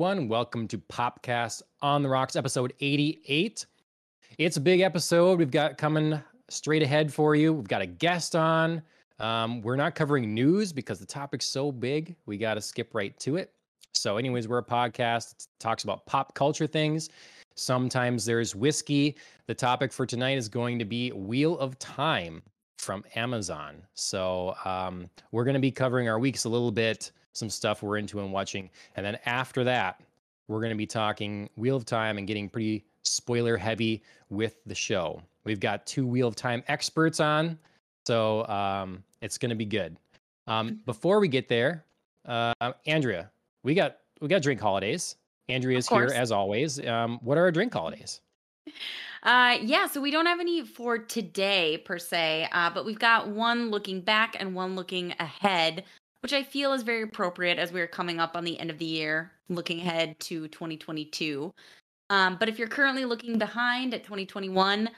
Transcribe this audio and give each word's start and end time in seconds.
Everyone. 0.00 0.28
Welcome 0.28 0.66
to 0.68 0.78
Popcast 0.78 1.60
on 1.82 2.02
the 2.02 2.08
Rocks, 2.08 2.34
episode 2.34 2.72
88. 2.80 3.66
It's 4.38 4.56
a 4.56 4.60
big 4.60 4.80
episode. 4.80 5.38
We've 5.38 5.50
got 5.50 5.76
coming 5.76 6.18
straight 6.48 6.82
ahead 6.82 7.12
for 7.12 7.34
you. 7.34 7.52
We've 7.52 7.68
got 7.68 7.82
a 7.82 7.86
guest 7.86 8.34
on. 8.34 8.80
Um, 9.18 9.60
we're 9.60 9.76
not 9.76 9.94
covering 9.94 10.32
news 10.32 10.72
because 10.72 11.00
the 11.00 11.04
topic's 11.04 11.44
so 11.44 11.70
big. 11.70 12.16
We 12.24 12.38
got 12.38 12.54
to 12.54 12.62
skip 12.62 12.94
right 12.94 13.14
to 13.20 13.36
it. 13.36 13.52
So, 13.92 14.16
anyways, 14.16 14.48
we're 14.48 14.56
a 14.56 14.64
podcast 14.64 15.36
that 15.36 15.46
talks 15.58 15.84
about 15.84 16.06
pop 16.06 16.34
culture 16.34 16.66
things. 16.66 17.10
Sometimes 17.54 18.24
there's 18.24 18.56
whiskey. 18.56 19.18
The 19.48 19.54
topic 19.54 19.92
for 19.92 20.06
tonight 20.06 20.38
is 20.38 20.48
going 20.48 20.78
to 20.78 20.86
be 20.86 21.10
Wheel 21.10 21.58
of 21.58 21.78
Time 21.78 22.40
from 22.78 23.04
Amazon. 23.16 23.82
So, 23.92 24.54
um, 24.64 25.10
we're 25.30 25.44
going 25.44 25.52
to 25.52 25.60
be 25.60 25.70
covering 25.70 26.08
our 26.08 26.18
weeks 26.18 26.44
a 26.44 26.48
little 26.48 26.72
bit 26.72 27.12
some 27.32 27.50
stuff 27.50 27.82
we're 27.82 27.96
into 27.96 28.20
and 28.20 28.32
watching. 28.32 28.70
And 28.96 29.04
then 29.04 29.18
after 29.26 29.64
that, 29.64 30.00
we're 30.48 30.60
going 30.60 30.70
to 30.70 30.76
be 30.76 30.86
talking 30.86 31.48
Wheel 31.56 31.76
of 31.76 31.84
Time 31.84 32.18
and 32.18 32.26
getting 32.26 32.48
pretty 32.48 32.84
spoiler 33.02 33.56
heavy 33.56 34.02
with 34.28 34.56
the 34.66 34.74
show. 34.74 35.22
We've 35.44 35.60
got 35.60 35.86
two 35.86 36.06
Wheel 36.06 36.28
of 36.28 36.36
Time 36.36 36.62
experts 36.68 37.20
on, 37.20 37.58
so 38.06 38.46
um, 38.46 39.02
it's 39.22 39.38
going 39.38 39.50
to 39.50 39.56
be 39.56 39.64
good. 39.64 39.96
Um, 40.46 40.80
before 40.86 41.20
we 41.20 41.28
get 41.28 41.48
there, 41.48 41.84
uh, 42.26 42.52
Andrea, 42.86 43.30
we 43.62 43.74
got 43.74 43.98
we 44.20 44.28
got 44.28 44.42
drink 44.42 44.60
holidays. 44.60 45.16
Andrea 45.48 45.78
is 45.78 45.88
here 45.88 46.10
as 46.14 46.32
always. 46.32 46.84
Um, 46.86 47.18
what 47.22 47.38
are 47.38 47.42
our 47.42 47.50
drink 47.50 47.72
holidays? 47.72 48.20
Uh, 49.22 49.58
yeah, 49.62 49.86
so 49.86 50.00
we 50.00 50.10
don't 50.10 50.26
have 50.26 50.40
any 50.40 50.64
for 50.64 50.98
today 50.98 51.82
per 51.84 51.98
se, 51.98 52.48
uh, 52.52 52.70
but 52.70 52.84
we've 52.86 52.98
got 52.98 53.28
one 53.28 53.70
looking 53.70 54.00
back 54.00 54.36
and 54.38 54.54
one 54.54 54.74
looking 54.74 55.14
ahead 55.18 55.84
which 56.20 56.32
I 56.32 56.42
feel 56.42 56.72
is 56.72 56.82
very 56.82 57.02
appropriate 57.02 57.58
as 57.58 57.72
we're 57.72 57.86
coming 57.86 58.20
up 58.20 58.36
on 58.36 58.44
the 58.44 58.58
end 58.58 58.70
of 58.70 58.78
the 58.78 58.84
year, 58.84 59.32
looking 59.48 59.80
ahead 59.80 60.18
to 60.20 60.48
2022. 60.48 61.52
Um, 62.10 62.36
but 62.38 62.48
if 62.48 62.58
you're 62.58 62.68
currently 62.68 63.04
looking 63.04 63.38
behind 63.38 63.94
at 63.94 64.04
2021, 64.04 64.90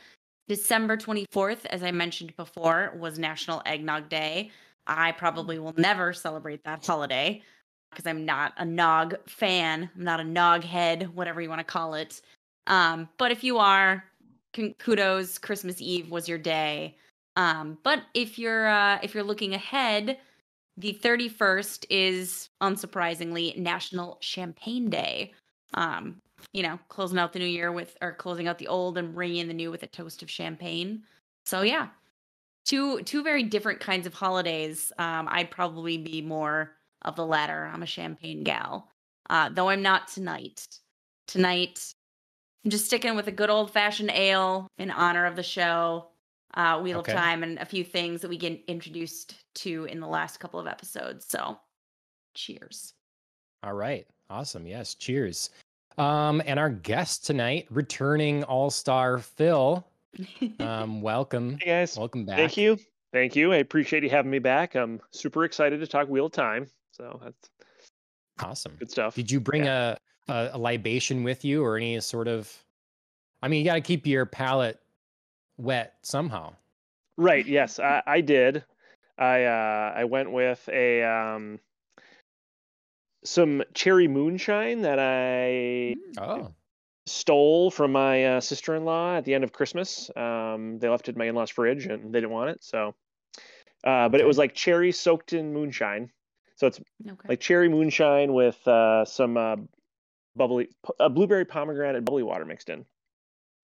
December 0.49 0.97
24th, 0.97 1.67
as 1.67 1.83
I 1.83 1.91
mentioned 1.91 2.37
before, 2.37 2.95
was 2.99 3.19
National 3.19 3.63
Eggnog 3.67 4.09
Day. 4.09 4.51
I 4.87 5.13
probably 5.13 5.59
will 5.59 5.75
never 5.77 6.13
celebrate 6.13 6.65
that 6.65 6.85
holiday 6.85 7.43
because 7.91 8.07
I'm 8.07 8.25
not 8.25 8.55
a 8.57 8.65
nog 8.65 9.15
fan. 9.29 9.91
I'm 9.95 10.05
not 10.05 10.21
a 10.21 10.25
nog 10.25 10.65
head, 10.65 11.15
whatever 11.15 11.41
you 11.41 11.49
want 11.49 11.61
to 11.61 11.65
call 11.65 11.95
it. 11.95 12.21
Um, 12.67 13.09
but 13.19 13.31
if 13.31 13.45
you 13.45 13.59
are, 13.59 14.05
kudos. 14.79 15.39
Christmas 15.39 15.81
Eve 15.81 16.11
was 16.11 16.29
your 16.29 16.39
day. 16.39 16.97
Um, 17.37 17.79
but 17.83 18.03
if 18.15 18.39
you're 18.39 18.69
uh, 18.69 18.99
if 19.03 19.15
you're 19.15 19.25
looking 19.25 19.55
ahead, 19.55 20.19
the 20.77 20.99
31st 21.03 21.87
is 21.91 22.49
unsurprisingly 22.63 23.57
National 23.57 24.19
Champagne 24.21 24.89
Day. 24.89 25.33
Um, 25.75 26.21
you 26.53 26.63
know, 26.63 26.79
closing 26.89 27.19
out 27.19 27.33
the 27.33 27.39
new 27.39 27.45
year 27.45 27.71
with 27.71 27.97
or 28.01 28.13
closing 28.13 28.49
out 28.49 28.59
the 28.59 28.69
old 28.69 28.99
and 28.99 29.15
bringing 29.15 29.39
in 29.39 29.49
the 29.49 29.55
new 29.55 29.71
with 29.71 29.83
a 29.83 29.87
toast 29.87 30.23
of 30.23 30.31
champagne. 30.31 31.03
So 31.47 31.63
yeah, 31.63 31.89
two 32.65 33.03
two 33.03 33.23
very 33.23 33.43
different 33.43 33.81
kinds 33.81 34.07
of 34.07 34.15
holidays. 34.15 34.93
Um, 34.99 35.29
I'd 35.31 35.51
probably 35.51 35.99
be 35.99 36.21
more 36.21 36.75
of 37.03 37.17
the 37.17 37.27
latter. 37.27 37.71
I'm 37.73 37.83
a 37.83 37.87
champagne 37.87 38.43
gal, 38.43 38.89
uh, 39.31 39.51
though 39.51 39.69
I'm 39.69 39.83
not 39.83 40.09
tonight. 40.09 40.67
Tonight, 41.29 41.95
I'm 42.65 42.71
just 42.71 42.87
sticking 42.87 43.15
with 43.17 43.29
a 43.29 43.33
good 43.33 43.51
old 43.51 43.71
fashioned 43.71 44.11
ale 44.11 44.69
in 44.79 44.91
honor 44.91 45.27
of 45.27 45.37
the 45.37 45.43
show 45.43 46.09
uh, 46.55 46.81
Wheel 46.81 46.99
okay. 46.99 47.13
of 47.13 47.19
Time 47.19 47.43
and 47.43 47.59
a 47.59 47.65
few 47.65 47.85
things 47.85 48.21
that 48.21 48.29
we 48.29 48.37
get 48.37 48.63
introduced 48.67 49.35
to 49.55 49.85
in 49.87 50.01
the 50.01 50.07
last 50.07 50.39
couple 50.41 50.61
of 50.61 50.67
episodes. 50.67 51.27
So, 51.29 51.59
cheers. 52.35 52.95
All 53.63 53.75
right. 53.75 54.07
Awesome. 54.29 54.67
Yes. 54.67 54.95
Cheers. 54.95 55.51
Um, 55.99 56.43
and 56.47 56.59
our 56.59 56.71
guest 56.71 57.27
tonight, 57.27 57.67
returning 57.71 58.45
All 58.45 58.71
Star 58.71 59.19
Phil. 59.19 59.87
Um, 60.59 61.01
welcome. 61.03 61.59
Hey 61.61 61.67
guys. 61.67 61.99
Welcome 61.99 62.25
back. 62.25 62.37
Thank 62.37 62.57
you. 62.57 62.79
Thank 63.13 63.37
you. 63.37 63.53
I 63.53 63.57
appreciate 63.57 64.03
you 64.03 64.11
having 64.11 64.31
me 64.31 64.39
back. 64.39 64.75
I'm 64.75 65.01
super 65.11 65.45
excited 65.45 65.81
to 65.81 65.87
talk 65.87 66.09
Wheel 66.09 66.27
of 66.27 66.33
Time. 66.33 66.67
So 66.93 67.21
that's 67.23 67.51
awesome. 68.41 68.73
Good 68.79 68.91
stuff. 68.91 69.15
Did 69.15 69.31
you 69.31 69.39
bring 69.39 69.65
yeah. 69.65 69.97
a, 70.29 70.33
a, 70.33 70.51
a 70.55 70.59
libation 70.59 71.23
with 71.23 71.45
you 71.45 71.63
or 71.63 71.77
any 71.77 72.01
sort 72.01 72.27
of? 72.27 72.51
I 73.43 73.49
mean, 73.49 73.61
you 73.61 73.65
got 73.67 73.75
to 73.75 73.81
keep 73.81 74.07
your 74.07 74.25
palate 74.25 74.81
wet 75.63 75.95
somehow. 76.03 76.55
Right. 77.17 77.47
Yes, 77.47 77.79
I, 77.79 78.03
I 78.07 78.21
did. 78.21 78.65
I 79.19 79.45
uh, 79.45 79.93
I 79.97 80.05
went 80.05 80.33
with 80.33 80.69
a 80.73 81.03
um, 81.03 81.61
some 83.25 83.63
cherry 83.75 84.09
moonshine 84.09 84.83
that 84.83 84.99
I 84.99 85.95
mm. 85.97 86.19
oh. 86.19 86.53
stole 87.07 87.71
from 87.71 87.93
my 87.93 88.25
uh, 88.25 88.41
sister-in-law 88.41 89.17
at 89.17 89.25
the 89.25 89.35
end 89.35 89.45
of 89.45 89.53
Christmas. 89.53 90.11
Um, 90.17 90.79
they 90.79 90.89
left 90.89 91.09
it 91.09 91.15
in 91.15 91.19
my 91.19 91.27
in-laws' 91.27 91.51
fridge 91.51 91.87
and 91.87 92.13
they 92.13 92.21
didn't 92.21 92.33
want 92.33 92.51
it, 92.51 92.65
so. 92.65 92.95
Uh, 93.85 94.09
but 94.09 94.15
okay. 94.15 94.25
it 94.25 94.27
was 94.27 94.39
like 94.39 94.55
cherry 94.55 94.93
soaked 94.93 95.33
in 95.33 95.53
moonshine, 95.53 96.11
so 96.57 96.69
it's 96.69 96.81
okay. 97.07 97.29
like 97.29 97.41
cherry 97.41 97.69
moonshine 97.69 98.33
with 98.33 98.67
uh, 98.69 99.05
some 99.05 99.37
uh, 99.37 99.57
bubbly, 100.37 100.69
a 101.01 101.11
blueberry 101.11 101.45
pomegranate 101.45 102.05
bubbly 102.05 102.23
water 102.23 102.45
mixed 102.45 102.71
in. 102.71 102.85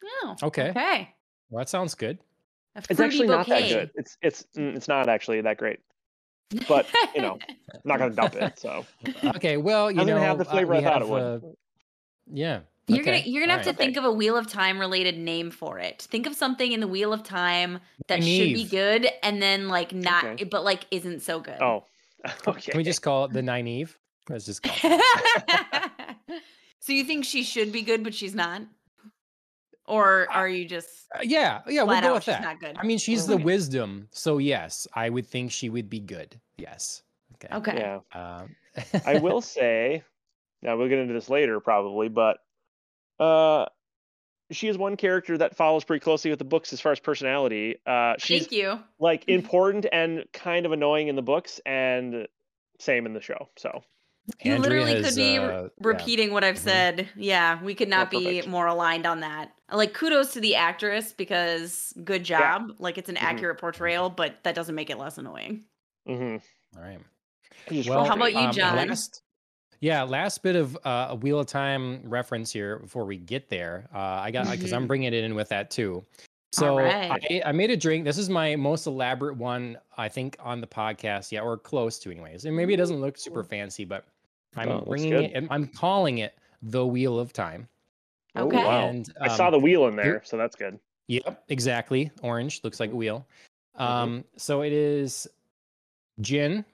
Oh, 0.05 0.37
okay. 0.43 0.71
Okay. 0.71 1.15
Well, 1.51 1.61
that 1.61 1.69
sounds 1.69 1.95
good. 1.95 2.19
It's 2.91 3.01
actually 3.01 3.27
bouquet. 3.27 3.37
not 3.37 3.47
that 3.49 3.69
good. 3.69 3.91
It's 3.95 4.17
it's 4.23 4.47
mm, 4.57 4.77
it's 4.77 4.89
not 4.89 5.09
actually 5.09 5.41
that 5.41 5.57
great. 5.57 5.81
But 6.69 6.87
you 7.15 7.21
know, 7.21 7.39
I'm 7.51 7.81
not 7.85 7.99
gonna 7.99 8.15
dump 8.15 8.35
it. 8.35 8.59
So 8.59 8.87
okay, 9.37 9.57
well, 9.57 9.91
you 9.91 10.05
know, 10.05 10.19
have 10.19 10.39
the 10.39 10.49
uh, 10.49 10.51
flavor 10.51 10.75
uh, 10.75 10.79
I 10.79 10.83
thought 10.83 10.93
have, 10.95 11.03
it 11.03 11.09
would. 11.09 11.23
Uh, 11.23 11.49
yeah. 12.33 12.61
You're 12.87 13.01
okay. 13.01 13.21
gonna 13.21 13.31
you're 13.31 13.43
gonna 13.43 13.53
have 13.59 13.67
right. 13.67 13.73
to 13.73 13.77
think 13.77 13.99
of 13.99 14.05
a 14.05 14.13
Wheel 14.13 14.35
of 14.35 14.47
Time 14.47 14.79
related 14.79 15.19
name 15.19 15.51
for 15.51 15.79
it. 15.79 16.07
Think 16.11 16.27
of 16.27 16.35
something 16.35 16.73
in 16.73 16.81
the 16.81 16.89
Wheel 16.89 17.13
of 17.13 17.23
Time 17.23 17.81
that 18.07 18.25
should 18.25 18.55
be 18.55 18.65
good, 18.65 19.07
and 19.23 19.43
then 19.43 19.69
like 19.69 19.93
not, 19.93 20.25
okay. 20.25 20.45
but 20.45 20.65
like 20.65 20.87
isn't 20.91 21.21
so 21.21 21.39
good. 21.39 21.61
Oh, 21.61 21.85
okay. 22.47 22.71
Can 22.71 22.79
we 22.79 22.85
just 22.85 23.03
call 23.03 23.27
it 23.27 23.33
the 23.35 23.43
Nynaeve? 23.43 23.95
Let's 24.31 24.47
just 24.47 24.63
call 24.63 24.75
it. 24.83 25.61
so 26.81 26.95
you 26.95 27.05
think 27.05 27.27
she 27.27 27.43
should 27.43 27.73
be 27.73 27.83
good, 27.83 28.03
but 28.03 28.15
she's 28.15 28.35
not? 28.35 28.63
Or 29.89 30.29
are 30.31 30.49
you 30.49 30.65
just 30.67 30.89
uh, 31.15 31.21
yeah 31.23 31.61
yeah 31.67 31.83
we'll 31.83 32.01
go 32.01 32.15
with 32.15 32.25
that. 32.27 32.43
not 32.43 32.61
good? 32.61 32.77
I 32.79 32.85
mean 32.85 32.99
she's 32.99 33.27
the 33.27 33.37
wisdom 33.37 34.09
so 34.11 34.39
yes 34.39 34.87
i 34.95 35.09
would 35.09 35.27
think 35.27 35.51
she 35.51 35.69
would 35.69 35.91
be 35.91 36.01
good 36.01 36.39
yes 36.57 37.03
okay 37.35 37.55
okay. 37.57 38.01
Yeah. 38.15 38.41
um, 38.41 38.55
i 39.07 39.19
will 39.23 39.41
say 39.41 40.03
now 40.63 40.77
we'll 40.77 40.89
get 40.89 40.99
into 40.99 41.15
this 41.15 41.29
later 41.29 41.61
probably 41.61 42.09
but 42.09 42.39
uh 43.19 43.67
she 44.51 44.69
is 44.69 44.79
one 44.79 44.97
character 44.97 45.37
that 45.37 45.57
follows 45.57 45.85
pretty 45.85 46.03
closely 46.03 46.31
with 46.31 46.39
the 46.39 46.45
books 46.45 46.73
as 46.73 46.81
far 46.81 46.93
as 46.93 47.01
personality 47.01 47.77
uh 47.87 48.15
she's 48.19 48.43
thank 48.43 48.53
you. 48.53 48.79
like 48.99 49.25
important 49.29 49.87
and 49.93 50.25
kind 50.33 50.67
of 50.67 50.73
annoying 50.73 51.09
in 51.09 51.17
the 51.17 51.23
books 51.23 51.61
and 51.67 52.27
same 52.79 53.07
in 53.07 53.13
the 53.13 53.21
show 53.21 53.49
so 53.57 53.83
you 54.43 54.55
Andrea 54.55 54.83
literally 54.83 55.03
has, 55.03 55.15
could 55.15 55.17
be 55.17 55.39
uh, 55.39 55.69
repeating 55.81 56.29
yeah. 56.29 56.35
what 56.35 56.45
I've 56.45 56.57
mm-hmm. 56.57 56.65
said. 56.65 57.09
Yeah, 57.17 57.63
we 57.63 57.75
could 57.75 57.89
not 57.89 58.09
oh, 58.09 58.19
be 58.19 58.43
more 58.43 58.67
aligned 58.67 59.07
on 59.07 59.21
that. 59.21 59.53
Like 59.73 59.95
kudos 59.95 60.33
to 60.35 60.41
the 60.41 60.57
actress 60.57 61.13
because 61.13 61.93
good 62.05 62.25
job. 62.25 62.67
Yeah. 62.69 62.75
Like 62.79 62.99
it's 62.99 63.09
an 63.09 63.17
mm-hmm. 63.17 63.27
accurate 63.27 63.59
portrayal, 63.59 64.11
but 64.11 64.43
that 64.45 64.55
doesn't 64.55 64.75
make 64.75 64.91
it 64.91 64.99
less 64.99 65.19
annoying. 65.19 65.65
Mm-hmm. 66.09 66.79
All 66.79 66.83
right. 66.83 67.01
Well, 67.87 68.05
how 68.05 68.15
about 68.15 68.33
you, 68.33 68.39
um, 68.39 68.53
John? 68.53 68.77
last, 68.77 69.23
yeah, 69.81 70.03
last 70.03 70.43
bit 70.43 70.57
of 70.57 70.77
uh, 70.85 71.09
a 71.11 71.15
Wheel 71.15 71.41
of 71.41 71.47
Time 71.47 72.01
reference 72.05 72.51
here 72.51 72.79
before 72.79 73.05
we 73.05 73.17
get 73.17 73.49
there. 73.49 73.89
Uh, 73.95 73.99
I 73.99 74.31
got 74.31 74.51
because 74.51 74.73
I'm 74.73 74.83
mm-hmm. 74.83 74.87
bringing 74.89 75.13
it 75.13 75.25
in 75.25 75.35
with 75.35 75.49
that 75.51 75.71
too. 75.71 76.05
So 76.53 76.79
right. 76.79 77.11
I, 77.31 77.43
I, 77.45 77.53
made 77.53 77.71
a 77.71 77.77
drink. 77.77 78.05
This 78.07 78.17
is 78.17 78.31
my 78.31 78.57
most 78.57 78.87
elaborate 78.87 79.37
one, 79.37 79.77
I 79.99 80.09
think, 80.09 80.37
on 80.41 80.63
the 80.63 80.67
podcast. 80.67 81.31
Yeah, 81.31 81.41
or 81.41 81.59
close 81.59 81.99
to, 82.01 82.11
anyways. 82.11 82.47
And 82.47 82.57
maybe 82.57 82.73
it 82.73 82.79
doesn't 82.79 83.01
look 83.03 83.19
super 83.19 83.45
fancy, 83.45 83.85
but 83.85 84.07
I'm 84.57 84.69
oh, 84.69 84.81
bringing 84.87 85.13
it. 85.13 85.47
I'm 85.51 85.67
calling 85.67 86.19
it 86.19 86.35
the 86.63 86.87
Wheel 86.87 87.19
of 87.19 87.33
Time. 87.33 87.69
Oh, 88.35 88.47
okay. 88.47 88.57
wow. 88.57 88.89
And, 88.89 89.09
um, 89.21 89.31
I 89.31 89.37
saw 89.37 89.51
the 89.51 89.59
wheel 89.59 89.87
in 89.87 89.97
there, 89.97 90.23
so 90.25 90.37
that's 90.37 90.57
good. 90.57 90.79
Yep, 91.09 91.45
exactly. 91.49 92.11
Orange 92.23 92.61
looks 92.63 92.81
like 92.81 92.93
a 92.93 92.97
wheel. 92.97 93.27
Mm-hmm. 93.79 93.83
Um, 93.83 94.11
mm-hmm. 94.11 94.21
so 94.37 94.63
it 94.63 94.73
is 94.73 95.27
gin. 96.21 96.65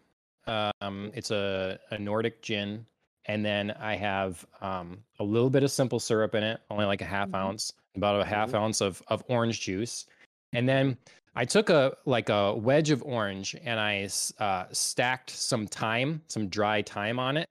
Um, 0.47 1.11
it's 1.15 1.31
a, 1.31 1.79
a 1.91 1.99
Nordic 1.99 2.43
gin, 2.43 2.85
and 3.27 3.45
then 3.45 3.71
I 3.73 3.97
have 3.97 4.45
um 4.61 4.99
a 5.19 5.25
little 5.25 5.51
bit 5.51 5.63
of 5.63 5.71
simple 5.71 6.01
syrup 6.01 6.35
in 6.35 6.43
it, 6.43 6.61
only 6.71 6.85
like 6.85 7.01
a 7.01 7.07
half 7.07 7.29
mm-hmm. 7.29 7.37
ounce, 7.37 7.73
about 7.97 8.21
a 8.21 8.25
half 8.25 8.49
mm-hmm. 8.49 8.59
ounce 8.59 8.81
of 8.81 9.03
of 9.09 9.25
orange 9.29 9.61
juice, 9.61 10.07
and 10.53 10.69
then 10.69 10.99
I 11.37 11.45
took 11.45 11.71
a 11.71 11.97
like 12.05 12.29
a 12.29 12.55
wedge 12.55 12.91
of 12.91 13.03
orange 13.03 13.57
and 13.65 13.81
I 13.81 14.09
uh, 14.39 14.67
stacked 14.73 15.31
some 15.31 15.67
thyme, 15.67 16.23
some 16.29 16.49
dry 16.49 16.83
thyme 16.83 17.19
on 17.19 17.37
it, 17.37 17.49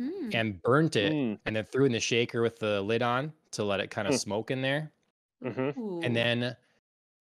mm. 0.00 0.34
and 0.34 0.62
burnt 0.62 0.96
it, 0.96 1.12
mm. 1.12 1.38
and 1.46 1.56
then 1.56 1.64
threw 1.64 1.84
in 1.84 1.92
the 1.92 2.00
shaker 2.00 2.42
with 2.42 2.58
the 2.58 2.80
lid 2.82 3.02
on 3.02 3.32
to 3.52 3.64
let 3.64 3.80
it 3.80 3.90
kind 3.90 4.06
of 4.08 4.14
mm. 4.14 4.18
smoke 4.18 4.50
in 4.50 4.62
there. 4.62 4.90
Mm-hmm. 5.44 6.02
And 6.02 6.14
then 6.16 6.56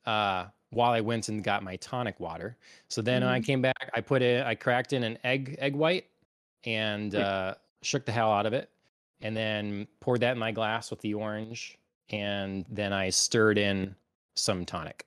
uh, 0.07 0.47
while 0.71 0.93
I 0.93 1.01
went 1.01 1.29
and 1.29 1.43
got 1.43 1.63
my 1.63 1.77
tonic 1.77 2.19
water, 2.21 2.57
so 2.89 3.03
then 3.03 3.23
when 3.23 3.31
I 3.31 3.39
mm-hmm. 3.39 3.47
came 3.47 3.63
back, 3.63 3.91
I 3.95 4.01
put 4.01 4.23
it, 4.23 4.45
I 4.47 4.55
cracked 4.55 4.93
in 4.93 5.03
an 5.05 5.19
egg 5.25 5.57
egg 5.59 5.75
white 5.75 6.07
and 6.65 7.15
uh, 7.15 7.55
shook 7.83 8.05
the 8.07 8.13
hell 8.13 8.33
out 8.33 8.47
of 8.47 8.53
it. 8.53 8.71
and 9.21 9.37
then 9.37 9.87
poured 10.01 10.21
that 10.21 10.33
in 10.33 10.39
my 10.39 10.53
glass 10.53 10.91
with 10.91 11.01
the 11.01 11.15
orange, 11.15 11.79
and 12.11 12.65
then 12.69 12.93
I 12.93 13.11
stirred 13.11 13.59
in 13.59 13.95
some 14.35 14.65
tonic. 14.65 15.07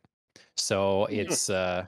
So 0.55 1.07
Mm. 1.11 1.17
it's 1.19 1.49
uh, 1.49 1.85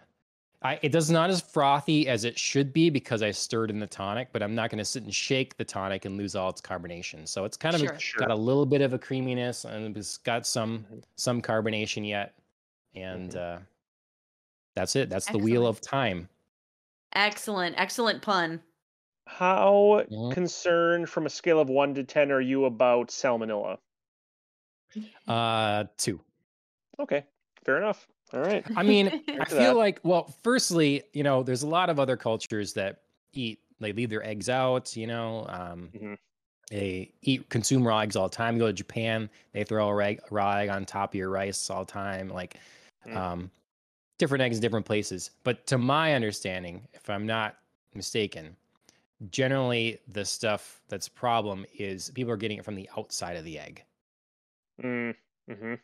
I 0.62 0.78
it 0.82 0.92
does 0.92 1.10
not 1.10 1.30
as 1.30 1.40
frothy 1.42 2.08
as 2.10 2.26
it 2.26 2.38
should 2.38 2.74
be 2.74 2.90
because 2.90 3.22
I 3.22 3.32
stirred 3.32 3.70
in 3.70 3.80
the 3.80 3.88
tonic, 3.88 4.30
but 4.34 4.44
I'm 4.44 4.56
not 4.56 4.70
going 4.70 4.80
to 4.80 4.86
sit 4.86 5.04
and 5.04 5.14
shake 5.16 5.56
the 5.58 5.64
tonic 5.64 6.04
and 6.06 6.18
lose 6.18 6.36
all 6.36 6.50
its 6.50 6.60
carbonation. 6.62 7.28
So 7.28 7.46
it's 7.46 7.56
kind 7.58 7.76
of 7.76 7.82
Sure. 7.82 8.00
Sure. 8.00 8.20
got 8.20 8.32
a 8.32 8.36
little 8.36 8.66
bit 8.66 8.82
of 8.82 8.94
a 8.94 9.00
creaminess 9.00 9.64
and 9.66 9.96
it's 9.96 10.18
got 10.18 10.46
some 10.46 10.86
Mhm. 10.92 11.04
some 11.16 11.42
carbonation 11.42 12.08
yet, 12.08 12.36
and 12.94 13.32
Mhm. 13.32 13.36
uh, 13.36 13.60
that's 14.76 14.96
it. 14.96 15.10
That's 15.10 15.30
the 15.30 15.40
wheel 15.40 15.66
of 15.68 15.82
time. 15.82 16.30
Excellent, 17.14 17.76
excellent 17.80 18.22
pun. 18.22 18.64
How 19.28 20.06
Mhm. 20.12 20.32
concerned 20.34 21.10
from 21.10 21.26
a 21.26 21.30
scale 21.30 21.60
of 21.60 21.70
one 21.70 21.94
to 21.96 22.04
ten 22.04 22.32
are 22.32 22.42
you 22.42 22.66
about 22.66 23.10
salmonella? 23.10 23.80
Uh, 25.28 25.86
two. 25.98 26.24
Okay, 27.00 27.26
fair 27.64 27.78
enough. 27.78 28.08
All 28.34 28.40
right. 28.42 28.66
I 28.76 28.84
mean, 28.84 29.12
I 29.40 29.46
feel 29.46 29.74
that. 29.74 29.78
like, 29.78 30.00
well, 30.04 30.36
firstly, 30.44 31.04
you 31.14 31.24
know, 31.24 31.44
there's 31.44 31.64
a 31.64 31.68
lot 31.68 31.90
of 31.90 32.00
other 32.00 32.18
cultures 32.18 32.74
that 32.74 33.04
eat, 33.34 33.62
they 33.80 33.94
leave 33.94 34.10
their 34.10 34.24
eggs 34.26 34.50
out, 34.50 34.96
you 34.96 35.08
know, 35.08 35.46
um, 35.50 35.94
Mhm. 35.94 36.16
they 36.70 37.14
eat, 37.22 37.50
consume 37.50 37.88
raw 37.88 38.00
eggs 38.02 38.16
all 38.16 38.30
the 38.30 38.36
time. 38.36 38.56
You 38.56 38.62
go 38.62 38.68
to 38.68 38.74
Japan, 38.74 39.30
they 39.54 39.64
throw 39.64 39.90
a 39.90 39.96
rag, 39.96 40.22
raw 40.32 40.58
egg 40.58 40.70
on 40.70 40.86
top 40.86 41.12
of 41.12 41.16
your 41.16 41.30
rice 41.30 41.70
all 41.70 41.86
the 41.86 41.92
time. 41.92 42.30
Like, 42.30 42.60
Mm. 43.06 43.20
um, 43.20 43.52
different 44.20 44.44
eggs, 44.44 44.58
in 44.58 44.62
different 44.62 44.86
places. 44.86 45.32
But 45.44 45.68
to 45.68 45.78
my 45.78 46.14
understanding, 46.16 46.88
if 46.94 47.10
I'm 47.10 47.26
not 47.26 47.58
mistaken, 47.96 48.58
generally 49.32 50.02
the 50.08 50.26
stuff 50.26 50.82
that's 50.90 51.08
a 51.08 51.12
problem 51.12 51.66
is 51.74 52.12
people 52.12 52.34
are 52.34 52.38
getting 52.38 52.60
it 52.60 52.66
from 52.66 52.76
the 52.76 52.90
outside 52.98 53.38
of 53.38 53.46
the 53.46 53.60
egg. 53.60 53.86
Mm, 54.82 55.14
hmm 55.48 55.76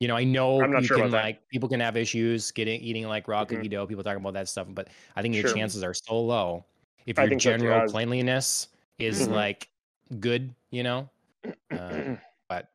You 0.00 0.08
know, 0.08 0.16
I 0.16 0.24
know 0.24 0.62
I'm 0.62 0.72
not 0.72 0.82
you 0.82 0.84
sure 0.84 0.96
can 0.96 1.06
about 1.06 1.12
that. 1.12 1.24
like 1.24 1.48
people 1.48 1.68
can 1.68 1.80
have 1.80 1.96
issues 1.96 2.50
getting 2.52 2.80
eating 2.82 3.06
like 3.06 3.28
raw 3.28 3.44
cookie 3.46 3.68
dough. 3.68 3.86
People 3.86 4.04
talking 4.04 4.20
about 4.20 4.34
that 4.34 4.48
stuff, 4.48 4.66
but 4.70 4.88
I 5.16 5.22
think 5.22 5.34
your 5.34 5.42
Sure. 5.42 5.52
chances 5.52 5.82
are 5.82 5.94
so 5.94 6.20
low 6.20 6.66
if 7.06 7.18
I 7.18 7.22
your 7.22 7.28
think 7.28 7.42
so 7.42 7.54
general 7.54 7.80
cleanliness 7.82 8.68
is 8.98 9.26
Mhm. 9.26 9.30
like 9.30 9.70
good. 10.20 10.54
You 10.70 10.82
know, 10.82 11.10
uh, 11.72 12.02
but 12.48 12.70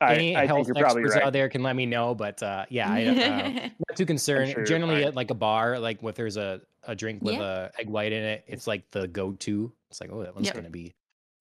I, 0.00 0.14
any 0.14 0.34
I 0.34 0.46
health 0.46 0.68
experts 0.76 1.14
right. 1.14 1.22
out 1.22 1.32
there 1.32 1.48
can 1.48 1.62
let 1.62 1.76
me 1.76 1.86
know. 1.86 2.14
But 2.14 2.42
uh, 2.42 2.66
yeah, 2.68 2.90
I, 2.90 3.04
uh, 3.06 3.52
not 3.88 3.96
too 3.96 4.06
concerned. 4.06 4.50
sure 4.50 4.64
Generally, 4.64 5.04
at 5.04 5.14
like 5.14 5.30
a 5.30 5.34
bar, 5.34 5.78
like 5.78 6.02
if 6.02 6.14
there's 6.14 6.36
a, 6.36 6.60
a 6.84 6.94
drink 6.94 7.24
with 7.24 7.38
Yeah. 7.38 7.40
a 7.40 7.70
egg 7.78 7.88
white 7.88 8.12
in 8.12 8.22
it, 8.22 8.44
it's 8.46 8.66
like 8.66 8.90
the 8.90 9.08
go-to. 9.08 9.72
It's 9.90 10.00
like, 10.00 10.10
oh, 10.12 10.22
that 10.22 10.34
one's 10.34 10.46
Yep. 10.46 10.54
gonna 10.56 10.70
be 10.70 10.94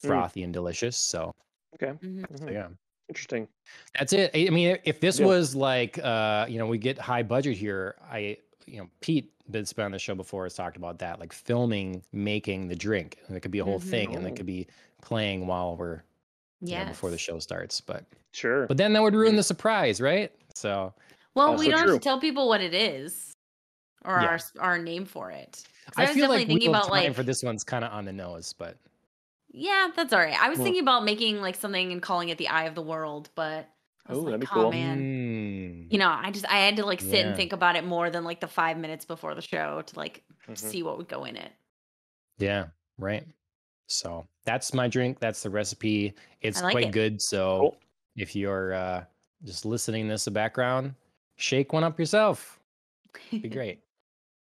Mm. 0.03 0.07
frothy 0.07 0.43
and 0.43 0.53
delicious. 0.53 0.97
So, 0.97 1.31
Okay, 1.75 1.93
Mhm. 2.03 2.25
so 2.37 2.49
yeah. 2.51 2.69
Interesting. 3.13 3.47
That's 3.97 4.11
it. 4.13 4.31
I 4.33 4.47
I 4.47 4.49
mean, 4.49 4.77
if 4.85 4.99
this 4.99 5.19
Yeah. 5.19 5.27
was 5.27 5.55
like, 5.55 5.99
uh, 5.99 6.45
you 6.49 6.57
know, 6.57 6.65
we 6.65 6.77
get 6.79 6.97
high 6.97 7.21
budget 7.23 7.55
here. 7.55 7.95
I, 8.11 8.37
you 8.65 8.79
know, 8.79 8.89
Pete 9.01 9.31
that's 9.49 9.71
been 9.73 9.85
on 9.85 9.91
the 9.91 9.99
show 9.99 10.15
before 10.15 10.45
has 10.45 10.55
talked 10.55 10.77
about 10.77 10.97
that, 10.99 11.19
like 11.19 11.31
filming, 11.31 12.01
making 12.11 12.67
the 12.67 12.75
drink, 12.75 13.19
and 13.27 13.37
it 13.37 13.41
could 13.41 13.51
be 13.51 13.59
a 13.59 13.63
whole 13.63 13.79
Mhm. 13.79 13.83
thing, 13.83 14.15
and 14.15 14.25
it 14.25 14.35
could 14.35 14.45
be 14.47 14.67
playing 15.01 15.45
while 15.45 15.75
we're, 15.77 16.01
you 16.61 16.77
know, 16.77 16.85
before 16.85 17.11
the 17.11 17.17
show 17.17 17.37
starts. 17.39 17.79
But, 17.81 18.05
Sure. 18.33 18.65
but 18.67 18.77
then 18.77 18.93
that 18.93 19.01
would 19.03 19.13
ruin 19.15 19.33
Mm. 19.33 19.37
the 19.37 19.43
surprise, 19.43 20.01
right? 20.01 20.31
So 20.55 20.93
Well, 21.35 21.51
Also 21.51 21.65
we 21.65 21.69
don't 21.69 21.79
have 21.79 21.93
to 21.93 21.99
tell 21.99 22.19
people 22.19 22.47
what 22.47 22.61
it 22.61 22.73
is 22.73 23.33
or 24.05 24.21
Yeah. 24.21 24.27
our 24.29 24.39
our 24.59 24.77
name 24.77 25.05
for 25.05 25.29
it. 25.31 25.63
I, 25.97 26.01
was 26.03 26.09
feel 26.11 26.27
definitely 26.27 26.37
like 26.37 26.47
thinking 26.47 26.69
about 26.69 26.83
Time 26.85 26.91
like 26.91 27.15
for 27.15 27.23
this 27.23 27.43
one's 27.43 27.63
kind 27.63 27.83
of 27.83 27.91
on 27.91 28.05
the 28.05 28.13
nose, 28.13 28.53
but 28.53 28.77
yeah, 29.53 29.89
that's 29.95 30.11
all 30.11 30.19
right. 30.19 30.37
I 30.37 30.49
was 30.49 30.57
Well- 30.59 30.65
thinking 30.65 30.81
about 30.83 31.05
making 31.05 31.39
like 31.41 31.55
something 31.55 31.91
and 31.91 32.01
calling 32.01 32.29
it 32.29 32.37
the 32.37 32.49
Eye 32.49 32.65
of 32.65 32.75
the 32.75 32.81
World, 32.81 33.29
but 33.35 33.69
I 34.05 34.11
was 34.11 34.17
Oh, 34.19 34.21
like, 34.23 34.25
that'd 34.31 34.39
be 34.41 34.47
oh 34.51 34.53
cool. 34.63 34.71
man, 34.71 34.97
Mm. 34.99 35.91
you 35.93 35.97
know, 35.97 36.09
I 36.09 36.31
just 36.31 36.45
I 36.51 36.57
had 36.57 36.75
to 36.77 36.85
like 36.85 36.99
sit 36.99 37.13
Yeah. 37.13 37.27
and 37.27 37.35
think 37.37 37.53
about 37.53 37.75
it 37.77 37.85
more 37.85 38.09
than 38.09 38.23
like 38.25 38.41
the 38.41 38.47
five 38.47 38.77
minutes 38.77 39.05
before 39.05 39.33
the 39.35 39.41
show 39.41 39.81
to 39.81 39.95
like 39.97 40.23
Mhm. 40.49 40.57
see 40.57 40.83
what 40.83 40.97
would 40.97 41.07
go 41.07 41.23
in 41.23 41.37
it. 41.37 41.51
yeah, 42.37 42.67
right. 42.97 43.25
So 43.87 44.27
that's 44.43 44.73
my 44.73 44.87
drink. 44.87 45.19
That's 45.19 45.43
the 45.43 45.49
recipe. 45.49 46.13
It's 46.41 46.61
like 46.61 46.71
quite 46.73 46.87
it. 46.87 46.91
good. 46.91 47.21
So 47.21 47.59
Cool. 47.59 47.77
if 48.17 48.35
you're 48.35 48.73
uh, 48.73 49.05
just 49.43 49.65
listening 49.65 50.07
this 50.07 50.25
in 50.27 50.33
the 50.33 50.35
background, 50.39 50.95
shake 51.35 51.71
one 51.73 51.83
up 51.83 51.97
yourself. 51.99 52.59
be 53.29 53.39
great. 53.49 53.79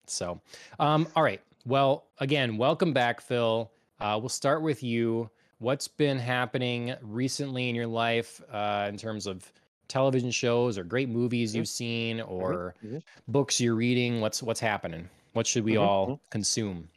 So, 0.05 0.39
um, 0.79 1.07
all 1.15 1.23
right. 1.23 1.41
Well, 1.65 2.05
again, 2.19 2.57
welcome 2.57 2.93
back, 2.93 3.19
Phil. 3.21 3.71
Uh, 3.99 4.17
we'll 4.19 4.29
start 4.29 4.61
with 4.61 4.83
you. 4.83 5.29
What's 5.59 5.87
been 5.87 6.17
happening 6.19 6.95
recently 7.01 7.67
in 7.69 7.75
your 7.75 7.87
life 7.87 8.41
uh, 8.49 8.87
in 8.89 8.97
terms 8.97 9.27
of 9.27 9.51
television 9.89 10.31
shows 10.31 10.77
or 10.77 10.83
great 10.83 11.09
movies 11.09 11.53
Mhm. 11.53 11.55
you've 11.55 11.67
seen 11.67 12.21
or 12.21 12.75
mhm. 12.81 12.99
books 13.27 13.59
you're 13.59 13.75
reading? 13.75 14.21
What's 14.21 14.41
what's 14.41 14.59
happening? 14.61 15.09
What 15.33 15.47
should 15.47 15.65
we 15.65 15.75
Mhm, 15.75 15.77
all 15.77 16.21
consume? 16.31 16.89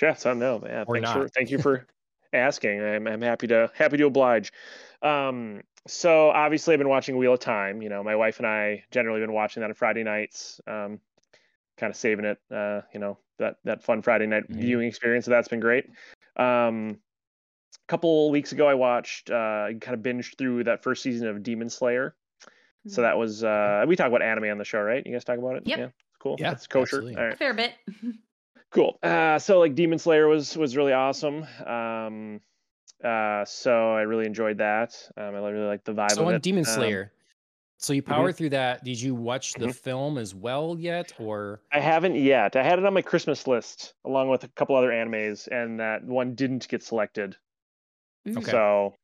Yes, 0.00 0.26
I 0.26 0.34
know. 0.34 0.62
Yeah, 0.64 0.84
Or 0.86 0.96
thanks 0.96 1.10
for 1.10 1.28
not. 1.28 1.28
thank 1.28 1.50
you 1.50 1.58
for 1.58 1.86
asking. 2.32 2.80
I'm 2.82 3.06
I'm 3.06 3.20
happy 3.22 3.46
to 3.48 3.70
happy 3.74 3.96
to 3.96 4.06
oblige. 4.06 4.52
Um, 5.02 5.62
so 5.86 6.30
obviously 6.30 6.74
I've 6.74 6.78
been 6.78 6.88
watching 6.88 7.16
Wheel 7.16 7.34
of 7.34 7.40
Time. 7.40 7.82
You 7.82 7.88
know, 7.88 8.02
my 8.02 8.14
wife 8.16 8.38
and 8.38 8.46
I 8.46 8.84
generally 8.90 9.20
been 9.20 9.32
watching 9.32 9.60
that 9.62 9.70
on 9.70 9.74
Friday 9.74 10.04
nights. 10.04 10.60
Um, 10.66 11.00
kind 11.78 11.90
of 11.90 11.96
saving 11.96 12.26
it. 12.26 12.38
Uh, 12.50 12.82
you 12.94 13.00
know 13.00 13.18
that 13.38 13.58
that 13.64 13.82
fun 13.84 14.02
Friday 14.02 14.26
night 14.26 14.44
Mhm. 14.48 14.58
viewing 14.58 14.88
experience. 14.88 15.26
So 15.26 15.32
that's 15.32 15.48
been 15.48 15.60
great. 15.60 15.86
Um, 16.38 16.98
a 17.74 17.90
couple 17.90 18.30
weeks 18.30 18.52
ago 18.52 18.66
I 18.68 18.74
watched 18.74 19.30
uh 19.30 19.68
kind 19.80 19.94
of 19.94 20.00
binged 20.00 20.36
through 20.38 20.64
that 20.64 20.82
first 20.82 21.02
season 21.02 21.28
of 21.28 21.42
Demon 21.42 21.70
Slayer. 21.70 22.14
So 22.86 23.02
that 23.02 23.18
was 23.18 23.44
uh 23.44 23.84
we 23.86 23.96
talk 23.96 24.06
about 24.08 24.22
anime 24.22 24.44
on 24.50 24.58
the 24.58 24.64
show, 24.64 24.80
right? 24.80 25.04
You 25.04 25.12
guys 25.12 25.24
talk 25.24 25.38
about 25.38 25.56
it? 25.56 25.62
Yep. 25.66 25.78
Yeah. 25.78 25.88
Cool. 26.20 26.36
Yeah, 26.38 26.50
That's 26.50 26.66
kosher. 26.66 26.96
absolutely. 26.96 27.16
All 27.16 27.24
right. 27.24 27.34
a 27.34 27.36
fair 27.36 27.54
bit. 27.54 27.72
Cool. 28.70 28.98
Uh, 29.02 29.38
so 29.38 29.58
like 29.60 29.74
Demon 29.74 29.98
Slayer 29.98 30.28
was 30.28 30.54
was 30.54 30.76
really 30.76 30.92
awesome. 30.92 31.46
Um, 31.64 32.40
uh, 33.02 33.42
so 33.46 33.94
I 33.94 34.02
really 34.02 34.26
enjoyed 34.26 34.58
that. 34.58 34.94
Um, 35.16 35.34
I 35.34 35.38
really 35.48 35.66
like 35.66 35.84
the 35.84 35.92
vibe 35.94 36.10
So 36.12 36.20
of 36.20 36.28
on 36.28 36.34
it. 36.34 36.42
Demon 36.42 36.66
Um, 36.66 36.74
Slayer, 36.74 37.10
so 37.78 37.92
you 37.92 38.02
power 38.02 38.32
through 38.32 38.50
that. 38.50 38.84
Did 38.84 39.00
you 39.00 39.14
watch 39.14 39.54
the 39.54 39.66
Mhm. 39.66 39.74
film 39.74 40.18
as 40.18 40.34
well 40.34 40.76
yet, 40.78 41.12
or 41.18 41.62
I 41.72 41.80
haven't 41.80 42.16
yet. 42.16 42.56
I 42.56 42.62
had 42.62 42.78
it 42.78 42.84
on 42.84 42.92
my 42.94 43.02
Christmas 43.02 43.46
list 43.46 43.94
along 44.04 44.28
with 44.28 44.44
a 44.44 44.48
couple 44.48 44.76
other 44.76 44.90
animes, 44.90 45.48
and 45.48 45.80
that 45.80 46.04
one 46.04 46.34
didn't 46.34 46.68
get 46.68 46.82
selected. 46.82 47.36
Mm. 48.26 48.38
Okay. 48.38 48.50
So 48.50 48.96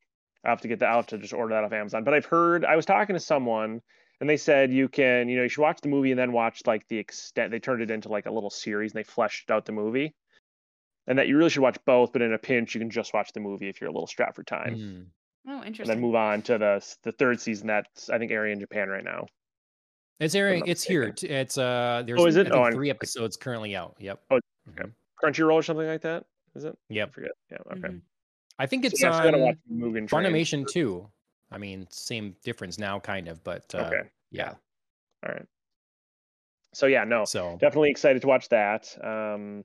I 0.45 0.50
have 0.50 0.61
to 0.62 0.69
get 0.69 0.81
that. 0.81 0.90
I'll 0.90 0.97
have 0.97 1.07
to 1.09 1.19
just 1.19 1.33
order 1.33 1.54
that 1.54 1.64
off 1.64 1.73
Amazon. 1.73 2.04
But 2.04 2.14
I've 2.14 2.26
heard 2.26 2.64
I 2.64 2.76
was 2.76 2.85
talking 2.85 3.14
to 3.14 3.21
someone, 3.21 3.81
and 4.21 4.28
they 4.28 4.37
said 4.37 4.73
you 4.73 4.88
can, 4.88 5.28
you 5.28 5.37
know, 5.37 5.43
you 5.45 5.49
should 5.49 5.62
watch 5.62 5.81
the 5.81 5.88
movie 5.88 6.11
and 6.11 6.19
then 6.19 6.33
watch 6.33 6.66
like 6.66 6.87
the 6.88 6.99
extent. 6.99 7.50
They 7.50 7.61
turned 7.61 7.83
it 7.83 7.90
into 7.90 8.09
like 8.09 8.26
a 8.26 8.31
little 8.31 8.50
series, 8.50 8.93
and 8.93 8.99
they 8.99 9.04
fleshed 9.04 9.50
out 9.50 9.66
the 9.66 9.73
movie. 9.73 10.14
And 11.07 11.19
that 11.19 11.28
you 11.28 11.37
really 11.37 11.50
should 11.50 11.62
watch 11.62 11.76
both, 11.85 12.12
but 12.12 12.23
in 12.23 12.33
a 12.33 12.38
pinch, 12.38 12.75
you 12.75 12.81
can 12.81 12.88
just 12.90 13.12
watch 13.12 13.33
the 13.35 13.40
movie 13.40 13.69
if 13.69 13.81
you're 13.81 13.90
a 13.90 13.93
little 13.93 14.07
strapped 14.07 14.37
for 14.37 14.43
time, 14.43 14.75
Mm. 14.76 15.07
Oh, 15.46 15.58
and 15.58 15.66
interesting. 15.66 15.96
then 15.96 16.00
move 16.02 16.14
on 16.14 16.42
to 16.42 16.58
the 16.58 16.96
the 17.02 17.12
third 17.12 17.40
season 17.40 17.66
that's 17.66 18.08
I 18.10 18.18
think 18.18 18.30
airing 18.32 18.52
in 18.52 18.60
Japan 18.60 18.88
right 18.88 19.04
now. 19.04 19.26
It's 20.20 20.34
I'm 20.34 20.40
airing. 20.40 20.66
It's 20.66 20.82
here. 20.84 21.08
mistaken. 21.10 21.28
T- 21.28 21.34
It's 21.34 21.58
uh. 21.58 22.02
There's 22.06 22.20
Oh, 22.20 22.26
is 22.26 22.36
it? 22.36 22.40
I 22.46 22.50
think 22.50 22.54
Oh, 22.56 22.62
I'm- 22.62 22.72
three 22.72 22.90
episodes 22.90 23.36
currently 23.36 23.76
out. 23.76 23.96
Yep. 23.98 24.20
Oh, 24.30 24.40
Mhm. 24.70 24.92
Crunchyroll 25.22 25.54
or 25.54 25.62
something 25.62 25.86
like 25.86 26.00
that. 26.02 26.24
Is 26.54 26.64
it? 26.64 26.74
I 26.90 26.94
Yep. 26.94 27.12
forget. 27.12 27.30
Yeah. 27.50 27.58
Okay. 27.72 27.80
Mhm. 27.88 28.00
I 28.58 28.66
think 28.66 28.84
it's 28.84 29.02
yeah, 29.02 29.10
so 29.10 29.18
I 29.18 29.24
gotta 29.24 29.36
on 29.38 29.42
watch 29.42 29.56
Mugen 29.70 30.08
Train. 30.08 30.24
Funimation 30.24 30.66
too. 30.66 31.10
I 31.50 31.58
mean, 31.58 31.86
same 31.90 32.36
difference 32.44 32.78
now, 32.78 32.98
kind 33.00 33.28
of, 33.28 33.42
but 33.44 33.74
uh, 33.74 33.78
Okay. 33.92 34.08
yeah. 34.30 34.54
All 35.26 35.32
right. 35.32 35.46
So 36.72 36.86
yeah, 36.86 37.04
no, 37.04 37.24
So 37.24 37.56
definitely 37.60 37.90
excited 37.90 38.22
to 38.22 38.28
watch 38.28 38.48
that. 38.48 38.96
Um, 39.04 39.64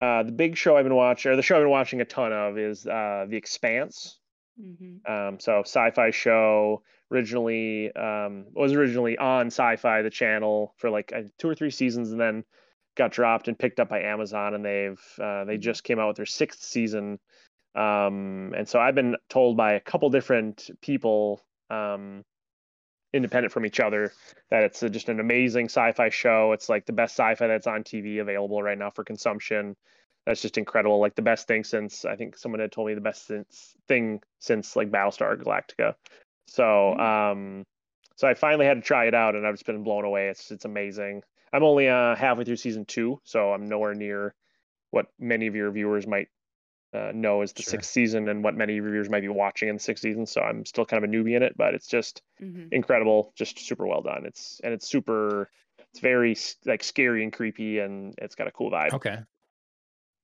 uh, 0.00 0.22
the 0.22 0.32
big 0.32 0.56
show 0.56 0.76
I've 0.76 0.84
been 0.84 0.94
watching, 0.94 1.32
or 1.32 1.36
the 1.36 1.42
show 1.42 1.56
I've 1.56 1.62
been 1.62 1.70
watching 1.70 2.00
a 2.00 2.04
ton 2.04 2.32
of, 2.32 2.56
is 2.58 2.86
uh, 2.86 3.26
The 3.28 3.36
Expanse. 3.36 4.19
Mhm. 4.60 5.08
Um, 5.08 5.40
so 5.40 5.60
sci-fi 5.60 6.10
show 6.10 6.82
originally 7.10 7.92
um, 7.94 8.46
was 8.52 8.72
originally 8.72 9.18
on 9.18 9.46
Sci-Fi, 9.46 10.02
the 10.02 10.10
channel, 10.10 10.74
for 10.76 10.90
like 10.90 11.12
two 11.38 11.48
or 11.48 11.54
three 11.54 11.70
seasons, 11.70 12.12
and 12.12 12.20
then 12.20 12.44
got 12.96 13.12
dropped 13.12 13.48
and 13.48 13.58
picked 13.58 13.80
up 13.80 13.88
by 13.88 14.02
Amazon, 14.02 14.54
and 14.54 14.64
they've 14.64 15.00
uh, 15.18 15.44
they 15.44 15.56
Mhm. 15.56 15.60
just 15.60 15.84
came 15.84 15.98
out 15.98 16.08
with 16.08 16.16
their 16.16 16.26
sixth 16.26 16.62
season. 16.62 17.18
Um, 17.74 18.52
and 18.56 18.68
so 18.68 18.80
I've 18.80 18.94
been 18.96 19.16
told 19.28 19.56
by 19.56 19.74
a 19.74 19.80
couple 19.80 20.10
different 20.10 20.70
people, 20.82 21.40
um, 21.70 22.24
independent 23.12 23.52
from 23.52 23.66
each 23.66 23.80
other, 23.80 24.12
that 24.50 24.62
it's 24.64 24.82
a, 24.82 24.90
just 24.90 25.08
an 25.08 25.20
amazing 25.20 25.66
sci-fi 25.66 26.10
show. 26.10 26.52
It's 26.52 26.68
like 26.68 26.86
the 26.86 26.92
best 26.92 27.14
sci-fi 27.18 27.46
that's 27.46 27.66
on 27.66 27.82
TV 27.84 28.18
available 28.20 28.62
right 28.62 28.78
now 28.78 28.90
for 28.90 29.04
consumption. 29.04 29.76
That's 30.26 30.42
just 30.42 30.58
incredible. 30.58 31.00
Like 31.00 31.14
the 31.14 31.22
best 31.22 31.48
thing 31.48 31.64
since 31.64 32.04
I 32.04 32.16
think 32.16 32.36
someone 32.36 32.60
had 32.60 32.72
told 32.72 32.88
me 32.88 32.94
the 32.94 33.00
best 33.00 33.26
since 33.26 33.74
thing 33.88 34.22
since 34.38 34.76
like 34.76 34.90
Battlestar 34.90 35.36
Galactica. 35.36 35.94
So 36.46 36.62
Mm. 36.62 37.00
um 37.00 37.66
so 38.16 38.28
I 38.28 38.34
finally 38.34 38.66
had 38.66 38.74
to 38.74 38.82
try 38.82 39.06
it 39.06 39.14
out 39.14 39.34
and 39.34 39.46
I've 39.46 39.54
just 39.54 39.66
been 39.66 39.82
blown 39.82 40.04
away. 40.04 40.28
It's 40.28 40.50
it's 40.50 40.64
amazing. 40.64 41.22
I'm 41.52 41.64
only 41.64 41.88
uh 41.88 42.14
halfway 42.16 42.44
through 42.44 42.56
season 42.56 42.84
two, 42.84 43.20
so 43.24 43.52
I'm 43.52 43.66
nowhere 43.68 43.94
near 43.94 44.34
what 44.90 45.06
many 45.18 45.46
of 45.46 45.54
your 45.54 45.70
viewers 45.70 46.06
might 46.06 46.28
uh, 46.92 47.12
know 47.14 47.42
is 47.42 47.52
the 47.52 47.62
sure. 47.62 47.70
sixth 47.70 47.90
season 47.90 48.28
and 48.28 48.42
what 48.42 48.56
many 48.56 48.80
reviewers 48.80 49.08
might 49.08 49.20
be 49.20 49.28
watching 49.28 49.68
in 49.68 49.76
the 49.76 49.80
sixth 49.80 50.02
season. 50.02 50.26
So 50.26 50.40
I'm 50.40 50.66
still 50.66 50.84
kind 50.84 51.02
of 51.02 51.08
a 51.08 51.12
newbie 51.12 51.36
in 51.36 51.42
it, 51.42 51.56
but 51.56 51.74
it's 51.74 51.86
just 51.86 52.22
mm-hmm. 52.42 52.66
incredible, 52.72 53.32
just 53.36 53.58
super 53.58 53.86
well 53.86 54.02
done. 54.02 54.26
It's 54.26 54.60
and 54.64 54.72
it's 54.72 54.88
super, 54.88 55.48
it's 55.78 56.00
very 56.00 56.36
like 56.66 56.82
scary 56.82 57.22
and 57.22 57.32
creepy, 57.32 57.78
and 57.78 58.14
it's 58.18 58.34
got 58.34 58.48
a 58.48 58.50
cool 58.50 58.70
vibe. 58.70 58.92
Okay. 58.94 59.18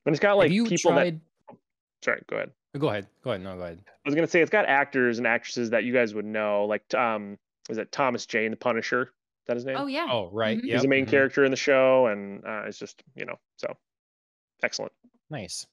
And 0.06 0.14
it's 0.14 0.20
got 0.20 0.36
like 0.36 0.50
people 0.50 0.76
tried... 0.76 1.20
that. 1.48 1.56
Sorry, 2.02 2.22
go 2.28 2.36
ahead. 2.36 2.52
Go 2.78 2.88
ahead. 2.88 3.06
Go 3.24 3.30
ahead. 3.30 3.42
No, 3.42 3.56
go 3.56 3.62
ahead. 3.62 3.80
I 3.86 4.08
was 4.08 4.14
gonna 4.14 4.26
say 4.26 4.40
it's 4.40 4.50
got 4.50 4.66
actors 4.66 5.18
and 5.18 5.26
actresses 5.26 5.70
that 5.70 5.84
you 5.84 5.92
guys 5.92 6.14
would 6.14 6.24
know, 6.24 6.64
like 6.64 6.94
um, 6.94 7.38
is 7.68 7.78
it 7.78 7.90
Thomas 7.90 8.26
Jane, 8.26 8.50
the 8.50 8.56
Punisher? 8.56 9.02
Is 9.02 9.46
that 9.46 9.56
his 9.56 9.64
name? 9.64 9.76
Oh 9.78 9.86
yeah. 9.86 10.08
Oh 10.10 10.30
right. 10.32 10.58
Mm-hmm. 10.58 10.66
Yep. 10.66 10.74
He's 10.74 10.82
the 10.82 10.88
main 10.88 11.04
mm-hmm. 11.04 11.10
character 11.10 11.44
in 11.44 11.50
the 11.50 11.56
show, 11.56 12.06
and 12.06 12.44
uh, 12.44 12.62
it's 12.66 12.78
just 12.78 13.02
you 13.14 13.24
know 13.24 13.36
so 13.56 13.76
excellent. 14.62 14.92
Nice. 15.30 15.66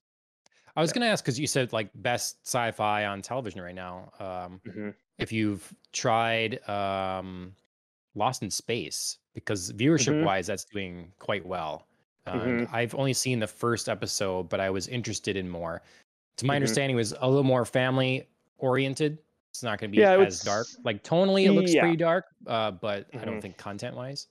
I 0.75 0.81
was 0.81 0.89
yeah. 0.89 0.95
going 0.95 1.07
to 1.07 1.11
ask 1.11 1.23
because 1.23 1.39
you 1.39 1.45
said 1.45 1.71
like 1.71 1.89
best 1.93 2.37
sci-fi 2.43 3.05
on 3.05 3.21
television 3.21 3.61
right 3.61 3.75
now. 3.75 4.11
Um, 4.19 4.61
mm-hmm. 4.67 4.89
If 5.19 5.31
you've 5.31 5.71
tried 5.91 6.67
um, 6.67 7.53
Lost 8.15 8.41
in 8.41 8.49
Space, 8.49 9.19
because 9.35 9.71
viewership-wise, 9.73 10.45
mm-hmm. 10.45 10.51
that's 10.51 10.65
doing 10.65 11.11
quite 11.19 11.45
well. 11.45 11.85
Uh, 12.25 12.33
mm-hmm. 12.33 12.75
I've 12.75 12.95
only 12.95 13.13
seen 13.13 13.39
the 13.39 13.47
first 13.47 13.89
episode, 13.89 14.49
but 14.49 14.59
I 14.59 14.69
was 14.69 14.87
interested 14.87 15.35
in 15.35 15.49
more. 15.49 15.81
To 16.37 16.45
my 16.45 16.53
mm-hmm. 16.53 16.55
understanding, 16.57 16.95
it 16.95 16.97
was 16.97 17.13
a 17.19 17.27
little 17.27 17.43
more 17.43 17.65
family 17.65 18.27
oriented. 18.57 19.19
It's 19.51 19.61
not 19.61 19.79
going 19.79 19.91
to 19.91 19.95
be 19.95 20.01
yeah, 20.01 20.17
as 20.17 20.41
dark. 20.41 20.67
Like 20.83 21.03
tonally, 21.03 21.45
it 21.45 21.51
looks 21.51 21.73
yeah. 21.73 21.81
pretty 21.81 21.97
dark, 21.97 22.25
uh, 22.47 22.71
but 22.71 23.07
I 23.13 23.17
don't 23.17 23.27
mm-hmm. 23.27 23.39
think 23.39 23.57
content-wise. 23.57 24.27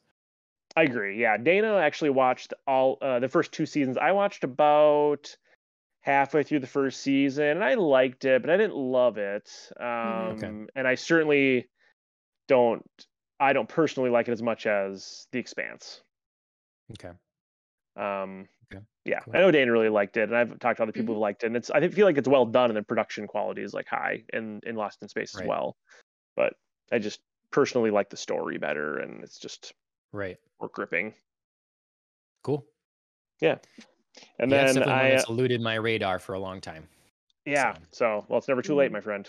I 0.75 0.83
agree. 0.85 1.21
Yeah, 1.21 1.37
Dana 1.37 1.77
actually 1.77 2.11
watched 2.11 2.55
all 2.67 2.99
uh, 3.03 3.19
the 3.19 3.29
first 3.29 3.53
two 3.53 3.67
seasons. 3.67 3.99
I 3.99 4.13
watched 4.13 4.43
about 4.43 5.37
halfway 6.01 6.43
through 6.43 6.61
the 6.61 6.67
first 6.67 7.01
season 7.01 7.45
and 7.45 7.65
I 7.65 7.75
liked 7.75 8.25
it, 8.25 8.43
but 8.43 8.51
I 8.51 8.57
didn't 8.57 8.77
love 8.77 9.19
it. 9.19 9.51
Um, 9.79 9.87
okay. 9.87 10.51
And 10.75 10.89
I 10.89 10.95
certainly 10.95 11.69
don't. 12.49 12.83
I 13.39 13.53
don't 13.53 13.69
personally 13.69 14.11
like 14.11 14.29
it 14.29 14.33
as 14.33 14.43
much 14.43 14.67
as 14.67 15.27
The 15.33 15.39
Expanse. 15.39 16.03
Okay. 16.93 17.15
Um, 17.97 18.49
okay. 18.73 18.83
Yeah, 19.05 19.21
cool. 19.21 19.37
I 19.37 19.41
know 19.41 19.51
Dana 19.51 19.71
really 19.71 19.89
liked 19.89 20.17
it, 20.17 20.29
and 20.29 20.37
I've 20.37 20.59
talked 20.59 20.79
to 20.79 20.83
other 20.83 20.93
people 20.93 21.15
mm-hmm. 21.15 21.19
who 21.19 21.21
liked 21.21 21.43
it. 21.45 21.47
And 21.47 21.57
it's 21.57 21.71
I 21.71 21.87
feel 21.89 22.07
like 22.07 22.19
it's 22.19 22.29
well 22.29 22.47
done, 22.47 22.71
and 22.71 22.77
the 22.77 22.83
production 22.83 23.27
quality 23.27 23.63
is 23.63 23.75
like 23.75 23.87
high 23.87 24.25
in 24.33 24.61
in 24.65 24.77
Lost 24.77 25.03
in 25.03 25.09
Space 25.09 25.35
right. 25.35 25.43
as 25.43 25.49
well. 25.49 25.77
But 26.37 26.55
I 26.91 26.99
just 26.99 27.21
personally 27.51 27.91
like 27.91 28.11
the 28.11 28.17
story 28.17 28.59
better, 28.59 28.99
and 28.99 29.23
it's 29.23 29.39
just 29.39 29.73
right 30.13 30.39
more 30.61 30.71
gripping. 30.73 31.15
Cool. 32.43 32.65
Yeah. 33.41 33.57
And 34.39 34.51
yeah, 34.51 34.73
then 34.73 34.83
I 34.85 35.09
it's 35.09 35.29
eluded 35.29 35.61
my 35.61 35.75
radar 35.75 36.19
for 36.19 36.35
a 36.35 36.39
long 36.39 36.61
time. 36.61 36.89
Yeah. 37.45 37.75
So, 37.75 37.81
so 37.91 38.27
well, 38.29 38.39
it's 38.39 38.49
never 38.49 38.63
too 38.63 38.75
late, 38.75 38.93
my 38.93 39.01
friend. 39.01 39.29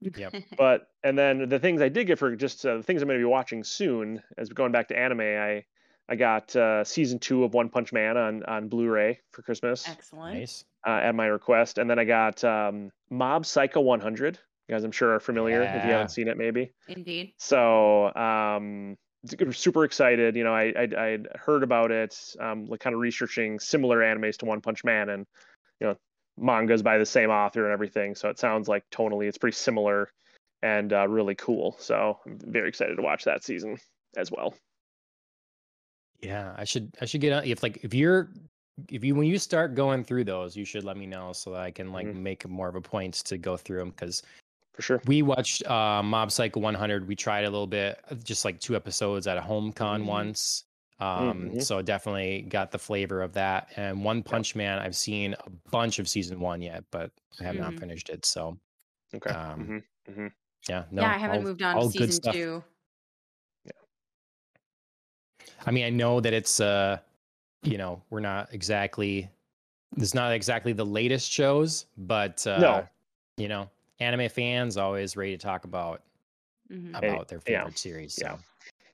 Yep. 0.00 0.34
but 0.58 0.88
and 1.02 1.18
then 1.18 1.48
the 1.48 1.58
things 1.58 1.80
I 1.80 1.88
did 1.88 2.06
get 2.06 2.18
for 2.18 2.34
just 2.36 2.64
uh, 2.64 2.78
the 2.78 2.82
things 2.82 3.02
I'm 3.02 3.08
going 3.08 3.18
to 3.18 3.22
be 3.22 3.30
watching 3.30 3.64
soon, 3.64 4.22
as 4.38 4.48
going 4.48 4.72
back 4.72 4.88
to 4.88 4.98
anime, 4.98 5.20
I 5.20 5.64
I 6.08 6.16
got 6.16 6.54
uh, 6.54 6.84
season 6.84 7.18
two 7.18 7.44
of 7.44 7.54
One 7.54 7.68
Punch 7.68 7.92
Man 7.92 8.16
on 8.16 8.44
on 8.44 8.68
Blu-ray 8.68 9.20
for 9.32 9.42
Christmas. 9.42 9.88
Excellent. 9.88 10.38
Nice. 10.38 10.64
Uh, 10.86 11.00
at 11.02 11.14
my 11.14 11.26
request, 11.26 11.78
and 11.78 11.90
then 11.90 11.98
I 11.98 12.04
got 12.04 12.44
um, 12.44 12.92
Mob 13.10 13.44
Psycho 13.44 13.80
100. 13.80 14.38
You 14.68 14.74
guys, 14.74 14.84
I'm 14.84 14.92
sure 14.92 15.14
are 15.14 15.20
familiar 15.20 15.62
yeah. 15.62 15.76
if 15.76 15.84
you 15.84 15.90
haven't 15.90 16.10
seen 16.10 16.28
it, 16.28 16.36
maybe. 16.36 16.72
Indeed. 16.88 17.32
So 17.38 18.14
um, 18.14 18.96
super 19.50 19.84
excited. 19.84 20.36
You 20.36 20.44
know, 20.44 20.54
I 20.54 20.72
I 20.76 21.04
I'd 21.06 21.28
heard 21.34 21.62
about 21.62 21.90
it, 21.90 22.16
um, 22.40 22.66
like 22.66 22.80
kind 22.80 22.94
of 22.94 23.00
researching 23.00 23.58
similar 23.58 23.98
animes 23.98 24.36
to 24.38 24.44
One 24.44 24.60
Punch 24.60 24.84
Man, 24.84 25.08
and 25.08 25.26
you 25.80 25.88
know, 25.88 25.96
mangas 26.38 26.82
by 26.82 26.98
the 26.98 27.06
same 27.06 27.30
author 27.30 27.64
and 27.64 27.72
everything. 27.72 28.14
So 28.14 28.28
it 28.28 28.38
sounds 28.38 28.68
like 28.68 28.84
tonally 28.90 29.26
it's 29.26 29.38
pretty 29.38 29.56
similar 29.56 30.10
and 30.62 30.92
uh, 30.92 31.08
really 31.08 31.34
cool. 31.34 31.76
So 31.78 32.18
I'm 32.26 32.38
very 32.38 32.68
excited 32.68 32.96
to 32.96 33.02
watch 33.02 33.24
that 33.24 33.44
season 33.44 33.78
as 34.16 34.30
well. 34.30 34.54
Yeah, 36.20 36.54
I 36.56 36.64
should 36.64 36.94
I 37.00 37.04
should 37.04 37.20
get 37.20 37.32
on 37.32 37.44
if 37.44 37.62
like 37.62 37.80
if 37.82 37.94
you're 37.94 38.30
if 38.90 39.04
you 39.04 39.14
when 39.14 39.26
you 39.26 39.38
start 39.38 39.74
going 39.74 40.04
through 40.04 40.24
those, 40.24 40.56
you 40.56 40.64
should 40.64 40.84
let 40.84 40.96
me 40.96 41.06
know 41.06 41.32
so 41.32 41.50
that 41.50 41.60
I 41.60 41.70
can 41.70 41.92
like 41.92 42.06
mm-hmm. 42.06 42.22
make 42.22 42.48
more 42.48 42.68
of 42.68 42.74
a 42.74 42.80
point 42.80 43.14
to 43.14 43.38
go 43.38 43.56
through 43.56 43.78
them 43.78 43.90
because 43.90 44.22
for 44.76 44.82
sure. 44.82 45.02
We 45.06 45.22
watched 45.22 45.66
uh, 45.66 46.02
Mob 46.02 46.30
Psycho 46.30 46.60
100. 46.60 47.08
We 47.08 47.16
tried 47.16 47.44
a 47.44 47.50
little 47.50 47.66
bit, 47.66 47.98
uh, 48.10 48.14
just 48.16 48.44
like 48.44 48.60
two 48.60 48.76
episodes 48.76 49.26
at 49.26 49.38
a 49.38 49.40
home 49.40 49.72
con 49.72 50.00
mm-hmm. 50.00 50.08
once. 50.08 50.64
Um, 51.00 51.08
mm-hmm. 51.08 51.60
So 51.60 51.80
definitely 51.80 52.42
got 52.42 52.70
the 52.70 52.78
flavor 52.78 53.22
of 53.22 53.32
that. 53.32 53.68
And 53.76 54.04
One 54.04 54.22
Punch 54.22 54.54
Man, 54.54 54.78
I've 54.78 54.96
seen 54.96 55.34
a 55.46 55.50
bunch 55.70 55.98
of 55.98 56.08
season 56.08 56.40
one 56.40 56.60
yet, 56.60 56.84
but 56.90 57.10
I 57.40 57.44
have 57.44 57.54
mm-hmm. 57.54 57.64
not 57.64 57.74
finished 57.80 58.10
it. 58.10 58.26
So, 58.26 58.58
okay. 59.14 59.30
Um, 59.30 59.60
mm-hmm. 59.60 60.12
Mm-hmm. 60.12 60.26
yeah, 60.68 60.84
no, 60.90 61.02
yeah, 61.02 61.10
I 61.10 61.18
haven't 61.18 61.38
all, 61.38 61.42
moved 61.42 61.62
on 61.62 61.82
to 61.82 61.90
season 61.90 62.32
two. 62.32 62.64
Yeah. 65.58 65.64
I 65.66 65.70
mean, 65.70 65.84
I 65.84 65.90
know 65.90 66.20
that 66.20 66.32
it's, 66.32 66.60
uh, 66.60 66.98
you 67.62 67.78
know, 67.78 68.02
we're 68.10 68.20
not 68.20 68.52
exactly, 68.52 69.30
it's 69.96 70.14
not 70.14 70.32
exactly 70.32 70.72
the 70.72 70.86
latest 70.86 71.30
shows, 71.30 71.86
but, 71.96 72.46
uh, 72.46 72.58
no. 72.58 72.88
you 73.36 73.48
know, 73.48 73.68
anime 74.00 74.28
fans 74.28 74.76
always 74.76 75.16
ready 75.16 75.36
to 75.36 75.38
talk 75.38 75.64
about 75.64 76.02
mm-hmm. 76.70 76.94
about 76.94 77.28
their 77.28 77.40
favorite 77.40 77.70
yeah. 77.70 77.74
series. 77.74 78.14
So. 78.14 78.26
Yeah. 78.26 78.36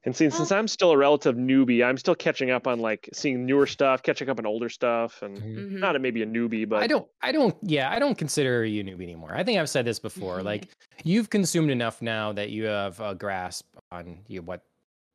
And 0.05 0.17
since, 0.17 0.37
since 0.37 0.51
I'm 0.51 0.67
still 0.67 0.91
a 0.91 0.97
relative 0.97 1.37
newbie, 1.37 1.85
I'm 1.85 1.97
still 1.97 2.17
catching 2.17 2.51
up 2.51 2.67
on 2.67 2.81
like 2.81 3.09
seeing 3.13 3.47
newer 3.47 3.69
stuff, 3.69 4.03
catching 4.03 4.29
up 4.29 4.41
on 4.41 4.47
older 4.47 4.69
stuff, 4.69 5.23
and 5.23 5.39
mm-hmm. 5.39 5.79
not 5.79 5.95
a, 5.95 6.01
maybe 6.01 6.23
a 6.23 6.27
newbie, 6.27 6.69
but 6.69 6.83
I 6.83 6.89
don't, 6.89 7.07
I 7.21 7.31
don't, 7.31 7.57
yeah, 7.63 7.89
I 7.89 8.01
don't 8.01 8.19
consider 8.19 8.65
you 8.65 8.81
a 8.81 8.85
newbie 8.85 9.05
anymore. 9.05 9.33
I 9.33 9.45
think 9.45 9.61
I've 9.61 9.71
said 9.71 9.85
this 9.85 10.01
before. 10.01 10.39
Mm-hmm. 10.39 10.47
Like 10.47 10.69
you've 11.05 11.31
consumed 11.31 11.71
enough 11.71 12.03
now 12.03 12.33
that 12.33 12.51
you 12.51 12.65
have 12.65 12.99
a 12.99 13.15
grasp 13.15 13.67
on 13.93 14.19
you 14.27 14.43
what, 14.43 14.63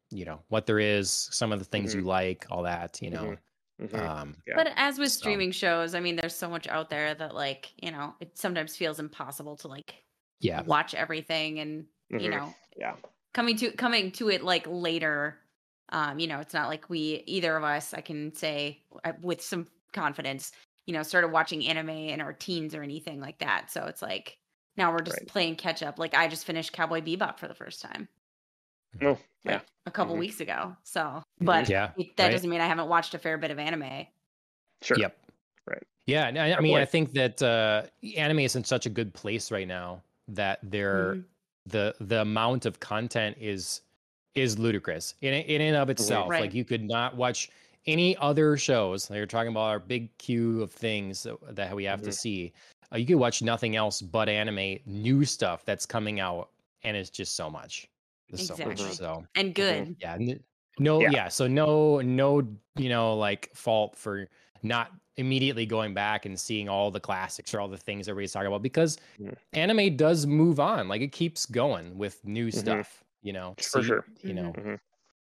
you 0.09 0.25
know, 0.25 0.39
what 0.49 0.65
there 0.65 0.79
is, 0.79 1.29
some 1.31 1.51
of 1.51 1.59
the 1.59 1.65
things 1.65 1.93
you 1.93 2.01
mm-hmm. 2.01 2.09
like, 2.09 2.45
all 2.49 2.63
that, 2.63 2.99
you 3.01 3.09
know. 3.09 3.23
Mm-hmm. 3.23 3.33
Mm-hmm. 3.81 3.95
Um, 3.95 4.35
yeah. 4.47 4.55
But 4.55 4.71
as 4.75 4.97
with 4.97 5.11
streaming 5.11 5.51
so. 5.51 5.57
shows, 5.57 5.95
I 5.95 5.99
mean, 5.99 6.15
there's 6.15 6.35
so 6.35 6.49
much 6.49 6.67
out 6.67 6.89
there 6.89 7.13
that 7.13 7.35
like 7.35 7.71
you 7.81 7.91
know 7.91 8.15
it 8.19 8.37
sometimes 8.37 8.75
feels 8.75 8.99
impossible 8.99 9.55
to 9.57 9.67
like 9.67 9.93
yeah 10.39 10.63
watch 10.63 10.95
everything 10.95 11.59
and 11.59 11.83
mm-hmm. 12.11 12.19
you 12.19 12.29
know 12.29 12.53
yeah 12.75 12.93
coming 13.33 13.55
to 13.57 13.71
coming 13.71 14.11
to 14.13 14.29
it 14.29 14.43
like 14.43 14.65
later. 14.67 15.37
Um, 15.89 16.19
you 16.19 16.27
know, 16.27 16.39
it's 16.39 16.53
not 16.53 16.67
like 16.67 16.89
we 16.89 17.23
either 17.27 17.55
of 17.55 17.63
us 17.63 17.93
I 17.93 18.01
can 18.01 18.33
say 18.33 18.81
uh, 19.05 19.13
with 19.21 19.41
some 19.41 19.67
confidence, 19.93 20.51
you 20.85 20.93
know, 20.93 21.03
started 21.03 21.29
watching 21.29 21.65
anime 21.67 21.89
in 21.89 22.19
our 22.19 22.33
teens 22.33 22.73
or 22.73 22.81
anything 22.81 23.21
like 23.21 23.37
that. 23.39 23.71
So 23.71 23.85
it's 23.85 24.01
like 24.01 24.37
now 24.75 24.91
we're 24.91 25.01
just 25.01 25.19
right. 25.19 25.27
playing 25.27 25.55
catch 25.55 25.83
up. 25.83 25.99
Like 25.99 26.15
I 26.15 26.27
just 26.27 26.45
finished 26.45 26.73
Cowboy 26.73 27.01
Bebop 27.01 27.37
for 27.37 27.47
the 27.47 27.53
first 27.53 27.81
time. 27.81 28.07
Oh, 29.01 29.17
yeah. 29.43 29.59
A 29.85 29.91
couple 29.91 30.13
mm-hmm. 30.13 30.21
weeks 30.21 30.39
ago. 30.39 30.75
So, 30.83 31.01
mm-hmm. 31.01 31.45
but 31.45 31.69
yeah, 31.69 31.91
it, 31.97 32.15
that 32.17 32.25
right. 32.25 32.31
doesn't 32.31 32.49
mean 32.49 32.61
I 32.61 32.67
haven't 32.67 32.89
watched 32.89 33.13
a 33.13 33.19
fair 33.19 33.37
bit 33.37 33.51
of 33.51 33.59
anime. 33.59 34.07
Sure. 34.81 34.97
Yep. 34.99 35.17
Right. 35.65 35.83
Yeah. 36.05 36.31
I, 36.35 36.57
I 36.57 36.59
mean, 36.59 36.77
I 36.77 36.85
think 36.85 37.13
that 37.13 37.41
uh, 37.41 37.83
anime 38.15 38.39
is 38.39 38.55
in 38.55 38.63
such 38.63 38.85
a 38.85 38.89
good 38.89 39.13
place 39.13 39.51
right 39.51 39.67
now 39.67 40.01
that 40.27 40.59
there, 40.63 41.13
mm-hmm. 41.13 41.21
the 41.67 41.95
the 42.01 42.21
amount 42.21 42.65
of 42.65 42.79
content 42.79 43.37
is 43.39 43.81
is 44.35 44.59
ludicrous 44.59 45.15
in 45.21 45.33
in 45.33 45.61
and 45.61 45.75
of 45.75 45.89
itself. 45.89 46.29
Right. 46.29 46.41
Like 46.41 46.53
you 46.53 46.65
could 46.65 46.83
not 46.83 47.15
watch 47.15 47.49
any 47.85 48.17
other 48.17 48.57
shows. 48.57 49.07
They're 49.07 49.25
talking 49.25 49.51
about 49.51 49.69
our 49.69 49.79
big 49.79 50.15
queue 50.17 50.61
of 50.61 50.71
things 50.71 51.23
that, 51.23 51.55
that 51.55 51.75
we 51.75 51.85
have 51.85 51.99
mm-hmm. 51.99 52.09
to 52.09 52.11
see. 52.11 52.53
Uh, 52.91 52.97
you 52.97 53.05
could 53.05 53.15
watch 53.15 53.41
nothing 53.41 53.75
else 53.75 54.01
but 54.01 54.29
anime, 54.29 54.79
new 54.85 55.25
stuff 55.25 55.65
that's 55.65 55.85
coming 55.85 56.19
out, 56.19 56.49
and 56.83 56.95
it's 56.95 57.09
just 57.09 57.35
so 57.35 57.49
much 57.49 57.87
exactly. 58.29 58.75
so 58.75 58.83
much. 58.83 58.95
So 58.95 59.25
and 59.35 59.53
good. 59.53 59.95
Yeah. 59.99 60.17
No. 60.79 61.01
Yeah. 61.01 61.09
yeah. 61.11 61.27
So 61.27 61.47
no, 61.47 62.01
no, 62.01 62.47
you 62.75 62.89
know, 62.89 63.15
like 63.15 63.49
fault 63.53 63.95
for 63.95 64.27
not 64.63 64.91
immediately 65.17 65.65
going 65.65 65.93
back 65.93 66.25
and 66.25 66.39
seeing 66.39 66.69
all 66.69 66.91
the 66.91 66.99
classics 66.99 67.53
or 67.53 67.59
all 67.59 67.67
the 67.67 67.77
things 67.77 68.07
everybody's 68.07 68.31
talking 68.31 68.47
about 68.47 68.61
because 68.61 68.97
mm-hmm. 69.19 69.33
anime 69.53 69.95
does 69.95 70.25
move 70.25 70.59
on. 70.59 70.87
Like 70.87 71.01
it 71.01 71.11
keeps 71.11 71.45
going 71.45 71.97
with 71.97 72.23
new 72.25 72.47
mm-hmm. 72.47 72.59
stuff. 72.59 73.03
You 73.23 73.33
know, 73.33 73.55
for 73.61 73.83
sure. 73.83 74.05
You 74.21 74.33
know, 74.33 74.53
mm-hmm. 74.55 74.75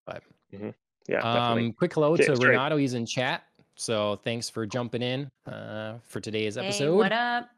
but 0.07 0.23
mm-hmm. 0.54 0.71
yeah. 1.09 1.19
Um, 1.19 1.73
quick 1.73 1.92
hello 1.92 2.16
to 2.16 2.35
Renato. 2.37 2.76
He's 2.76 2.95
in 2.95 3.04
chat. 3.04 3.42
So 3.75 4.21
thanks 4.25 4.49
for 4.49 4.66
jumping 4.66 5.02
in 5.02 5.30
uh, 5.47 5.99
for 6.04 6.21
today's 6.21 6.57
episode. 6.57 6.85
Hey, 6.85 6.90
what 6.90 7.12
up? 7.12 7.49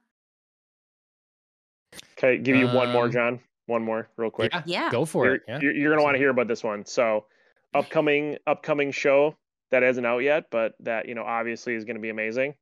Okay, 2.16 2.38
give 2.38 2.56
you 2.56 2.68
um, 2.68 2.74
one 2.74 2.90
more, 2.90 3.06
um, 3.06 3.12
John 3.12 3.40
one 3.72 3.82
more 3.82 4.08
real 4.16 4.30
quick. 4.30 4.52
Yeah, 4.52 4.62
yeah. 4.66 4.90
go 4.90 5.04
for 5.04 5.24
you're, 5.24 5.34
it. 5.36 5.42
Yeah. 5.48 5.58
You're, 5.60 5.72
you're 5.74 5.90
gonna 5.92 6.04
want 6.04 6.14
to 6.14 6.18
hear 6.18 6.30
about 6.30 6.48
this 6.48 6.62
one. 6.62 6.84
So, 6.84 7.26
upcoming 7.74 8.38
upcoming 8.46 8.92
show 8.92 9.36
that 9.70 9.82
isn't 9.82 10.04
out 10.04 10.18
yet, 10.18 10.44
but 10.50 10.74
that 10.80 11.08
you 11.08 11.14
know 11.14 11.24
obviously 11.24 11.74
is 11.74 11.84
going 11.84 11.96
to 11.96 12.02
be 12.02 12.10
amazing. 12.10 12.54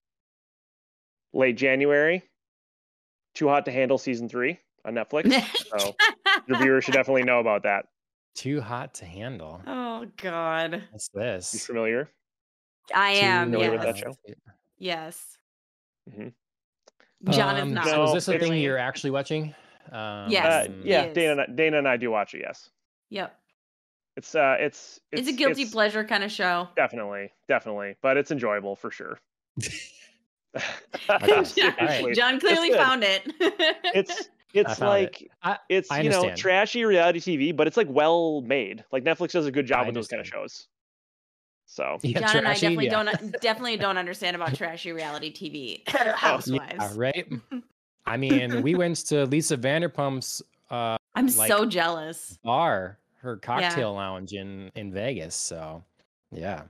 Late 1.32 1.56
January, 1.56 2.22
Too 3.34 3.48
Hot 3.48 3.64
to 3.66 3.70
Handle 3.70 3.98
season 3.98 4.28
three 4.28 4.58
on 4.84 4.94
Netflix. 4.94 5.30
so 5.78 5.94
your 6.48 6.58
viewers 6.58 6.84
should 6.84 6.94
definitely 6.94 7.24
know 7.24 7.40
about 7.40 7.64
that. 7.64 7.86
Too 8.34 8.60
hot 8.60 8.94
to 8.94 9.04
handle. 9.04 9.60
Oh 9.66 10.06
God. 10.16 10.82
What's 10.90 11.08
this? 11.08 11.52
You 11.52 11.60
familiar? 11.60 12.10
I 12.94 13.10
am. 13.12 13.48
Familiar 13.48 13.72
yes. 13.72 13.72
with 13.72 13.82
that 13.82 13.98
show? 13.98 14.14
Yes. 14.78 15.38
Mm-hmm. 16.10 16.28
John 17.32 17.56
um, 17.56 17.68
is 17.68 17.74
not. 17.74 17.84
So 17.84 18.04
is 18.04 18.12
this 18.12 18.28
a 18.28 18.38
thing 18.38 18.54
you're 18.54 18.78
actually 18.78 19.10
watching? 19.10 19.54
Um, 19.92 20.30
yes. 20.30 20.68
Uh, 20.68 20.72
yeah, 20.82 21.12
Dana, 21.12 21.46
Dana 21.54 21.78
and 21.78 21.88
I 21.88 21.96
do 21.96 22.10
watch 22.10 22.34
it. 22.34 22.40
Yes. 22.40 22.70
Yep. 23.10 23.36
It's 24.16 24.34
uh, 24.34 24.56
it's 24.58 25.00
it's, 25.12 25.22
it's 25.22 25.30
a 25.30 25.32
guilty 25.32 25.62
it's, 25.62 25.72
pleasure 25.72 26.04
kind 26.04 26.24
of 26.24 26.32
show. 26.32 26.68
Definitely, 26.76 27.32
definitely, 27.48 27.96
but 28.02 28.16
it's 28.16 28.30
enjoyable 28.30 28.76
for 28.76 28.90
sure. 28.90 29.18
John, 31.06 31.44
John 32.14 32.40
clearly 32.40 32.72
found 32.72 33.04
it. 33.04 33.22
it's 33.94 34.28
it's 34.52 34.80
like 34.80 35.22
it. 35.22 35.30
I, 35.42 35.58
it's 35.68 35.90
I 35.90 36.00
you 36.00 36.10
know 36.10 36.34
trashy 36.34 36.84
reality 36.84 37.20
TV, 37.20 37.56
but 37.56 37.66
it's 37.66 37.76
like 37.76 37.86
well 37.88 38.40
made. 38.42 38.84
Like 38.90 39.04
Netflix 39.04 39.30
does 39.32 39.46
a 39.46 39.52
good 39.52 39.66
job 39.66 39.78
I 39.78 39.80
with 39.82 39.88
understand. 39.88 40.20
those 40.20 40.30
kind 40.30 40.44
of 40.44 40.50
shows. 40.50 40.66
So 41.66 41.98
yeah, 42.02 42.20
John 42.20 42.30
trashy, 42.30 42.38
and 42.38 42.48
I 42.48 42.54
definitely 42.54 42.84
yeah. 42.86 43.02
don't 43.02 43.40
definitely 43.40 43.76
don't 43.76 43.96
understand 43.96 44.34
about 44.34 44.54
trashy 44.54 44.90
reality 44.90 45.32
TV. 45.32 45.88
Housewives, 45.88 46.74
yeah, 46.78 46.92
right? 46.96 47.32
I 48.06 48.16
mean, 48.16 48.62
we 48.62 48.74
went 48.74 48.96
to 49.06 49.26
Lisa 49.26 49.56
Vanderpump's. 49.56 50.42
Uh, 50.70 50.96
I'm 51.16 51.26
like, 51.26 51.48
so 51.48 51.66
jealous. 51.66 52.38
Bar, 52.44 52.96
her 53.16 53.36
cocktail 53.38 53.90
yeah. 53.90 53.98
lounge 53.98 54.34
in 54.34 54.70
in 54.76 54.92
Vegas. 54.92 55.34
So, 55.34 55.82
yeah. 56.30 56.62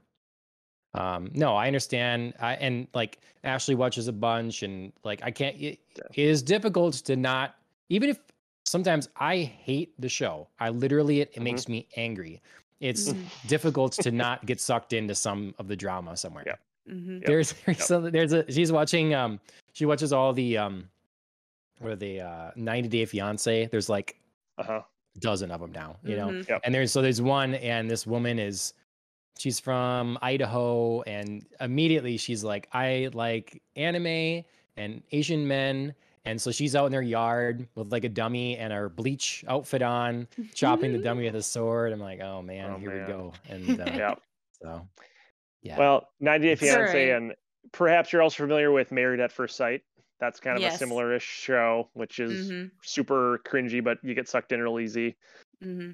Um, 0.94 1.30
no, 1.34 1.54
I 1.54 1.66
understand. 1.66 2.32
I 2.40 2.54
and 2.54 2.88
like 2.94 3.18
Ashley 3.44 3.74
watches 3.74 4.08
a 4.08 4.12
bunch, 4.14 4.62
and 4.62 4.90
like 5.04 5.20
I 5.22 5.30
can't. 5.30 5.54
It, 5.60 5.80
it 6.14 6.18
is 6.24 6.42
difficult 6.42 6.94
to 6.94 7.14
not 7.14 7.56
even 7.90 8.08
if 8.08 8.18
sometimes 8.64 9.08
I 9.16 9.36
hate 9.36 9.92
the 10.00 10.08
show. 10.08 10.48
I 10.58 10.70
literally 10.70 11.20
it, 11.20 11.28
it 11.28 11.34
mm-hmm. 11.34 11.44
makes 11.44 11.68
me 11.68 11.86
angry. 11.96 12.40
It's 12.80 13.10
mm-hmm. 13.10 13.48
difficult 13.48 13.92
to 13.92 14.10
not 14.10 14.46
get 14.46 14.60
sucked 14.60 14.92
into 14.92 15.14
some 15.14 15.54
of 15.58 15.68
the 15.68 15.76
drama 15.76 16.16
somewhere. 16.16 16.44
Yeah. 16.46 16.56
Mm-hmm. 16.92 17.18
There's 17.26 17.52
there's, 17.66 17.78
yep. 17.78 17.86
some, 17.86 18.10
there's 18.10 18.32
a 18.32 18.50
she's 18.50 18.72
watching 18.72 19.14
um 19.14 19.38
she 19.72 19.84
watches 19.86 20.12
all 20.12 20.32
the 20.32 20.56
um 20.56 20.88
what 21.80 21.92
are 21.92 21.96
the 21.96 22.20
uh 22.20 22.50
90 22.56 22.88
Day 22.88 23.04
Fiance. 23.04 23.68
There's 23.70 23.88
like 23.88 24.20
uh-huh. 24.58 24.82
a 25.16 25.18
dozen 25.18 25.50
of 25.50 25.60
them 25.60 25.72
now, 25.72 25.96
you 26.04 26.16
know. 26.16 26.28
Mm-hmm. 26.28 26.50
Yep. 26.50 26.60
And 26.64 26.74
there's 26.74 26.92
so 26.92 27.02
there's 27.02 27.22
one 27.22 27.54
and 27.54 27.90
this 27.90 28.06
woman 28.06 28.38
is 28.38 28.74
she's 29.38 29.58
from 29.58 30.18
Idaho 30.22 31.02
and 31.02 31.44
immediately 31.60 32.16
she's 32.16 32.44
like 32.44 32.68
I 32.72 33.10
like 33.12 33.62
anime 33.76 34.44
and 34.76 35.02
Asian 35.12 35.46
men 35.48 35.94
and 36.24 36.40
so 36.40 36.50
she's 36.50 36.76
out 36.76 36.86
in 36.86 36.92
their 36.92 37.02
yard 37.02 37.66
with 37.74 37.92
like 37.92 38.04
a 38.04 38.08
dummy 38.08 38.56
and 38.56 38.72
her 38.72 38.88
bleach 38.88 39.44
outfit 39.48 39.82
on, 39.82 40.28
chopping 40.54 40.92
the 40.92 40.98
dummy 41.02 41.24
with 41.24 41.34
a 41.34 41.42
sword. 41.42 41.92
I'm 41.92 42.00
like, 42.00 42.20
oh 42.20 42.42
man, 42.42 42.70
oh, 42.70 42.78
here 42.78 42.90
man. 42.90 43.06
we 43.06 43.12
go. 43.12 43.32
And 43.48 43.80
uh, 43.80 43.84
yeah, 43.86 44.14
so 44.62 44.86
yeah. 45.62 45.78
Well, 45.78 46.08
90 46.20 46.46
Day 46.46 46.54
Fiance, 46.56 47.10
and 47.10 47.34
perhaps 47.72 48.12
you're 48.12 48.22
also 48.22 48.42
familiar 48.42 48.70
with 48.70 48.92
Married 48.92 49.20
at 49.20 49.32
First 49.32 49.56
Sight. 49.56 49.82
That's 50.20 50.38
kind 50.38 50.56
of 50.56 50.62
yes. 50.62 50.74
a 50.74 50.78
similar-ish 50.78 51.24
show, 51.24 51.88
which 51.94 52.20
is 52.20 52.50
mm-hmm. 52.50 52.68
super 52.82 53.40
cringy, 53.46 53.82
but 53.82 53.98
you 54.02 54.14
get 54.14 54.28
sucked 54.28 54.52
in 54.52 54.60
real 54.60 54.78
easy. 54.78 55.16
Mm-hmm. 55.64 55.92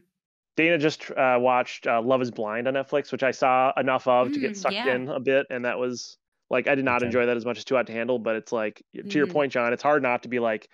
Dana 0.56 0.78
just 0.78 1.10
uh, 1.10 1.38
watched 1.40 1.86
uh, 1.86 2.00
Love 2.02 2.22
Is 2.22 2.30
Blind 2.30 2.66
on 2.66 2.74
Netflix, 2.74 3.12
which 3.12 3.22
I 3.22 3.30
saw 3.30 3.72
enough 3.76 4.08
of 4.08 4.28
mm, 4.28 4.34
to 4.34 4.40
get 4.40 4.52
mm, 4.52 4.56
sucked 4.56 4.74
yeah. 4.74 4.94
in 4.94 5.08
a 5.08 5.20
bit, 5.20 5.46
and 5.50 5.64
that 5.64 5.78
was 5.78 6.16
like 6.50 6.66
I 6.66 6.74
did 6.74 6.84
not 6.84 6.98
okay. 6.98 7.06
enjoy 7.06 7.26
that 7.26 7.36
as 7.36 7.44
much 7.44 7.58
as 7.58 7.64
Too 7.64 7.74
Hot 7.76 7.86
to 7.86 7.92
Handle, 7.92 8.18
but 8.18 8.36
it's 8.36 8.52
like 8.52 8.82
to 8.94 9.02
mm. 9.02 9.14
your 9.14 9.26
point, 9.26 9.52
John, 9.52 9.72
it's 9.72 9.82
hard 9.82 10.02
not 10.02 10.22
to 10.22 10.28
be 10.28 10.38
like, 10.38 10.68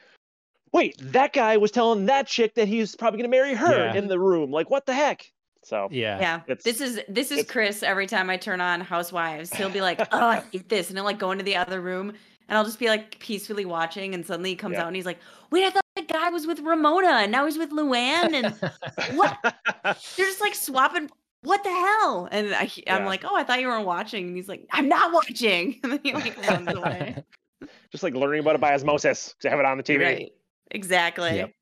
wait, 0.72 0.94
that 1.00 1.32
guy 1.32 1.56
was 1.56 1.70
telling 1.70 2.06
that 2.06 2.26
chick 2.26 2.54
that 2.54 2.68
he's 2.68 2.94
probably 2.94 3.18
gonna 3.18 3.28
marry 3.28 3.54
her 3.54 3.86
yeah. 3.86 3.94
in 3.94 4.06
the 4.06 4.18
room. 4.20 4.50
Like, 4.50 4.70
what 4.70 4.86
the 4.86 4.94
heck? 4.94 5.26
So 5.64 5.88
yeah, 5.90 6.40
yeah. 6.46 6.54
This 6.64 6.80
is 6.80 7.00
this 7.08 7.30
is 7.30 7.46
Chris. 7.46 7.82
Every 7.82 8.06
time 8.06 8.30
I 8.30 8.36
turn 8.36 8.60
on 8.60 8.80
Housewives, 8.80 9.54
he'll 9.54 9.70
be 9.70 9.80
like, 9.80 10.00
"Oh, 10.12 10.26
I 10.26 10.42
hate 10.52 10.68
this," 10.68 10.88
and 10.88 10.98
he'll 10.98 11.04
like 11.04 11.20
go 11.20 11.30
into 11.30 11.44
the 11.44 11.56
other 11.56 11.80
room, 11.80 12.14
and 12.52 12.58
I'll 12.58 12.66
just 12.66 12.78
be 12.78 12.88
like 12.88 13.18
peacefully 13.18 13.64
watching, 13.64 14.12
and 14.12 14.26
suddenly 14.26 14.50
he 14.50 14.56
comes 14.56 14.74
yeah. 14.74 14.82
out 14.82 14.88
and 14.88 14.94
he's 14.94 15.06
like, 15.06 15.18
"Wait, 15.50 15.64
I 15.64 15.70
thought 15.70 15.82
that 15.96 16.06
guy 16.06 16.28
was 16.28 16.46
with 16.46 16.60
Ramona, 16.60 17.20
and 17.22 17.32
now 17.32 17.46
he's 17.46 17.56
with 17.56 17.70
Luann, 17.70 18.34
and 18.34 19.16
what? 19.16 19.38
They're 19.82 20.26
just 20.26 20.42
like 20.42 20.54
swapping 20.54 21.08
what 21.44 21.64
the 21.64 21.70
hell? 21.70 22.28
And 22.30 22.54
I, 22.54 22.70
I'm 22.86 23.06
like, 23.06 23.24
oh, 23.24 23.34
I 23.34 23.42
thought 23.42 23.60
you 23.60 23.68
were 23.68 23.80
watching. 23.80 24.28
And 24.28 24.36
he's 24.36 24.48
like, 24.48 24.66
I'm 24.70 24.88
not 24.88 25.12
watching. 25.12 25.80
And 25.82 25.92
then 25.92 26.00
he 26.04 26.12
like 26.12 26.36
runs 26.46 26.72
away. 26.72 27.24
Just 27.90 28.02
like 28.02 28.14
learning 28.14 28.40
about 28.40 28.54
it 28.54 28.60
by 28.60 28.74
osmosis 28.74 29.34
to 29.40 29.50
have 29.50 29.58
it 29.58 29.64
on 29.64 29.76
the 29.76 29.82
TV. 29.82 30.02
Right. 30.02 30.32
Exactly. 30.72 31.36
Yep. 31.36 31.52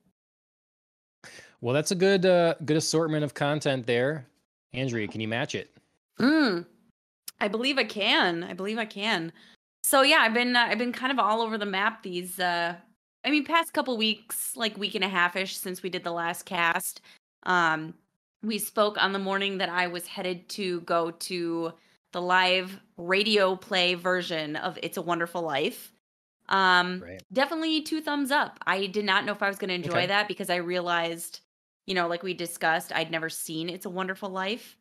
Well, 1.60 1.72
that's 1.72 1.92
a 1.92 1.94
good 1.94 2.26
uh, 2.26 2.56
good 2.64 2.76
assortment 2.76 3.24
of 3.24 3.32
content 3.32 3.86
there. 3.86 4.26
Andrea, 4.74 5.08
can 5.08 5.20
you 5.20 5.28
match 5.28 5.54
it? 5.54 5.70
Mm, 6.18 6.66
I 7.40 7.48
believe 7.48 7.78
I 7.78 7.84
can. 7.84 8.44
I 8.44 8.52
believe 8.54 8.78
I 8.78 8.84
can. 8.84 9.32
So 9.82 10.02
yeah, 10.02 10.18
I've 10.20 10.34
been 10.34 10.56
uh, 10.56 10.66
I've 10.68 10.78
been 10.78 10.92
kind 10.92 11.12
of 11.12 11.18
all 11.18 11.40
over 11.40 11.58
the 11.58 11.66
map 11.66 12.02
these 12.02 12.38
uh 12.38 12.74
I 13.24 13.30
mean 13.30 13.44
past 13.44 13.72
couple 13.72 13.96
weeks, 13.96 14.56
like 14.56 14.76
week 14.78 14.94
and 14.94 15.04
a 15.04 15.08
half 15.08 15.36
ish 15.36 15.56
since 15.56 15.82
we 15.82 15.90
did 15.90 16.04
the 16.04 16.12
last 16.12 16.44
cast. 16.44 17.00
Um 17.44 17.94
we 18.42 18.58
spoke 18.58 19.02
on 19.02 19.12
the 19.12 19.18
morning 19.18 19.58
that 19.58 19.68
I 19.68 19.86
was 19.86 20.06
headed 20.06 20.48
to 20.50 20.80
go 20.82 21.10
to 21.10 21.72
the 22.12 22.22
live 22.22 22.80
radio 22.96 23.56
play 23.56 23.94
version 23.94 24.56
of 24.56 24.78
It's 24.82 24.96
a 24.96 25.02
Wonderful 25.02 25.42
Life. 25.42 25.92
Um, 26.48 27.00
right. 27.00 27.22
definitely 27.32 27.82
two 27.82 28.00
thumbs 28.00 28.30
up. 28.30 28.58
I 28.66 28.86
did 28.86 29.04
not 29.04 29.24
know 29.24 29.32
if 29.32 29.42
I 29.42 29.48
was 29.48 29.58
going 29.58 29.68
to 29.68 29.74
enjoy 29.74 29.98
okay. 29.98 30.06
that 30.06 30.26
because 30.26 30.50
I 30.50 30.56
realized, 30.56 31.40
you 31.86 31.94
know, 31.94 32.08
like 32.08 32.22
we 32.22 32.34
discussed, 32.34 32.92
I'd 32.92 33.10
never 33.10 33.28
seen 33.28 33.68
It's 33.68 33.86
a 33.86 33.90
Wonderful 33.90 34.30
Life, 34.30 34.76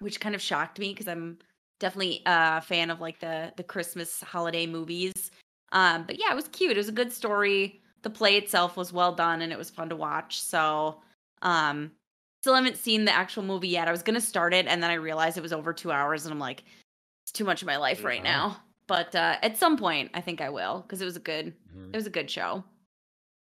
which 0.00 0.20
kind 0.20 0.34
of 0.34 0.42
shocked 0.42 0.78
me 0.78 0.92
because 0.92 1.08
I'm 1.08 1.38
definitely 1.78 2.22
a 2.26 2.60
fan 2.60 2.90
of 2.90 3.00
like 3.00 3.20
the 3.20 3.52
the 3.56 3.62
Christmas 3.62 4.20
holiday 4.20 4.66
movies. 4.66 5.30
Um, 5.72 6.04
but 6.06 6.18
yeah, 6.18 6.30
it 6.30 6.36
was 6.36 6.48
cute. 6.48 6.72
It 6.72 6.76
was 6.76 6.88
a 6.88 6.92
good 6.92 7.12
story. 7.12 7.80
The 8.02 8.10
play 8.10 8.36
itself 8.36 8.76
was 8.76 8.92
well 8.92 9.12
done 9.14 9.42
and 9.42 9.52
it 9.52 9.58
was 9.58 9.70
fun 9.70 9.88
to 9.88 9.96
watch. 9.96 10.40
So, 10.40 11.00
um, 11.42 11.90
still 12.42 12.54
haven't 12.54 12.76
seen 12.76 13.04
the 13.04 13.14
actual 13.14 13.42
movie 13.42 13.68
yet. 13.68 13.88
I 13.88 13.90
was 13.90 14.02
gonna 14.02 14.20
start 14.20 14.54
it 14.54 14.66
and 14.66 14.82
then 14.82 14.90
I 14.90 14.94
realized 14.94 15.36
it 15.36 15.42
was 15.42 15.52
over 15.52 15.72
two 15.72 15.90
hours 15.90 16.24
and 16.24 16.32
I'm 16.32 16.38
like, 16.38 16.64
it's 17.24 17.32
too 17.32 17.44
much 17.44 17.62
of 17.62 17.66
my 17.66 17.76
life 17.76 18.04
right 18.04 18.22
now. 18.22 18.58
But 18.86 19.14
uh, 19.16 19.36
at 19.42 19.56
some 19.56 19.76
point, 19.76 20.12
I 20.14 20.20
think 20.20 20.40
I 20.40 20.50
will 20.50 20.82
because 20.82 21.02
it 21.02 21.04
was 21.04 21.16
a 21.16 21.20
good, 21.20 21.54
mm-hmm. 21.76 21.90
it 21.92 21.96
was 21.96 22.06
a 22.06 22.10
good 22.10 22.30
show. 22.30 22.62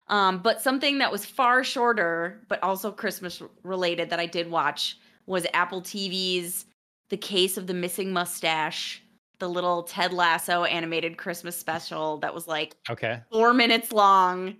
Um, 0.09 0.39
but 0.39 0.63
something 0.63 0.99
that 0.99 1.13
was 1.13 1.25
far 1.25 1.63
shorter, 1.63 2.41
but 2.49 2.63
also 2.63 2.91
Christmas 2.91 3.43
related 3.63 4.11
that 4.11 4.19
I 4.19 4.27
did 4.27 4.51
watch 4.51 4.99
was 5.27 5.47
Apple 5.53 5.83
TV's 5.83 6.65
The 7.11 7.17
Case 7.17 7.57
of 7.57 7.67
the 7.67 7.75
Missing 7.75 8.13
Mustache, 8.13 9.03
the 9.39 9.49
little 9.49 9.83
Ted 9.85 10.13
Lasso 10.13 10.65
animated 10.65 11.17
Christmas 11.17 11.57
special 11.57 12.19
that 12.19 12.35
was 12.35 12.49
like 12.49 12.77
okay 12.91 13.21
four 13.31 13.55
minutes 13.55 13.93
long 13.93 14.57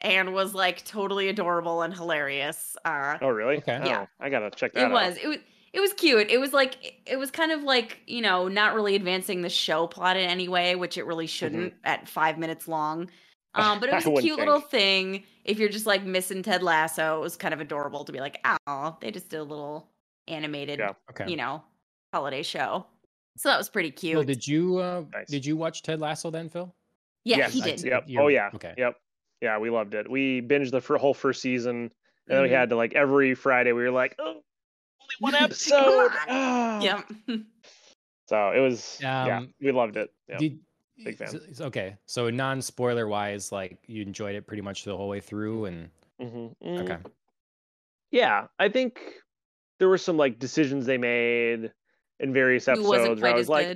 and 0.00 0.32
was 0.32 0.54
like 0.54 0.84
totally 0.84 1.28
adorable 1.28 1.82
and 1.82 1.94
hilarious. 1.94 2.76
Uh, 2.84 3.18
oh, 3.20 3.28
really? 3.28 3.58
Okay. 3.58 3.80
Yeah, 3.84 4.06
oh, 4.08 4.24
I 4.24 4.30
gotta 4.30 4.50
check 4.50 4.72
that. 4.74 4.90
It 4.90 4.92
was. 4.92 5.16
It 5.22 5.28
was. 5.28 5.38
It 5.72 5.78
was 5.78 5.92
cute. 5.92 6.30
It 6.30 6.40
was 6.40 6.52
like 6.52 7.00
it 7.06 7.16
was 7.16 7.30
kind 7.30 7.52
of 7.52 7.62
like 7.62 8.00
you 8.06 8.22
know 8.22 8.48
not 8.48 8.74
really 8.74 8.96
advancing 8.96 9.42
the 9.42 9.48
show 9.48 9.86
plot 9.86 10.16
in 10.16 10.28
any 10.28 10.48
way, 10.48 10.74
which 10.74 10.98
it 10.98 11.06
really 11.06 11.28
shouldn't 11.28 11.74
mm-hmm. 11.74 11.86
at 11.86 12.08
five 12.08 12.38
minutes 12.38 12.66
long. 12.68 13.10
Um, 13.52 13.80
but 13.80 13.88
it 13.88 13.94
was 13.96 14.06
a 14.06 14.10
cute 14.12 14.22
think. 14.22 14.38
little 14.38 14.60
thing. 14.60 15.24
If 15.44 15.58
you're 15.58 15.68
just 15.68 15.84
like 15.84 16.04
missing 16.04 16.40
Ted 16.40 16.62
Lasso, 16.62 17.16
it 17.16 17.20
was 17.20 17.36
kind 17.36 17.52
of 17.52 17.60
adorable 17.60 18.04
to 18.04 18.12
be 18.12 18.20
like, 18.20 18.38
oh, 18.68 18.96
they 19.00 19.10
just 19.10 19.28
did 19.28 19.40
a 19.40 19.42
little 19.42 19.88
animated, 20.28 20.78
yeah. 20.78 20.92
okay. 21.10 21.28
you 21.28 21.36
know, 21.36 21.60
holiday 22.12 22.42
show. 22.42 22.86
So 23.36 23.48
that 23.48 23.58
was 23.58 23.68
pretty 23.68 23.90
cute. 23.90 24.16
Well, 24.16 24.24
did 24.24 24.46
you 24.46 24.78
uh, 24.78 25.04
nice. 25.12 25.28
did 25.28 25.46
you 25.46 25.56
watch 25.56 25.82
Ted 25.82 26.00
Lasso 26.00 26.30
then, 26.30 26.48
Phil? 26.48 26.74
Yeah, 27.24 27.38
yes, 27.38 27.52
he 27.52 27.60
did. 27.60 27.82
Yep. 27.82 28.08
Oh 28.18 28.28
yeah. 28.28 28.50
Okay. 28.54 28.74
Yep. 28.76 28.96
Yeah, 29.40 29.58
we 29.58 29.70
loved 29.70 29.94
it. 29.94 30.10
We 30.10 30.42
binged 30.42 30.70
the 30.70 30.98
whole 30.98 31.14
first 31.14 31.40
season, 31.40 31.76
and 31.76 31.90
mm-hmm. 31.90 32.32
then 32.34 32.42
we 32.42 32.48
mm-hmm. 32.48 32.56
had 32.56 32.68
to 32.70 32.76
like 32.76 32.94
every 32.94 33.34
Friday 33.34 33.72
we 33.72 33.82
were 33.82 33.90
like, 33.90 34.16
oh, 34.18 34.28
only 34.28 35.16
one 35.20 35.34
episode. 35.42 36.10
oh. 36.28 36.80
Yep. 36.82 37.12
so 38.26 38.50
it 38.50 38.60
was. 38.60 38.98
Um, 39.00 39.26
yeah, 39.26 39.40
we 39.60 39.72
loved 39.72 39.96
it. 39.96 40.10
Yep. 40.28 40.38
Did, 40.38 40.58
Big 41.04 41.16
fan. 41.16 41.40
Okay, 41.60 41.96
so 42.06 42.28
non 42.30 42.60
spoiler 42.60 43.08
wise, 43.08 43.52
like 43.52 43.78
you 43.86 44.02
enjoyed 44.02 44.34
it 44.34 44.46
pretty 44.46 44.62
much 44.62 44.84
the 44.84 44.96
whole 44.96 45.08
way 45.08 45.20
through, 45.20 45.66
and 45.66 45.88
mm-hmm. 46.20 46.68
Mm. 46.68 46.80
okay. 46.82 46.98
Yeah, 48.10 48.48
I 48.58 48.68
think 48.68 49.00
there 49.78 49.88
were 49.88 49.98
some 49.98 50.16
like 50.16 50.38
decisions 50.38 50.86
they 50.86 50.98
made 50.98 51.72
in 52.20 52.32
various 52.32 52.68
episodes 52.68 53.20
where 53.20 53.32
I 53.32 53.34
was 53.34 53.48
like, 53.48 53.66
eh, 53.66 53.74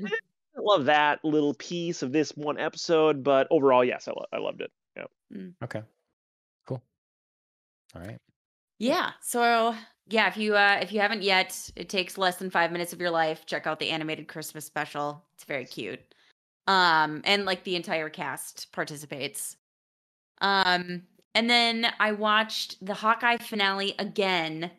I 0.57 0.61
love 0.61 0.85
that 0.85 1.24
little 1.24 1.54
piece 1.54 2.02
of 2.02 2.12
this 2.12 2.30
one 2.37 2.59
episode, 2.59 3.24
but 3.24 3.48
overall, 3.50 3.85
yes, 3.85 4.07
I, 4.07 4.12
lo- 4.12 4.26
I 4.33 4.38
loved 4.38 4.61
it. 4.61 4.70
Yeah. 4.96 5.04
Mm. 5.33 5.54
Okay. 5.64 5.83
Cool. 6.66 6.83
All 7.94 8.02
right. 8.02 8.18
Yeah. 8.78 9.11
So 9.20 9.74
yeah, 10.09 10.28
if 10.28 10.37
you 10.37 10.54
uh 10.57 10.78
if 10.80 10.92
you 10.92 11.00
haven't 11.00 11.22
yet, 11.22 11.70
it 11.76 11.88
takes 11.88 12.18
less 12.18 12.37
than 12.37 12.50
five 12.50 12.70
minutes 12.72 12.92
of 12.92 13.00
your 13.00 13.11
life. 13.11 13.46
Check 13.46 13.66
out 13.66 13.78
the 13.78 13.90
animated 13.90 14.28
Christmas 14.28 14.64
special. 14.64 15.24
It's 15.35 15.44
very 15.44 15.64
cute. 15.64 16.00
Um, 16.66 17.22
and 17.24 17.44
like 17.44 17.64
the 17.64 17.76
entire 17.76 18.09
cast 18.09 18.72
participates. 18.72 19.57
Um, 20.40 21.02
and 21.35 21.50
then 21.50 21.87
I 21.98 22.12
watched 22.12 22.85
the 22.85 22.94
Hawkeye 22.94 23.38
finale 23.38 23.94
again 23.98 24.70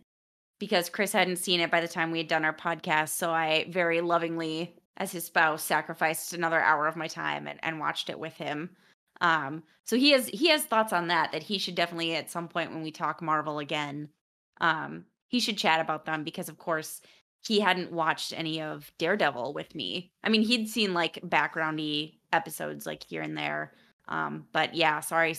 because 0.59 0.89
Chris 0.89 1.11
hadn't 1.11 1.37
seen 1.37 1.59
it 1.59 1.71
by 1.71 1.81
the 1.81 1.87
time 1.87 2.11
we 2.11 2.19
had 2.19 2.27
done 2.27 2.45
our 2.45 2.55
podcast. 2.55 3.09
So 3.09 3.31
I 3.31 3.67
very 3.69 4.01
lovingly, 4.01 4.75
as 4.97 5.11
his 5.11 5.25
spouse, 5.25 5.63
sacrificed 5.63 6.33
another 6.33 6.59
hour 6.59 6.87
of 6.87 6.95
my 6.95 7.07
time 7.07 7.47
and, 7.47 7.59
and 7.63 7.79
watched 7.79 8.09
it 8.09 8.19
with 8.19 8.33
him. 8.33 8.69
Um, 9.21 9.63
so 9.85 9.95
he 9.95 10.11
has 10.11 10.27
he 10.27 10.49
has 10.49 10.63
thoughts 10.63 10.93
on 10.93 11.07
that 11.07 11.31
that 11.31 11.43
he 11.43 11.57
should 11.57 11.75
definitely 11.75 12.15
at 12.15 12.31
some 12.31 12.47
point 12.47 12.71
when 12.71 12.83
we 12.83 12.91
talk 12.91 13.21
Marvel 13.21 13.59
again, 13.59 14.09
um, 14.61 15.05
he 15.27 15.39
should 15.39 15.57
chat 15.57 15.79
about 15.79 16.05
them 16.05 16.23
because 16.23 16.49
of 16.49 16.57
course 16.57 17.01
he 17.45 17.59
hadn't 17.59 17.91
watched 17.91 18.33
any 18.35 18.61
of 18.61 18.91
Daredevil 18.97 19.53
with 19.53 19.75
me. 19.75 20.11
I 20.23 20.29
mean, 20.29 20.41
he'd 20.41 20.67
seen 20.67 20.93
like 20.93 21.21
backgroundy 21.21 22.17
episodes 22.33 22.85
like 22.85 23.03
here 23.03 23.21
and 23.21 23.37
there. 23.37 23.73
Um, 24.07 24.45
but 24.51 24.73
yeah, 24.73 24.99
sorry, 24.99 25.37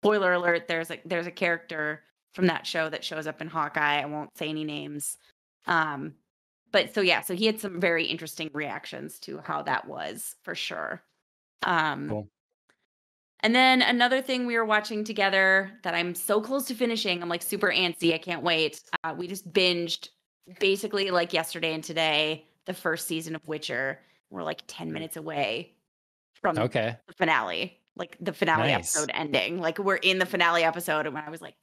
spoiler 0.00 0.32
alert. 0.32 0.68
There's 0.68 0.90
a 0.90 0.98
there's 1.04 1.26
a 1.26 1.32
character 1.32 2.04
from 2.38 2.46
that 2.46 2.68
show 2.68 2.88
that 2.88 3.02
shows 3.02 3.26
up 3.26 3.40
in 3.40 3.48
Hawkeye. 3.48 4.00
I 4.00 4.06
won't 4.06 4.38
say 4.38 4.48
any 4.48 4.62
names. 4.62 5.16
Um, 5.66 6.14
but 6.70 6.94
so 6.94 7.00
yeah, 7.00 7.22
so 7.22 7.34
he 7.34 7.46
had 7.46 7.58
some 7.58 7.80
very 7.80 8.04
interesting 8.04 8.48
reactions 8.52 9.18
to 9.22 9.38
how 9.38 9.62
that 9.62 9.88
was 9.88 10.36
for 10.44 10.54
sure. 10.54 11.02
Um, 11.64 12.08
cool. 12.08 12.28
And 13.40 13.56
then 13.56 13.82
another 13.82 14.22
thing 14.22 14.46
we 14.46 14.56
were 14.56 14.64
watching 14.64 15.02
together 15.02 15.72
that 15.82 15.96
I'm 15.96 16.14
so 16.14 16.40
close 16.40 16.66
to 16.66 16.76
finishing. 16.76 17.20
I'm 17.24 17.28
like 17.28 17.42
super 17.42 17.72
antsy. 17.72 18.14
I 18.14 18.18
can't 18.18 18.44
wait. 18.44 18.80
Uh, 19.02 19.16
we 19.18 19.26
just 19.26 19.52
binged 19.52 20.10
basically 20.60 21.10
like 21.10 21.32
yesterday 21.32 21.74
and 21.74 21.82
today 21.82 22.46
the 22.66 22.74
first 22.74 23.08
season 23.08 23.34
of 23.34 23.44
Witcher. 23.48 23.98
We're 24.30 24.44
like 24.44 24.62
10 24.68 24.92
minutes 24.92 25.16
away 25.16 25.74
from 26.40 26.56
okay. 26.56 26.98
the 27.08 27.14
finale, 27.14 27.80
like 27.96 28.16
the 28.20 28.32
finale 28.32 28.68
nice. 28.68 28.94
episode 28.94 29.10
ending. 29.12 29.58
Like 29.58 29.80
we're 29.80 29.96
in 29.96 30.20
the 30.20 30.26
finale 30.26 30.62
episode, 30.62 31.06
and 31.06 31.14
when 31.16 31.24
I 31.24 31.30
was 31.30 31.42
like, 31.42 31.56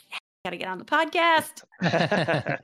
yeah, 0.46 0.50
gotta 0.50 0.58
get 0.58 0.68
on 0.68 0.78
the 0.78 0.86
podcast. 0.86 2.60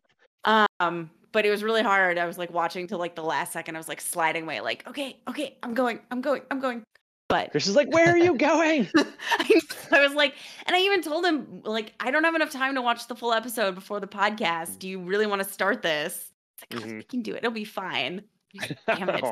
um, 0.79 1.09
but 1.31 1.45
it 1.45 1.49
was 1.49 1.63
really 1.63 1.81
hard. 1.81 2.17
I 2.17 2.25
was 2.25 2.37
like 2.37 2.51
watching 2.51 2.87
till 2.87 2.99
like 2.99 3.15
the 3.15 3.23
last 3.23 3.53
second. 3.53 3.75
I 3.75 3.79
was 3.79 3.87
like 3.87 4.01
sliding 4.01 4.43
away, 4.43 4.61
like, 4.61 4.87
okay, 4.87 5.17
okay, 5.27 5.57
I'm 5.63 5.73
going, 5.73 5.99
I'm 6.11 6.21
going, 6.21 6.41
I'm 6.51 6.59
going. 6.59 6.83
But 7.27 7.51
Chris 7.51 7.67
is 7.67 7.77
like, 7.77 7.91
where 7.93 8.09
are 8.09 8.17
you 8.17 8.35
going? 8.35 8.89
I 9.39 10.05
was 10.05 10.13
like, 10.13 10.35
and 10.65 10.75
I 10.75 10.81
even 10.81 11.01
told 11.01 11.25
him, 11.25 11.61
like, 11.63 11.93
I 12.01 12.11
don't 12.11 12.25
have 12.25 12.35
enough 12.35 12.51
time 12.51 12.75
to 12.75 12.81
watch 12.81 13.07
the 13.07 13.15
full 13.15 13.31
episode 13.31 13.73
before 13.73 14.01
the 14.01 14.07
podcast. 14.07 14.79
Do 14.79 14.89
you 14.89 14.99
really 14.99 15.27
want 15.27 15.41
to 15.41 15.49
start 15.49 15.81
this? 15.81 16.31
Like, 16.69 16.81
mm-hmm. 16.81 16.97
we 16.97 17.03
can 17.03 17.21
do 17.21 17.33
it. 17.33 17.37
It'll 17.37 17.51
be 17.51 17.63
fine. 17.63 18.23
Damn 18.87 19.09
it. 19.09 19.23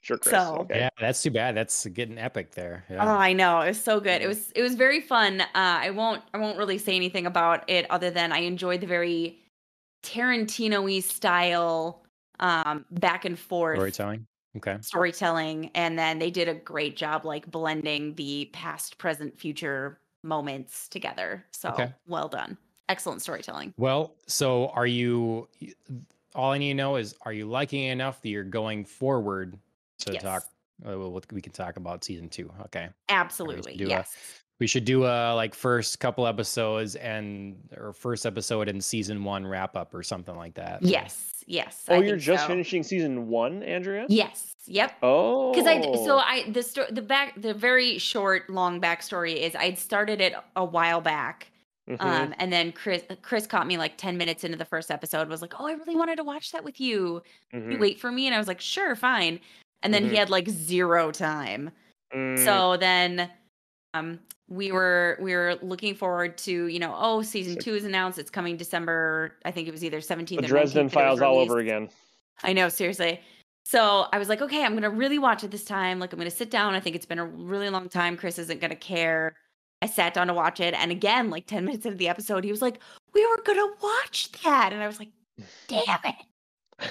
Sure, 0.00 0.16
Chris. 0.16 0.32
So, 0.32 0.58
okay. 0.60 0.78
yeah, 0.78 0.88
that's 1.00 1.22
too 1.22 1.30
bad. 1.30 1.56
That's 1.56 1.86
getting 1.86 2.18
epic 2.18 2.52
there. 2.52 2.84
Yeah. 2.88 3.04
Oh, 3.04 3.16
I 3.16 3.32
know. 3.32 3.60
It 3.60 3.68
was 3.68 3.82
so 3.82 4.00
good. 4.00 4.22
It 4.22 4.28
was 4.28 4.50
it 4.52 4.62
was 4.62 4.74
very 4.74 5.00
fun. 5.00 5.40
Uh, 5.40 5.46
I 5.54 5.90
won't 5.90 6.22
I 6.32 6.38
won't 6.38 6.56
really 6.56 6.78
say 6.78 6.94
anything 6.96 7.26
about 7.26 7.68
it 7.68 7.90
other 7.90 8.10
than 8.10 8.32
I 8.32 8.38
enjoyed 8.38 8.80
the 8.80 8.86
very 8.86 9.38
Tarantino-y 10.02 11.00
style 11.00 12.02
um 12.40 12.84
back 12.90 13.24
and 13.24 13.38
forth 13.38 13.76
storytelling. 13.76 14.26
Okay. 14.56 14.78
Storytelling. 14.80 15.70
And 15.74 15.98
then 15.98 16.18
they 16.18 16.30
did 16.30 16.48
a 16.48 16.54
great 16.54 16.96
job 16.96 17.24
like 17.24 17.50
blending 17.50 18.14
the 18.14 18.50
past, 18.52 18.98
present, 18.98 19.38
future 19.38 20.00
moments 20.22 20.88
together. 20.88 21.44
So 21.52 21.70
okay. 21.70 21.92
well 22.06 22.28
done. 22.28 22.56
Excellent 22.88 23.22
storytelling. 23.22 23.74
Well, 23.76 24.14
so 24.26 24.68
are 24.68 24.86
you 24.86 25.48
all 26.34 26.52
I 26.52 26.58
need 26.58 26.68
to 26.68 26.74
know 26.74 26.96
is 26.96 27.14
are 27.22 27.32
you 27.32 27.46
liking 27.46 27.84
it 27.84 27.92
enough 27.92 28.22
that 28.22 28.28
you're 28.28 28.44
going 28.44 28.84
forward 28.84 29.58
to 29.98 30.12
yes. 30.12 30.22
talk 30.22 30.44
uh, 30.86 30.96
we 31.32 31.40
can 31.40 31.52
talk 31.52 31.76
about 31.76 32.04
season 32.04 32.28
two. 32.28 32.50
Okay. 32.66 32.88
Absolutely. 33.08 33.74
Yes. 33.74 34.14
A, 34.14 34.42
we 34.60 34.66
should 34.66 34.84
do 34.84 35.04
a 35.04 35.34
like 35.34 35.54
first 35.54 36.00
couple 36.00 36.26
episodes 36.26 36.96
and 36.96 37.56
or 37.76 37.92
first 37.92 38.26
episode 38.26 38.68
in 38.68 38.80
season 38.80 39.22
one 39.22 39.46
wrap 39.46 39.76
up 39.76 39.94
or 39.94 40.02
something 40.02 40.36
like 40.36 40.54
that. 40.54 40.82
Yes, 40.82 41.30
yes. 41.46 41.84
Oh, 41.88 41.94
I 41.94 41.98
you're 41.98 42.16
just 42.16 42.44
so. 42.44 42.48
finishing 42.48 42.82
season 42.82 43.28
one, 43.28 43.62
Andrea? 43.62 44.06
Yes. 44.08 44.52
Yep. 44.66 44.96
Oh. 45.02 45.52
Because 45.52 45.66
I 45.66 45.80
so 46.04 46.18
I 46.18 46.50
the 46.50 46.62
story 46.62 46.88
the 46.90 47.02
back 47.02 47.40
the 47.40 47.54
very 47.54 47.98
short 47.98 48.50
long 48.50 48.80
backstory 48.80 49.36
is 49.36 49.54
I'd 49.54 49.78
started 49.78 50.20
it 50.20 50.34
a 50.56 50.64
while 50.64 51.00
back. 51.00 51.50
Mm-hmm. 51.88 52.06
Um, 52.06 52.34
and 52.38 52.52
then 52.52 52.72
Chris 52.72 53.02
Chris 53.22 53.46
caught 53.46 53.66
me 53.66 53.78
like 53.78 53.96
10 53.96 54.18
minutes 54.18 54.44
into 54.44 54.58
the 54.58 54.64
first 54.64 54.90
episode, 54.90 55.28
was 55.28 55.40
like, 55.40 55.54
Oh, 55.58 55.66
I 55.66 55.72
really 55.72 55.96
wanted 55.96 56.16
to 56.16 56.24
watch 56.24 56.52
that 56.52 56.64
with 56.64 56.80
you. 56.80 57.22
Mm-hmm. 57.54 57.70
you 57.70 57.78
wait 57.78 58.00
for 58.00 58.12
me? 58.12 58.26
And 58.26 58.34
I 58.34 58.38
was 58.38 58.48
like, 58.48 58.60
Sure, 58.60 58.94
fine. 58.94 59.40
And 59.82 59.94
then 59.94 60.02
mm-hmm. 60.02 60.12
he 60.12 60.16
had 60.16 60.30
like 60.30 60.48
zero 60.48 61.10
time. 61.10 61.70
Mm. 62.14 62.44
So 62.44 62.76
then 62.76 63.30
um 63.94 64.20
we 64.48 64.72
were 64.72 65.18
we 65.20 65.34
were 65.34 65.56
looking 65.62 65.94
forward 65.94 66.38
to 66.38 66.66
you 66.66 66.78
know 66.78 66.94
oh 66.98 67.22
season 67.22 67.58
two 67.58 67.74
is 67.74 67.84
announced. 67.84 68.18
It's 68.18 68.30
coming 68.30 68.56
december 68.56 69.36
i 69.44 69.50
think 69.50 69.68
it 69.68 69.70
was 69.72 69.84
either 69.84 69.98
17th 69.98 70.40
the 70.40 70.46
dresden 70.46 70.88
files 70.88 71.20
all 71.20 71.38
over 71.38 71.58
again. 71.58 71.88
I 72.42 72.52
know 72.52 72.68
seriously. 72.68 73.20
So 73.64 74.06
i 74.12 74.18
was 74.18 74.28
like 74.28 74.42
okay 74.42 74.64
i'm 74.64 74.74
gonna 74.74 74.90
really 74.90 75.18
watch 75.18 75.44
it 75.44 75.50
this 75.50 75.64
time. 75.64 75.98
Like 75.98 76.12
i'm 76.12 76.18
gonna 76.18 76.30
sit 76.30 76.50
down. 76.50 76.74
I 76.74 76.80
think 76.80 76.96
it's 76.96 77.06
been 77.06 77.18
a 77.18 77.26
really 77.26 77.70
long 77.70 77.88
time. 77.88 78.16
Chris 78.16 78.38
isn't 78.38 78.60
gonna 78.60 78.76
care. 78.76 79.36
I 79.80 79.86
sat 79.86 80.14
down 80.14 80.26
to 80.26 80.34
watch 80.34 80.60
it. 80.60 80.74
And 80.74 80.90
again 80.90 81.30
like 81.30 81.46
10 81.46 81.64
minutes 81.64 81.86
into 81.86 81.98
the 81.98 82.08
episode 82.08 82.44
he 82.44 82.50
was 82.50 82.62
like 82.62 82.80
we 83.14 83.26
were 83.26 83.42
gonna 83.44 83.72
watch 83.82 84.30
that. 84.44 84.72
And 84.72 84.82
i 84.82 84.86
was 84.86 84.98
like 84.98 85.10
damn 85.68 86.00
it 86.04 86.14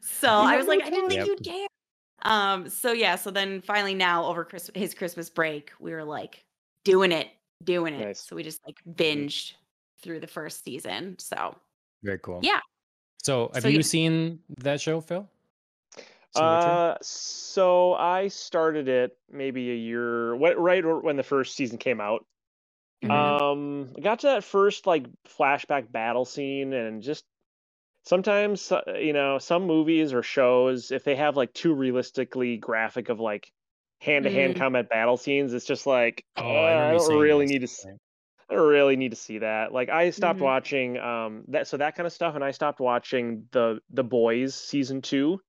so 0.00 0.28
i 0.28 0.56
was 0.56 0.66
like 0.66 0.82
i 0.82 0.90
didn't 0.90 1.08
think 1.08 1.20
yep. 1.20 1.26
you'd 1.26 1.44
care 1.44 1.66
um, 2.22 2.68
so 2.68 2.92
yeah, 2.92 3.16
so 3.16 3.30
then 3.30 3.60
finally 3.60 3.94
now 3.94 4.24
over 4.24 4.44
Chris- 4.44 4.70
his 4.74 4.94
Christmas 4.94 5.28
break, 5.28 5.72
we 5.80 5.92
were 5.92 6.04
like 6.04 6.44
doing 6.84 7.12
it, 7.12 7.28
doing 7.62 7.94
it. 7.94 8.06
Nice. 8.06 8.20
So 8.20 8.36
we 8.36 8.42
just 8.42 8.64
like 8.66 8.78
binged 8.88 9.52
through 10.02 10.20
the 10.20 10.26
first 10.26 10.64
season. 10.64 11.16
So 11.18 11.56
very 12.02 12.18
cool. 12.18 12.40
Yeah. 12.42 12.60
So 13.22 13.50
have 13.54 13.62
so, 13.62 13.68
you 13.68 13.76
yeah. 13.76 13.82
seen 13.82 14.38
that 14.58 14.80
show, 14.80 15.00
Phil? 15.00 15.28
Uh, 16.34 16.94
so 17.02 17.94
I 17.94 18.28
started 18.28 18.88
it 18.88 19.18
maybe 19.30 19.70
a 19.70 19.74
year, 19.74 20.34
what, 20.34 20.58
right 20.58 20.82
when 20.82 21.16
the 21.16 21.22
first 21.22 21.54
season 21.54 21.76
came 21.76 22.00
out. 22.00 22.24
Mm-hmm. 23.04 23.10
Um, 23.10 23.90
I 23.98 24.00
got 24.00 24.20
to 24.20 24.28
that 24.28 24.44
first 24.44 24.86
like 24.86 25.06
flashback 25.28 25.92
battle 25.92 26.24
scene 26.24 26.72
and 26.72 27.02
just 27.02 27.24
sometimes 28.04 28.70
uh, 28.72 28.82
you 29.00 29.12
know 29.12 29.38
some 29.38 29.66
movies 29.66 30.12
or 30.12 30.22
shows 30.22 30.90
if 30.90 31.04
they 31.04 31.16
have 31.16 31.36
like 31.36 31.52
too 31.52 31.74
realistically 31.74 32.56
graphic 32.56 33.08
of 33.08 33.20
like 33.20 33.50
hand-to-hand 34.00 34.54
mm. 34.54 34.58
combat 34.58 34.88
battle 34.88 35.16
scenes 35.16 35.52
it's 35.52 35.64
just 35.66 35.86
like 35.86 36.24
oh, 36.36 36.42
uh, 36.42 36.44
I, 36.44 36.90
I, 36.90 36.92
don't 36.92 37.20
really 37.20 37.46
need 37.46 37.60
to 37.60 37.68
see, 37.68 37.88
I 38.50 38.54
don't 38.54 38.68
really 38.68 38.96
need 38.96 39.10
to 39.10 39.16
see 39.16 39.38
that 39.38 39.72
like 39.72 39.88
I 39.88 40.10
stopped 40.10 40.36
mm-hmm. 40.36 40.44
watching 40.44 40.98
um 40.98 41.44
that 41.48 41.68
so 41.68 41.76
that 41.76 41.94
kind 41.94 42.06
of 42.06 42.12
stuff 42.12 42.34
and 42.34 42.42
I 42.42 42.50
stopped 42.50 42.80
watching 42.80 43.46
the 43.52 43.80
the 43.90 44.04
boys 44.04 44.54
season 44.54 45.02
2 45.02 45.40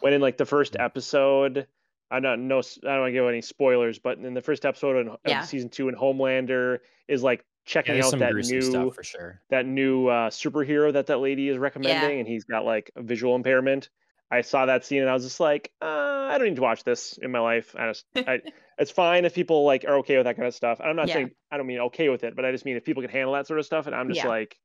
when 0.00 0.12
in 0.12 0.20
like 0.20 0.36
the 0.36 0.46
first 0.46 0.74
mm. 0.74 0.84
episode 0.84 1.66
I 2.10 2.20
don't 2.20 2.48
know 2.48 2.58
I 2.58 2.86
don't 2.86 3.00
want 3.00 3.08
to 3.08 3.12
give 3.12 3.26
any 3.26 3.42
spoilers 3.42 3.98
but 3.98 4.18
in 4.18 4.34
the 4.34 4.42
first 4.42 4.66
episode 4.66 5.08
of, 5.08 5.16
yeah. 5.26 5.42
season 5.42 5.70
2 5.70 5.88
in 5.88 5.94
Homelander 5.94 6.78
is 7.08 7.22
like 7.22 7.44
checking 7.68 7.96
yeah, 7.96 8.06
out 8.06 8.18
that 8.18 8.34
new 8.34 8.62
stuff 8.62 8.94
for 8.94 9.04
sure. 9.04 9.40
that 9.50 9.66
new 9.66 10.08
uh, 10.08 10.30
superhero 10.30 10.92
that 10.92 11.06
that 11.06 11.20
lady 11.20 11.48
is 11.48 11.58
recommending, 11.58 12.10
yeah. 12.10 12.18
and 12.18 12.26
he's 12.26 12.44
got 12.44 12.64
like 12.64 12.90
a 12.96 13.02
visual 13.02 13.36
impairment. 13.36 13.90
I 14.30 14.40
saw 14.40 14.66
that 14.66 14.84
scene 14.84 15.00
and 15.00 15.08
I 15.08 15.14
was 15.14 15.24
just 15.24 15.40
like, 15.40 15.72
uh, 15.80 15.86
I 16.30 16.36
don't 16.36 16.48
need 16.48 16.56
to 16.56 16.62
watch 16.62 16.84
this 16.84 17.18
in 17.22 17.30
my 17.30 17.38
life. 17.38 17.74
I 17.78 17.88
just, 17.88 18.04
I, 18.16 18.40
it's 18.78 18.90
fine 18.90 19.24
if 19.24 19.34
people 19.34 19.64
like 19.64 19.84
are 19.84 19.98
okay 19.98 20.16
with 20.16 20.24
that 20.26 20.36
kind 20.36 20.48
of 20.48 20.54
stuff. 20.54 20.80
I'm 20.82 20.96
not 20.96 21.08
yeah. 21.08 21.14
saying 21.14 21.30
I 21.50 21.56
don't 21.56 21.66
mean 21.66 21.80
okay 21.80 22.08
with 22.08 22.24
it, 22.24 22.34
but 22.34 22.44
I 22.44 22.52
just 22.52 22.64
mean 22.64 22.76
if 22.76 22.84
people 22.84 23.02
can 23.02 23.10
handle 23.10 23.34
that 23.34 23.46
sort 23.46 23.58
of 23.58 23.66
stuff, 23.66 23.86
and 23.86 23.94
I'm 23.94 24.12
just 24.12 24.26
like, 24.26 24.56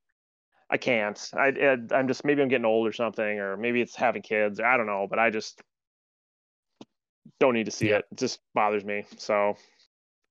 I 0.69 0.77
can't. 0.77 1.19
I, 1.33 1.77
I'm 1.91 2.07
just 2.07 2.25
maybe 2.25 2.41
I'm 2.41 2.47
getting 2.47 2.65
old 2.65 2.87
or 2.87 2.93
something, 2.93 3.39
or 3.39 3.57
maybe 3.57 3.81
it's 3.81 3.95
having 3.95 4.21
kids. 4.21 4.59
I 4.59 4.77
don't 4.77 4.87
know, 4.87 5.07
but 5.09 5.19
I 5.19 5.29
just 5.29 5.61
don't 7.39 7.53
need 7.53 7.65
to 7.65 7.71
see 7.71 7.89
it. 7.89 8.05
It 8.11 8.17
just 8.17 8.39
bothers 8.53 8.83
me. 8.83 9.05
So 9.17 9.55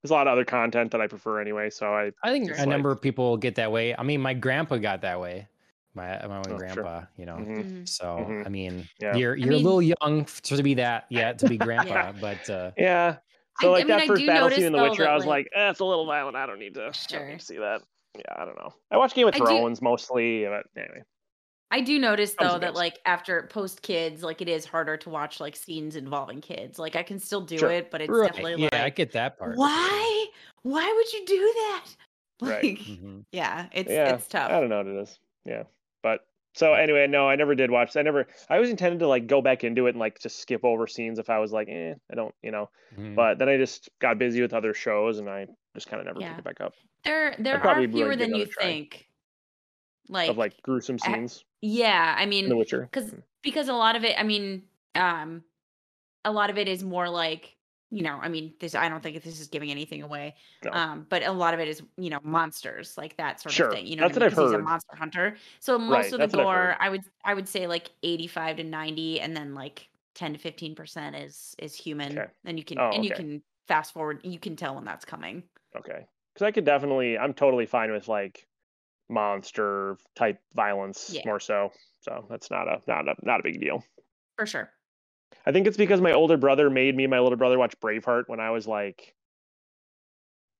there's 0.03 0.11
a 0.11 0.15
lot 0.15 0.27
of 0.27 0.33
other 0.33 0.45
content 0.45 0.91
that 0.93 1.01
I 1.01 1.07
prefer 1.07 1.41
anyway. 1.41 1.71
So 1.71 1.87
I 1.95 2.12
I 2.23 2.31
think 2.33 2.51
a 2.51 2.55
like, 2.55 2.69
number 2.69 2.91
of 2.91 3.01
people 3.01 3.37
get 3.37 3.55
that 3.57 3.71
way. 3.71 3.95
I 3.97 4.03
mean, 4.03 4.21
my 4.21 4.35
grandpa 4.35 4.77
got 4.77 5.03
that 5.03 5.21
way. 5.21 5.47
My 5.95 6.27
my 6.27 6.38
own 6.38 6.45
oh, 6.49 6.57
grandpa, 6.57 7.01
sure. 7.01 7.09
you 7.17 7.27
know. 7.27 7.37
Mm-hmm. 7.37 7.55
mm-hmm. 7.55 7.85
So 7.85 8.05
mm-hmm. 8.05 8.47
I 8.47 8.49
mean, 8.49 8.88
yeah. 9.01 9.15
you're 9.15 9.37
you're 9.37 9.49
I 9.49 9.57
mean, 9.57 9.61
a 9.61 9.65
little 9.65 9.83
young 9.83 10.25
to 10.43 10.62
be 10.62 10.75
that 10.75 11.07
yet 11.11 11.38
to 11.41 11.49
be 11.49 11.57
grandpa, 11.57 11.95
yeah. 11.95 12.12
but 12.21 12.51
uh, 12.51 12.71
yeah. 12.79 13.17
So 13.61 13.71
like 13.71 13.85
I, 13.85 13.88
that 13.88 13.99
mean, 14.01 14.09
first 14.09 14.27
battle 14.27 14.51
scene 14.51 14.65
in 14.65 14.73
The 14.73 14.83
Witcher, 14.83 15.09
I 15.09 15.15
was 15.15 15.27
like, 15.27 15.49
like 15.55 15.67
eh, 15.67 15.71
it's 15.71 15.81
a 15.81 15.85
little 15.85 16.07
violent. 16.07 16.37
I 16.37 16.47
don't 16.47 16.59
need 16.59 16.75
to, 16.75 16.91
sure. 16.93 17.27
need 17.27 17.38
to 17.38 17.45
see 17.45 17.59
that. 17.59 17.83
Yeah, 18.17 18.23
I 18.35 18.45
don't 18.45 18.57
know. 18.57 18.75
I 18.91 18.97
watch 18.97 19.15
Game 19.15 19.29
of 19.29 19.35
Thrones 19.35 19.81
mostly, 19.83 20.47
but 20.47 20.65
anyway. 20.77 21.03
I 21.73 21.81
do 21.81 21.99
notice 21.99 22.37
though 22.39 22.59
that 22.59 22.75
like 22.75 22.99
after 23.07 23.49
post 23.51 23.81
kids, 23.81 24.23
like 24.23 24.43
it 24.43 24.49
is 24.49 24.67
harder 24.67 24.99
to 24.99 25.09
watch 25.09 25.41
like 25.41 25.57
scenes 25.57 25.97
involving 25.97 26.43
kids. 26.43 26.79
Like 26.79 26.97
I 26.97 27.03
can 27.03 27.19
still 27.19 27.41
do 27.41 27.57
sure. 27.57 27.71
it, 27.71 27.91
but 27.91 28.03
it's 28.03 28.11
right. 28.11 28.31
definitely 28.31 28.65
yeah, 28.65 28.69
like 28.73 28.83
I 28.83 28.91
get 28.91 29.13
that 29.13 29.39
part. 29.39 29.57
Why? 29.57 30.27
Why 30.63 30.93
would 30.95 31.13
you 31.13 31.27
do 31.27 31.53
that? 31.55 31.85
Like, 32.41 32.51
right. 32.51 32.79
Mm-hmm. 32.79 33.19
yeah, 33.31 33.67
it's 33.71 33.89
yeah, 33.89 34.15
it's 34.15 34.27
tough. 34.27 34.51
I 34.51 34.59
don't 34.59 34.69
know 34.69 34.79
what 34.79 34.89
it 34.89 34.97
is. 34.97 35.17
Yeah, 35.45 35.63
but 36.03 36.27
so 36.55 36.75
anyway, 36.75 37.07
no, 37.07 37.29
I 37.29 37.37
never 37.37 37.55
did 37.55 37.71
watch. 37.71 37.97
I 37.97 38.03
never. 38.03 38.27
I 38.51 38.55
always 38.55 38.71
intended 38.71 38.99
to 38.99 39.07
like 39.07 39.29
go 39.29 39.41
back 39.41 39.63
into 39.63 39.87
it 39.87 39.91
and 39.91 40.01
like 40.01 40.19
just 40.19 40.41
skip 40.41 40.65
over 40.65 40.89
scenes 40.89 41.21
if 41.21 41.31
I 41.31 41.39
was 41.39 41.53
like, 41.53 41.69
eh, 41.69 41.95
I 42.11 42.15
don't, 42.17 42.35
you 42.43 42.51
know. 42.51 42.69
Mm-hmm. 42.95 43.15
But 43.15 43.39
then 43.39 43.49
I 43.49 43.59
just 43.59 43.91
got 44.01 44.19
busy 44.19 44.43
with 44.43 44.55
other 44.55 44.75
shows 44.75 45.21
and 45.21 45.31
I 45.31 45.47
just 45.75 45.89
kind 45.89 46.01
of 46.01 46.07
never 46.07 46.19
yeah. 46.19 46.31
picked 46.31 46.41
it 46.41 46.45
back 46.45 46.61
up. 46.61 46.75
There, 47.05 47.37
there 47.39 47.65
are 47.65 47.87
fewer 47.87 48.17
than 48.17 48.35
you 48.35 48.47
try. 48.47 48.65
think 48.65 49.09
like 50.09 50.37
of 50.37 50.37
like 50.38 50.61
gruesome 50.62 50.99
scenes. 50.99 51.45
yeah, 51.61 52.15
I 52.19 52.27
mean, 52.27 52.47
The 52.47 52.57
Witcher, 52.57 52.93
because 52.93 53.15
because 53.43 53.69
a 53.69 53.75
lot 53.75 53.97
of 53.97 54.05
it, 54.05 54.19
I 54.19 54.23
mean, 54.25 54.69
um, 54.95 55.45
a 56.25 56.33
lot 56.33 56.51
of 56.51 56.59
it 56.59 56.69
is 56.69 56.85
more 56.85 57.09
like 57.11 57.57
you 57.91 58.03
know, 58.03 58.17
I 58.17 58.29
mean, 58.29 58.55
this 58.61 58.75
I 58.75 58.88
don't 58.88 59.03
think 59.03 59.23
this 59.23 59.41
is 59.41 59.49
giving 59.49 59.71
anything 59.71 60.03
away. 60.03 60.37
No. 60.62 60.73
Um, 60.73 61.07
but 61.11 61.23
a 61.25 61.33
lot 61.33 61.55
of 61.55 61.61
it 61.61 61.69
is, 61.69 61.83
you 61.99 62.11
know, 62.11 62.21
monsters, 62.25 62.99
like 62.99 63.17
that 63.19 63.41
sort 63.41 63.57
Sure. 63.57 63.67
of 63.67 63.69
thing. 63.69 63.87
You 63.87 63.97
know, 63.97 64.05
That's 64.05 64.09
what 64.09 64.15
I 64.15 64.17
what 64.17 64.23
mean? 64.23 64.27
I've 64.27 64.35
'Cause 64.35 64.41
He's 64.41 64.53
a 64.53 64.59
monster 64.59 64.97
hunter. 64.97 65.37
So 65.61 65.79
most 65.79 66.11
Right, 66.11 66.15
of 66.15 66.21
the 66.23 66.29
that's 66.29 66.29
gore, 66.29 66.77
I 66.81 66.88
would 66.91 67.03
I 67.25 67.35
would 67.35 67.49
say 67.49 67.67
like 67.69 67.91
85 68.03 68.57
to 68.59 68.65
90, 68.65 69.21
and 69.21 69.37
then 69.37 69.55
like 69.55 69.91
10 70.15 70.33
to 70.35 70.38
15 70.38 70.75
percent 70.77 71.17
is 71.17 71.55
is 71.59 71.75
human. 71.77 72.25
Okay. 72.25 72.33
And 72.45 72.59
you 72.59 72.65
can 72.65 72.81
Oh, 72.81 72.93
and 72.93 73.05
you 73.07 73.12
can 73.12 73.43
fast 73.69 73.93
forward, 73.95 74.21
you 74.25 74.38
can 74.41 74.57
tell 74.57 74.75
when 74.77 74.85
that's 74.85 75.05
coming. 75.07 75.45
Okay. 75.77 76.07
Because 76.33 76.47
I 76.47 76.53
could 76.53 76.65
definitely, 76.65 77.19
I'm 77.19 77.35
totally 77.35 77.67
fine 77.67 77.93
with 77.93 78.09
like 78.09 78.49
monster 79.12 79.96
type 80.16 80.40
violence 80.55 81.11
Yeah. 81.12 81.22
more 81.25 81.38
so. 81.40 81.72
So 82.01 82.25
that's 82.29 82.51
not 82.51 82.66
a 82.68 82.81
not 82.88 83.07
a 83.09 83.14
not 83.22 83.40
a 83.40 83.42
big 83.42 83.61
deal. 83.61 83.85
For 84.37 84.46
sure. 84.46 84.70
I 85.46 85.53
think 85.53 85.66
it's 85.66 85.77
because 85.77 86.01
my 86.01 86.12
older 86.12 86.37
brother 86.37 86.70
made 86.70 86.96
me 86.96 87.05
and 87.05 87.11
my 87.11 87.20
little 87.20 87.38
brother 87.38 87.59
watch 87.59 87.79
Braveheart 87.81 88.25
when 88.29 88.40
I 88.40 88.51
was 88.51 88.66
like 88.66 89.14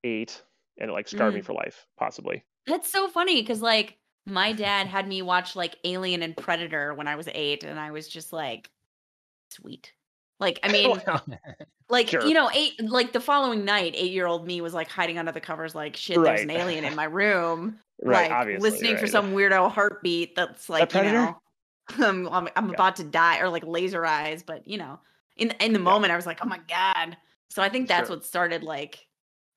eight, 0.03 0.41
and 0.77 0.89
it 0.89 0.93
like 0.93 1.07
scarred 1.07 1.33
me 1.33 1.41
Mm. 1.41 1.45
for 1.45 1.53
life, 1.53 1.85
possibly. 1.97 2.43
That's 2.67 2.89
so 2.91 3.07
funny 3.09 3.41
because 3.41 3.61
like 3.61 3.97
my 4.25 4.53
dad 4.53 4.87
had 4.87 5.07
me 5.07 5.21
watch 5.21 5.55
like 5.55 5.77
Alien 5.83 6.23
and 6.23 6.35
Predator 6.35 6.93
when 6.93 7.07
I 7.07 7.15
was 7.15 7.27
eight, 7.33 7.63
and 7.63 7.79
I 7.79 7.91
was 7.91 8.07
just 8.07 8.31
like, 8.33 8.69
sweet. 9.49 9.93
Like, 10.39 10.59
I 10.63 10.67
mean, 10.71 11.01
like 11.89 12.09
Sure. 12.09 12.25
you 12.25 12.33
know, 12.33 12.49
eight 12.53 12.81
like 12.81 13.13
the 13.13 13.19
following 13.19 13.63
night, 13.65 13.93
eight 13.95 14.11
year 14.11 14.25
old 14.27 14.45
me 14.47 14.61
was 14.61 14.73
like 14.73 14.89
hiding 14.89 15.17
under 15.17 15.31
the 15.31 15.41
covers, 15.41 15.75
like 15.75 15.95
shit. 15.95 16.21
There's 16.21 16.41
an 16.41 16.51
alien 16.51 16.83
in 16.85 16.95
my 16.95 17.03
room, 17.21 17.79
right, 18.03 18.29
like 18.29 18.31
obviously. 18.31 18.69
listening 18.69 18.97
for 18.97 19.07
some 19.07 19.33
weirdo 19.33 19.71
heartbeat 19.71 20.35
that's 20.35 20.69
like 20.69 20.93
you 20.93 21.03
know, 21.03 21.37
I'm 21.97 22.27
I'm, 22.29 22.49
I'm 22.55 22.67
Yeah. 22.69 22.73
about 22.73 22.95
to 22.97 23.03
die 23.03 23.39
or 23.39 23.49
like 23.49 23.63
laser 23.65 24.05
eyes, 24.05 24.43
but 24.43 24.67
you 24.67 24.77
know, 24.77 24.99
in 25.37 25.51
in 25.59 25.73
the 25.73 25.79
Yeah. 25.79 25.83
moment, 25.85 26.11
I 26.13 26.15
was 26.15 26.25
like, 26.25 26.39
oh 26.41 26.47
my 26.47 26.59
god. 26.67 27.17
So 27.49 27.61
I 27.61 27.69
think 27.69 27.87
that's 27.87 28.07
Sure. 28.09 28.17
what 28.17 28.25
started 28.25 28.63
like 28.63 29.05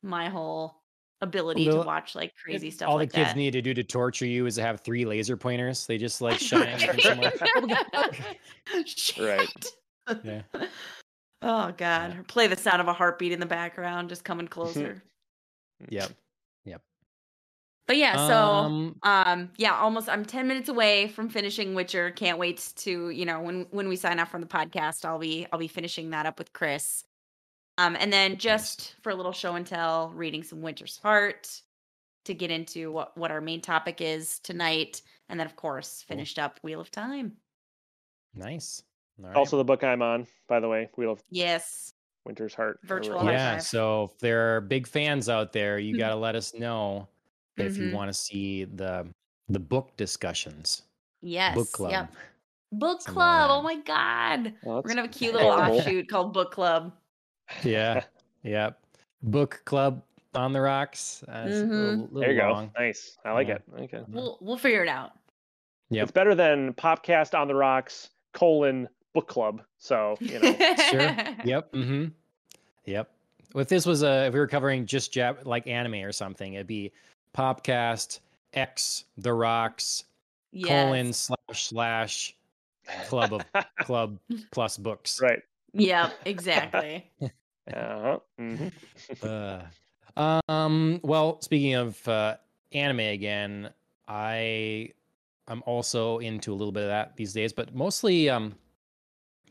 my 0.03 0.29
whole 0.29 0.83
ability 1.23 1.65
Little- 1.65 1.83
to 1.83 1.87
watch 1.87 2.15
like 2.15 2.33
crazy 2.45 2.71
stuff 2.71 2.91
All 2.91 2.97
like 2.97 3.11
the 3.11 3.17
kids 3.17 3.31
that. 3.31 3.37
need 3.37 3.53
to 3.53 3.63
do 3.63 3.73
to 3.73 3.83
torture 3.83 4.27
you 4.27 4.45
is 4.45 4.57
to 4.57 4.63
have 4.63 4.81
three 4.83 5.07
laser 5.07 5.35
pointers. 5.37 5.87
They 5.87 5.97
just 5.97 6.21
like 6.21 6.39
shine 6.39 6.69
it 6.69 6.83
from 6.83 7.01
somewhere. 7.01 7.33
Oh 8.75 8.83
Shit. 8.85 9.67
Yeah. 10.23 10.43
Oh 11.43 11.73
god. 11.77 12.15
Yeah. 12.15 12.23
Play 12.29 12.47
the 12.49 12.57
sound 12.57 12.81
of 12.81 12.89
a 12.89 12.93
heartbeat 12.95 13.31
in 13.33 13.41
the 13.41 13.47
background, 13.47 14.09
just 14.09 14.25
coming 14.25 14.49
closer. 14.49 15.03
Yep. 15.91 16.11
But 17.87 17.97
yeah, 17.97 18.17
so 18.29 18.35
Um, 18.37 18.99
um 19.03 19.51
yeah, 19.57 19.77
almost 19.79 20.09
I'm 20.09 20.25
10 20.25 20.47
minutes 20.49 20.69
away 20.69 21.09
from 21.09 21.29
finishing 21.29 21.75
Witcher. 21.75 22.11
Can't 22.13 22.39
wait 22.39 22.73
to, 22.77 23.11
you 23.11 23.25
know, 23.25 23.41
when 23.41 23.67
when 23.71 23.89
we 23.89 23.97
sign 23.97 24.19
off 24.21 24.31
from 24.31 24.41
the 24.41 24.47
podcast, 24.47 25.05
I'll 25.05 25.19
be 25.19 25.47
I'll 25.53 25.59
be 25.59 25.69
finishing 25.69 26.11
that 26.11 26.27
up 26.27 26.39
with 26.39 26.53
Chris. 26.53 27.05
Um 27.79 27.97
and 27.99 28.13
then 28.13 28.39
just 28.39 28.97
for 29.03 29.11
a 29.11 29.15
little 29.15 29.33
show 29.33 29.55
and 29.55 29.67
tell, 29.67 30.11
reading 30.11 30.43
some 30.43 30.63
Winter's 30.63 30.99
Heart 30.99 31.63
to 32.25 32.35
get 32.35 32.51
into 32.51 32.91
what 32.93 33.17
what 33.17 33.31
our 33.31 33.41
main 33.41 33.61
topic 33.61 34.01
is 34.01 34.39
tonight 34.41 35.03
and 35.29 35.39
then 35.41 35.47
of 35.47 35.57
course 35.57 36.05
Cool. 36.09 36.17
finished 36.17 36.39
up 36.39 36.59
Wheel 36.63 36.81
of 36.81 36.91
Time. 36.91 37.37
nice. 38.35 38.83
All 39.23 39.29
right. 39.29 39.37
Also, 39.37 39.57
the 39.57 39.65
book 39.65 39.83
I'm 39.83 40.03
on, 40.03 40.27
by 40.47 40.61
the 40.61 40.69
way, 40.69 40.91
Wheel 40.97 41.13
of 41.13 41.23
Yes. 41.31 41.95
Winter's 42.27 42.55
Heart. 42.55 42.81
Virtual 42.85 43.15
really 43.15 43.27
high 43.27 43.33
like 43.33 43.39
yeah. 43.39 43.53
five. 43.55 43.63
So 43.63 44.05
if 44.13 44.19
there 44.19 44.57
are 44.57 44.61
big 44.61 44.87
fans 44.87 45.29
out 45.29 45.53
there, 45.53 45.79
you 45.79 45.97
got 45.99 46.11
to 46.11 46.17
let 46.17 46.35
us 46.37 46.53
know 46.55 47.09
if 47.57 47.77
you 47.77 47.91
Mhm. 47.91 47.93
want 47.95 48.09
to 48.09 48.15
see 48.15 48.65
the 48.65 49.07
the 49.49 49.59
book 49.61 49.97
discussions, 49.97 50.83
Yes. 51.23 51.55
book 51.55 51.71
club. 51.73 51.91
Yep. 51.93 52.13
Book 52.73 53.01
club. 53.05 53.51
Oh 53.53 53.63
my 53.63 53.77
god. 53.77 54.53
Well, 54.65 54.77
We're 54.77 54.89
gonna 54.89 55.03
have 55.03 55.11
a 55.11 55.13
cute 55.13 55.35
little 55.35 55.53
horrible. 55.53 55.77
offshoot 55.79 56.09
called 56.09 56.33
book 56.33 56.51
club. 56.51 56.93
Yeah. 57.63 58.03
Yep. 58.43 58.81
Book 59.23 59.63
club 59.65 60.03
on 60.35 60.53
the 60.53 60.61
rocks. 60.61 61.23
Uh, 61.29 61.45
it's 61.47 61.59
a 61.59 61.63
Mhm. 61.63 61.71
little, 61.71 61.97
There 62.21 62.29
little 62.29 62.35
you 62.35 62.41
go. 62.41 62.71
Nice. 62.79 63.17
I 63.25 63.33
like 63.33 63.49
Yeah. 63.49 63.55
it. 63.55 63.63
Okay. 63.83 64.03
We'll 64.09 64.37
we'll 64.41 64.59
figure 64.59 64.83
it 64.83 64.89
out. 64.89 65.13
Yeah. 65.91 66.03
It's 66.03 66.11
better 66.13 66.35
than 66.35 66.75
Popcast 66.75 67.39
on 67.39 67.47
the 67.47 67.55
Rocks 67.55 68.11
colon 68.35 68.89
book 69.15 69.29
club. 69.29 69.63
So 69.79 70.17
you 70.21 70.41
know. 70.41 70.53
Sure. 70.91 71.17
Yep. 71.45 71.73
Mm-hmm. 71.73 72.07
Yep. 72.87 73.11
If 73.55 73.69
this 73.69 73.87
was 73.87 74.03
a, 74.03 74.27
if 74.27 74.35
we 74.35 74.41
were 74.41 74.49
covering 74.49 74.85
just 74.87 75.15
Jap, 75.15 75.45
like 75.47 75.67
anime 75.69 75.95
or 76.05 76.11
something, 76.13 76.55
it'd 76.55 76.67
be 76.67 76.93
Popcast 77.37 78.21
X 78.55 79.05
The 79.19 79.33
Rocks 79.33 80.05
colon 80.65 81.13
slash 81.13 81.37
slash 81.69 82.37
club 83.05 83.35
of 83.35 83.45
club 83.81 84.19
plus 84.51 84.79
books. 84.79 85.21
right. 85.21 85.43
Yep, 85.73 86.19
exactly. 86.25 87.11
Uh-huh. 87.75 88.21
Mm-hmm. 88.41 88.69
Uh, 90.17 90.41
um. 90.49 91.01
Well, 91.03 91.41
speaking 91.41 91.75
of 91.75 92.07
uh, 92.07 92.37
anime 92.71 93.01
again, 93.01 93.71
I 94.07 94.91
I'm 95.49 95.65
also 95.67 96.19
into 96.21 96.53
a 96.53 96.55
little 96.55 96.71
bit 96.71 96.85
of 96.85 96.91
that 96.91 97.17
these 97.17 97.33
days, 97.33 97.53
but 97.53 97.75
mostly 97.75 98.31
um 98.31 98.55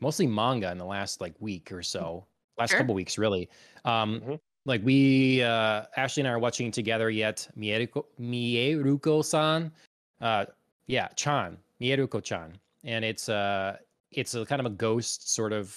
mostly 0.00 0.26
manga 0.26 0.72
in 0.72 0.78
the 0.78 0.86
last 0.86 1.20
like 1.20 1.34
week 1.40 1.70
or 1.72 1.82
so, 1.82 2.24
last 2.58 2.70
Sure. 2.70 2.78
couple 2.78 2.94
weeks 2.94 3.18
really. 3.18 3.50
Um, 3.84 4.20
Mhm. 4.22 4.40
Like 4.66 4.82
we 4.84 5.42
uh 5.42 5.84
Ashley 5.96 6.20
and 6.22 6.28
I 6.28 6.32
are 6.32 6.38
watching 6.38 6.70
together 6.70 7.08
yet. 7.08 7.48
Mieruko 7.58 8.04
Mieruko-san, 8.20 9.72
uh, 10.20 10.44
yeah, 10.86 11.08
Chan 11.16 11.56
Mieruko-chan, 11.80 12.52
and 12.84 13.04
it's 13.04 13.28
uh 13.28 13.78
it's 14.12 14.34
a 14.34 14.44
kind 14.44 14.60
of 14.60 14.66
a 14.66 14.70
ghost 14.70 15.32
sort 15.34 15.52
of 15.52 15.76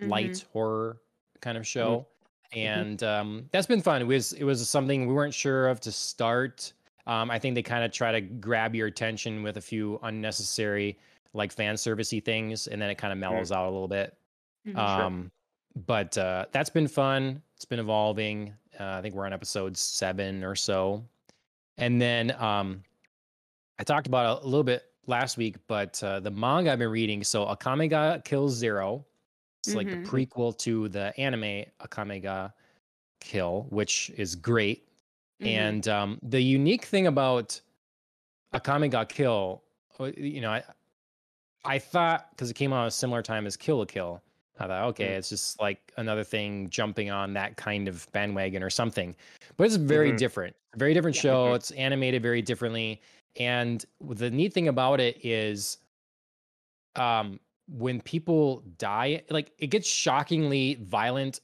light 0.00 0.30
Mhm. 0.32 0.44
horror 0.52 1.00
kind 1.40 1.58
of 1.58 1.66
show. 1.66 2.06
And 2.54 3.02
um, 3.02 3.48
that's 3.50 3.66
been 3.66 3.80
fun. 3.80 4.02
It 4.02 4.06
was 4.06 4.32
it 4.34 4.44
was 4.44 4.66
something 4.68 5.06
we 5.06 5.14
weren't 5.14 5.34
sure 5.34 5.68
of 5.68 5.80
to 5.80 5.92
start. 5.92 6.72
Um, 7.08 7.32
i 7.32 7.38
think 7.38 7.56
they 7.56 7.62
kind 7.64 7.82
of 7.84 7.90
try 7.90 8.12
to 8.12 8.20
grab 8.20 8.76
your 8.76 8.86
attention 8.86 9.42
with 9.42 9.56
a 9.56 9.60
few 9.60 9.98
unnecessary 10.04 10.96
like 11.34 11.50
fan 11.50 11.74
servicey 11.74 12.24
things 12.24 12.68
and 12.68 12.80
then 12.80 12.90
it 12.90 12.94
kind 12.96 13.12
of 13.12 13.18
mellows 13.18 13.50
out 13.50 13.64
a 13.68 13.70
little 13.72 13.88
bit. 13.88 14.16
Mhm. 14.68 14.76
um, 14.78 15.30
but 15.86 16.16
uh, 16.18 16.44
that's 16.52 16.70
been 16.70 16.86
fun 16.86 17.42
it's 17.62 17.68
been 17.68 17.78
evolving 17.78 18.52
uh, 18.80 18.94
i 18.98 19.00
think 19.00 19.14
we're 19.14 19.24
on 19.24 19.32
episode 19.32 19.76
seven 19.76 20.42
or 20.42 20.56
so 20.56 21.00
and 21.78 22.02
then 22.02 22.32
um, 22.42 22.82
i 23.78 23.84
talked 23.84 24.08
about 24.08 24.38
it 24.38 24.42
a 24.42 24.46
little 24.48 24.64
bit 24.64 24.82
last 25.06 25.36
week 25.36 25.54
but 25.68 26.02
uh, 26.02 26.18
the 26.18 26.30
manga 26.30 26.72
i've 26.72 26.80
been 26.80 26.90
reading 26.90 27.22
so 27.22 27.46
akame 27.46 27.88
ga 27.88 28.18
kills 28.24 28.52
zero 28.52 29.06
it's 29.64 29.76
like 29.76 29.86
Mhm. 29.86 30.04
the 30.04 30.10
prequel 30.10 30.58
to 30.58 30.88
the 30.88 31.16
anime 31.20 31.64
akame 31.80 32.20
ga 32.20 32.50
kill 33.20 33.66
which 33.70 34.10
is 34.16 34.34
great 34.34 34.88
Mhm. 35.40 35.46
and 35.46 35.86
um, 35.88 36.18
the 36.24 36.40
unique 36.42 36.84
thing 36.84 37.06
about 37.06 37.60
akame 38.52 38.90
ga 38.90 39.04
kill 39.04 39.62
uh, 40.00 40.06
you 40.16 40.40
know 40.40 40.50
i 40.50 40.64
i 41.64 41.78
thought 41.78 42.28
because 42.30 42.50
it 42.50 42.54
came 42.54 42.72
out 42.72 42.82
at 42.82 42.88
a 42.88 42.90
similar 42.90 43.22
time 43.22 43.46
as 43.46 43.56
kill 43.56 43.78
la 43.78 43.84
kill 43.84 44.20
i 44.62 44.66
thought 44.66 44.88
okay 44.88 45.08
Mm. 45.08 45.18
it's 45.18 45.28
just 45.28 45.60
like 45.60 45.92
another 45.96 46.24
thing 46.24 46.68
jumping 46.70 47.10
on 47.10 47.32
that 47.34 47.56
kind 47.56 47.88
of 47.88 48.06
bandwagon 48.12 48.62
or 48.62 48.70
something 48.70 49.14
but 49.56 49.64
it's 49.64 49.76
very 49.76 50.12
Mhm. 50.12 50.18
different 50.18 50.56
very 50.76 50.94
different 50.94 51.16
Yeah. 51.16 51.22
show 51.22 51.54
it's 51.54 51.70
animated 51.72 52.22
very 52.22 52.42
differently 52.42 53.00
and 53.38 53.84
the 54.00 54.30
neat 54.30 54.52
thing 54.52 54.68
about 54.68 55.00
it 55.00 55.18
is 55.24 55.78
um 56.96 57.40
when 57.68 58.00
people 58.02 58.62
die 58.78 59.22
like 59.30 59.52
it 59.58 59.68
gets 59.68 59.88
shockingly 59.88 60.74
violent 60.82 61.40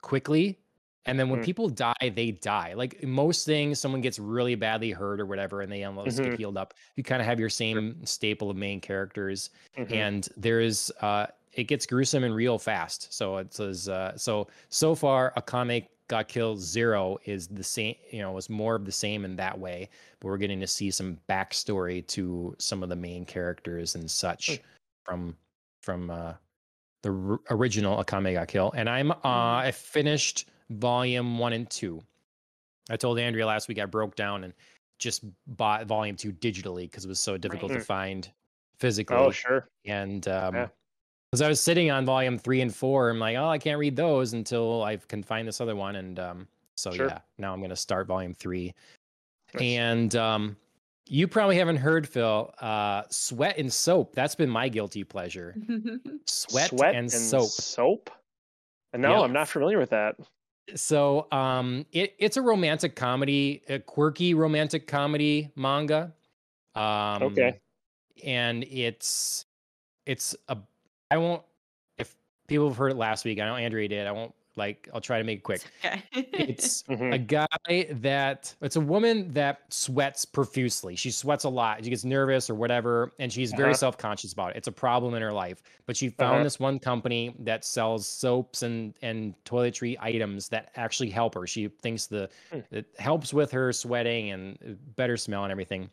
quickly 0.00 0.58
and 1.04 1.18
then 1.20 1.28
when 1.28 1.40
Mm. 1.40 1.44
people 1.44 1.68
die 1.68 2.10
they 2.14 2.30
die 2.32 2.72
like 2.74 3.02
most 3.02 3.44
things 3.46 3.78
someone 3.78 4.00
gets 4.00 4.18
really 4.18 4.54
badly 4.54 4.90
hurt 4.90 5.20
or 5.20 5.26
whatever 5.26 5.60
and 5.60 5.70
they 5.70 5.84
almost 5.84 6.22
get 6.22 6.36
healed 6.38 6.56
up 6.56 6.74
you 6.96 7.02
kind 7.02 7.20
of 7.20 7.26
have 7.26 7.38
your 7.38 7.50
same 7.50 8.04
staple 8.06 8.50
of 8.50 8.56
main 8.56 8.80
characters 8.80 9.50
Mhm. 9.76 9.92
and 9.92 10.28
there 10.36 10.60
is 10.60 10.92
uh 11.00 11.26
it 11.56 11.64
gets 11.64 11.86
gruesome 11.86 12.22
and 12.22 12.34
real 12.34 12.58
fast 12.58 13.12
so 13.12 13.38
it 13.38 13.52
says 13.52 13.88
uh 13.88 14.16
so 14.16 14.46
so 14.68 14.94
far 14.94 15.32
akame 15.36 15.86
ga 16.08 16.22
kill 16.22 16.56
zero 16.56 17.18
is 17.24 17.48
the 17.48 17.64
same 17.64 17.94
you 18.10 18.20
know 18.20 18.30
was 18.32 18.48
more 18.48 18.74
of 18.76 18.84
the 18.84 18.92
same 18.92 19.24
in 19.24 19.34
that 19.36 19.58
way 19.58 19.88
but 20.20 20.28
we're 20.28 20.36
getting 20.36 20.60
to 20.60 20.66
see 20.66 20.90
some 20.90 21.18
backstory 21.28 22.06
to 22.06 22.54
some 22.58 22.82
of 22.82 22.88
the 22.88 22.96
main 22.96 23.24
characters 23.24 23.94
and 23.96 24.08
such 24.10 24.60
from 25.04 25.36
from 25.82 26.10
uh 26.10 26.32
the 27.02 27.10
r- 27.10 27.40
original 27.50 28.02
akame 28.02 28.32
ga 28.34 28.44
kill 28.46 28.72
and 28.76 28.88
i'm 28.88 29.10
uh 29.10 29.14
Mhm. 29.14 29.66
i 29.66 29.72
finished 29.72 30.48
volume 30.70 31.38
one 31.38 31.52
and 31.54 31.68
two 31.70 32.02
i 32.90 32.96
told 32.96 33.18
andrea 33.18 33.46
last 33.46 33.66
week 33.68 33.78
i 33.78 33.84
broke 33.86 34.14
down 34.14 34.44
and 34.44 34.52
just 34.98 35.24
bought 35.56 35.86
volume 35.86 36.16
two 36.16 36.32
digitally 36.32 36.82
because 36.90 37.04
it 37.04 37.08
was 37.08 37.20
so 37.20 37.36
difficult 37.36 37.70
to 37.72 37.80
find 37.80 38.30
physically 38.78 39.16
Oh, 39.16 39.30
sure. 39.30 39.68
and 39.84 40.26
um 40.28 40.54
Yeah. 40.54 40.68
Because 41.30 41.42
I 41.42 41.48
was 41.48 41.60
sitting 41.60 41.90
on 41.90 42.04
volume 42.04 42.38
three 42.38 42.60
and 42.60 42.74
four, 42.74 43.10
I'm 43.10 43.18
like, 43.18 43.36
oh, 43.36 43.48
I 43.48 43.58
can't 43.58 43.78
read 43.78 43.96
those 43.96 44.32
until 44.32 44.82
I 44.82 44.96
can 44.96 45.22
find 45.22 45.46
this 45.46 45.60
other 45.60 45.76
one, 45.76 45.96
and 45.96 46.18
um, 46.18 46.48
so 46.76 46.90
Sure. 46.92 47.08
yeah, 47.08 47.18
now 47.38 47.52
I'm 47.52 47.60
gonna 47.60 47.76
start 47.76 48.06
volume 48.06 48.34
three. 48.34 48.74
Nice. 49.54 49.62
And 49.62 50.16
um, 50.16 50.56
you 51.06 51.28
probably 51.28 51.56
haven't 51.56 51.76
heard 51.76 52.08
Phil, 52.08 52.52
uh, 52.60 53.02
sweat 53.10 53.58
and 53.58 53.72
soap. 53.72 54.14
That's 54.14 54.34
been 54.34 54.50
my 54.50 54.68
guilty 54.68 55.04
pleasure. 55.04 55.54
Sweat, 56.26 56.72
and, 56.94 57.10
soap. 57.10 57.48
Soap. 57.50 58.10
No, 58.94 59.14
Yep. 59.16 59.22
I'm 59.24 59.32
not 59.32 59.48
familiar 59.48 59.78
with 59.78 59.90
that. 59.90 60.16
So 60.74 61.28
um 61.30 61.86
it 61.92 62.16
it's 62.18 62.36
a 62.36 62.42
romantic 62.42 62.96
comedy, 62.96 63.62
a 63.68 63.78
quirky 63.78 64.34
romantic 64.34 64.88
comedy 64.88 65.48
manga. 65.54 66.12
Um 66.74 67.22
Okay. 67.22 67.60
and 68.24 68.64
it's 68.64 69.46
it's 70.06 70.34
a 70.48 70.56
I 71.10 71.16
won't 71.18 71.42
if 71.98 72.16
people 72.48 72.68
have 72.68 72.76
heard 72.76 72.92
it 72.92 72.96
last 72.96 73.24
week, 73.24 73.38
I 73.40 73.46
know 73.46 73.56
Andrea 73.56 73.88
did. 73.88 74.06
I 74.06 74.12
won't 74.12 74.34
like 74.56 74.88
I'll 74.94 75.00
try 75.02 75.18
to 75.18 75.24
make 75.24 75.40
it 75.40 75.42
quick. 75.42 75.62
Okay. 75.84 76.02
It's 76.12 76.82
Mhm. 76.88 77.14
a 77.14 77.18
guy 77.18 77.46
that 77.92 78.54
it's 78.62 78.76
a 78.76 78.80
woman 78.80 79.32
that 79.34 79.72
sweats 79.72 80.24
profusely. 80.24 80.96
She 80.96 81.10
sweats 81.10 81.44
a 81.44 81.48
lot. 81.50 81.84
She 81.84 81.90
gets 81.90 82.04
nervous 82.04 82.48
or 82.48 82.54
whatever, 82.54 83.12
and 83.18 83.30
she's 83.32 83.52
very 83.52 83.72
Uh-huh. 83.72 83.74
self-conscious 83.74 84.32
about 84.32 84.52
it. 84.52 84.56
It's 84.56 84.68
a 84.68 84.72
problem 84.72 85.14
in 85.14 85.20
her 85.22 85.32
life. 85.32 85.62
But 85.84 85.96
she 85.96 86.08
found 86.08 86.36
Uh-huh. 86.36 86.44
this 86.44 86.58
one 86.58 86.78
company 86.78 87.36
that 87.40 87.64
sells 87.64 88.08
soaps 88.08 88.62
and 88.62 88.94
and 89.02 89.34
toiletry 89.44 89.96
items 90.00 90.48
that 90.48 90.70
actually 90.76 91.10
help 91.10 91.34
her. 91.34 91.46
She 91.46 91.68
thinks 91.68 92.06
the 92.06 92.30
Hmm. 92.50 92.60
it 92.70 92.86
helps 92.98 93.34
with 93.34 93.50
her 93.52 93.72
sweating 93.72 94.30
and 94.30 94.78
better 94.96 95.16
smell 95.18 95.44
and 95.44 95.52
everything. 95.52 95.90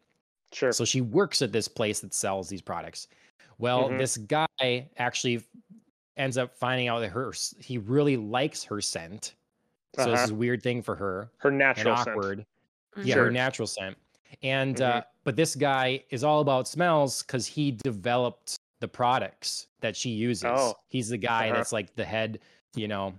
Sure. 0.53 0.71
So 0.71 0.85
she 0.85 1.01
works 1.01 1.41
at 1.41 1.51
this 1.51 1.67
place 1.67 1.99
that 2.01 2.13
sells 2.13 2.49
these 2.49 2.61
products. 2.61 3.07
Well, 3.57 3.89
Mhm. 3.89 3.97
this 3.97 4.17
guy 4.17 4.89
actually 4.97 5.43
ends 6.17 6.37
up 6.37 6.55
finding 6.55 6.87
out 6.87 6.99
that 6.99 7.09
her 7.09 7.33
he 7.59 7.77
really 7.77 8.17
likes 8.17 8.63
her 8.65 8.81
scent. 8.81 9.35
So 9.95 10.05
this 10.05 10.13
Uh-huh. 10.15 10.23
is 10.25 10.29
a 10.31 10.35
weird 10.35 10.61
thing 10.63 10.81
for 10.81 10.95
her 10.95 11.31
Her 11.37 11.51
natural 11.51 11.95
scent. 11.95 12.07
awkward. 12.09 12.45
Mhm. 12.95 13.05
Yeah, 13.05 13.13
Sure. 13.15 13.25
her 13.25 13.31
natural 13.31 13.67
scent. 13.67 13.97
And 14.41 14.75
Mhm. 14.77 14.81
uh, 14.81 15.03
but 15.23 15.35
this 15.35 15.55
guy 15.55 16.03
is 16.09 16.23
all 16.23 16.41
about 16.41 16.67
smells 16.67 17.21
because 17.23 17.45
he 17.47 17.71
developed 17.71 18.57
the 18.79 18.87
products 18.87 19.67
that 19.81 19.95
she 19.95 20.09
uses. 20.09 20.43
Oh. 20.45 20.75
He's 20.89 21.09
the 21.09 21.17
guy 21.17 21.47
Uh-huh. 21.47 21.57
that's 21.57 21.71
like 21.71 21.95
the 21.95 22.03
head, 22.05 22.39
you 22.75 22.87
know, 22.87 23.13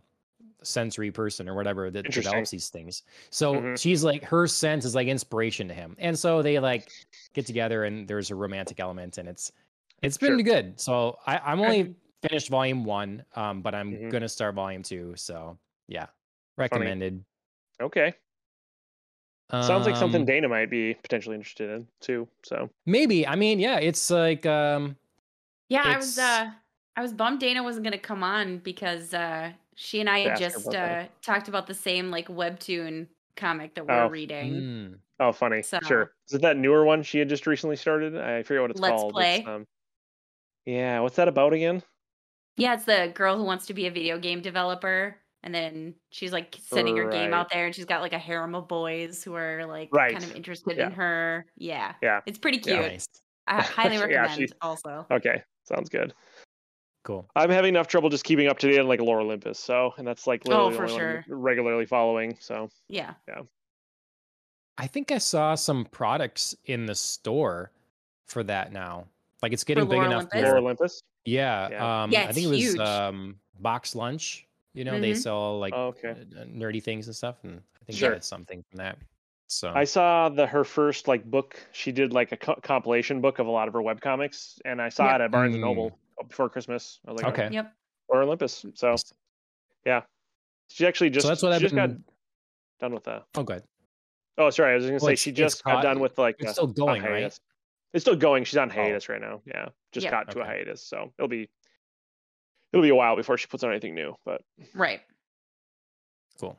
sensory 0.62 1.10
person 1.10 1.48
or 1.48 1.54
whatever 1.54 1.90
that 1.90 2.10
develops 2.10 2.50
these 2.50 2.68
things. 2.70 3.02
So 3.30 3.54
Mhm. 3.54 3.78
she's 3.80 4.02
like 4.02 4.24
her 4.24 4.46
scent 4.46 4.84
is 4.84 4.94
like 4.94 5.08
inspiration 5.08 5.68
to 5.68 5.74
him. 5.74 5.94
And 5.98 6.18
so 6.18 6.42
they 6.42 6.58
like 6.58 6.90
get 7.34 7.46
together 7.46 7.84
and 7.84 8.08
there's 8.08 8.30
a 8.30 8.34
romantic 8.34 8.80
element 8.80 9.18
and 9.18 9.28
it's 9.28 9.52
it's 10.02 10.16
been 10.18 10.32
Sure. 10.38 10.42
good. 10.42 10.80
So 10.80 11.18
I, 11.26 11.38
I'm 11.38 11.60
Okay. 11.60 11.66
only 11.80 11.94
finished 12.22 12.48
volume 12.48 12.84
one, 12.84 13.24
um, 13.36 13.62
but 13.62 13.74
I'm 13.74 13.92
Mhm. 13.92 14.10
gonna 14.10 14.28
start 14.28 14.54
volume 14.54 14.82
two. 14.82 15.14
So 15.16 15.58
yeah. 15.88 16.06
Recommended. 16.56 17.24
Okay. 17.80 18.14
Sounds 19.50 19.86
like 19.86 19.96
something 19.96 20.22
Um, 20.22 20.26
Dana 20.26 20.48
might 20.48 20.70
be 20.70 20.94
potentially 20.94 21.36
interested 21.36 21.70
in 21.70 21.86
too. 22.00 22.26
So 22.44 22.70
Maybe. 22.86 23.26
I 23.26 23.36
mean, 23.36 23.60
yeah, 23.60 23.78
it's 23.78 24.10
like 24.10 24.46
um 24.46 24.96
Yeah, 25.68 25.82
I 25.84 25.96
was 25.96 26.18
uh 26.18 26.50
I 26.96 27.02
was 27.02 27.12
bummed 27.12 27.40
Dana 27.40 27.62
wasn't 27.62 27.84
gonna 27.84 27.98
come 27.98 28.22
on 28.22 28.58
because 28.58 29.12
uh 29.14 29.52
she 29.76 30.00
and 30.00 30.08
I 30.08 30.20
had 30.20 30.38
just 30.38 30.66
about 30.68 30.74
uh 30.76 31.06
talked 31.22 31.48
about 31.48 31.66
the 31.66 31.74
same 31.74 32.10
like 32.10 32.28
webtoon 32.28 33.06
comic 33.36 33.74
that 33.74 33.86
we're 33.86 34.04
Oh. 34.04 34.08
reading. 34.08 34.52
mm, 34.54 34.98
oh, 35.20 35.32
funny. 35.32 35.62
So- 35.62 35.78
Sure. 35.86 36.12
Is 36.28 36.34
it 36.34 36.42
that 36.42 36.56
newer 36.56 36.84
one 36.84 37.02
she 37.02 37.18
had 37.18 37.28
just 37.28 37.46
recently 37.46 37.76
started? 37.76 38.16
I 38.16 38.42
forget 38.44 38.62
what 38.62 38.70
it's 38.70 38.80
Let's 38.80 38.92
called. 39.02 39.12
Play. 39.12 39.38
It's, 39.40 39.48
um, 39.48 39.66
yeah. 40.66 41.00
What's 41.00 41.16
that 41.16 41.28
about 41.28 41.52
again? 41.52 41.82
Yeah, 42.56 42.74
it's 42.74 42.84
the 42.84 43.10
girl 43.14 43.36
who 43.36 43.44
wants 43.44 43.66
to 43.66 43.74
be 43.74 43.86
a 43.86 43.90
video 43.90 44.18
game 44.18 44.40
developer. 44.40 45.16
And 45.42 45.54
then 45.54 45.94
she's 46.10 46.32
like 46.32 46.56
sending 46.62 46.96
her 46.96 47.10
game 47.10 47.34
out 47.34 47.50
there 47.50 47.66
and 47.66 47.74
she's 47.74 47.84
got 47.84 48.00
like 48.00 48.14
a 48.14 48.18
harem 48.18 48.54
of 48.54 48.66
boys 48.66 49.22
who 49.22 49.34
are 49.34 49.66
like 49.66 49.90
Right. 49.92 50.12
kind 50.12 50.24
of 50.24 50.34
interested 50.34 50.78
Yeah. 50.78 50.86
in 50.86 50.92
her. 50.92 51.46
Yeah. 51.56 51.94
Yeah. 52.02 52.20
It's 52.24 52.38
pretty 52.38 52.58
Yeah. 52.58 52.62
cute. 52.78 52.92
nice. 52.92 53.06
I 53.46 53.60
highly 53.62 53.96
Yeah, 53.96 54.04
recommend 54.22 54.48
she- 54.48 54.48
also. 54.62 55.06
Okay. 55.10 55.42
Sounds 55.64 55.90
good. 55.90 56.14
Cool. 57.04 57.28
I'm 57.36 57.50
having 57.50 57.68
enough 57.74 57.88
trouble 57.88 58.08
just 58.08 58.24
keeping 58.24 58.46
up 58.48 58.58
to 58.60 58.70
date 58.70 58.78
on 58.80 58.88
like 58.88 59.00
Lore 59.02 59.20
Olympus. 59.20 59.58
So, 59.58 59.92
and 59.98 60.06
that's 60.06 60.26
like 60.26 60.42
Oh, 60.48 60.68
literally 60.68 60.70
the 60.70 60.76
for 60.76 60.82
only 60.84 60.94
one 60.94 61.16
I'm 61.16 61.22
sure. 61.24 61.36
regularly 61.36 61.84
following. 61.86 62.38
So, 62.40 62.70
yeah, 62.88 63.12
Yeah. 63.28 63.42
I 64.78 64.86
think 64.86 65.12
I 65.12 65.18
saw 65.18 65.54
some 65.56 65.84
products 65.84 66.54
in 66.64 66.86
the 66.86 66.94
store 66.94 67.70
for 68.26 68.42
that 68.44 68.72
now. 68.72 69.06
Like 69.44 69.52
it's 69.52 69.62
getting 69.62 69.84
big 69.84 69.98
Lore 69.98 70.06
enough. 70.06 70.22
Olympus? 70.32 70.42
Where- 70.42 70.56
Olympus. 70.56 71.02
yeah. 71.26 71.68
Yeah. 71.68 72.02
Um 72.04 72.10
Yeah, 72.10 72.22
I 72.22 72.32
think 72.32 72.46
it 72.46 72.50
was 72.50 72.58
huge. 72.58 72.78
um 72.80 73.38
box 73.60 73.94
lunch. 73.94 74.46
You 74.72 74.84
know, 74.84 74.98
they 74.98 75.12
Mhm. 75.12 75.18
sell 75.22 75.58
like 75.58 75.74
Oh, 75.76 75.88
okay. 75.88 76.12
uh, 76.12 76.44
nerdy 76.46 76.82
things 76.82 77.06
and 77.08 77.14
stuff. 77.14 77.36
And 77.44 77.60
I 77.82 77.84
think 77.84 77.98
Sure. 77.98 78.10
that's 78.12 78.26
something 78.26 78.64
from 78.70 78.78
that. 78.78 78.96
So 79.48 79.70
I 79.74 79.84
saw 79.84 80.30
the 80.30 80.46
her 80.46 80.64
first 80.64 81.08
like 81.08 81.24
book. 81.30 81.58
She 81.72 81.92
did 81.92 82.14
like 82.14 82.32
a 82.32 82.38
co- 82.38 82.58
compilation 82.62 83.20
book 83.20 83.38
of 83.38 83.46
a 83.46 83.50
lot 83.50 83.68
of 83.68 83.74
her 83.74 83.82
web 83.82 84.00
comics, 84.00 84.58
and 84.64 84.80
I 84.80 84.88
saw 84.88 85.04
Yep. 85.10 85.14
it 85.20 85.24
at 85.24 85.30
Barnes 85.30 85.54
and 85.54 85.62
Mm. 85.62 85.66
Noble 85.68 85.98
before 86.26 86.48
Christmas. 86.48 87.00
I 87.06 87.12
was 87.12 87.22
like, 87.22 87.38
okay. 87.38 87.52
Yep. 87.52 87.70
or 88.08 88.22
Olympus. 88.22 88.64
So 88.74 88.96
yeah, 89.84 90.02
she 90.68 90.86
actually 90.86 91.10
just 91.10 91.24
so 91.24 91.28
that's 91.28 91.42
what 91.42 91.50
she 91.50 91.54
I've 91.56 91.60
just 91.60 91.74
been. 91.74 91.92
got 91.96 92.00
done 92.80 92.94
with 92.94 93.04
that. 93.04 93.24
Oh, 93.34 93.42
good. 93.42 93.62
Oh, 94.38 94.48
sorry, 94.50 94.72
I 94.72 94.76
was 94.76 94.84
gonna 94.86 94.94
Well, 94.94 95.08
say 95.10 95.16
she 95.16 95.30
it's 95.30 95.38
just 95.38 95.62
got 95.64 95.74
caught- 95.74 95.82
done 95.84 96.00
with 96.00 96.18
like 96.18 96.36
It's 96.40 96.50
a- 96.50 96.54
still 96.54 96.70
a 96.70 96.74
going, 96.74 97.02
right? 97.02 97.38
Hiatus. 97.94 97.96
It's 97.96 98.04
still 98.04 98.16
going. 98.16 98.44
She's 98.44 98.56
on 98.56 98.70
Oh. 98.70 98.74
hiatus 98.74 99.08
right 99.08 99.20
now. 99.20 99.40
Yeah, 99.46 99.68
just 99.92 100.04
Yeah. 100.04 100.10
got 100.10 100.30
to 100.32 100.40
a 100.40 100.44
hiatus, 100.44 100.82
so 100.82 101.12
it'll 101.18 101.28
be 101.28 101.48
it'll 102.72 102.82
be 102.82 102.88
a 102.88 102.94
while 102.94 103.14
before 103.14 103.38
she 103.38 103.46
puts 103.46 103.62
on 103.62 103.70
anything 103.70 103.94
new. 103.94 104.16
But 104.24 104.42
Right. 104.74 105.00
Cool. 106.40 106.58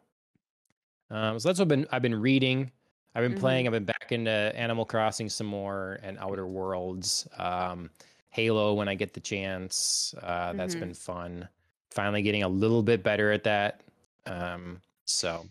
Um, 1.10 1.38
so 1.39 1.50
that's 1.50 1.60
what 1.60 1.63
I've 1.65 1.69
been 1.69 1.88
I've 1.91 2.02
been 2.02 2.15
reading. 2.19 2.71
I've 3.13 3.24
been 3.24 3.36
Mhm. 3.38 3.39
playing. 3.39 3.67
I've 3.67 3.74
been 3.74 3.86
back 3.86 4.12
into 4.12 4.30
Animal 4.32 4.86
Crossing 4.86 5.30
some 5.30 5.48
more 5.48 6.00
and 6.04 6.17
Outer 6.19 6.48
Worlds. 6.48 7.28
Um, 7.38 7.89
Halo 8.30 8.74
when 8.74 8.89
I 8.89 8.95
get 8.95 9.13
the 9.13 9.21
chance. 9.21 10.13
Uh, 10.21 10.52
that's 10.54 10.76
Mhm. 10.76 10.80
been 10.80 10.93
fun. 10.93 11.50
Finally 11.91 12.21
getting 12.24 12.43
a 12.43 12.50
little 12.50 12.84
bit 12.84 13.04
better 13.04 13.32
at 13.32 13.43
that. 13.45 13.82
Um, 14.26 14.82
so 15.06 15.45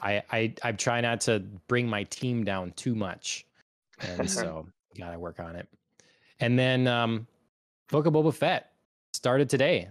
I 0.00 0.22
I 0.32 0.54
I 0.62 0.72
try 0.72 1.00
not 1.00 1.20
to 1.22 1.40
bring 1.68 1.88
my 1.88 2.04
team 2.04 2.44
down 2.44 2.72
too 2.72 2.94
much, 2.96 3.46
and 4.00 4.28
so 4.30 4.68
gotta 4.98 5.18
work 5.18 5.40
on 5.40 5.56
it. 5.56 5.68
And 6.40 6.58
then 6.58 6.86
um, 6.86 7.26
Book 7.90 8.06
of 8.06 8.12
Boba 8.14 8.34
Fett 8.34 8.72
started 9.12 9.48
today. 9.48 9.90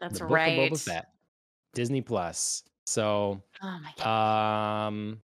That's 0.00 0.18
the 0.18 0.24
right. 0.26 0.70
Book 0.70 0.72
of 0.72 0.78
Boba 0.78 0.84
Fett, 0.84 1.08
Disney 1.74 2.00
Plus. 2.00 2.64
So 2.86 3.42
Oh 3.62 3.80
my 3.82 3.92
god. 3.96 4.86
um, 4.88 5.20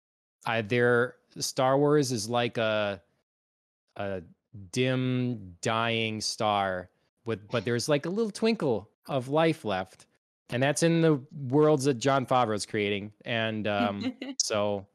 I 0.46 0.62
there 0.62 1.16
Star 1.38 1.78
Wars 1.78 2.12
is 2.12 2.30
like 2.30 2.58
a 2.58 3.02
a 3.96 4.22
dim 4.72 5.56
dying 5.62 6.20
star 6.22 6.90
with 7.26 7.48
but 7.50 7.64
there's 7.66 7.88
like 7.90 8.06
a 8.06 8.10
little 8.10 8.32
twinkle 8.32 8.90
of 9.08 9.30
life 9.30 9.66
left. 9.66 10.08
And 10.50 10.62
that's 10.62 10.84
in 10.84 11.02
the 11.02 11.20
worlds 11.50 11.86
that 11.86 11.96
Jon 11.96 12.26
Favreau's 12.26 12.66
creating. 12.66 13.12
And 13.24 13.68
um 13.68 14.14
so 14.38 14.86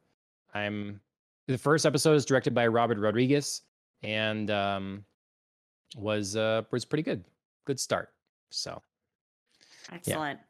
I'm 0.54 1.00
the 1.46 1.58
first 1.58 1.86
episode 1.86 2.14
is 2.14 2.24
directed 2.24 2.54
by 2.54 2.66
Robert 2.66 2.98
Rodriguez 2.98 3.62
and 4.02 4.50
um 4.50 5.04
was 5.96 6.36
uh 6.36 6.62
was 6.70 6.84
pretty 6.84 7.02
good. 7.02 7.24
Good 7.64 7.80
start. 7.80 8.10
So 8.50 8.82
Excellent. 9.92 10.40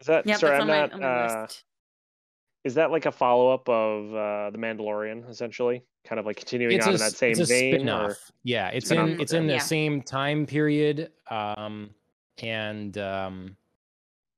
is 0.00 0.06
that 0.06 0.26
Yep, 0.26 0.38
sorry? 0.38 0.56
I'm 0.56 0.62
on 0.62 0.68
my, 0.68 0.80
not. 0.80 0.92
on 0.92 1.00
my 1.00 1.06
uh, 1.06 1.46
is 2.64 2.74
that 2.74 2.90
like 2.90 3.06
a 3.06 3.12
follow 3.12 3.52
up 3.52 3.68
of 3.68 4.12
uh, 4.12 4.50
the 4.50 4.58
Mandalorian, 4.58 5.28
essentially? 5.30 5.82
Kind 6.04 6.18
of 6.18 6.26
like 6.26 6.36
continuing 6.36 6.74
it's 6.76 6.86
on 6.86 6.92
a, 6.92 6.94
in 6.94 7.00
that 7.00 7.12
same 7.12 7.38
it's 7.38 7.40
a 7.40 7.46
vein, 7.46 7.74
spin-off. 7.76 8.10
or 8.10 8.16
Yeah, 8.44 8.68
it's 8.68 8.86
Spin-off, 8.86 9.08
in 9.08 9.20
it's 9.20 9.32
in 9.32 9.46
the 9.46 9.54
Yeah. 9.54 9.58
same 9.58 10.02
time 10.02 10.46
period. 10.46 11.12
Um 11.30 11.90
and 12.42 12.98
um 12.98 13.56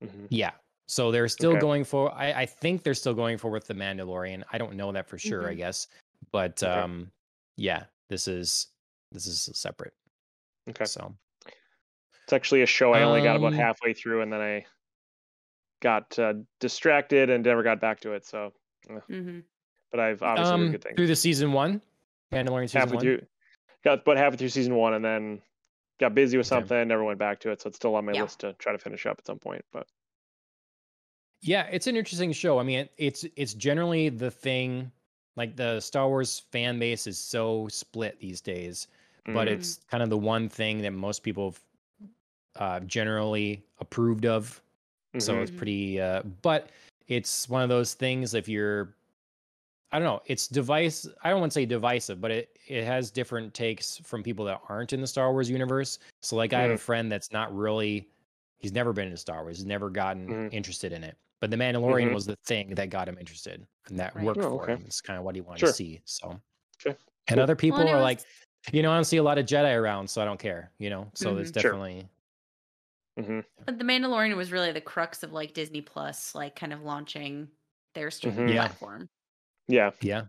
Mhm. 0.03 0.27
yeah. 0.29 0.51
So 0.87 1.11
they're 1.11 1.27
still 1.27 1.51
Okay. 1.51 1.59
going 1.59 1.83
for 1.83 2.11
I, 2.13 2.31
I 2.41 2.45
think 2.45 2.83
they're 2.83 2.93
still 2.93 3.13
going 3.13 3.37
for 3.37 3.51
with 3.51 3.67
the 3.67 3.73
Mandalorian. 3.73 4.43
I 4.51 4.57
don't 4.57 4.75
know 4.75 4.91
that 4.91 5.07
for 5.07 5.17
sure, 5.17 5.47
I 5.49 5.53
Mhm. 5.53 5.57
guess. 5.57 5.87
But 6.31 6.61
Okay. 6.63 6.69
um 6.79 7.11
yeah, 7.57 7.85
this 8.09 8.27
is 8.27 8.67
this 9.11 9.27
is 9.27 9.49
separate. 9.59 9.93
okay. 10.69 10.85
So 10.85 11.17
It's 12.23 12.31
actually 12.33 12.61
a 12.61 12.65
show 12.65 12.93
I 12.93 13.01
only 13.03 13.21
got 13.21 13.35
about 13.35 13.53
Um, 13.53 13.53
halfway 13.53 13.93
through, 13.93 14.21
and 14.21 14.31
then 14.31 14.39
I 14.39 14.65
got 15.81 16.17
uh, 16.19 16.33
distracted 16.59 17.29
and 17.29 17.43
never 17.43 17.63
got 17.63 17.79
back 17.79 18.01
to 18.01 18.13
it. 18.13 18.25
So, 18.25 18.53
hmm 19.07 19.39
but 19.91 19.99
I've 19.99 20.21
obviously 20.23 20.67
um 20.67 20.69
good 20.69 20.83
things. 20.83 20.95
through 20.95 21.07
the 21.07 21.15
season 21.15 21.53
one, 21.53 21.81
Mandalorian 22.31 22.69
season 22.69 22.79
halfway 22.79 22.93
one. 22.93 23.11
through, 23.11 23.21
got 23.83 24.01
about 24.01 24.17
halfway 24.17 24.37
through 24.37 24.49
season 24.49 24.75
one, 24.75 24.93
and 24.93 25.03
then 25.05 25.41
got 25.99 26.15
busy 26.15 26.37
with 26.37 26.47
Okay. 26.51 26.69
something, 26.69 26.87
never 26.87 27.03
went 27.03 27.19
back 27.19 27.39
to 27.41 27.51
it. 27.51 27.61
So 27.61 27.69
it's 27.69 27.77
still 27.77 27.95
on 27.95 28.05
my 28.05 28.13
Yeah. 28.13 28.21
list 28.21 28.41
to 28.41 28.53
try 28.55 28.73
to 28.73 28.79
finish 28.79 29.05
up 29.05 29.17
at 29.19 29.27
some 29.27 29.39
point. 29.39 29.65
But 29.71 29.87
Yeah, 31.41 31.67
it's 31.67 31.87
an 31.87 31.95
interesting 31.95 32.33
show. 32.33 32.59
I 32.59 32.63
mean, 32.63 32.79
it, 32.79 32.93
it's 32.97 33.25
it's 33.35 33.53
generally 33.53 34.09
the 34.09 34.29
thing 34.31 34.91
like 35.35 35.55
the 35.55 35.79
Star 35.79 36.07
Wars 36.07 36.43
fan 36.51 36.79
base 36.79 37.07
is 37.07 37.17
so 37.17 37.67
split 37.69 38.19
these 38.19 38.41
days, 38.41 38.87
but 39.25 39.47
mm, 39.47 39.51
it's 39.51 39.79
kind 39.89 40.03
of 40.03 40.09
the 40.09 40.17
one 40.17 40.49
thing 40.49 40.81
that 40.81 40.91
most 40.91 41.23
people 41.23 41.51
have 41.51 41.61
uh, 42.55 42.79
generally 42.85 43.63
approved 43.79 44.25
of. 44.25 44.61
So 45.17 45.35
mhm. 45.35 45.41
it's 45.41 45.51
pretty. 45.51 45.99
Uh, 45.99 46.23
but 46.41 46.69
it's 47.07 47.49
one 47.49 47.63
of 47.63 47.69
those 47.69 47.95
things. 47.95 48.33
If 48.35 48.47
you're, 48.47 48.95
I 49.91 49.97
don't 49.97 50.07
know, 50.07 50.21
it's 50.25 50.47
device. 50.47 51.07
I 51.23 51.29
don't 51.31 51.39
want 51.39 51.51
to 51.51 51.55
say 51.55 51.65
divisive, 51.65 52.21
but 52.21 52.31
it 52.31 52.59
it 52.67 52.85
has 52.85 53.09
different 53.09 53.53
takes 53.53 53.97
from 53.97 54.21
people 54.21 54.45
that 54.45 54.61
aren't 54.69 54.93
in 54.93 55.01
the 55.01 55.07
Star 55.07 55.31
Wars 55.31 55.49
universe. 55.49 55.97
So 56.21 56.35
like, 56.35 56.53
I 56.53 56.61
have 56.61 56.71
a 56.71 56.75
Mhm. 56.75 56.79
friend 56.79 57.11
that's 57.11 57.31
not 57.31 57.55
really 57.55 58.07
He's 58.59 58.73
never 58.73 58.93
been 58.93 59.05
into 59.05 59.17
Star 59.17 59.41
Wars. 59.43 59.57
He's 59.57 59.65
never 59.65 59.89
gotten 59.89 60.27
mm-hmm. 60.27 60.47
interested 60.55 60.91
in 60.91 61.03
it. 61.03 61.17
But 61.41 61.51
The 61.51 61.57
Mandalorian 61.57 62.05
mm-hmm. 62.05 62.13
was 62.13 62.25
the 62.25 62.37
thing 62.45 62.75
that 62.75 62.89
got 62.89 63.07
him 63.07 63.17
interested, 63.17 63.65
and 63.87 63.99
that 63.99 64.15
right. 64.15 64.25
worked 64.25 64.39
oh, 64.41 64.57
for 64.57 64.67
him. 64.67 64.83
It's 64.85 64.99
kind 64.99 65.17
of 65.17 65.23
what 65.23 65.35
he 65.35 65.41
wanted 65.41 65.59
sure. 65.59 65.69
to 65.69 65.73
see. 65.73 66.01
So, 66.05 66.39
okay. 66.85 66.97
and 67.27 67.35
cool. 67.35 67.39
other 67.41 67.55
people 67.55 67.79
well, 67.79 67.89
are 67.89 67.95
was... 67.95 68.03
like, 68.03 68.19
you 68.73 68.83
know, 68.83 68.91
I 68.91 68.95
don't 68.95 69.05
see 69.05 69.17
a 69.17 69.23
lot 69.23 69.37
of 69.37 69.45
Jedi 69.45 69.73
around, 69.73 70.09
so 70.09 70.21
I 70.21 70.25
don't 70.25 70.39
care. 70.39 70.71
You 70.79 70.89
know, 70.89 71.09
so 71.13 71.31
mm-hmm. 71.31 71.41
it's 71.41 71.51
definitely. 71.51 71.99
Sure. 73.17 73.23
Mm-hmm. 73.23 73.39
But 73.65 73.77
The 73.77 73.83
Mandalorian 73.83 74.35
was 74.35 74.51
really 74.51 74.71
the 74.71 74.81
crux 74.81 75.23
of 75.23 75.33
like 75.33 75.53
Disney 75.53 75.81
Plus, 75.81 76.35
like 76.35 76.55
kind 76.55 76.71
of 76.71 76.83
launching 76.83 77.47
their 77.95 78.11
streaming 78.11 78.47
mm-hmm. 78.47 78.55
platform. 78.55 79.09
Yeah. 79.67 79.91
Yeah. 80.01 80.23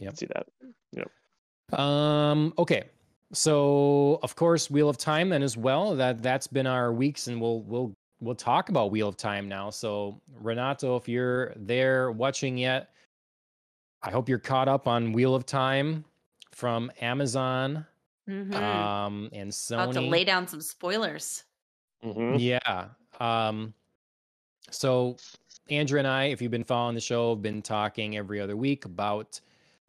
Yeah. 0.00 0.10
See 0.14 0.26
that. 0.26 0.46
Yep. 0.92 1.78
Um. 1.78 2.54
Okay. 2.58 2.84
So 3.32 4.20
of 4.22 4.36
course, 4.36 4.70
Wheel 4.70 4.88
of 4.88 4.98
Time 4.98 5.28
then 5.28 5.42
as 5.42 5.56
well. 5.56 5.96
That 5.96 6.22
that's 6.22 6.46
been 6.46 6.66
our 6.66 6.92
weeks, 6.92 7.26
and 7.26 7.40
we'll 7.40 7.62
we'll 7.62 7.92
we'll 8.20 8.34
talk 8.34 8.68
about 8.68 8.90
Wheel 8.90 9.08
of 9.08 9.16
Time 9.16 9.48
now. 9.48 9.70
So 9.70 10.20
Renato, 10.40 10.96
if 10.96 11.08
you're 11.08 11.52
there 11.56 12.12
watching 12.12 12.56
yet, 12.58 12.90
I 14.02 14.10
hope 14.10 14.28
you're 14.28 14.38
caught 14.38 14.68
up 14.68 14.86
on 14.86 15.12
Wheel 15.12 15.34
of 15.34 15.46
Time 15.46 16.04
from 16.52 16.90
Amazon 17.00 17.84
mm-hmm. 18.28 18.54
um, 18.54 19.28
and 19.32 19.50
Sony. 19.50 19.74
About 19.74 19.94
to 19.94 20.00
lay 20.00 20.24
down 20.24 20.46
some 20.46 20.60
spoilers. 20.60 21.44
Mm-hmm. 22.04 22.36
Yeah. 22.38 22.86
Um, 23.20 23.74
so 24.70 25.16
Andrew 25.70 25.98
and 25.98 26.08
I, 26.08 26.24
if 26.24 26.40
you've 26.40 26.50
been 26.50 26.64
following 26.64 26.94
the 26.94 27.00
show, 27.00 27.30
have 27.30 27.42
been 27.42 27.62
talking 27.62 28.16
every 28.16 28.40
other 28.40 28.56
week 28.56 28.84
about 28.84 29.40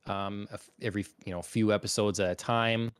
um, 0.07 0.47
every 0.81 1.05
you 1.25 1.31
know 1.31 1.41
few 1.41 1.73
episodes 1.73 2.19
at 2.19 2.31
a 2.31 2.35
time. 2.35 2.91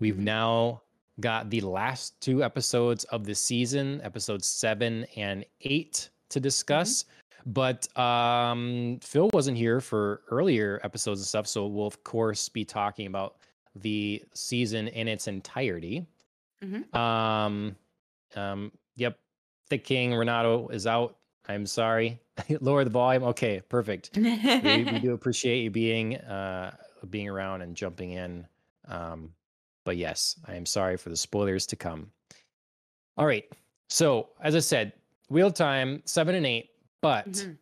We've 0.00 0.14
mm-hmm. 0.14 0.24
now 0.24 0.82
got 1.20 1.50
the 1.50 1.60
last 1.60 2.20
two 2.20 2.42
episodes 2.42 3.04
of 3.04 3.24
the 3.24 3.34
season, 3.34 4.00
episodes 4.02 4.46
seven 4.46 5.06
and 5.16 5.44
eight, 5.62 6.10
to 6.30 6.38
mm-hmm. 6.38 6.44
discuss. 6.44 7.02
Mm-hmm. 7.02 7.10
But 7.46 7.98
um, 7.98 8.98
Phil 9.02 9.28
wasn't 9.32 9.58
here 9.58 9.80
for 9.80 10.22
earlier 10.30 10.80
episodes 10.82 11.20
and 11.20 11.26
stuff, 11.26 11.46
so 11.46 11.66
we'll 11.66 11.86
of 11.86 12.02
course 12.02 12.48
be 12.48 12.64
talking 12.64 13.06
about 13.06 13.36
the 13.76 14.22
season 14.32 14.88
in 14.88 15.08
its 15.08 15.28
entirety. 15.28 16.06
Mm-hmm. 16.62 16.96
Um, 16.96 17.76
um, 18.34 18.72
yep, 18.96 19.18
the 19.68 19.78
King 19.78 20.14
Renato 20.14 20.68
is 20.68 20.86
out. 20.86 21.16
I'm 21.46 21.66
sorry. 21.66 22.20
Lower 22.60 22.84
the 22.84 22.90
volume. 22.90 23.24
Okay, 23.24 23.60
perfect. 23.68 24.10
we, 24.16 24.22
we, 24.22 24.98
do 25.02 25.12
appreciate 25.12 25.62
you 25.62 25.70
being 25.70 26.16
uh, 26.16 26.74
being 27.10 27.28
around 27.28 27.62
and 27.62 27.76
jumping 27.76 28.12
in. 28.12 28.46
Um, 28.88 29.30
but 29.84 29.96
yes, 29.96 30.36
I 30.46 30.54
am 30.54 30.66
sorry 30.66 30.96
for 30.96 31.10
the 31.10 31.16
spoilers 31.16 31.66
to 31.66 31.76
come. 31.76 32.10
All 33.16 33.26
right. 33.26 33.44
So, 33.88 34.30
as 34.40 34.56
I 34.56 34.60
said, 34.60 34.92
wheel 35.28 35.50
time 35.50 36.02
seven 36.04 36.34
and 36.34 36.46
eight. 36.46 36.70
But 37.00 37.30
mm-hmm. 37.30 37.52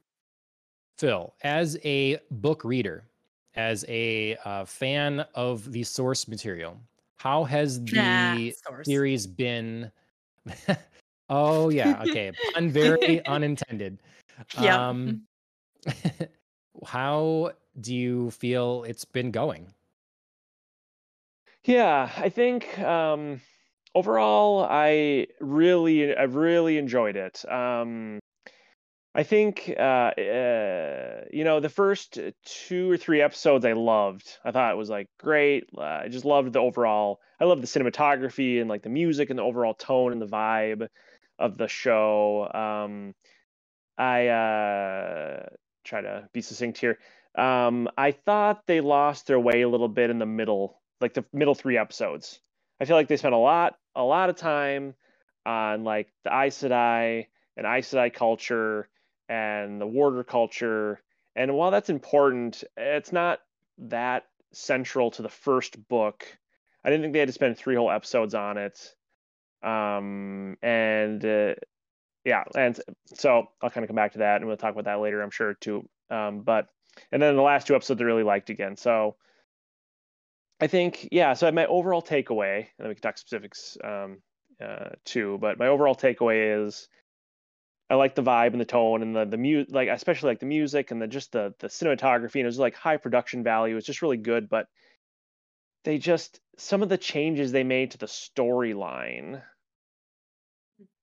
Phil, 0.99 1.35
as 1.43 1.77
a 1.85 2.18
book 2.31 2.64
reader, 2.64 3.05
as 3.55 3.85
a 3.89 4.37
uh, 4.45 4.64
fan 4.64 5.25
of 5.35 5.70
the 5.73 5.83
source 5.83 6.29
material, 6.29 6.79
how 7.16 7.45
has 7.45 7.85
the 7.85 8.55
series 8.83 9.27
been? 9.27 9.91
oh 11.29 11.70
yeah, 11.70 12.03
okay, 12.09 12.33
pun 12.55 12.70
very 12.70 13.25
unintended. 13.27 13.99
Yeah. 14.61 14.89
Um, 14.89 15.23
how 16.87 17.53
do 17.81 17.95
you 17.95 18.31
feel 18.31 18.85
it's 18.85 19.05
been 19.05 19.31
going? 19.31 19.73
Yeah, 21.64 22.10
I 22.16 22.28
think 22.28 22.76
um, 22.80 23.40
overall, 23.94 24.66
I 24.68 25.28
really, 25.40 26.14
I 26.14 26.24
really 26.24 26.76
enjoyed 26.76 27.16
it. 27.16 27.44
Um, 27.50 28.18
I 29.14 29.22
think, 29.22 29.72
uh, 29.78 29.82
uh, 29.82 31.24
you 31.30 31.44
know, 31.44 31.60
the 31.60 31.68
first 31.68 32.18
two 32.44 32.90
or 32.90 32.96
three 32.96 33.20
episodes 33.20 33.64
I 33.64 33.74
loved. 33.74 34.38
I 34.44 34.50
thought 34.50 34.72
it 34.72 34.76
was 34.78 34.90
like 34.90 35.06
great. 35.20 35.68
Uh, 35.76 35.82
I 35.82 36.08
just 36.08 36.24
loved 36.24 36.52
the 36.52 36.58
overall. 36.60 37.20
I 37.38 37.44
love 37.44 37.60
the 37.60 37.66
cinematography 37.66 38.60
and 38.60 38.68
like 38.68 38.82
the 38.82 38.88
music 38.88 39.30
and 39.30 39.38
the 39.38 39.44
overall 39.44 39.74
tone 39.74 40.12
and 40.12 40.20
the 40.22 40.26
vibe 40.26 40.88
of 41.38 41.58
the 41.58 41.68
show. 41.68 42.50
Um, 42.52 43.14
I 43.98 44.28
uh, 44.28 45.46
try 45.84 46.00
to 46.00 46.28
be 46.32 46.40
succinct 46.40 46.78
here. 46.78 46.98
Um, 47.36 47.88
I 47.96 48.12
thought 48.12 48.66
they 48.66 48.80
lost 48.80 49.26
their 49.28 49.40
way 49.40 49.62
a 49.62 49.68
little 49.68 49.88
bit 49.88 50.10
in 50.10 50.18
the 50.18 50.26
middle 50.26 50.82
like 51.03 51.14
the 51.14 51.24
middle 51.32 51.55
three 51.55 51.76
episodes. 51.76 52.40
I 52.80 52.84
feel 52.84 52.96
like 52.96 53.09
they 53.09 53.16
spent 53.16 53.34
a 53.34 53.38
lot 53.38 53.76
a 53.94 54.03
lot 54.03 54.30
of 54.30 54.36
time 54.36 54.94
on 55.44 55.84
like 55.84 56.09
the 56.24 56.30
Aes 56.30 56.62
Sedai 56.62 57.26
and 57.57 57.66
Aes 57.66 57.88
Sedai 57.88 58.12
culture 58.12 58.88
and 59.28 59.80
the 59.80 59.86
warder 59.86 60.24
culture. 60.24 61.00
And 61.34 61.55
while 61.55 61.70
that's 61.70 61.90
important, 61.90 62.64
it's 62.76 63.12
not 63.12 63.40
that 63.78 64.24
central 64.53 65.11
to 65.12 65.22
the 65.22 65.28
first 65.28 65.88
book. 65.88 66.26
I 66.84 66.90
didn't 66.90 67.03
think 67.03 67.12
they 67.12 67.20
had 67.20 67.28
to 67.28 67.32
spend 67.32 67.57
three 67.57 67.76
whole 67.76 67.90
episodes 67.90 68.34
on 68.34 68.59
it. 68.59 68.94
Um, 69.62 70.57
and 70.62 71.24
uh, 71.24 71.55
yeah, 72.24 72.44
and 72.57 72.78
so 73.14 73.48
I'll 73.62 73.70
kind 73.70 73.84
of 73.84 73.88
come 73.88 73.96
back 73.96 74.12
to 74.12 74.18
that, 74.18 74.36
and 74.36 74.46
we'll 74.46 74.57
talk 74.57 74.72
about 74.72 74.84
that 74.84 75.00
later, 75.00 75.22
I'm 75.22 75.30
sure 75.30 75.55
too. 75.55 75.88
Um, 76.11 76.40
but 76.40 76.66
and 77.11 77.22
then 77.22 77.36
the 77.36 77.42
last 77.42 77.66
two 77.66 77.74
episodes 77.74 78.00
I 78.00 78.05
really 78.05 78.22
liked 78.22 78.50
again. 78.50 78.76
So 78.76 79.16
I 80.62 80.68
think, 80.68 81.08
yeah. 81.10 81.34
So 81.34 81.50
my 81.50 81.66
overall 81.66 82.02
takeaway, 82.02 82.58
and 82.58 82.66
then 82.78 82.88
we 82.88 82.94
can 82.94 83.02
talk 83.02 83.18
specifics 83.18 83.76
um, 83.82 84.18
uh, 84.64 84.90
too. 85.04 85.36
But 85.40 85.58
my 85.58 85.66
overall 85.66 85.96
takeaway 85.96 86.64
is, 86.64 86.86
I 87.90 87.96
like 87.96 88.14
the 88.14 88.22
vibe 88.22 88.52
and 88.52 88.60
the 88.60 88.64
tone 88.64 89.02
and 89.02 89.14
the 89.14 89.24
the 89.24 89.36
music, 89.36 89.74
like 89.74 89.88
especially 89.88 90.30
like 90.30 90.38
the 90.38 90.46
music 90.46 90.92
and 90.92 91.02
the 91.02 91.08
just 91.08 91.32
the 91.32 91.52
the 91.58 91.66
cinematography. 91.66 92.36
And 92.36 92.42
it 92.42 92.46
was 92.46 92.60
like 92.60 92.76
high 92.76 92.96
production 92.96 93.42
value. 93.42 93.76
It's 93.76 93.88
just 93.88 94.02
really 94.02 94.18
good. 94.18 94.48
But 94.48 94.68
they 95.82 95.98
just 95.98 96.38
some 96.58 96.84
of 96.84 96.88
the 96.88 96.96
changes 96.96 97.50
they 97.50 97.64
made 97.64 97.90
to 97.90 97.98
the 97.98 98.06
storyline, 98.06 99.42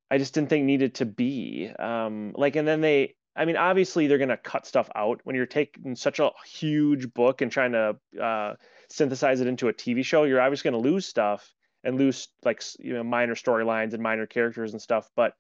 I 0.10 0.20
just 0.20 0.34
didn't 0.36 0.50
think 0.50 0.64
needed 0.64 0.96
to 0.96 1.06
be. 1.06 1.70
Um, 1.78 2.32
like, 2.34 2.56
and 2.56 2.66
then 2.66 2.80
they 2.80 3.16
I 3.36 3.44
mean, 3.44 3.58
obviously 3.58 4.08
they're 4.08 4.26
to 4.26 4.38
cut 4.38 4.66
stuff 4.66 4.90
out 4.96 5.20
when 5.26 5.36
you're 5.36 5.46
taking 5.46 5.98
such 5.98 6.20
a 6.20 6.32
huge 6.46 7.14
book 7.14 7.42
and 7.42 7.52
trying 7.52 7.74
to 7.74 7.98
uh, 8.22 8.54
synthesize 8.90 9.42
it 9.42 9.48
into 9.48 9.68
a 9.68 9.74
TV 9.74 10.04
show, 10.04 10.24
you're 10.24 10.42
obviously 10.42 10.72
going 10.72 10.84
to 10.84 10.90
lose 10.90 11.06
stuff 11.06 11.54
and 11.84 11.98
lose 11.98 12.28
like 12.44 12.62
you 12.80 12.94
know 12.94 13.04
minor 13.04 13.36
storylines 13.36 13.94
and 13.94 14.04
minor 14.04 14.26
characters 14.26 14.74
and 14.74 14.82
stuff. 14.82 15.10
But 15.16 15.34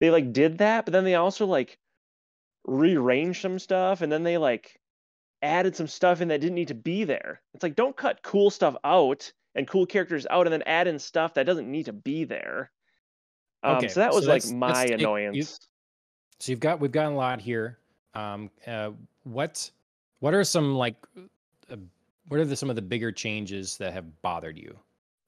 they 0.00 0.10
like 0.10 0.32
did 0.32 0.58
that, 0.58 0.84
but 0.84 0.92
then 0.92 1.04
they 1.04 1.14
also 1.14 1.46
like 1.46 1.78
rearranged 2.66 3.42
some 3.42 3.58
stuff, 3.58 4.00
and 4.00 4.10
then 4.10 4.22
they 4.22 4.38
like 4.38 4.80
added 5.42 5.76
some 5.76 5.86
stuff 5.86 6.20
in 6.20 6.28
that 6.28 6.40
didn't 6.40 6.56
need 6.56 6.68
to 6.68 6.74
be 6.74 7.04
there. 7.04 7.40
It's 7.54 7.62
like 7.62 7.76
don't 7.76 7.96
cut 7.96 8.22
cool 8.22 8.50
stuff 8.50 8.76
out 8.84 9.32
and 9.54 9.66
cool 9.66 9.86
characters 9.86 10.26
out, 10.30 10.46
and 10.46 10.52
then 10.52 10.62
add 10.62 10.86
in 10.86 10.98
stuff 10.98 11.34
that 11.34 11.46
doesn't 11.46 11.70
need 11.70 11.86
to 11.86 11.92
be 11.92 12.24
there. 12.24 12.70
Um, 13.62 13.76
okay, 13.78 13.88
so 13.88 14.00
that 14.00 14.12
was 14.12 14.24
so 14.24 14.30
like 14.30 14.46
my 14.50 14.84
annoyance. 14.84 15.36
You, 15.36 15.42
so 15.42 16.52
you've 16.52 16.60
got 16.60 16.80
we've 16.80 16.92
got 16.92 17.10
a 17.10 17.14
lot 17.14 17.40
here. 17.40 17.78
Um, 18.14 18.50
uh, 18.66 18.90
what 19.24 19.70
what 20.20 20.34
are 20.34 20.44
some 20.44 20.74
like 20.74 20.96
uh, 21.70 21.76
what 22.28 22.40
are 22.40 22.44
the, 22.44 22.56
some 22.56 22.70
of 22.70 22.76
the 22.76 22.82
bigger 22.82 23.12
changes 23.12 23.76
that 23.78 23.92
have 23.92 24.22
bothered 24.22 24.58
you? 24.58 24.78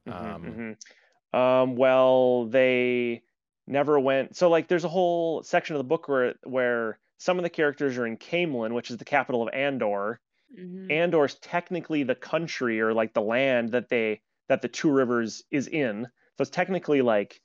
Mm-hmm, 0.09 0.27
um, 0.27 0.43
mm-hmm. 0.43 1.39
um, 1.39 1.77
well, 1.77 2.47
they 2.47 3.23
never 3.67 3.99
went. 3.99 4.37
So 4.37 4.49
like, 4.49 4.69
there's 4.69 4.85
a 4.85 4.89
whole 4.89 5.43
section 5.43 5.77
of 5.77 5.81
the 5.81 5.85
book 5.85 6.09
where 6.09 6.35
where 6.45 6.99
some 7.19 7.39
of 7.39 7.43
the 7.43 7.51
characters 7.51 7.99
are 7.99 8.07
in 8.07 8.17
Caemlyn, 8.17 8.75
which 8.75 8.91
is 8.91 8.97
the 8.97 9.05
capital 9.05 9.43
of 9.43 9.53
Andor. 9.53 10.21
Mm-hmm. 10.59 10.91
Andor 10.91 11.25
is 11.25 11.35
technically 11.37 12.03
the 12.03 12.15
country 12.15 12.81
or 12.81 12.93
like 12.93 13.15
the 13.15 13.23
land 13.23 13.73
that 13.73 13.89
they 13.89 14.21
that 14.49 14.63
the 14.63 14.69
Two 14.69 14.91
Rivers 14.91 15.43
is 15.51 15.69
in. 15.69 16.05
So 16.05 16.43
it's 16.43 16.51
technically 16.51 17.03
like, 17.03 17.41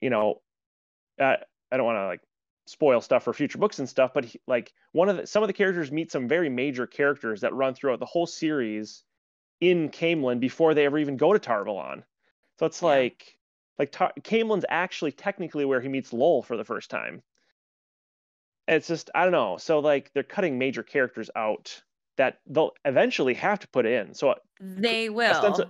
you 0.00 0.10
know, 0.10 0.42
uh, 1.20 1.36
I 1.72 1.76
don't 1.76 1.86
want 1.86 1.96
to 1.96 2.06
like 2.06 2.20
spoil 2.70 3.00
stuff 3.00 3.24
for 3.24 3.32
future 3.32 3.58
books 3.58 3.80
and 3.80 3.88
stuff 3.88 4.12
but 4.14 4.24
he, 4.24 4.40
like 4.46 4.72
one 4.92 5.08
of 5.08 5.16
the 5.16 5.26
some 5.26 5.42
of 5.42 5.48
the 5.48 5.52
characters 5.52 5.90
meet 5.90 6.12
some 6.12 6.28
very 6.28 6.48
major 6.48 6.86
characters 6.86 7.40
that 7.40 7.52
run 7.52 7.74
throughout 7.74 7.98
the 7.98 8.06
whole 8.06 8.26
series 8.26 9.02
in 9.60 9.90
Caemlyn 9.90 10.40
before 10.40 10.74
they 10.74 10.86
ever 10.86 10.98
even 10.98 11.16
go 11.16 11.32
to 11.32 11.38
Tar 11.38 11.64
Valon. 11.64 12.02
So 12.58 12.66
it's 12.66 12.80
yeah. 12.80 12.88
like 12.88 13.36
like 13.78 13.92
Tar- 13.92 14.12
Caemlyn's 14.20 14.64
actually 14.68 15.12
technically 15.12 15.64
where 15.64 15.80
he 15.80 15.88
meets 15.88 16.12
Lol 16.12 16.42
for 16.42 16.56
the 16.56 16.64
first 16.64 16.90
time. 16.90 17.22
it's 18.68 18.86
just 18.86 19.10
I 19.14 19.22
don't 19.24 19.32
know. 19.32 19.56
So 19.58 19.80
like 19.80 20.12
they're 20.12 20.22
cutting 20.22 20.58
major 20.58 20.82
characters 20.82 21.30
out 21.34 21.82
that 22.16 22.40
they'll 22.46 22.72
eventually 22.84 23.34
have 23.34 23.58
to 23.60 23.68
put 23.68 23.86
in. 23.86 24.14
So 24.14 24.30
uh, 24.30 24.34
they 24.60 25.08
will. 25.08 25.64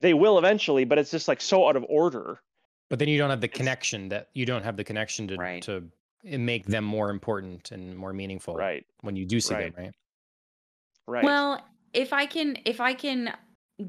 They 0.00 0.14
will 0.14 0.38
eventually, 0.38 0.84
but 0.84 0.98
it's 0.98 1.10
just 1.10 1.26
like 1.26 1.40
so 1.40 1.68
out 1.68 1.74
of 1.74 1.84
order. 1.88 2.40
But 2.88 3.00
then 3.00 3.08
you 3.08 3.18
don't 3.18 3.30
have 3.30 3.40
the 3.40 3.48
connection 3.48 4.08
that 4.10 4.28
you 4.32 4.46
don't 4.46 4.62
have 4.62 4.76
the 4.76 4.84
connection 4.84 5.26
to 5.28 5.36
right. 5.36 5.62
to 5.64 5.90
make 6.24 6.66
them 6.66 6.84
more 6.84 7.10
important 7.10 7.70
and 7.70 7.96
more 7.96 8.12
meaningful 8.12 8.54
right 8.54 8.84
when 9.02 9.16
you 9.16 9.24
do 9.24 9.40
see 9.40 9.54
right. 9.54 9.74
them 9.74 9.84
right 9.84 9.94
right 11.06 11.24
well 11.24 11.64
if 11.92 12.12
i 12.12 12.26
can 12.26 12.56
if 12.64 12.80
i 12.80 12.92
can 12.92 13.32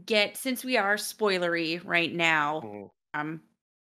get 0.05 0.37
since 0.37 0.63
we 0.63 0.77
are 0.77 0.95
spoilery 0.95 1.81
right 1.83 2.13
now 2.13 2.61
mm. 2.61 2.89
um 3.13 3.41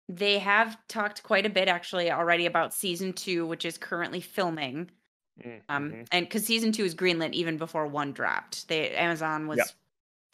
they 0.08 0.38
have 0.38 0.76
talked 0.88 1.22
quite 1.22 1.46
a 1.46 1.50
bit 1.50 1.68
actually 1.68 2.10
already 2.10 2.46
about 2.46 2.74
season 2.74 3.12
two, 3.12 3.46
which 3.46 3.64
is 3.64 3.78
currently 3.78 4.20
filming. 4.20 4.78
Um, 4.78 4.90
Mm-hmm. 5.42 5.74
Um, 5.74 6.04
and 6.12 6.26
because 6.26 6.44
season 6.44 6.72
two 6.72 6.84
is 6.84 6.94
greenlit 6.94 7.32
even 7.32 7.56
before 7.56 7.86
one 7.86 8.12
dropped, 8.12 8.68
they 8.68 8.90
Amazon 8.90 9.46
was 9.46 9.58
Yep. 9.58 9.68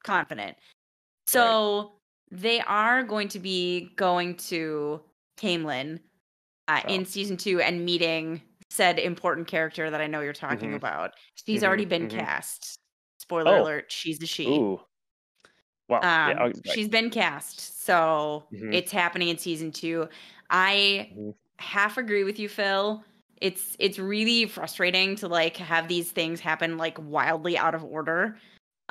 confident. 0.02 0.56
So 1.28 1.92
they 2.32 2.60
are 2.60 3.04
going 3.04 3.28
to 3.28 3.38
be 3.38 3.92
going 3.94 4.34
to 4.48 5.00
Caemlyn 5.38 6.00
uh, 6.68 6.82
Oh. 6.84 6.94
in 6.94 7.04
season 7.06 7.36
two 7.36 7.60
and 7.60 7.84
meeting 7.84 8.42
said 8.70 8.98
important 8.98 9.48
character 9.48 9.90
that 9.90 10.00
I 10.00 10.06
know 10.06 10.20
you're 10.20 10.32
talking 10.34 10.72
Mhm. 10.72 10.76
about. 10.76 11.14
She's 11.46 11.62
Mhm, 11.62 11.66
already 11.66 11.84
been 11.86 12.08
mhm. 12.08 12.10
cast. 12.10 12.78
Spoiler 13.18 13.56
Oh. 13.56 13.62
alert: 13.64 13.90
she's 13.92 14.18
the 14.18 14.26
she. 14.26 14.46
Ooh. 14.48 14.80
Well, 15.88 16.04
Um, 16.04 16.30
yeah, 16.30 16.36
oh, 16.40 16.52
right. 16.66 16.68
she's 16.74 16.88
been 16.88 17.10
cast, 17.10 17.82
so 17.84 18.46
Mhm. 18.52 18.74
it's 18.74 18.92
happening 18.92 19.28
in 19.28 19.38
season 19.38 19.72
two. 19.72 20.08
I 20.50 21.14
Mhm. 21.16 21.34
half 21.58 21.96
agree 21.98 22.24
with 22.24 22.38
you, 22.38 22.48
Phil. 22.48 23.04
It's 23.40 23.76
it's 23.78 23.98
really 23.98 24.46
frustrating 24.46 25.16
to 25.16 25.28
like 25.28 25.56
have 25.58 25.88
these 25.88 26.10
things 26.12 26.40
happen 26.40 26.76
like 26.76 26.98
wildly 27.00 27.56
out 27.56 27.74
of 27.74 27.84
order. 27.84 28.38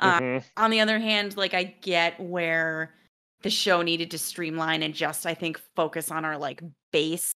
Uh. 0.00 0.40
On 0.56 0.70
the 0.70 0.80
other 0.80 0.98
hand, 0.98 1.36
like 1.36 1.54
I 1.54 1.64
get 1.64 2.18
where 2.20 2.94
the 3.42 3.50
show 3.50 3.82
needed 3.82 4.10
to 4.12 4.18
streamline 4.18 4.82
and 4.82 4.94
just 4.94 5.26
I 5.26 5.34
think 5.34 5.60
focus 5.76 6.10
on 6.10 6.24
our 6.24 6.38
like 6.38 6.62
base 6.92 7.32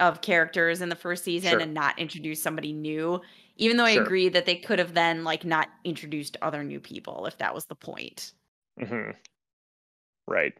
of 0.00 0.20
characters 0.20 0.80
in 0.82 0.88
the 0.88 0.96
first 0.96 1.24
season 1.24 1.50
Sure. 1.50 1.60
and 1.60 1.74
not 1.74 1.98
introduce 1.98 2.42
somebody 2.42 2.72
new. 2.72 3.20
Even 3.56 3.76
though 3.76 3.84
I 3.84 3.94
Sure. 3.94 4.02
agree 4.02 4.28
that 4.30 4.46
they 4.46 4.56
could 4.56 4.78
have 4.78 4.94
then 4.94 5.24
like 5.24 5.44
not 5.44 5.68
introduced 5.84 6.36
other 6.42 6.64
new 6.64 6.80
people 6.80 7.26
if 7.26 7.38
that 7.38 7.54
was 7.54 7.66
the 7.66 7.74
point. 7.74 8.32
Mm-hmm. 8.80 9.10
Right. 10.26 10.54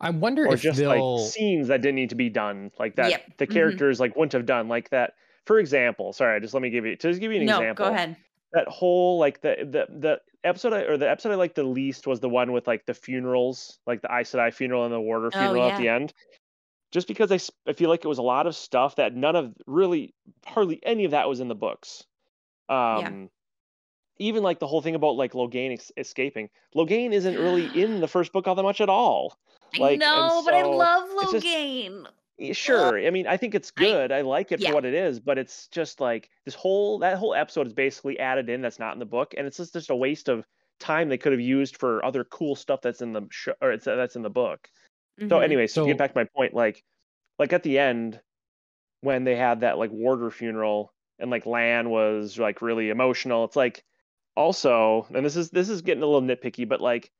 I 0.00 0.10
wonder 0.10 0.46
Or 0.46 0.54
if 0.54 0.62
just 0.62 0.78
they'll. 0.78 1.16
like 1.22 1.30
scenes 1.32 1.68
that 1.68 1.80
didn't 1.82 1.96
need 1.96 2.10
to 2.10 2.14
be 2.16 2.28
done, 2.28 2.70
like 2.78 2.96
that 2.96 3.10
Yep. 3.10 3.36
the 3.38 3.46
Mhm. 3.46 3.52
characters 3.52 4.00
like 4.00 4.14
wouldn't 4.16 4.32
have 4.32 4.46
done, 4.46 4.68
like 4.68 4.90
that. 4.90 5.14
For 5.46 5.58
example, 5.58 6.12
sorry, 6.12 6.40
just 6.40 6.54
let 6.54 6.62
me 6.62 6.70
give 6.70 6.84
you 6.84 6.96
to 6.96 7.08
just 7.08 7.20
give 7.20 7.32
you 7.32 7.40
an 7.40 7.46
no, 7.46 7.58
example. 7.58 7.86
go 7.86 7.92
ahead. 7.94 8.16
That 8.52 8.68
whole 8.68 9.18
like 9.18 9.40
the 9.40 9.56
the 9.60 9.86
the 9.98 10.20
episode 10.44 10.72
I, 10.72 10.82
or 10.82 10.96
the 10.96 11.08
episode 11.10 11.32
I 11.32 11.34
liked 11.34 11.54
the 11.56 11.64
least 11.64 12.06
was 12.06 12.20
the 12.20 12.28
one 12.28 12.52
with 12.52 12.66
like 12.66 12.86
the 12.86 12.94
funerals, 12.94 13.78
like 13.86 14.00
the 14.02 14.08
Aes 14.14 14.30
Sedai 14.32 14.52
funeral 14.52 14.84
and 14.84 14.92
the 14.92 15.00
Warder 15.00 15.28
Oh, 15.28 15.30
funeral 15.38 15.64
at 15.70 15.78
the 15.78 15.88
end. 15.88 16.12
Just 16.90 17.06
because 17.08 17.30
I, 17.30 17.38
I 17.68 17.74
feel 17.74 17.90
like 17.90 18.04
it 18.04 18.08
was 18.08 18.18
a 18.18 18.22
lot 18.22 18.46
of 18.46 18.56
stuff 18.56 18.96
that 18.96 19.14
none 19.14 19.36
of 19.36 19.54
really 19.66 20.14
hardly 20.46 20.80
any 20.82 21.04
of 21.04 21.10
that 21.10 21.28
was 21.28 21.40
in 21.40 21.48
the 21.48 21.54
books. 21.54 22.04
Um 22.68 23.30
even 24.20 24.42
like 24.42 24.58
the 24.58 24.66
whole 24.66 24.82
thing 24.82 24.94
about 24.96 25.16
like 25.16 25.32
Logain 25.32 25.72
ex- 25.72 25.92
escaping. 25.96 26.50
Logain 26.74 27.12
isn't 27.12 27.36
really 27.36 27.66
in 27.80 28.00
the 28.00 28.08
first 28.16 28.32
book 28.32 28.48
all 28.48 28.54
that 28.54 28.62
much 28.62 28.80
at 28.80 28.88
all. 28.88 29.38
Like, 29.78 29.90
I 29.90 29.92
and 29.92 30.00
know, 30.00 30.42
but 30.44 30.54
I 30.54 30.62
love 30.62 31.08
just- 31.32 31.46
Logain. 31.46 32.06
Sure. 32.52 33.04
I 33.04 33.10
mean, 33.10 33.26
I 33.26 33.36
think 33.36 33.54
it's 33.56 33.72
I- 33.76 33.80
good. 33.82 34.12
I, 34.12 34.20
like 34.20 34.52
it 34.52 34.60
yeah. 34.60 34.68
for 34.68 34.74
what 34.76 34.84
it 34.84 34.94
is, 34.94 35.18
but 35.18 35.38
it's 35.38 35.66
just 35.68 36.00
like 36.00 36.30
this 36.44 36.54
whole 36.54 37.00
that 37.00 37.18
whole 37.18 37.34
episode 37.34 37.66
is 37.66 37.72
basically 37.72 38.18
added 38.18 38.48
in 38.48 38.60
that's 38.62 38.78
not 38.78 38.92
in 38.92 39.00
the 39.00 39.06
book, 39.06 39.34
and 39.36 39.46
it's 39.46 39.56
just 39.56 39.72
just 39.72 39.90
a 39.90 39.96
waste 39.96 40.28
of 40.28 40.46
time 40.78 41.08
they 41.08 41.18
could 41.18 41.32
have 41.32 41.40
used 41.40 41.76
for 41.76 42.04
other 42.04 42.22
cool 42.24 42.54
stuff 42.54 42.80
that's 42.80 43.02
in 43.02 43.12
the 43.12 43.22
show 43.30 43.54
or 43.60 43.72
it's 43.72 43.84
that's 43.86 44.14
in 44.14 44.22
the 44.22 44.30
book. 44.30 44.70
So 45.18 45.26
Mhm. 45.26 45.44
anyway, 45.44 45.66
so, 45.66 45.84
to 45.84 45.88
get 45.90 45.98
back 45.98 46.12
to 46.12 46.18
my 46.18 46.24
point, 46.36 46.54
like 46.54 46.82
like 47.38 47.52
at 47.52 47.62
the 47.62 47.78
end 47.78 48.20
when 49.00 49.24
they 49.24 49.36
had 49.36 49.60
that 49.60 49.78
like 49.78 49.90
warder 49.92 50.30
funeral 50.30 50.92
and 51.18 51.30
like 51.30 51.46
Lan 51.46 51.90
was 51.90 52.38
like 52.38 52.62
really 52.62 52.90
emotional, 52.90 53.44
it's 53.44 53.56
like 53.56 53.84
also, 54.36 55.06
and 55.14 55.24
this 55.24 55.36
is 55.36 55.50
this 55.50 55.68
is 55.68 55.82
getting 55.82 56.02
a 56.02 56.06
little 56.06 56.22
nitpicky, 56.22 56.68
but 56.68 56.80
like 56.80 57.10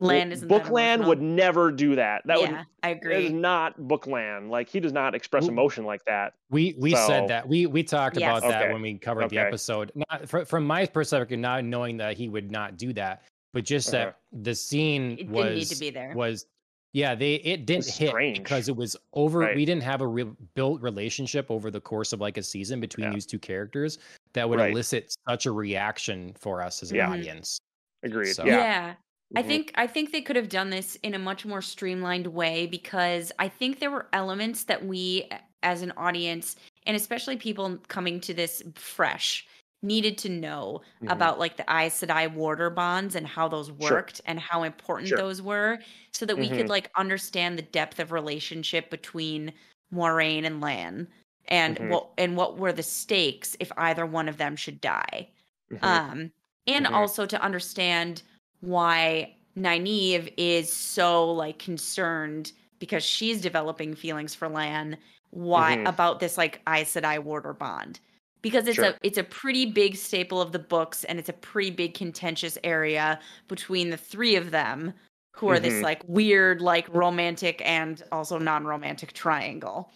Lan 0.00 0.32
isn't 0.32 0.48
Bookland 0.48 1.06
would 1.06 1.20
never 1.22 1.70
do 1.70 1.94
that. 1.96 2.22
That 2.26 2.40
would 2.40 2.50
yeah, 2.50 2.64
I 2.82 2.94
that 2.94 3.12
is 3.12 3.26
agree. 3.26 3.28
not 3.38 3.78
Bookland. 3.78 4.48
Like 4.50 4.68
he 4.68 4.80
does 4.80 4.92
not 4.92 5.14
express 5.14 5.46
emotion 5.46 5.84
like 5.84 6.04
that. 6.06 6.34
We 6.50 6.74
we 6.78 6.92
So- 6.94 7.06
said 7.06 7.28
that 7.28 7.46
we 7.46 7.66
we 7.66 7.82
talked 7.84 8.16
Yes. 8.18 8.38
about 8.38 8.48
that 8.50 8.72
when 8.72 8.82
we 8.82 8.94
covered 8.98 9.30
the 9.30 9.38
episode. 9.38 9.92
Not 9.94 10.28
fr- 10.28 10.44
from 10.44 10.66
my 10.66 10.86
perspective, 10.86 11.38
not 11.38 11.64
knowing 11.64 11.98
that 11.98 12.16
he 12.16 12.28
would 12.28 12.50
not 12.50 12.76
do 12.76 12.92
that, 12.94 13.22
but 13.52 13.64
just 13.64 13.94
Uh-huh. 13.94 14.06
that 14.32 14.42
the 14.42 14.54
scene 14.54 15.16
It 15.18 15.28
was 15.28 15.54
need 15.54 15.66
to 15.66 15.80
be 15.80 15.90
there. 15.90 16.12
was 16.14 16.46
yeah 16.94 17.14
they 17.14 17.34
it 17.34 17.66
didn't 17.66 17.84
was 17.84 17.96
hit 17.96 18.08
strange. 18.08 18.38
because 18.38 18.68
it 18.70 18.76
was 18.76 18.96
over. 19.12 19.40
Right. 19.40 19.54
We 19.56 19.66
didn't 19.66 19.82
have 19.82 20.00
a 20.00 20.06
real 20.06 20.34
built 20.54 20.80
relationship 20.80 21.50
over 21.50 21.70
the 21.70 21.80
course 21.80 22.14
of 22.14 22.20
like 22.22 22.38
a 22.38 22.42
season 22.42 22.80
between 22.80 23.08
Yeah. 23.08 23.12
these 23.12 23.26
two 23.26 23.38
characters 23.38 23.98
that 24.32 24.48
would 24.48 24.58
Right. 24.60 24.70
elicit 24.70 25.14
such 25.28 25.44
a 25.44 25.52
reaction 25.52 26.32
for 26.38 26.62
us 26.62 26.82
as 26.82 26.90
an 26.92 26.96
Yeah. 26.96 27.10
Audience. 27.10 27.58
Agreed. 28.02 28.32
So- 28.32 28.46
Yeah. 28.46 28.56
yeah. 28.56 28.94
I 29.36 29.42
Mhm. 29.42 29.46
think 29.46 29.72
I 29.74 29.86
think 29.86 30.12
they 30.12 30.22
could 30.22 30.36
have 30.36 30.48
done 30.48 30.70
this 30.70 30.96
in 31.02 31.12
a 31.14 31.18
much 31.18 31.44
more 31.44 31.60
streamlined 31.60 32.28
way 32.28 32.66
because 32.66 33.32
I 33.38 33.48
think 33.48 33.80
there 33.80 33.90
were 33.90 34.06
elements 34.12 34.64
that 34.64 34.84
we 34.86 35.28
as 35.62 35.82
an 35.82 35.92
audience 35.96 36.56
and 36.86 36.94
especially 36.96 37.36
people 37.36 37.78
coming 37.88 38.20
to 38.20 38.34
this 38.34 38.62
fresh 38.76 39.46
needed 39.84 40.18
to 40.18 40.28
know 40.28 40.80
Mhm. 41.02 41.12
about 41.12 41.38
like 41.38 41.56
the 41.56 41.64
Aes 41.70 42.00
Sedai 42.00 42.32
warder 42.32 42.70
bonds 42.70 43.14
and 43.14 43.26
how 43.26 43.48
those 43.48 43.68
Sure. 43.68 43.76
worked 43.78 44.20
and 44.26 44.40
how 44.40 44.62
important 44.64 45.08
Sure. 45.08 45.18
those 45.18 45.42
were 45.42 45.78
so 46.12 46.26
that 46.26 46.38
we 46.38 46.48
could 46.48 46.66
Mhm. 46.66 46.70
like 46.70 46.90
understand 46.96 47.58
the 47.58 47.62
depth 47.62 48.00
of 48.00 48.10
relationship 48.12 48.90
between 48.90 49.52
Moiraine 49.92 50.44
and 50.44 50.60
Lan 50.60 51.06
and 51.48 51.78
Mhm. 51.78 51.88
what 51.90 52.08
and 52.18 52.36
what 52.36 52.56
were 52.58 52.72
the 52.72 52.82
stakes 52.82 53.56
if 53.60 53.70
either 53.76 54.06
one 54.06 54.28
of 54.28 54.38
them 54.38 54.56
should 54.56 54.80
die 54.80 55.28
Mhm. 55.70 55.84
um 55.84 56.32
and 56.66 56.86
Mhm. 56.86 56.94
also 56.94 57.26
to 57.26 57.40
understand 57.42 58.22
why 58.60 59.36
Nynaeve 59.56 60.32
is 60.38 60.72
so 60.72 61.30
like 61.30 61.58
concerned 61.58 62.52
because 62.80 63.04
she's 63.04 63.40
developing 63.42 63.94
feelings 63.94 64.34
for 64.34 64.48
Lan 64.48 64.96
why 65.30 65.74
about 65.84 66.20
this 66.20 66.38
like 66.38 66.60
Aes 66.68 66.94
Sedai 66.94 67.18
warder 67.22 67.52
bond 67.52 68.00
because 68.44 68.68
it's 68.68 68.76
Sure. 68.76 68.84
a 68.90 68.98
it's 69.02 69.18
a 69.18 69.24
pretty 69.24 69.66
big 69.66 69.96
staple 69.96 70.40
of 70.40 70.52
the 70.52 70.58
books 70.60 71.02
and 71.04 71.18
it's 71.18 71.28
a 71.28 71.32
pretty 71.32 71.70
big 71.72 71.94
contentious 71.94 72.56
area 72.62 73.18
between 73.48 73.90
the 73.90 73.96
three 73.96 74.36
of 74.36 74.52
them 74.52 74.92
who 75.32 75.48
are 75.48 75.58
this 75.58 75.74
Mhm. 75.74 75.82
like 75.82 76.02
weird 76.06 76.60
like 76.60 76.86
romantic 76.94 77.60
and 77.64 78.02
also 78.12 78.38
non-romantic 78.38 79.12
triangle 79.14 79.90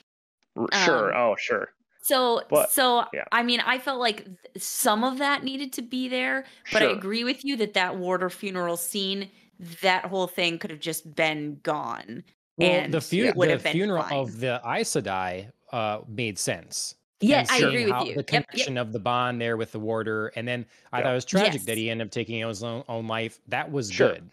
sure. 0.85 1.15
um, 1.15 1.21
oh, 1.31 1.37
sure. 1.39 1.69
so 2.03 2.43
But- 2.51 2.73
so 2.73 3.05
yeah. 3.13 3.25
I 3.31 3.43
mean 3.45 3.61
I 3.61 3.79
felt 3.79 4.01
like 4.01 4.27
some 4.57 5.05
of 5.05 5.19
that 5.19 5.45
needed 5.45 5.73
to 5.75 5.83
be 5.83 6.09
there, 6.09 6.45
but 6.73 6.83
I 6.83 6.87
agree 6.87 7.23
with 7.23 7.45
you 7.45 7.55
that 7.59 7.75
that 7.75 7.97
warder 7.97 8.31
funeral 8.31 8.77
scene, 8.77 9.31
that 9.83 10.07
whole 10.07 10.27
thing 10.27 10.59
could 10.59 10.71
have 10.71 10.81
just 10.81 11.15
been 11.15 11.61
gone. 11.63 12.25
Well, 12.57 12.71
and 12.71 12.93
the, 12.95 13.01
fu- 13.01 13.31
would 13.37 13.49
the 13.49 13.53
have 13.53 13.63
been 13.63 13.73
funeral 13.73 14.03
fine. 14.03 14.19
of 14.19 14.41
the 14.41 14.61
Aes 14.67 14.91
Sedai 14.91 15.51
uh, 15.73 16.01
made 16.09 16.39
sense. 16.41 16.97
Yeah, 17.21 17.41
and 17.41 17.51
I 17.51 17.57
agree 17.59 17.87
with 17.93 18.07
you. 18.07 18.15
The 18.15 18.21
Yep, 18.21 18.31
yep. 18.33 18.49
connection 18.49 18.79
of 18.79 18.93
the 18.93 18.99
bond 19.01 19.41
there 19.41 19.57
with 19.57 19.73
the 19.73 19.81
warder, 19.81 20.29
and 20.37 20.47
then 20.47 20.65
I 20.93 20.99
Yeah. 20.99 21.05
thought 21.05 21.13
it 21.13 21.15
was 21.17 21.25
tragic 21.25 21.53
Yes. 21.55 21.65
that 21.67 21.77
he 21.77 21.91
ended 21.91 22.07
up 22.07 22.11
taking 22.13 22.47
his 22.47 22.63
own, 22.63 22.85
own 22.89 23.07
life. 23.09 23.41
That 23.49 23.71
was 23.73 23.91
Sure. 23.91 24.13
good. 24.13 24.31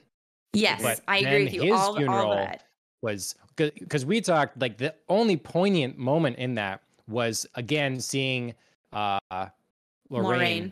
Yes, 0.54 0.82
But 0.82 1.02
I 1.08 1.18
agree 1.20 1.44
with 1.46 1.54
you. 1.54 1.62
his 1.64 1.72
All, 1.74 1.90
all 1.90 1.96
funeral 1.98 2.32
of 2.32 2.38
that. 2.38 2.64
Was 3.02 3.36
good. 3.56 3.74
because 3.76 4.06
we 4.06 4.22
talked 4.22 4.58
like 4.60 4.78
the 4.78 4.94
only 5.10 5.36
poignant 5.38 5.98
moment 5.98 6.38
in 6.38 6.56
that 6.56 6.82
was 7.08 7.46
again 7.56 8.00
seeing 8.00 8.54
uh 8.94 9.20
Lorraine. 10.10 10.72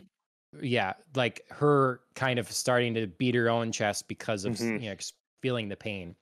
Yeah, 0.62 0.94
like 1.14 1.44
her 1.50 2.00
kind 2.14 2.38
of 2.38 2.50
starting 2.50 2.94
to 2.94 3.06
beat 3.08 3.34
her 3.34 3.48
own 3.50 3.72
chest 3.72 4.06
because 4.08 4.44
of 4.44 4.52
s- 4.54 4.62
Mhm. 4.62 4.80
you 4.80 4.86
know 4.86 4.92
ex- 4.92 5.12
feeling 5.42 5.68
the 5.68 5.76
pain 5.76 6.14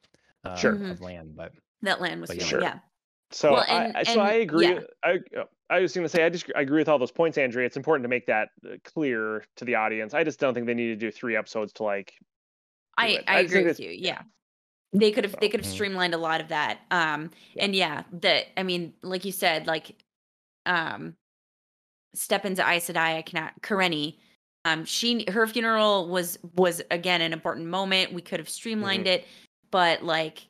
uh, 0.45 0.57
Sure. 0.57 0.75
Mhm. 0.75 0.91
of 0.91 1.01
Lan. 1.01 1.33
But 1.37 1.53
That 1.83 2.01
Lan 2.01 2.21
was 2.21 2.31
feeling, 2.31 2.45
sure. 2.47 2.63
yeah. 2.63 2.79
So 3.35 3.53
Well, 3.53 3.65
and- 3.69 3.97
I, 3.97 4.01
I- 4.01 4.03
so 4.05 4.13
and- 4.13 4.23
I 4.23 4.33
agree. 4.35 4.69
yeah. 4.69 4.81
I 5.03 5.19
uh, 5.39 5.45
I 5.71 5.81
was 5.81 5.95
going 5.95 6.05
to 6.05 6.09
say 6.09 6.25
I 6.25 6.29
just 6.29 6.51
I 6.55 6.61
agree 6.61 6.79
with 6.81 6.89
all 6.89 6.99
those 6.99 7.11
points, 7.11 7.39
Andrea. 7.39 7.65
It's 7.67 7.77
important 7.79 8.05
to 8.05 8.09
make 8.09 8.27
that 8.27 8.51
uh, 8.67 8.77
clear 8.85 9.45
to 9.57 9.65
the 9.65 9.75
audience. 9.75 10.13
I 10.13 10.23
just 10.23 10.39
don't 10.39 10.53
think 10.53 10.67
they 10.67 10.75
need 10.75 10.89
to 10.89 10.97
do 10.97 11.11
three 11.11 11.35
episodes 11.37 11.73
to 11.75 11.83
like. 11.85 12.13
do 12.19 12.25
I. 12.99 13.19
I 13.27 13.41
agree 13.41 13.65
with 13.65 13.81
you. 13.81 13.91
Yeah. 13.91 14.23
They 14.93 15.11
could 15.13 15.25
have 15.25 15.35
they 15.41 15.49
could 15.49 15.61
have 15.61 15.69
Mhm. 15.71 15.73
streamlined 15.75 16.13
a 16.15 16.19
lot 16.19 16.43
of 16.43 16.49
that. 16.49 16.81
Um 16.91 17.31
Yeah. 17.55 17.65
and 17.65 17.75
yeah, 17.75 18.03
the 18.13 18.45
I 18.59 18.63
mean, 18.65 18.93
like 19.03 19.25
you 19.25 19.33
said, 19.33 19.67
like 19.67 19.97
um 20.67 21.17
Stepin's 22.15 22.59
Aes 22.61 22.89
Sedai, 22.91 23.17
I 23.17 23.23
cannot 23.23 23.55
Kerene. 23.63 24.15
Um 24.67 24.85
she 24.85 25.25
her 25.31 25.47
funeral 25.47 26.09
was 26.09 26.39
was 26.55 26.83
again 26.91 27.23
an 27.23 27.33
important 27.33 27.69
moment. 27.69 28.13
We 28.13 28.21
could 28.21 28.41
have 28.41 28.51
streamlined 28.51 29.07
Mm-hmm. 29.07 29.21
it, 29.21 29.27
but 29.71 30.03
like 30.05 30.47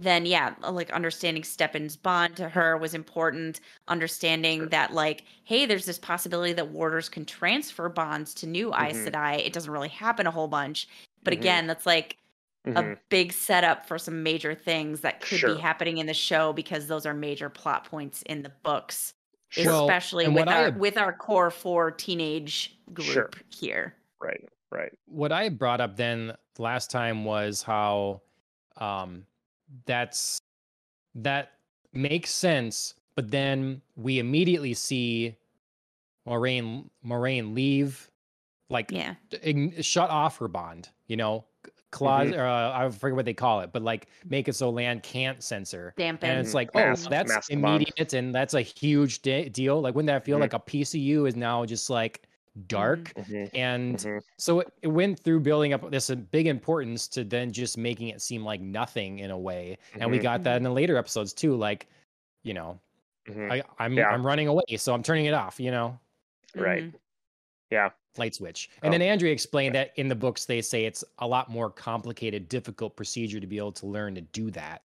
then 0.00 0.24
yeah, 0.26 0.54
like 0.62 0.90
understanding 0.92 1.44
Stepin's 1.44 1.96
bond 1.96 2.36
to 2.36 2.48
her 2.48 2.76
was 2.76 2.94
important. 2.94 3.60
Understanding 3.88 4.60
Sure. 4.60 4.66
that 4.68 4.92
like, 4.94 5.24
hey, 5.44 5.66
there's 5.66 5.84
this 5.86 5.98
possibility 5.98 6.52
that 6.54 6.68
warders 6.68 7.08
can 7.08 7.24
transfer 7.26 7.88
bonds 7.88 8.32
to 8.34 8.46
new 8.46 8.72
Aes 8.74 8.96
Mhm. 8.96 9.08
Sedai. 9.10 9.46
It 9.46 9.52
doesn't 9.52 9.70
really 9.72 9.88
happen 9.88 10.26
a 10.26 10.30
whole 10.30 10.48
bunch. 10.48 10.88
But 11.22 11.34
Mhm. 11.34 11.38
again, 11.38 11.66
that's 11.66 11.84
like 11.86 12.16
Mhm. 12.66 12.94
a 12.94 12.98
big 13.10 13.32
setup 13.32 13.86
for 13.86 13.98
some 13.98 14.22
major 14.22 14.54
things 14.54 15.00
that 15.02 15.20
could 15.20 15.38
Sure. 15.38 15.54
be 15.54 15.60
happening 15.60 15.98
in 15.98 16.06
the 16.06 16.14
show 16.14 16.52
because 16.52 16.86
those 16.86 17.04
are 17.06 17.14
major 17.14 17.48
plot 17.50 17.84
points 17.84 18.22
in 18.22 18.42
the 18.42 18.52
books, 18.62 19.12
Sure. 19.50 19.82
Especially 19.82 20.24
and 20.24 20.34
with 20.34 20.48
our 20.48 20.64
had- 20.64 20.78
with 20.80 20.96
our 20.96 21.12
core 21.12 21.50
four 21.50 21.90
teenage 21.90 22.76
group 22.92 23.06
Sure. 23.06 23.30
here. 23.50 23.94
right. 24.20 24.48
Right. 24.70 24.92
what 25.06 25.32
I 25.32 25.48
brought 25.48 25.80
up 25.80 25.96
then 25.96 26.36
last 26.58 26.90
time 26.92 27.24
was 27.24 27.62
how 27.62 28.20
um 28.76 29.26
that's 29.86 30.38
that 31.14 31.52
makes 31.92 32.30
sense, 32.30 32.94
but 33.16 33.30
then 33.30 33.82
we 33.96 34.18
immediately 34.18 34.74
see 34.74 35.36
Moiraine 36.26 36.88
Moiraine 37.04 37.54
leave, 37.54 38.10
like 38.68 38.90
Yeah. 38.90 39.14
ign- 39.30 39.82
shut 39.84 40.10
off 40.10 40.38
her 40.38 40.48
bond. 40.48 40.88
You 41.08 41.16
know, 41.16 41.44
clause. 41.90 42.28
Mhm. 42.30 42.38
Uh, 42.38 42.72
I 42.72 42.88
forget 42.90 43.16
what 43.16 43.24
they 43.24 43.34
call 43.34 43.60
it, 43.62 43.72
but 43.72 43.82
like 43.82 44.06
make 44.24 44.46
it 44.48 44.52
so 44.54 44.70
Lan 44.70 45.00
can't 45.00 45.42
censor. 45.42 45.92
Dampen. 45.96 46.30
And 46.30 46.38
it's 46.40 46.54
like, 46.54 46.70
oh, 46.74 46.78
Mask- 46.78 47.10
that's 47.10 47.28
mask 47.32 47.48
the 47.48 47.56
bond. 47.56 47.82
immediate, 47.82 48.12
and 48.12 48.32
that's 48.34 48.54
a 48.54 48.60
huge 48.62 49.22
de- 49.22 49.48
deal. 49.48 49.80
Like, 49.80 49.94
wouldn't 49.96 50.06
that 50.08 50.24
feel 50.24 50.38
Mhm. 50.38 50.42
like 50.42 50.52
a 50.52 50.60
piece 50.60 50.94
of 50.94 51.00
you 51.00 51.26
is 51.26 51.34
now 51.34 51.64
just 51.64 51.90
like 51.90 52.28
dark? 52.66 53.14
Mhm, 53.16 53.50
And 53.54 53.98
mhm. 53.98 54.20
so 54.38 54.60
it, 54.60 54.72
it 54.82 54.88
went 54.88 55.20
through 55.20 55.40
building 55.40 55.72
up 55.72 55.90
this 55.90 56.10
uh, 56.10 56.16
big 56.16 56.46
importance 56.46 57.08
to 57.08 57.24
then 57.24 57.52
just 57.52 57.78
making 57.78 58.08
it 58.08 58.20
seem 58.22 58.44
like 58.44 58.60
nothing 58.60 59.18
in 59.20 59.30
a 59.30 59.38
way. 59.38 59.78
And 60.00 60.10
we 60.10 60.18
Mhm. 60.18 60.22
got 60.22 60.42
that 60.44 60.56
in 60.56 60.62
the 60.64 60.70
later 60.70 60.96
episodes 60.96 61.32
too. 61.34 61.56
Like, 61.56 61.88
you 62.42 62.54
know. 62.54 62.80
I, 63.28 63.62
I'm 63.78 63.94
Yeah. 63.96 64.08
I'm 64.10 64.26
running 64.26 64.48
away, 64.48 64.64
so 64.76 64.92
I'm 64.94 65.02
turning 65.04 65.26
it 65.26 65.34
off. 65.34 65.60
You 65.60 65.70
know, 65.70 66.00
Right. 66.54 66.94
Yeah. 67.70 67.90
light 68.18 68.34
switch. 68.34 68.70
And 68.82 68.92
Oh, 68.94 68.98
then 68.98 69.02
Andrea 69.02 69.32
explained 69.32 69.74
that 69.76 69.92
in 69.96 70.08
the 70.08 70.14
books 70.16 70.46
they 70.46 70.60
say 70.62 70.84
it's 70.84 71.04
a 71.18 71.26
lot 71.28 71.48
more 71.50 71.70
complicated, 71.70 72.48
difficult 72.48 72.96
procedure 72.96 73.40
to 73.40 73.46
be 73.46 73.58
able 73.58 73.72
to 73.72 73.86
learn 73.86 74.14
to 74.16 74.20
do 74.22 74.50
that. 74.52 74.82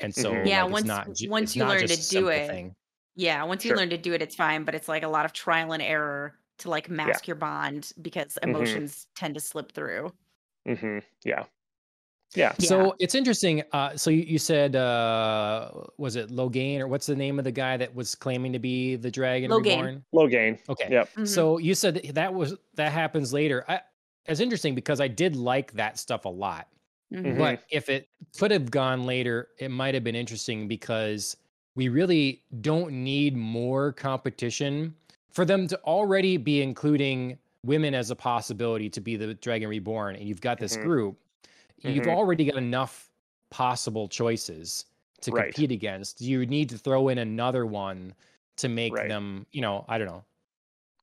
And 0.00 0.14
so. 0.14 0.42
Yeah, 0.44 0.64
like, 0.64 0.72
once- 0.72 0.86
not 0.86 1.08
once 1.28 1.56
you 1.56 1.66
learn 1.66 1.86
to 1.88 1.96
do 2.08 2.28
it, 2.28 2.48
thing. 2.48 2.76
Yeah, 3.16 3.44
once 3.44 3.64
you 3.64 3.70
Sure. 3.70 3.78
learn 3.78 3.90
to 3.90 3.98
do 3.98 4.14
it, 4.14 4.22
it's 4.22 4.34
fine, 4.36 4.64
but 4.64 4.74
it's 4.74 4.88
like 4.88 5.02
a 5.02 5.08
lot 5.08 5.24
of 5.26 5.32
trial 5.32 5.72
and 5.72 5.82
error 5.82 6.38
to 6.62 6.70
like 6.70 6.88
mask 6.90 7.26
your 7.28 7.36
bond 7.36 7.92
because 8.02 8.38
Mhm. 8.44 8.48
emotions 8.50 9.06
tend 9.14 9.34
to 9.34 9.40
slip 9.40 9.72
through. 9.72 10.12
hmm 10.66 10.98
Yeah. 11.24 11.46
Yeah. 12.34 12.54
Yeah. 12.58 12.68
So 12.68 12.94
it's 12.98 13.14
interesting. 13.14 13.62
Uh, 13.72 13.96
so 13.96 14.10
you, 14.10 14.22
you 14.22 14.38
said, 14.38 14.74
uh, 14.74 15.70
was 15.98 16.16
it 16.16 16.30
Logain 16.30 16.80
or 16.80 16.88
what's 16.88 17.06
the 17.06 17.16
name 17.16 17.38
of 17.38 17.44
the 17.44 17.52
guy 17.52 17.76
that 17.76 17.94
was 17.94 18.14
claiming 18.14 18.52
to 18.54 18.58
be 18.58 18.96
the 18.96 19.10
dragon 19.10 19.50
Logain. 19.50 19.58
reborn? 19.58 20.04
Low 20.12 20.28
gain. 20.28 20.58
Okay. 20.68 20.88
Yep. 20.90 21.10
Mhm. 21.14 21.28
So 21.28 21.58
you 21.58 21.74
said 21.74 21.96
that, 21.96 22.14
that 22.14 22.34
was 22.34 22.56
that 22.74 22.92
happens 22.92 23.32
later. 23.34 23.64
I, 23.68 23.82
it's 24.26 24.40
interesting 24.40 24.74
because 24.74 25.00
I 25.00 25.08
did 25.08 25.36
like 25.36 25.72
that 25.72 25.98
stuff 25.98 26.24
a 26.24 26.28
lot. 26.30 26.68
Mhm. 27.12 27.34
Mhm. 27.34 27.36
But 27.36 27.64
if 27.70 27.90
it 27.90 28.08
could 28.38 28.50
have 28.50 28.70
gone 28.70 29.04
later, 29.04 29.48
it 29.58 29.70
might 29.70 29.92
have 29.94 30.04
been 30.04 30.16
interesting 30.16 30.68
because 30.68 31.36
we 31.74 31.88
really 31.88 32.44
don't 32.62 32.92
need 33.04 33.36
more 33.36 33.92
competition 33.92 34.94
for 35.32 35.44
them 35.44 35.66
to 35.68 35.80
already 35.84 36.36
be 36.36 36.62
including 36.62 37.38
women 37.64 37.94
as 37.94 38.10
a 38.10 38.16
possibility 38.16 38.90
to 38.90 39.00
be 39.00 39.16
the 39.16 39.34
Dragon 39.34 39.68
Reborn. 39.68 40.16
And 40.16 40.28
you've 40.28 40.40
got 40.40 40.58
this 40.60 40.76
Mhm. 40.76 40.76
group, 40.76 41.18
you've 41.78 42.06
Mhm. 42.06 42.08
already 42.08 42.46
got 42.46 42.56
enough 42.56 43.10
possible 43.50 44.08
choices 44.08 44.86
to 45.22 45.32
Right. 45.32 45.54
compete 45.54 45.72
against. 45.72 46.20
You 46.20 46.46
need 46.46 46.68
to 46.70 46.78
throw 46.78 47.08
in 47.08 47.18
another 47.18 47.66
one 47.66 48.14
to 48.58 48.68
make 48.68 48.96
Right. 48.96 49.08
them, 49.08 49.46
you 49.52 49.62
know, 49.62 49.84
I 49.88 49.98
don't 49.98 50.08
know. 50.08 50.24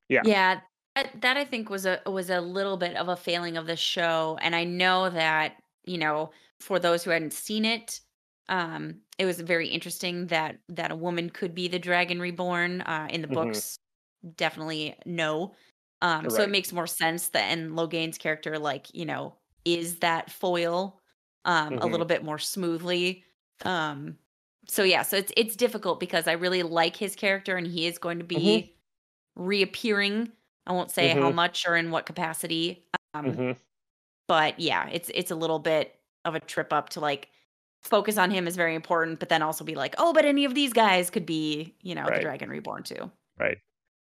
Yeah. 0.10 0.24
Yeah, 0.24 0.62
that, 0.96 1.22
that 1.22 1.38
I 1.38 1.46
think 1.46 1.70
was 1.70 1.86
a 1.86 2.02
was 2.06 2.30
a 2.30 2.42
little 2.42 2.78
bit 2.78 2.96
of 2.96 3.08
a 3.08 3.16
failing 3.16 3.58
of 3.58 3.68
the 3.68 3.76
show, 3.76 4.38
and 4.42 4.56
I 4.56 4.64
know 4.64 5.10
that 5.10 5.62
you 5.86 5.98
know 5.98 6.32
for 6.60 6.80
those 6.80 7.04
who 7.04 7.12
hadn't 7.12 7.32
seen 7.34 7.64
it, 7.66 8.02
um, 8.50 9.02
it 9.18 9.26
was 9.26 9.40
very 9.40 9.70
interesting 9.70 10.28
that 10.28 10.60
that 10.68 10.92
a 10.92 10.96
woman 10.96 11.30
could 11.30 11.56
be 11.56 11.68
the 11.68 11.80
dragon 11.80 12.20
reborn. 12.20 12.82
Uh, 12.82 13.08
in 13.10 13.22
the 13.22 13.28
Mhm. 13.30 13.30
books, 13.30 13.80
definitely 14.36 14.96
no. 15.06 15.56
Um, 16.02 16.30
so 16.30 16.44
it 16.44 16.50
makes 16.50 16.72
more 16.72 16.88
sense 16.88 17.30
that 17.30 17.44
and 17.44 17.72
Logain's 17.72 18.18
character, 18.18 18.58
like 18.60 18.94
you 18.94 19.06
know, 19.06 19.36
is 19.66 20.00
that 20.00 20.32
foil 20.32 21.00
um, 21.46 21.78
a 21.82 21.88
Mhm. 21.88 21.88
little 21.88 22.06
bit 22.06 22.24
more 22.24 22.40
smoothly. 22.40 23.24
Um, 23.66 24.18
so 24.68 24.84
yeah, 24.84 25.02
so 25.04 25.18
it's 25.18 25.32
it's 25.38 25.56
difficult 25.56 26.00
because 26.00 26.28
I 26.28 26.34
really 26.34 26.64
like 26.64 26.96
his 26.96 27.16
character, 27.16 27.58
and 27.58 27.68
he 27.68 27.86
is 27.88 27.98
going 27.98 28.20
to 28.20 28.26
be 28.26 28.76
reappearing. 29.36 30.32
I 30.68 30.74
won't 30.74 30.92
say 30.92 31.10
how 31.16 31.30
Mhm. 31.30 31.32
much 31.32 31.68
or 31.68 31.76
in 31.78 31.92
what 31.92 32.06
capacity. 32.08 32.86
Um, 33.16 33.40
hmm 33.40 33.54
But 34.28 34.60
yeah, 34.60 34.88
it's 34.90 35.10
it's 35.14 35.32
a 35.32 35.36
little 35.36 35.60
bit 35.60 36.00
of 36.26 36.36
a 36.36 36.40
trip 36.40 36.72
up 36.74 36.90
to 36.90 37.00
like 37.00 37.30
focus 37.84 38.18
on 38.18 38.32
him 38.32 38.48
is 38.48 38.56
very 38.56 38.76
important, 38.76 39.20
but 39.20 39.30
then 39.30 39.42
also 39.42 39.64
be 39.64 39.76
like, 39.76 39.96
oh, 39.98 40.14
but 40.14 40.26
any 40.26 40.46
of 40.46 40.54
these 40.56 40.74
guys 40.74 41.10
could 41.10 41.26
be, 41.26 41.76
you 41.82 41.96
know, 41.96 42.12
the 42.12 42.20
Dragon 42.20 42.50
Reborn 42.50 42.84
too. 42.84 43.12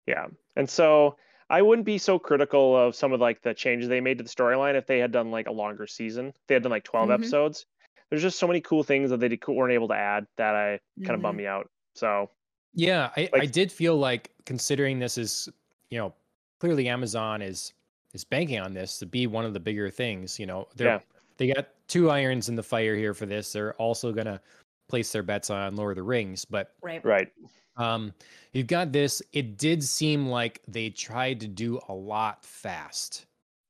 Yeah. 0.06 0.26
And 0.56 0.68
so 0.68 1.16
I 1.48 1.62
wouldn't 1.62 1.86
be 1.86 1.98
so 1.98 2.18
critical 2.18 2.76
of 2.76 2.94
some 2.94 3.12
of 3.12 3.20
like 3.20 3.42
the 3.42 3.54
changes 3.54 3.88
they 3.88 4.00
made 4.00 4.18
to 4.18 4.24
the 4.24 4.30
storyline 4.30 4.74
if 4.74 4.86
they 4.86 4.98
had 4.98 5.12
done 5.12 5.30
like 5.30 5.46
a 5.48 5.52
longer 5.52 5.86
season. 5.86 6.28
If 6.28 6.34
they 6.46 6.54
had 6.54 6.62
done 6.62 6.70
like 6.70 6.84
12 6.84 7.08
Mhm. 7.08 7.14
episodes. 7.14 7.66
There's 8.08 8.22
just 8.22 8.38
so 8.38 8.46
many 8.46 8.60
cool 8.60 8.82
things 8.82 9.10
that 9.10 9.18
they 9.20 9.38
weren't 9.46 9.72
able 9.72 9.88
to 9.88 9.94
add 9.94 10.26
that 10.36 10.54
I 10.56 10.80
kind 11.04 11.14
of 11.14 11.22
bummed 11.22 11.38
me 11.38 11.46
out. 11.46 11.68
So 11.94 12.30
Yeah, 12.74 13.10
I, 13.16 13.28
I 13.32 13.46
did 13.46 13.70
feel 13.70 13.96
like 13.96 14.30
considering 14.46 14.98
this 14.98 15.18
is, 15.18 15.48
you 15.90 15.98
know, 15.98 16.14
clearly 16.60 16.88
Amazon 16.88 17.42
is 17.42 17.72
is 18.12 18.24
banking 18.24 18.58
on 18.58 18.74
this 18.74 18.98
to 18.98 19.06
be 19.06 19.28
one 19.28 19.44
of 19.44 19.54
the 19.54 19.60
bigger 19.60 19.88
things. 19.88 20.38
You 20.40 20.46
know, 20.46 20.66
they're 20.74 20.88
Yeah. 20.88 21.00
they 21.36 21.52
got 21.52 21.68
two 21.86 22.10
irons 22.10 22.48
in 22.48 22.56
the 22.56 22.62
fire 22.62 22.96
here 22.96 23.14
for 23.14 23.26
this. 23.26 23.52
They're 23.52 23.74
also 23.74 24.12
gonna 24.12 24.40
place 24.88 25.12
their 25.12 25.22
bets 25.22 25.48
on 25.50 25.76
Lord 25.76 25.92
of 25.92 25.96
the 25.96 26.02
Rings, 26.02 26.44
but 26.44 26.74
Right. 26.82 27.04
right. 27.04 27.32
Um, 27.80 28.14
you've 28.52 28.66
got 28.66 28.92
this. 28.92 29.22
It 29.32 29.58
did 29.58 29.82
seem 29.84 30.26
like 30.28 30.62
they 30.68 30.90
tried 30.90 31.40
to 31.40 31.48
do 31.48 31.80
a 31.88 31.94
lot 31.94 32.44
fast. 32.44 33.26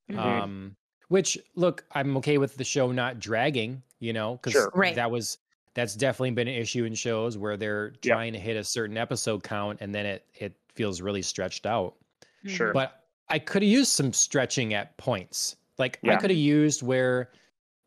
Mhm. 0.08 0.18
Um, 0.18 0.76
which 1.08 1.38
look, 1.56 1.84
I'm 1.92 2.16
okay 2.18 2.38
with 2.38 2.56
the 2.56 2.64
show 2.64 2.92
not 2.92 3.18
dragging, 3.20 3.82
you 4.00 4.12
know, 4.12 4.36
because 4.36 4.52
Sure. 4.52 4.70
Right. 4.74 4.94
that 4.94 5.10
was 5.10 5.38
that's 5.74 5.94
definitely 5.94 6.32
been 6.32 6.48
an 6.48 6.54
issue 6.54 6.84
in 6.84 6.94
shows 6.94 7.38
where 7.38 7.56
they're 7.56 7.92
Yep. 8.02 8.02
trying 8.12 8.32
to 8.32 8.40
hit 8.40 8.56
a 8.56 8.64
certain 8.64 8.96
episode 8.96 9.42
count 9.44 9.78
and 9.80 9.94
then 9.94 10.06
it 10.06 10.26
it 10.34 10.56
feels 10.74 11.00
really 11.00 11.22
stretched 11.22 11.66
out. 11.66 11.96
Sure. 12.44 12.72
But 12.72 13.06
I 13.28 13.38
could 13.38 13.62
have 13.62 13.70
used 13.70 13.92
some 13.92 14.12
stretching 14.12 14.74
at 14.74 14.96
points. 14.98 15.56
Like 15.78 16.00
I 16.08 16.16
could 16.16 16.30
have 16.30 16.38
used 16.38 16.82
where, 16.82 17.32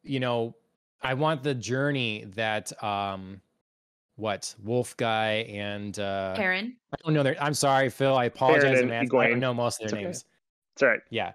you 0.03 0.19
know, 0.19 0.57
I 1.03 1.13
want 1.15 1.43
the 1.43 1.55
journey 1.55 2.25
that 2.35 2.71
um 2.83 3.41
what 4.15 4.53
Wolf 4.63 4.95
Guy 4.97 5.45
and 5.49 5.97
uh 5.99 6.33
Karen. 6.35 6.75
I 6.91 6.95
don't 7.03 7.13
know 7.13 7.23
their 7.23 7.35
I'm 7.41 7.53
sorry, 7.53 7.89
Phil. 7.89 8.15
I 8.15 8.25
apologize 8.25 8.79
in 8.79 8.91
and. 8.91 9.09
I 9.13 9.27
don't 9.29 9.39
know 9.39 9.53
most 9.53 9.79
of 9.81 9.85
It's 9.85 9.91
their 9.91 9.99
okay. 9.99 10.05
names. 10.05 10.25
It's 10.73 10.83
all 10.83 10.89
right. 10.89 11.01
Yeah. 11.09 11.33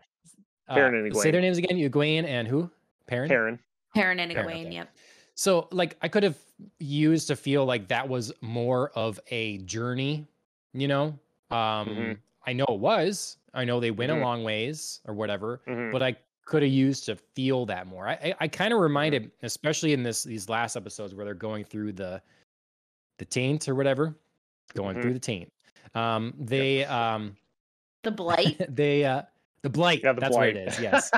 Perrin 0.69 0.95
Uh, 0.95 0.99
and 1.07 1.17
Say 1.17 1.31
their 1.31 1.41
names 1.41 1.59
again. 1.59 1.79
Egwene 1.79 2.25
and 2.25 2.47
who? 2.47 2.71
Perrin. 3.07 3.29
Karen. 3.29 3.59
Karen 3.95 4.21
and 4.21 4.31
Karen, 4.33 4.47
Egwene, 4.49 4.67
okay. 4.67 4.75
yep. 4.75 4.95
So 5.35 5.67
like 5.73 5.97
I 6.03 6.09
could 6.09 6.23
have 6.23 6.37
used 6.79 7.29
to 7.29 7.37
feel 7.37 7.65
like 7.65 7.89
that 7.89 8.09
was 8.09 8.33
more 8.43 8.91
of 8.91 9.19
a 9.29 9.59
journey, 9.59 10.27
you 10.73 10.89
know? 10.89 11.19
Um 11.51 11.89
Mhm. 11.89 12.19
I 12.47 12.53
know 12.53 12.65
it 12.69 12.79
was. 12.79 13.39
I 13.55 13.65
know 13.65 13.81
they 13.81 13.91
went 13.91 14.13
Mhm. 14.13 14.19
a 14.19 14.21
long 14.21 14.45
ways 14.45 15.01
or 15.07 15.15
whatever, 15.15 15.61
Mhm. 15.67 15.91
but 15.93 16.03
I 16.03 16.17
could 16.45 16.63
have 16.63 16.73
used 16.73 17.05
to 17.07 17.17
feel 17.17 17.67
that 17.67 17.87
more. 17.87 18.07
I 18.09 18.13
I, 18.13 18.35
I 18.41 18.49
kind 18.49 18.73
of 18.73 18.77
Mm-hmm. 18.77 18.83
reminded, 18.85 19.33
especially 19.43 19.93
in 19.95 20.03
this 20.03 20.23
these 20.23 20.49
last 20.49 20.77
episodes 20.77 21.15
where 21.15 21.25
they're 21.25 21.35
going 21.35 21.65
through 21.65 21.93
the 21.93 22.21
the 23.19 23.25
taint 23.25 23.69
or 23.69 23.75
whatever, 23.75 24.15
going 24.75 24.97
Mhm. 24.97 25.03
through 25.03 25.13
the 25.15 25.19
taint. 25.21 25.53
Um 25.95 26.35
they 26.39 26.85
um 26.85 27.37
The 28.03 28.11
blight. 28.11 28.65
they 28.75 29.05
uh 29.05 29.23
the 29.63 29.71
blight. 29.71 30.01
Yeah, 30.05 30.13
the 30.13 30.21
that's 30.21 30.37
blight. 30.37 30.55
what 30.55 30.63
it 30.63 30.69
is. 30.69 30.81
Yes. 30.81 31.11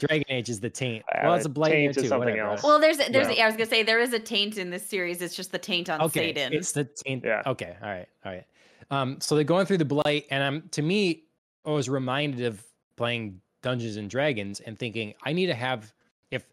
Dragon 0.00 0.24
Age 0.28 0.48
is 0.48 0.58
the 0.60 0.68
taint. 0.70 1.04
Uh, 1.14 1.20
well, 1.24 1.34
it's 1.34 1.46
a 1.46 1.48
blight 1.48 1.70
taint 1.72 1.96
is 1.96 2.02
too. 2.02 2.08
something 2.08 2.30
whatever. 2.30 2.50
else. 2.50 2.62
well, 2.64 2.80
there's 2.80 2.98
there's 2.98 3.28
Yeah. 3.28 3.30
yeah, 3.30 3.44
I 3.44 3.46
was 3.46 3.56
gonna 3.56 3.70
say 3.70 3.82
there 3.84 4.00
is 4.00 4.12
a 4.12 4.18
taint 4.18 4.58
in 4.58 4.70
this 4.70 4.84
series. 4.86 5.22
It's 5.22 5.36
just 5.36 5.52
the 5.52 5.58
taint 5.58 5.88
on 5.88 6.00
okay, 6.02 6.32
saidin. 6.34 6.52
it's 6.52 6.72
the 6.72 6.84
taint. 6.84 7.24
Yeah. 7.24 7.42
Okay, 7.46 7.76
all 7.82 7.88
right, 7.88 8.08
all 8.24 8.32
right. 8.32 8.44
Um, 8.90 9.20
so 9.20 9.34
they're 9.34 9.44
going 9.44 9.64
through 9.66 9.78
the 9.78 9.84
blight, 9.84 10.26
and 10.30 10.42
I'm 10.42 10.68
to 10.70 10.82
me, 10.82 11.24
I 11.64 11.70
was 11.70 11.88
reminded 11.88 12.44
of 12.46 12.62
playing 12.96 13.40
Dungeons 13.62 13.96
and 13.96 14.10
Dragons 14.10 14.60
and 14.60 14.78
thinking 14.78 15.14
I 15.24 15.32
need 15.32 15.46
to 15.46 15.54
have 15.54 15.92
if 16.32 16.46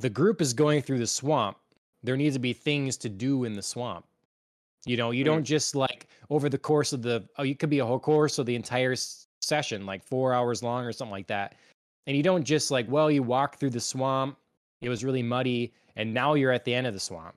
the 0.00 0.10
group 0.10 0.40
is 0.42 0.52
going 0.52 0.82
through 0.82 0.98
the 0.98 1.06
swamp, 1.06 1.56
there 2.02 2.16
needs 2.16 2.34
to 2.34 2.40
be 2.40 2.52
things 2.52 2.96
to 2.98 3.08
do 3.08 3.44
in 3.44 3.54
the 3.54 3.62
swamp. 3.62 4.04
You 4.88 4.96
know, 4.96 5.10
you 5.10 5.22
don't 5.24 5.44
just 5.44 5.74
like 5.74 6.06
over 6.30 6.48
the 6.48 6.58
course 6.58 6.92
of 6.92 7.02
the 7.02 7.28
oh, 7.36 7.42
you 7.42 7.54
could 7.54 7.70
be 7.70 7.80
a 7.80 7.86
whole 7.86 7.98
course 7.98 8.38
or 8.38 8.44
the 8.44 8.54
entire 8.56 8.94
session, 9.40 9.84
like 9.86 10.02
four 10.02 10.32
hours 10.32 10.62
long 10.62 10.84
or 10.84 10.92
something 10.92 11.12
like 11.12 11.26
that. 11.28 11.56
And 12.06 12.16
you 12.16 12.22
don't 12.22 12.44
just 12.44 12.70
like, 12.70 12.90
well, 12.90 13.10
you 13.10 13.22
walk 13.22 13.58
through 13.58 13.70
the 13.70 13.80
swamp, 13.80 14.38
it 14.80 14.88
was 14.88 15.04
really 15.04 15.22
muddy, 15.22 15.72
and 15.96 16.12
now 16.14 16.34
you're 16.34 16.52
at 16.52 16.64
the 16.64 16.74
end 16.74 16.86
of 16.86 16.94
the 16.94 17.00
swamp 17.00 17.36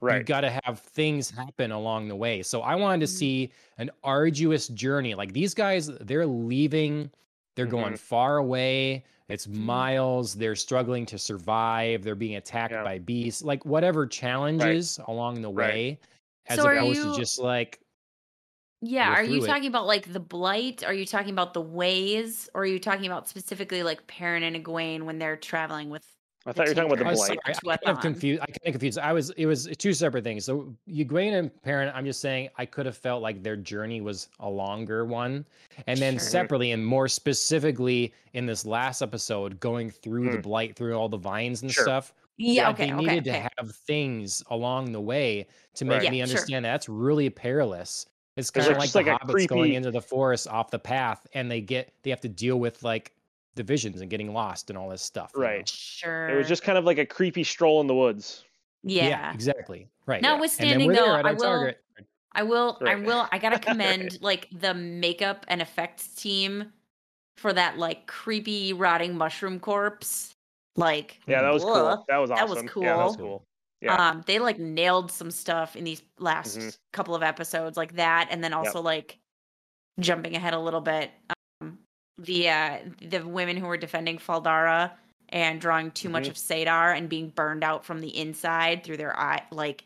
Right. 0.00 0.12
you 0.12 0.16
right. 0.18 0.26
got 0.26 0.40
to 0.42 0.60
have 0.64 0.78
things 0.78 1.28
happen 1.30 1.72
along 1.72 2.08
the 2.08 2.16
way. 2.16 2.42
So 2.42 2.62
I 2.62 2.74
wanted 2.76 3.00
to 3.06 3.12
Mhm. 3.12 3.16
see 3.16 3.52
an 3.78 3.90
arduous 4.04 4.68
journey. 4.68 5.14
Like 5.14 5.32
these 5.32 5.54
guys, 5.54 5.88
they're 6.00 6.26
leaving, 6.26 7.10
they're 7.56 7.66
going 7.66 7.94
Mhm. 7.94 7.98
far 7.98 8.36
away. 8.38 9.04
It's 9.28 9.46
Mhm. 9.46 9.56
miles. 9.56 10.34
They're 10.34 10.56
struggling 10.56 11.04
to 11.06 11.18
survive. 11.18 12.02
They're 12.02 12.14
being 12.14 12.36
attacked 12.36 12.72
Yeah. 12.72 12.82
by 12.84 12.98
beasts. 12.98 13.42
Like 13.42 13.64
whatever 13.66 14.06
challenges 14.06 14.98
along 15.08 15.42
the 15.42 15.50
Right. 15.50 15.98
Way, 16.50 16.54
as 16.54 16.58
So 16.58 16.66
are 16.66 16.74
opposed 16.74 17.02
to 17.02 17.08
you- 17.08 17.16
just 17.16 17.38
like 17.38 17.80
Yeah, 18.82 19.10
are 19.10 19.24
you 19.24 19.42
it. 19.44 19.46
talking 19.46 19.66
about 19.66 19.86
like 19.86 20.12
the 20.12 20.20
blight? 20.20 20.84
Are 20.84 20.94
you 20.94 21.06
talking 21.06 21.30
about 21.30 21.54
the 21.54 21.60
ways? 21.60 22.48
Or 22.54 22.62
are 22.62 22.66
you 22.66 22.78
talking 22.78 23.06
about 23.06 23.28
specifically 23.28 23.82
like 23.82 24.06
Perrin 24.06 24.42
and 24.42 24.56
Egwene 24.56 25.02
when 25.02 25.18
they're 25.18 25.36
traveling 25.36 25.90
with 25.90 26.06
I 26.46 26.52
thought 26.52 26.66
you 26.66 26.70
were 26.70 26.74
talking 26.74 26.92
about 26.92 27.10
the 27.10 27.16
blight. 27.16 27.38
I, 27.44 27.50
I 27.50 27.76
kind 27.76 27.96
of 27.96 28.00
confused. 28.00 28.40
I 28.40 28.46
kind 28.46 28.58
of 28.64 28.72
confused. 28.72 28.98
I 28.98 29.12
was. 29.12 29.28
It 29.30 29.44
was 29.44 29.68
two 29.76 29.92
separate 29.92 30.24
things. 30.24 30.46
So 30.46 30.74
Egwene 30.88 31.38
and 31.38 31.62
Perrin. 31.62 31.92
I'm 31.94 32.06
just 32.06 32.20
saying. 32.20 32.48
I 32.56 32.64
could 32.64 32.86
have 32.86 32.96
felt 32.96 33.22
like 33.22 33.42
their 33.42 33.56
journey 33.56 34.00
was 34.00 34.28
a 34.40 34.48
longer 34.48 35.04
one, 35.04 35.44
and 35.86 35.98
then 35.98 36.14
sure. 36.14 36.20
separately 36.20 36.72
and 36.72 36.84
more 36.84 37.08
specifically 37.08 38.14
in 38.32 38.46
this 38.46 38.64
last 38.64 39.02
episode, 39.02 39.60
going 39.60 39.90
through 39.90 40.30
mm. 40.30 40.32
the 40.32 40.38
blight, 40.38 40.76
through 40.76 40.94
all 40.94 41.10
the 41.10 41.18
vines 41.18 41.60
and 41.60 41.70
sure. 41.70 41.84
stuff. 41.84 42.14
Yeah, 42.40 42.70
okay, 42.70 42.86
they 42.86 42.92
needed 42.92 43.28
okay. 43.28 43.42
to 43.42 43.50
have 43.58 43.76
things 43.86 44.42
along 44.48 44.92
the 44.92 45.00
way 45.00 45.46
to 45.74 45.84
make 45.84 46.02
right. 46.02 46.10
me 46.10 46.22
understand 46.22 46.64
sure. 46.64 46.72
that's 46.72 46.88
really 46.88 47.28
perilous. 47.28 48.06
It's 48.36 48.50
kind 48.50 48.66
of 48.70 48.78
like, 48.78 48.94
like 48.94 49.04
the 49.04 49.12
hobbits 49.12 49.30
creepy... 49.30 49.46
going 49.46 49.74
into 49.74 49.90
the 49.90 50.00
forest 50.00 50.48
off 50.48 50.70
the 50.70 50.78
path, 50.78 51.26
and 51.34 51.50
they 51.50 51.60
get 51.60 51.92
they 52.02 52.08
have 52.08 52.20
to 52.22 52.28
deal 52.28 52.58
with 52.58 52.82
like 52.82 53.12
divisions 53.56 54.00
and 54.00 54.08
getting 54.08 54.32
lost 54.32 54.70
and 54.70 54.78
all 54.78 54.88
this 54.88 55.02
stuff. 55.02 55.32
Right. 55.36 55.58
Know? 55.58 55.64
Sure. 55.66 56.28
It 56.30 56.36
was 56.36 56.48
just 56.48 56.62
kind 56.62 56.78
of 56.78 56.84
like 56.84 56.96
a 56.96 57.04
creepy 57.04 57.44
stroll 57.44 57.82
in 57.82 57.86
the 57.86 57.94
woods. 57.94 58.44
Yeah. 58.82 59.08
yeah 59.08 59.34
exactly. 59.34 59.88
Right. 60.06 60.22
Notwithstanding 60.22 60.92
though, 60.92 61.12
I 61.12 61.32
will, 61.32 61.38
target. 61.38 61.78
I 62.32 62.42
will 62.42 62.78
right. 62.80 62.96
I 62.96 63.00
will 63.00 63.28
I 63.30 63.38
gotta 63.38 63.58
commend 63.70 64.18
like 64.22 64.48
the 64.50 64.72
makeup 64.72 65.44
and 65.48 65.60
effects 65.60 66.08
team 66.14 66.72
for 67.36 67.52
that 67.52 67.76
like 67.76 68.06
creepy 68.06 68.72
rotting 68.72 69.14
mushroom 69.16 69.60
corpse. 69.60 70.36
Like 70.80 71.20
Yeah, 71.26 71.42
that 71.42 71.52
was 71.52 71.62
ugh, 71.62 71.68
cool. 71.72 72.04
That 72.08 72.18
was 72.18 72.30
awesome. 72.30 72.48
That 72.48 72.54
was 72.54 72.70
cool. 72.70 72.82
Yeah, 72.82 72.96
that 72.96 73.04
was 73.04 73.16
cool. 73.16 73.44
Yeah. 73.80 73.94
Um, 73.94 74.24
they 74.26 74.38
like 74.38 74.58
nailed 74.58 75.10
some 75.10 75.30
stuff 75.30 75.74
in 75.74 75.84
these 75.84 76.02
last 76.18 76.58
mm-hmm. 76.58 76.68
couple 76.92 77.14
of 77.14 77.22
episodes, 77.22 77.76
like 77.76 77.94
that, 77.94 78.28
and 78.30 78.44
then 78.44 78.52
also 78.52 78.82
like 78.82 79.18
jumping 79.98 80.36
ahead 80.36 80.54
a 80.54 80.58
little 80.58 80.80
bit 80.80 81.10
um, 81.60 81.78
the 82.18 82.48
uh, 82.48 82.78
the 83.00 83.26
women 83.26 83.56
who 83.56 83.66
were 83.66 83.76
defending 83.76 84.18
Fal 84.18 84.40
Dara 84.40 84.92
and 85.30 85.60
drawing 85.60 85.90
too 85.92 86.08
mm-hmm. 86.08 86.12
much 86.12 86.28
of 86.28 86.34
saidar 86.34 86.96
and 86.96 87.08
being 87.08 87.30
burned 87.30 87.64
out 87.64 87.84
from 87.84 88.00
the 88.00 88.16
inside 88.16 88.84
through 88.84 88.96
their 88.96 89.18
eye, 89.18 89.42
like 89.50 89.84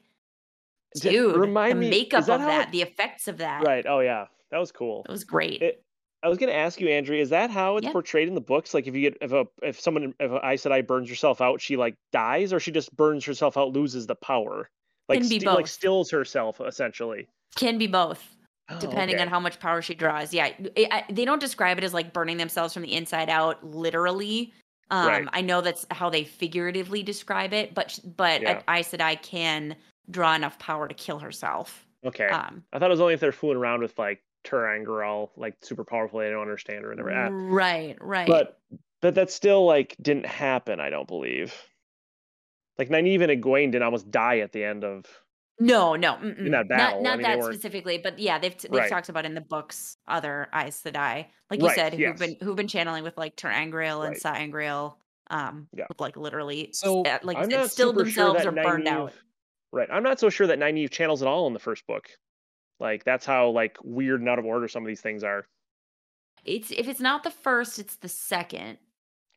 dude, 0.97 1.36
Remind 1.36 1.72
the 1.72 1.76
me, 1.76 1.90
makeup 1.90 2.28
of 2.28 2.40
that, 2.40 2.68
it... 2.68 2.72
the 2.72 2.82
effects 2.82 3.28
of 3.28 3.38
that. 3.38 3.62
Right. 3.64 3.84
Oh 3.88 4.01
yeah, 4.01 4.26
that 4.51 4.59
was 4.59 4.72
cool. 4.72 5.05
It 5.09 5.12
was 5.12 5.24
great. 5.24 5.62
It, 5.62 5.84
I 6.25 6.29
was 6.29 6.39
going 6.39 6.49
to 6.49 6.57
ask 6.57 6.81
you, 6.81 6.89
Andrea, 6.89 7.20
is 7.20 7.29
that 7.31 7.51
how 7.51 7.77
it's 7.77 7.85
yeah. 7.85 7.93
portrayed 7.93 8.29
in 8.29 8.35
the 8.35 8.41
books? 8.41 8.72
Like, 8.72 8.87
if 8.87 8.95
you 8.95 9.03
get 9.03 9.18
if 9.20 9.33
a 9.33 9.47
if 9.62 9.79
someone 9.79 10.14
if 10.18 10.31
a 10.31 10.37
Aes 10.37 10.64
Sedai 10.64 10.87
burns 10.87 11.11
herself 11.11 11.43
out, 11.43 11.61
she 11.61 11.77
like 11.77 11.95
dies, 12.12 12.53
or 12.53 12.59
she 12.59 12.72
just 12.72 12.97
burns 12.97 13.25
herself 13.25 13.59
out, 13.59 13.72
loses 13.72 14.07
the 14.07 14.14
power, 14.14 14.70
like 15.09 15.22
st- 15.22 15.45
like 15.45 15.66
stills 15.66 16.11
herself 16.11 16.61
essentially. 16.61 17.29
Can 17.57 17.77
be 17.77 17.87
both. 17.87 18.37
Oh, 18.70 18.81
depending 18.81 19.16
okay. 19.16 19.22
on 19.22 19.29
how 19.29 19.39
much 19.39 19.61
power 19.61 19.83
she 19.83 19.95
draws. 19.95 20.33
Yeah, 20.33 20.49
it, 20.75 20.89
I, 20.91 21.05
they 21.11 21.27
don't 21.27 21.41
describe 21.41 21.77
it 21.77 21.85
as 21.85 21.93
like 21.93 22.14
burning 22.14 22.39
themselves 22.39 22.72
from 22.72 22.83
the 22.83 22.95
inside 22.95 23.29
out, 23.29 23.62
literally. 23.62 24.55
Um, 24.91 25.07
right. 25.07 25.29
I 25.35 25.43
know 25.43 25.61
that's 25.61 25.85
how 25.91 26.09
they 26.09 26.25
figuratively 26.25 27.03
describe 27.03 27.53
it, 27.53 27.75
but 27.75 28.01
but 28.16 28.41
yeah. 28.41 28.62
I, 28.66 28.79
I 28.79 28.83
said 28.83 29.03
I 29.03 29.16
can 29.16 29.77
draw 30.11 30.35
enough 30.35 30.59
power 30.59 30.89
to 30.89 30.95
kill 30.95 31.18
herself. 31.18 31.87
Okay. 32.07 32.29
Um, 32.29 32.64
I 32.72 32.79
thought 32.79 32.89
it 32.89 32.93
was 32.93 33.01
only 33.01 33.12
if 33.12 33.20
they're 33.20 33.33
fooling 33.33 33.59
around 33.59 33.83
with 33.83 33.99
like 33.99 34.22
all 34.53 35.32
like 35.36 35.55
super 35.62 35.84
powerful, 35.84 36.20
they 36.20 36.30
don't 36.30 36.42
understand 36.42 36.84
or 36.84 36.90
whatever. 36.90 37.30
Right, 37.30 37.97
right. 38.01 38.26
But 38.26 38.59
but 39.01 39.14
that 39.16 39.30
still 39.30 39.66
like 39.66 39.97
didn't 40.01 40.26
happen. 40.26 40.80
I 40.80 40.90
don't 40.90 41.09
believe. 41.09 41.55
Like 42.78 42.88
Nynaeve 42.88 43.28
and 43.28 43.42
Egwene 43.42 43.70
didn't 43.72 43.84
almost 43.84 44.11
die 44.11 44.38
at 44.38 44.53
the 44.53 44.64
end 44.64 44.84
of 44.84 45.07
no, 45.61 45.95
no, 45.95 46.18
that 46.20 46.68
battle. 46.68 47.03
Not, 47.03 47.03
not 47.03 47.12
I 47.12 47.16
mean, 47.16 47.40
that 47.40 47.45
specifically, 47.45 47.99
but 47.99 48.18
yeah, 48.18 48.38
they've 48.38 48.57
they've 48.59 48.72
right. 48.72 48.90
talked 48.90 49.09
about 49.09 49.24
in 49.24 49.34
the 49.34 49.40
books 49.40 49.97
other 50.09 50.49
Aes 50.53 50.82
die, 50.82 51.28
like 51.49 51.61
you 51.61 51.68
right, 51.68 51.76
said, 51.76 51.99
yes. 51.99 52.11
who've 52.11 52.18
been 52.18 52.36
who've 52.45 52.57
been 52.57 52.66
channeling 52.66 53.05
with 53.05 53.16
like 53.16 53.36
ter'angreal 53.36 54.01
and 54.05 54.14
right. 54.14 54.20
sa'angreal, 54.20 54.99
um, 55.30 55.68
yeah. 55.72 55.84
like 56.01 56.16
literally, 56.16 56.70
so 56.72 57.05
like 57.22 57.36
I'm 57.36 57.68
stilled 57.68 57.97
themselves 57.97 58.42
sure 58.42 58.51
or 58.51 58.55
burned 58.55 58.88
out. 58.88 59.12
Right, 59.72 59.88
I'm 59.92 60.03
not 60.03 60.18
so 60.18 60.28
sure 60.28 60.49
that 60.49 60.59
Nynaeve 60.59 60.90
channels 60.90 61.22
at 61.22 61.28
all 61.28 61.47
in 61.47 61.53
the 61.53 61.61
first 61.61 61.86
book. 61.86 62.09
Like 62.81 63.05
that's 63.05 63.25
how 63.25 63.51
like 63.51 63.79
weird 63.83 64.20
and 64.20 64.29
out 64.29 64.39
of 64.39 64.45
order 64.45 64.68
some 64.68 64.83
of 64.83 64.89
these 64.89 65.01
things 65.01 65.25
are. 65.25 65.47
It's 66.45 66.70
if 66.70 66.89
it's 66.89 67.01
not 67.01 67.22
the 67.22 67.31
first, 67.31 67.79
it's 67.79 67.97
the 67.97 68.09
second 68.09 68.79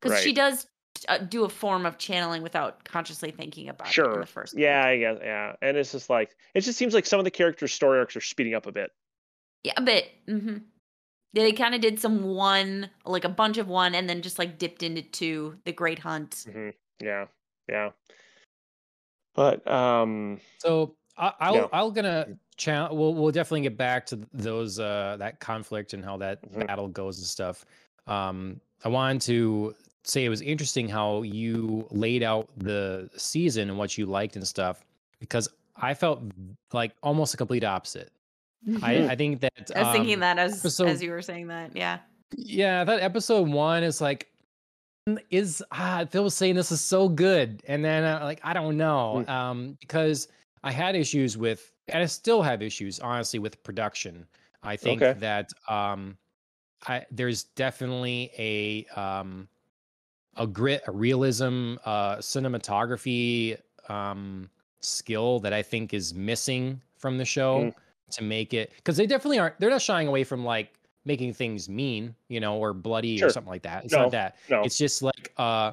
because 0.02 0.22
she 0.22 0.34
does 0.34 0.68
uh, 1.08 1.20
do 1.20 1.44
a 1.44 1.50
form 1.50 1.86
of 1.86 1.98
channeling 1.98 2.42
without 2.42 2.84
consciously 2.84 3.32
thinking 3.32 3.70
about 3.70 3.88
sure. 3.88 4.12
it 4.12 4.14
in 4.16 4.20
the 4.22 4.26
first. 4.26 4.58
Yeah, 4.58 4.86
I 4.86 4.98
guess. 4.98 5.18
Yeah, 5.22 5.54
and 5.62 5.78
it's 5.78 5.92
just 5.92 6.10
like 6.10 6.36
it 6.54 6.62
just 6.62 6.78
seems 6.78 6.94
like 6.94 7.06
some 7.06 7.20
of 7.20 7.26
the 7.26 7.32
characters' 7.32 7.74
story 7.74 8.00
arcs 8.00 8.16
are 8.16 8.22
speeding 8.22 8.54
up 8.54 8.66
a 8.66 8.72
bit. 8.72 8.92
Yeah, 9.64 9.74
a 9.78 9.82
bit. 9.82 10.10
Mm-hmm. 10.28 10.58
They 11.34 11.52
kind 11.52 11.76
of 11.76 11.82
did 11.82 12.00
some 12.00 12.24
one, 12.24 12.90
like 13.06 13.26
a 13.26 13.30
bunch 13.30 13.58
of 13.58 13.68
one, 13.68 13.94
and 13.96 14.10
then 14.10 14.22
just 14.22 14.40
like 14.40 14.58
dipped 14.58 14.84
into 14.84 15.02
two. 15.02 15.56
The 15.66 15.72
Great 15.72 16.00
Hunt. 16.00 16.32
Mm-hmm. 16.32 16.70
Yeah, 17.06 17.26
yeah. 17.70 17.92
But 19.36 19.68
um. 19.70 20.40
So 20.60 20.96
I, 21.18 21.34
I'll 21.40 21.56
yeah. 21.56 21.68
I'll 21.72 21.92
gonna 21.92 22.38
channel. 22.58 22.96
We'll 22.96 23.14
we'll 23.14 23.32
definitely 23.32 23.62
get 23.62 23.78
back 23.78 24.06
to 24.08 24.20
those 24.34 24.80
uh 24.80 25.16
that 25.20 25.40
conflict 25.40 25.94
and 25.94 26.04
how 26.04 26.18
that 26.18 26.42
mm-hmm. 26.42 26.66
battle 26.66 26.88
goes 26.88 27.18
and 27.18 27.28
stuff. 27.28 27.66
Um, 28.08 28.60
I 28.84 28.90
wanted 28.90 29.22
to 29.24 29.76
say 30.04 30.26
it 30.26 30.30
was 30.30 30.42
interesting 30.42 30.88
how 30.88 31.22
you 31.22 31.88
laid 31.92 32.24
out 32.24 32.50
the 32.58 33.10
season 33.18 33.70
and 33.70 33.78
what 33.78 33.98
you 33.98 34.06
liked 34.06 34.36
and 34.36 34.48
stuff 34.48 34.86
because 35.20 35.50
I 35.76 35.94
felt 35.94 36.22
like 36.74 36.94
almost 37.04 37.34
a 37.34 37.38
complete 37.38 37.64
opposite. 37.64 38.12
I, 38.68 38.70
mm-hmm. 38.70 39.12
I 39.12 39.16
think 39.16 39.42
that 39.42 39.54
I 39.76 39.80
was 39.80 39.88
um, 39.88 39.94
thinking 39.94 40.20
that 40.22 40.40
as 40.40 40.60
episode, 40.60 40.88
as 40.88 41.02
you 41.02 41.12
were 41.12 41.22
saying 41.22 41.48
that, 41.48 41.76
yeah. 41.76 42.00
Yeah, 42.36 42.84
that 42.84 43.00
episode 43.02 43.48
one 43.48 43.84
is 43.84 44.02
like 44.02 44.28
is 45.30 45.64
ah 45.72 46.06
Phil 46.10 46.24
was 46.24 46.34
saying 46.34 46.56
this 46.56 46.72
is 46.72 46.82
so 46.82 47.08
good, 47.08 47.62
and 47.68 47.86
then 47.86 48.04
uh, 48.04 48.20
like 48.24 48.42
I 48.44 48.54
don't 48.54 48.76
know, 48.76 49.24
mm. 49.26 49.30
um, 49.30 49.78
because 49.80 50.28
I 50.68 50.72
had 50.72 50.98
issues 50.98 51.38
with, 51.38 51.72
and 51.88 52.04
I 52.04 52.06
still 52.08 52.42
have 52.42 52.62
issues, 52.62 53.00
honestly, 53.00 53.40
with 53.40 53.64
production. 53.64 54.28
I 54.64 54.76
think 54.76 55.02
okay. 55.02 55.18
that 55.22 55.50
um, 55.70 56.18
I 56.86 57.06
there's 57.10 57.44
definitely 57.44 58.32
a 58.38 58.86
um 59.00 59.48
a 60.36 60.46
grit, 60.46 60.84
a 60.86 60.92
realism, 60.92 61.76
uh, 61.86 62.18
cinematography 62.18 63.58
um, 63.88 64.50
skill 64.82 65.40
that 65.40 65.54
I 65.54 65.62
think 65.62 65.94
is 65.94 66.14
missing 66.14 66.82
from 66.98 67.18
the 67.18 67.26
show 67.26 67.62
mm. 67.62 67.74
to 68.12 68.24
make 68.24 68.54
it 68.54 68.74
because 68.76 68.98
they 68.98 69.08
definitely 69.08 69.40
aren't. 69.40 69.58
They're 69.62 69.70
not 69.70 69.82
shying 69.82 70.10
away 70.10 70.26
from 70.26 70.44
like 70.44 70.74
making 71.06 71.34
things 71.34 71.70
mean, 71.70 72.14
you 72.28 72.42
know, 72.42 72.58
or 72.58 72.74
bloody 72.74 73.20
sure. 73.20 73.30
or 73.30 73.32
something 73.32 73.50
like 73.50 73.64
that. 73.64 73.86
It's 73.86 73.94
no, 73.94 74.02
not 74.02 74.12
that. 74.12 74.36
No. 74.50 74.64
It's 74.64 74.78
just 74.78 75.02
like 75.02 75.32
uh, 75.38 75.72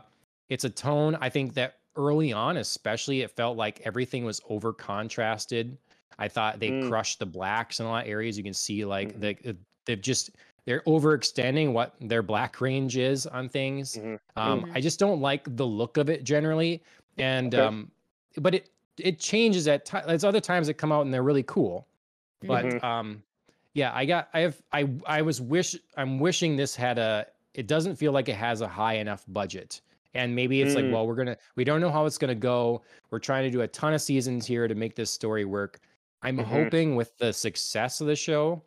it's 0.49 0.62
a 0.62 0.70
tone. 0.70 1.18
I 1.20 1.30
think 1.30 1.55
that 1.55 1.78
early 1.97 2.32
on, 2.32 2.57
especially, 2.57 3.22
it 3.22 3.30
felt 3.30 3.57
like 3.57 3.80
everything 3.84 4.24
was 4.24 4.40
over 4.49 4.72
contrasted. 4.72 5.76
I 6.18 6.28
thought 6.28 6.61
they 6.61 6.70
mm. 6.70 6.88
crushed 6.88 7.18
the 7.18 7.26
blacks 7.26 7.80
in 7.80 7.86
a 7.86 7.88
lot 7.88 8.05
of 8.05 8.11
areas. 8.11 8.36
You 8.36 8.45
can 8.45 8.55
see 8.55 8.84
like 8.84 9.18
mm-hmm. 9.18 9.49
the 9.49 9.57
they've 9.84 10.01
just 10.01 10.30
they're 10.64 10.82
overextending 10.86 11.72
what 11.72 11.95
their 12.01 12.22
black 12.22 12.61
range 12.61 12.97
is 12.97 13.26
on 13.26 13.49
things. 13.49 13.97
Mm-hmm. 13.97 14.14
Um, 14.36 14.62
mm-hmm. 14.62 14.72
I 14.74 14.80
just 14.80 14.99
don't 14.99 15.20
like 15.20 15.57
the 15.57 15.66
look 15.66 15.97
of 15.97 16.09
it 16.09 16.24
generally, 16.24 16.82
and 17.18 17.55
okay. 17.55 17.64
um, 17.64 17.90
but 18.38 18.55
it 18.55 18.70
it 18.99 19.18
changes 19.18 19.68
at 19.68 19.84
times. 19.84 20.07
There's 20.07 20.24
other 20.24 20.40
times 20.40 20.66
that 20.68 20.74
come 20.74 20.92
out 20.92 21.03
and 21.05 21.12
they're 21.12 21.22
really 21.22 21.42
cool, 21.42 21.86
but 22.42 22.64
mm-hmm. 22.64 22.84
um, 22.84 23.22
yeah, 23.74 23.92
I 23.95 24.05
got 24.05 24.28
I 24.32 24.40
have 24.40 24.62
I 24.72 24.88
I 25.07 25.22
was 25.22 25.40
wish 25.40 25.76
I'm 25.97 26.18
wishing 26.18 26.57
this 26.57 26.74
had 26.74 26.99
a. 26.99 27.26
It 27.55 27.66
doesn't 27.68 27.97
feel 27.97 28.11
like 28.12 28.28
it 28.28 28.36
has 28.36 28.62
a 28.62 28.68
high 28.68 28.95
enough 28.95 29.24
budget. 29.28 29.80
And 30.15 30.35
maybe 30.35 30.62
it's 30.62 30.75
like, 30.75 30.85
mm. 30.85 30.93
well, 30.93 31.07
we're 31.07 31.17
gonna 31.17 31.37
we 31.57 31.65
don't 31.65 31.81
know 31.81 31.91
how 31.91 32.07
it's 32.07 32.19
gonna 32.19 32.35
go. 32.35 32.83
We're 33.11 33.19
trying 33.19 33.45
to 33.45 33.51
do 33.51 33.62
a 33.62 33.69
ton 33.69 33.95
of 33.95 34.01
seasons 34.01 34.47
here 34.47 34.69
to 34.69 34.75
make 34.75 34.95
this 34.95 35.11
story 35.11 35.45
work. 35.45 35.81
I'm 36.23 36.39
mm-hmm. 36.39 36.51
hoping 36.51 36.97
with 36.97 37.17
the 37.19 37.33
success 37.33 38.01
of 38.01 38.07
the 38.07 38.17
show 38.17 38.62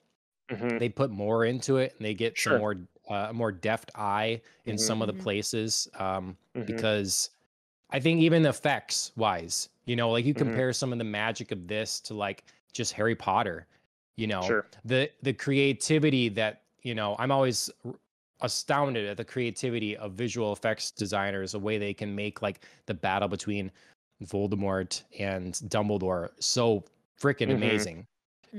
Mm-hmm. 0.50 0.78
They 0.78 0.90
put 0.90 1.12
more 1.12 1.46
into 1.46 1.78
it 1.78 1.94
and 1.98 2.06
they 2.06 2.14
get 2.14 2.38
sure. 2.38 2.54
some 2.54 2.60
more 2.60 2.76
uh, 3.10 3.32
more 3.34 3.52
deft 3.52 3.92
eye 3.96 4.42
in 4.66 4.76
mm-hmm. 4.76 4.84
some 4.86 5.02
of 5.02 5.08
the 5.08 5.14
mm-hmm. 5.14 5.24
places 5.24 5.88
um, 5.98 6.38
mm-hmm. 6.56 6.66
because 6.66 7.30
I 7.90 8.00
think 8.00 8.20
even 8.22 8.46
effects 8.46 9.12
wise, 9.16 9.70
you 9.86 9.96
know, 9.96 10.10
like 10.10 10.26
you 10.26 10.34
mm-hmm. 10.34 10.46
compare 10.46 10.74
some 10.74 10.92
of 10.92 10.98
the 10.98 11.06
magic 11.06 11.52
of 11.52 11.68
this 11.68 12.00
to 12.02 12.14
like 12.14 12.44
just 12.74 12.94
Harry 12.94 13.16
Potter, 13.16 13.66
you 14.16 14.28
know, 14.28 14.42
sure. 14.42 14.66
the 14.86 15.10
the 15.22 15.34
creativity 15.34 16.30
that 16.30 16.64
you 16.84 16.96
know 16.96 17.16
I'm 17.20 17.32
always 17.32 17.70
astounded 18.42 19.08
at 19.08 19.18
the 19.18 19.26
creativity 19.26 19.98
of 19.98 20.14
visual 20.14 20.54
effects 20.54 20.92
designers, 20.92 21.54
the 21.54 21.60
way 21.60 21.78
they 21.78 21.94
can 21.94 22.14
make 22.14 22.42
like 22.42 22.62
the 22.86 22.94
battle 22.94 23.28
between 23.28 23.72
Voldemort 24.24 25.04
and 25.20 25.54
Dumbledore 25.54 26.30
so 26.40 26.84
freaking 27.20 27.48
mm-hmm. 27.48 27.64
amazing. 27.64 28.08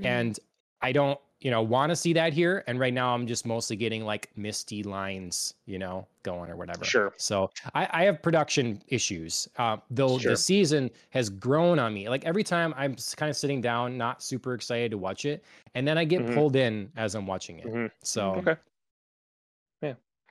And 0.02 0.38
I 0.80 0.92
don't 0.92 1.18
you 1.40 1.52
know, 1.52 1.62
want 1.62 1.90
to 1.90 1.96
see 1.96 2.12
that 2.12 2.32
here. 2.32 2.64
And 2.66 2.80
right 2.80 2.92
now, 2.92 3.14
I'm 3.14 3.26
just 3.26 3.46
mostly 3.46 3.76
getting 3.76 4.04
like 4.04 4.30
misty 4.36 4.82
lines, 4.82 5.54
you 5.66 5.78
know, 5.78 6.06
going 6.24 6.50
or 6.50 6.56
whatever. 6.56 6.84
Sure. 6.84 7.12
So 7.16 7.50
I, 7.74 7.88
I 7.92 8.04
have 8.04 8.22
production 8.22 8.82
issues, 8.88 9.48
uh, 9.56 9.76
though 9.90 10.18
sure. 10.18 10.32
the 10.32 10.36
season 10.36 10.90
has 11.10 11.30
grown 11.30 11.78
on 11.78 11.94
me. 11.94 12.08
Like 12.08 12.24
every 12.24 12.42
time 12.42 12.74
I'm 12.76 12.96
kind 13.16 13.30
of 13.30 13.36
sitting 13.36 13.60
down, 13.60 13.96
not 13.96 14.22
super 14.22 14.54
excited 14.54 14.90
to 14.90 14.98
watch 14.98 15.24
it, 15.24 15.44
and 15.74 15.86
then 15.86 15.96
I 15.96 16.04
get 16.04 16.22
mm-hmm. 16.22 16.34
pulled 16.34 16.56
in 16.56 16.90
as 16.96 17.14
I'm 17.14 17.26
watching 17.26 17.60
it. 17.60 17.66
Mm-hmm. 17.66 17.86
So 18.02 18.34
okay, 18.36 18.56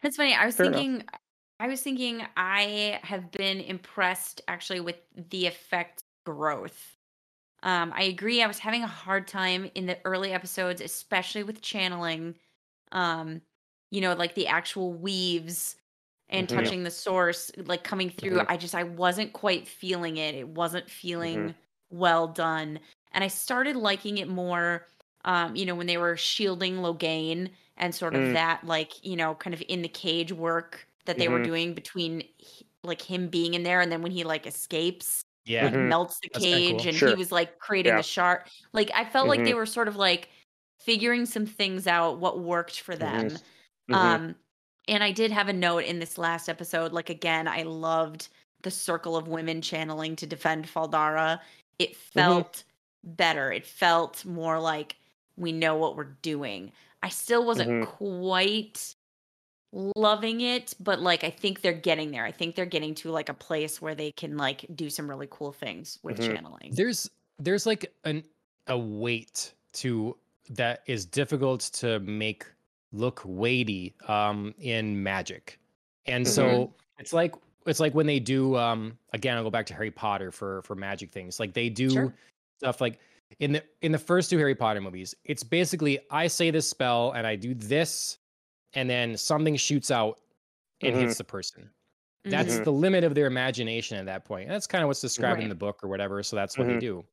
it's 0.04 0.18
funny. 0.18 0.34
I 0.34 0.46
was 0.46 0.56
Fair 0.56 0.68
thinking. 0.68 0.96
Enough. 0.96 1.06
I 1.60 1.68
was 1.68 1.82
thinking 1.82 2.22
I 2.36 3.00
have 3.02 3.32
been 3.32 3.60
impressed 3.60 4.42
actually 4.48 4.80
with 4.80 4.98
the 5.30 5.48
effect 5.48 6.04
growth. 6.26 6.98
Um, 7.64 7.92
I 7.96 8.04
agree. 8.04 8.44
I 8.44 8.48
was 8.48 8.60
having 8.60 8.84
a 8.84 8.88
hard 8.88 9.28
time 9.28 9.72
in 9.74 9.88
the 9.88 9.98
early 10.06 10.34
episodes, 10.34 10.82
especially 10.82 11.44
with 11.44 11.62
channeling. 11.62 12.36
Um, 12.92 13.42
you 13.90 14.02
know, 14.02 14.14
like 14.14 14.36
the 14.36 14.48
actual 14.48 14.94
weaves 14.94 15.78
and 16.30 16.48
mm-hmm. 16.48 16.58
touching 16.58 16.84
the 16.84 16.92
source, 16.92 17.52
like 17.66 17.84
coming 17.84 18.10
through. 18.10 18.38
Mm-hmm. 18.38 18.52
I 18.52 18.58
just 18.58 18.76
I 18.76 18.84
wasn't 18.84 19.34
quite 19.34 19.68
feeling 19.68 20.18
it. 20.18 20.36
It 20.36 20.48
wasn't 20.48 20.90
feeling 20.90 21.38
mm-hmm. 21.38 21.98
well 21.98 22.28
done, 22.28 22.80
and 23.14 23.24
I 23.24 23.28
started 23.28 23.76
liking 23.76 24.20
it 24.20 24.28
more. 24.28 24.86
Um, 25.28 25.56
you 25.56 25.66
know, 25.66 25.76
when 25.76 25.86
they 25.86 25.98
were 25.98 26.18
shielding 26.18 26.78
Logain 26.78 27.50
and 27.78 27.94
sort 27.94 28.16
of 28.16 28.22
mm. 28.22 28.34
that, 28.34 28.66
like 28.66 29.06
you 29.06 29.16
know, 29.16 29.36
kind 29.36 29.54
of 29.54 29.62
in 29.68 29.84
the 29.84 29.88
cage 29.88 30.32
work 30.32 30.88
that 31.06 31.18
they 31.18 31.28
were 31.28 31.38
mm-hmm. 31.38 31.46
doing 31.46 31.74
between 31.74 32.24
like 32.84 33.02
him 33.02 33.28
being 33.28 33.54
in 33.54 33.64
there 33.64 33.82
and 33.82 33.92
then 33.92 34.02
when 34.02 34.12
he 34.12 34.24
like 34.24 34.46
escapes 34.46 35.22
yeah 35.46 35.66
like, 35.66 35.74
mm-hmm. 35.74 35.90
melts 35.90 36.20
the 36.20 36.30
cage 36.30 36.80
cool. 36.80 36.88
and 36.88 36.96
sure. 36.96 37.10
he 37.10 37.16
was 37.16 37.32
like 37.32 37.58
creating 37.60 37.92
yeah. 37.92 37.98
the 37.98 38.04
shark 38.04 38.50
like 38.74 38.92
i 38.94 39.04
felt 39.04 39.24
mm-hmm. 39.24 39.30
like 39.30 39.40
they 39.40 39.52
mm-hmm. 39.52 39.58
were 39.58 39.66
sort 39.66 39.88
of 39.88 39.96
like 39.96 40.30
figuring 40.80 41.26
some 41.26 41.46
things 41.46 41.88
out 41.88 42.20
what 42.20 42.40
worked 42.40 42.82
for 42.82 42.96
them 42.96 43.28
mm-hmm. 43.28 43.94
mm-hmm. 43.94 43.96
um 43.96 44.36
and 44.88 45.04
i 45.04 45.12
did 45.12 45.32
have 45.32 45.48
a 45.48 45.54
note 45.54 45.84
in 45.84 46.00
this 46.00 46.18
last 46.18 46.50
episode 46.50 46.92
like 46.92 47.10
again 47.10 47.48
i 47.48 47.64
loved 47.64 48.28
the 48.64 48.72
circle 48.72 49.16
of 49.16 49.28
women 49.28 49.62
channeling 49.62 50.16
to 50.16 50.26
defend 50.26 50.68
Fal 50.68 50.88
Dara. 50.88 51.40
It 51.80 51.96
felt 51.96 52.64
better 53.04 53.52
it 53.54 53.66
felt 53.66 54.26
more 54.26 54.60
like 54.60 54.96
we 55.38 55.52
know 55.52 55.76
what 55.76 55.96
we're 55.96 56.16
doing 56.22 56.72
i 57.04 57.10
still 57.10 57.46
wasn't 57.46 57.86
quite 57.88 58.96
loving 59.72 60.42
it, 60.42 60.74
but 60.80 61.02
like 61.02 61.24
I 61.24 61.30
think 61.30 61.62
they're 61.62 61.74
getting 61.74 62.12
there. 62.12 62.26
I 62.26 62.32
think 62.32 62.56
they're 62.56 62.66
getting 62.66 62.96
to 62.96 63.12
like 63.12 63.30
a 63.30 63.34
place 63.34 63.82
where 63.82 63.96
they 63.96 64.12
can 64.12 64.38
like 64.38 64.66
do 64.76 64.90
some 64.90 65.10
really 65.10 65.28
cool 65.30 65.52
things 65.52 66.00
with 66.04 66.20
mm-hmm. 66.20 66.34
channeling. 66.34 66.72
There's 66.74 67.10
there's 67.40 67.66
like 67.66 67.92
an 68.04 68.24
a 68.68 68.78
weight 68.78 69.54
to 69.74 70.16
that 70.50 70.82
is 70.86 71.06
difficult 71.06 71.62
to 71.62 72.00
make 72.00 72.46
look 72.94 73.22
weighty 73.26 73.94
um 74.08 74.54
in 74.60 75.02
magic. 75.02 75.60
And 76.06 76.26
mm-hmm. 76.26 76.34
so 76.34 76.74
it's 77.00 77.14
like 77.14 77.36
it's 77.66 77.80
like 77.80 77.94
when 77.94 78.08
they 78.08 78.20
do 78.20 78.56
um 78.56 78.98
again 79.14 79.38
I'll 79.38 79.44
go 79.44 79.50
back 79.50 79.66
to 79.68 79.74
Harry 79.74 79.92
Potter 79.92 80.32
for 80.32 80.62
for 80.64 80.76
magic 80.76 81.12
things. 81.12 81.40
Like 81.40 81.54
they 81.54 81.70
do 81.70 81.90
sure. 81.90 82.14
stuff 82.60 82.80
like 82.82 83.00
in 83.40 83.54
the 83.54 83.64
in 83.82 83.92
the 83.92 83.98
first 83.98 84.30
two 84.30 84.38
Harry 84.38 84.56
Potter 84.56 84.82
movies, 84.82 85.16
it's 85.26 85.44
basically 85.44 86.00
I 86.12 86.28
say 86.28 86.52
this 86.52 86.70
spell 86.70 87.12
and 87.12 87.28
I 87.28 87.36
do 87.36 87.54
this 87.54 88.18
and 88.74 88.90
then 88.90 89.18
something 89.18 89.56
shoots 89.56 89.92
out 89.92 90.20
and 90.82 90.94
mm-hmm. 90.94 91.06
hits 91.06 91.18
the 91.18 91.24
person. 91.24 91.70
That's 92.26 92.56
mm-hmm. 92.56 92.64
the 92.64 92.72
limit 92.72 93.04
of 93.04 93.16
their 93.16 93.26
imagination 93.26 93.98
at 93.98 94.06
that 94.06 94.26
point. 94.26 94.44
And 94.44 94.52
that's 94.52 94.68
kind 94.68 94.84
of 94.84 94.88
what's 94.88 95.02
described 95.02 95.38
right. 95.38 95.44
in 95.44 95.50
the 95.50 95.56
book 95.56 95.80
or 95.84 95.88
whatever. 95.88 96.22
So 96.24 96.36
that's 96.36 96.58
what 96.58 96.68
mm-hmm. 96.68 96.76
they 96.76 96.80
do. 96.80 97.06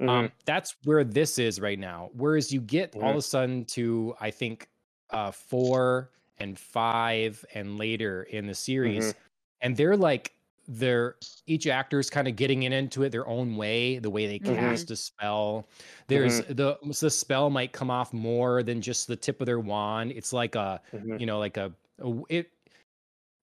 Um, 0.00 0.06
mm-hmm. 0.08 0.26
that's 0.44 0.76
where 0.84 1.04
this 1.04 1.38
is 1.38 1.60
right 1.60 1.78
now. 1.78 2.10
Whereas 2.14 2.52
you 2.52 2.60
get 2.60 2.94
all 2.96 3.10
of 3.10 3.16
a 3.16 3.22
sudden 3.22 3.64
to, 3.66 4.14
I 4.20 4.30
think, 4.30 4.68
uh, 5.10 5.30
four 5.30 6.10
and 6.38 6.58
five 6.58 7.44
and 7.54 7.78
later 7.78 8.24
in 8.24 8.46
the 8.46 8.54
series, 8.54 9.06
mm-hmm. 9.06 9.18
and 9.62 9.76
they're 9.76 9.96
like 9.96 10.32
they're 10.72 11.16
each 11.46 11.66
actor's 11.66 12.08
kind 12.08 12.28
of 12.28 12.36
getting 12.36 12.62
in 12.62 12.72
into 12.72 13.02
it 13.02 13.10
their 13.10 13.26
own 13.26 13.56
way 13.56 13.98
the 13.98 14.08
way 14.08 14.28
they 14.28 14.38
mm-hmm. 14.38 14.54
cast 14.54 14.88
a 14.92 14.96
spell 14.96 15.68
there's 16.06 16.42
mm-hmm. 16.42 16.54
the 16.54 16.78
the 17.00 17.10
spell 17.10 17.50
might 17.50 17.72
come 17.72 17.90
off 17.90 18.12
more 18.12 18.62
than 18.62 18.80
just 18.80 19.08
the 19.08 19.16
tip 19.16 19.40
of 19.40 19.46
their 19.46 19.58
wand 19.58 20.12
it's 20.12 20.32
like 20.32 20.54
a 20.54 20.80
mm-hmm. 20.94 21.16
you 21.18 21.26
know 21.26 21.40
like 21.40 21.56
a, 21.56 21.72
a 22.02 22.22
it 22.28 22.50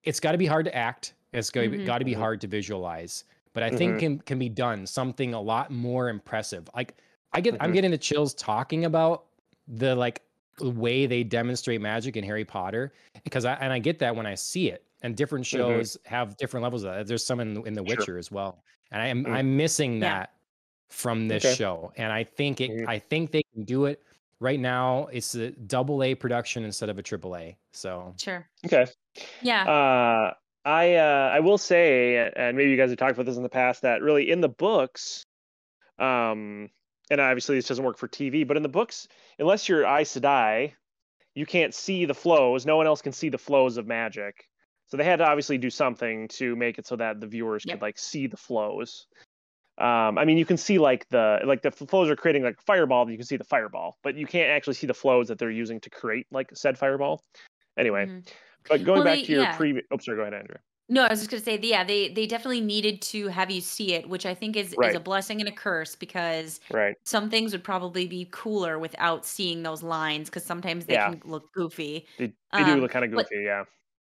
it's 0.04 0.22
got 0.22 0.32
to 0.32 0.38
be 0.38 0.46
hard 0.46 0.64
to 0.64 0.74
act 0.74 1.16
it's 1.34 1.50
got 1.50 1.66
mm-hmm. 1.66 1.86
to 1.86 2.06
be 2.06 2.12
mm-hmm. 2.12 2.22
hard 2.22 2.40
to 2.40 2.48
visualize 2.48 3.26
but 3.54 3.62
i 3.62 3.70
think 3.70 3.94
mm-hmm. 3.94 4.00
can 4.00 4.20
can 4.20 4.40
be 4.40 4.48
done 4.48 4.88
something 4.88 5.34
a 5.34 5.42
lot 5.42 5.70
more 5.70 6.08
impressive 6.08 6.70
like 6.78 6.96
i 7.34 7.42
get 7.42 7.58
i'm 7.60 7.74
getting 7.74 7.92
the 7.92 7.98
chills 7.98 8.34
talking 8.36 8.86
about 8.86 9.26
the 9.68 9.94
like 9.96 10.22
way 10.62 11.06
they 11.06 11.24
demonstrate 11.24 11.82
magic 11.82 12.16
in 12.16 12.24
harry 12.24 12.46
potter 12.46 12.94
because 13.26 13.44
i 13.44 13.54
and 13.56 13.74
i 13.74 13.80
get 13.80 14.00
that 14.00 14.16
when 14.16 14.26
i 14.26 14.34
see 14.34 14.70
it 14.70 14.87
and 15.02 15.16
different 15.16 15.46
mm-hmm. 15.46 15.58
shows 15.58 15.98
mm-hmm. 15.98 16.16
have 16.16 16.38
different 16.38 16.64
levels 16.64 16.84
of 16.84 16.94
that. 16.94 17.08
There's 17.08 17.26
some 17.26 17.40
in, 17.40 17.66
in 17.68 17.74
The 17.74 17.84
Witcher 17.84 18.04
sure. 18.04 18.18
as 18.18 18.32
well, 18.32 18.64
and 18.92 19.02
I 19.02 19.08
am 19.08 19.24
mm-hmm. 19.24 19.34
I'm 19.34 19.58
missing 19.58 19.96
yeah. 19.96 20.00
that 20.20 20.30
from 20.90 21.28
this 21.28 21.46
okay. 21.46 21.56
show, 21.56 21.92
and 21.98 22.12
I 22.12 22.24
think 22.24 22.62
it 22.62 22.72
mm-hmm. 22.72 22.90
I 22.90 23.00
think 23.00 23.32
they 23.32 23.44
can 23.54 23.64
do 23.64 23.86
it. 23.86 24.02
Right 24.40 24.60
now, 24.60 25.08
it's 25.12 25.34
a 25.34 25.50
double 25.52 26.04
A 26.04 26.14
production 26.14 26.64
instead 26.64 26.90
of 26.90 27.00
a 27.00 27.04
triple 27.04 27.36
A. 27.36 27.58
So 27.72 28.14
sure, 28.20 28.48
okay, 28.66 28.86
yeah. 29.42 29.64
Uh, 29.64 30.34
I 30.66 30.96
uh, 30.96 31.32
I 31.34 31.40
will 31.40 31.58
say, 31.58 32.32
and 32.36 32.58
maybe 32.58 32.70
you 32.70 32.78
guys 32.78 32.90
have 32.90 33.00
talked 33.00 33.14
about 33.14 33.26
this 33.26 33.38
in 33.38 33.44
the 33.44 33.50
past, 33.50 33.82
that 33.84 34.02
really 34.02 34.30
in 34.30 34.42
the 34.42 34.50
books, 34.50 35.26
um, 35.98 36.70
and 37.10 37.22
obviously 37.22 37.56
this 37.56 37.68
doesn't 37.68 37.86
work 37.86 37.98
for 37.98 38.08
TV, 38.08 38.48
but 38.48 38.58
in 38.58 38.64
the 38.64 38.70
books, 38.70 39.08
unless 39.40 39.70
you're 39.70 39.86
Aes 39.86 40.14
Sedai, 40.14 40.74
you 41.36 41.46
can't 41.46 41.74
see 41.74 42.06
the 42.06 42.14
flows. 42.14 42.66
No 42.66 42.78
one 42.78 42.88
else 42.88 43.02
can 43.02 43.14
see 43.14 43.30
the 43.30 43.38
flows 43.38 43.78
of 43.78 43.88
magic. 43.88 44.48
So 44.88 44.98
they 44.98 45.04
had 45.04 45.18
to 45.18 45.26
obviously 45.26 45.58
do 45.58 45.70
something 45.70 46.28
to 46.30 46.56
make 46.56 46.80
it 46.80 46.88
so 46.88 46.96
that 46.96 47.20
the 47.20 47.28
viewers 47.28 47.64
yep. 47.66 47.76
could 47.76 47.82
like 47.82 48.00
see 48.00 48.28
the 48.28 48.38
flows. 48.38 49.08
Um, 49.78 50.18
I 50.18 50.26
mean, 50.26 50.38
you 50.38 50.46
can 50.46 50.58
see 50.58 50.80
like 50.80 51.08
the 51.10 51.40
like 51.46 51.62
the 51.62 51.72
flows 51.72 52.10
are 52.10 52.16
creating 52.16 52.44
like 52.44 52.60
fireball. 52.62 53.10
You 53.12 53.18
can 53.18 53.26
see 53.26 53.38
the 53.38 53.44
fireball, 53.44 53.98
but 54.02 54.16
you 54.16 54.26
can't 54.26 54.50
actually 54.50 54.74
see 54.74 54.88
the 54.88 54.94
flows 54.94 55.28
that 55.28 55.38
they're 55.38 55.52
using 55.52 55.80
to 55.82 55.90
create 55.90 56.26
like 56.32 56.50
said 56.54 56.78
fireball. 56.78 57.22
Anyway, 57.78 58.06
mm-hmm. 58.06 58.20
but 58.68 58.84
going 58.84 59.00
well, 59.00 59.04
back 59.04 59.20
they, 59.20 59.26
to 59.26 59.32
your 59.34 59.42
yeah. 59.44 59.58
previous. 59.58 59.86
Oh, 59.92 59.98
sorry. 60.00 60.18
Go 60.18 60.22
ahead, 60.22 60.34
Andrea. 60.34 60.60
No, 60.90 61.04
I 61.04 61.10
was 61.10 61.20
just 61.20 61.30
gonna 61.30 61.44
say, 61.44 61.60
yeah, 61.62 61.84
they 61.84 62.08
they 62.08 62.26
definitely 62.26 62.62
needed 62.62 63.02
to 63.04 63.28
have 63.28 63.52
you 63.52 63.60
see 63.60 63.94
it, 63.94 64.08
which 64.08 64.26
I 64.26 64.34
think 64.34 64.56
is 64.56 64.74
right. 64.78 64.90
is 64.90 64.96
a 64.96 65.02
blessing 65.02 65.42
and 65.42 65.50
a 65.50 65.52
curse 65.52 65.96
because 65.98 66.62
right. 66.72 66.96
some 67.04 67.30
things 67.30 67.52
would 67.52 67.64
probably 67.64 68.08
be 68.08 68.30
cooler 68.32 68.80
without 68.80 69.26
seeing 69.26 69.64
those 69.64 69.84
lines 69.84 70.30
because 70.30 70.46
sometimes 70.46 70.86
they 70.86 70.94
yeah. 70.94 71.10
can 71.10 71.22
look 71.26 71.52
goofy. 71.54 72.08
They, 72.18 72.28
they 72.28 72.34
um, 72.64 72.66
do 72.66 72.82
look 72.82 72.92
kind 72.92 73.04
of 73.04 73.12
goofy, 73.12 73.36
but, 73.36 73.42
yeah 73.42 73.64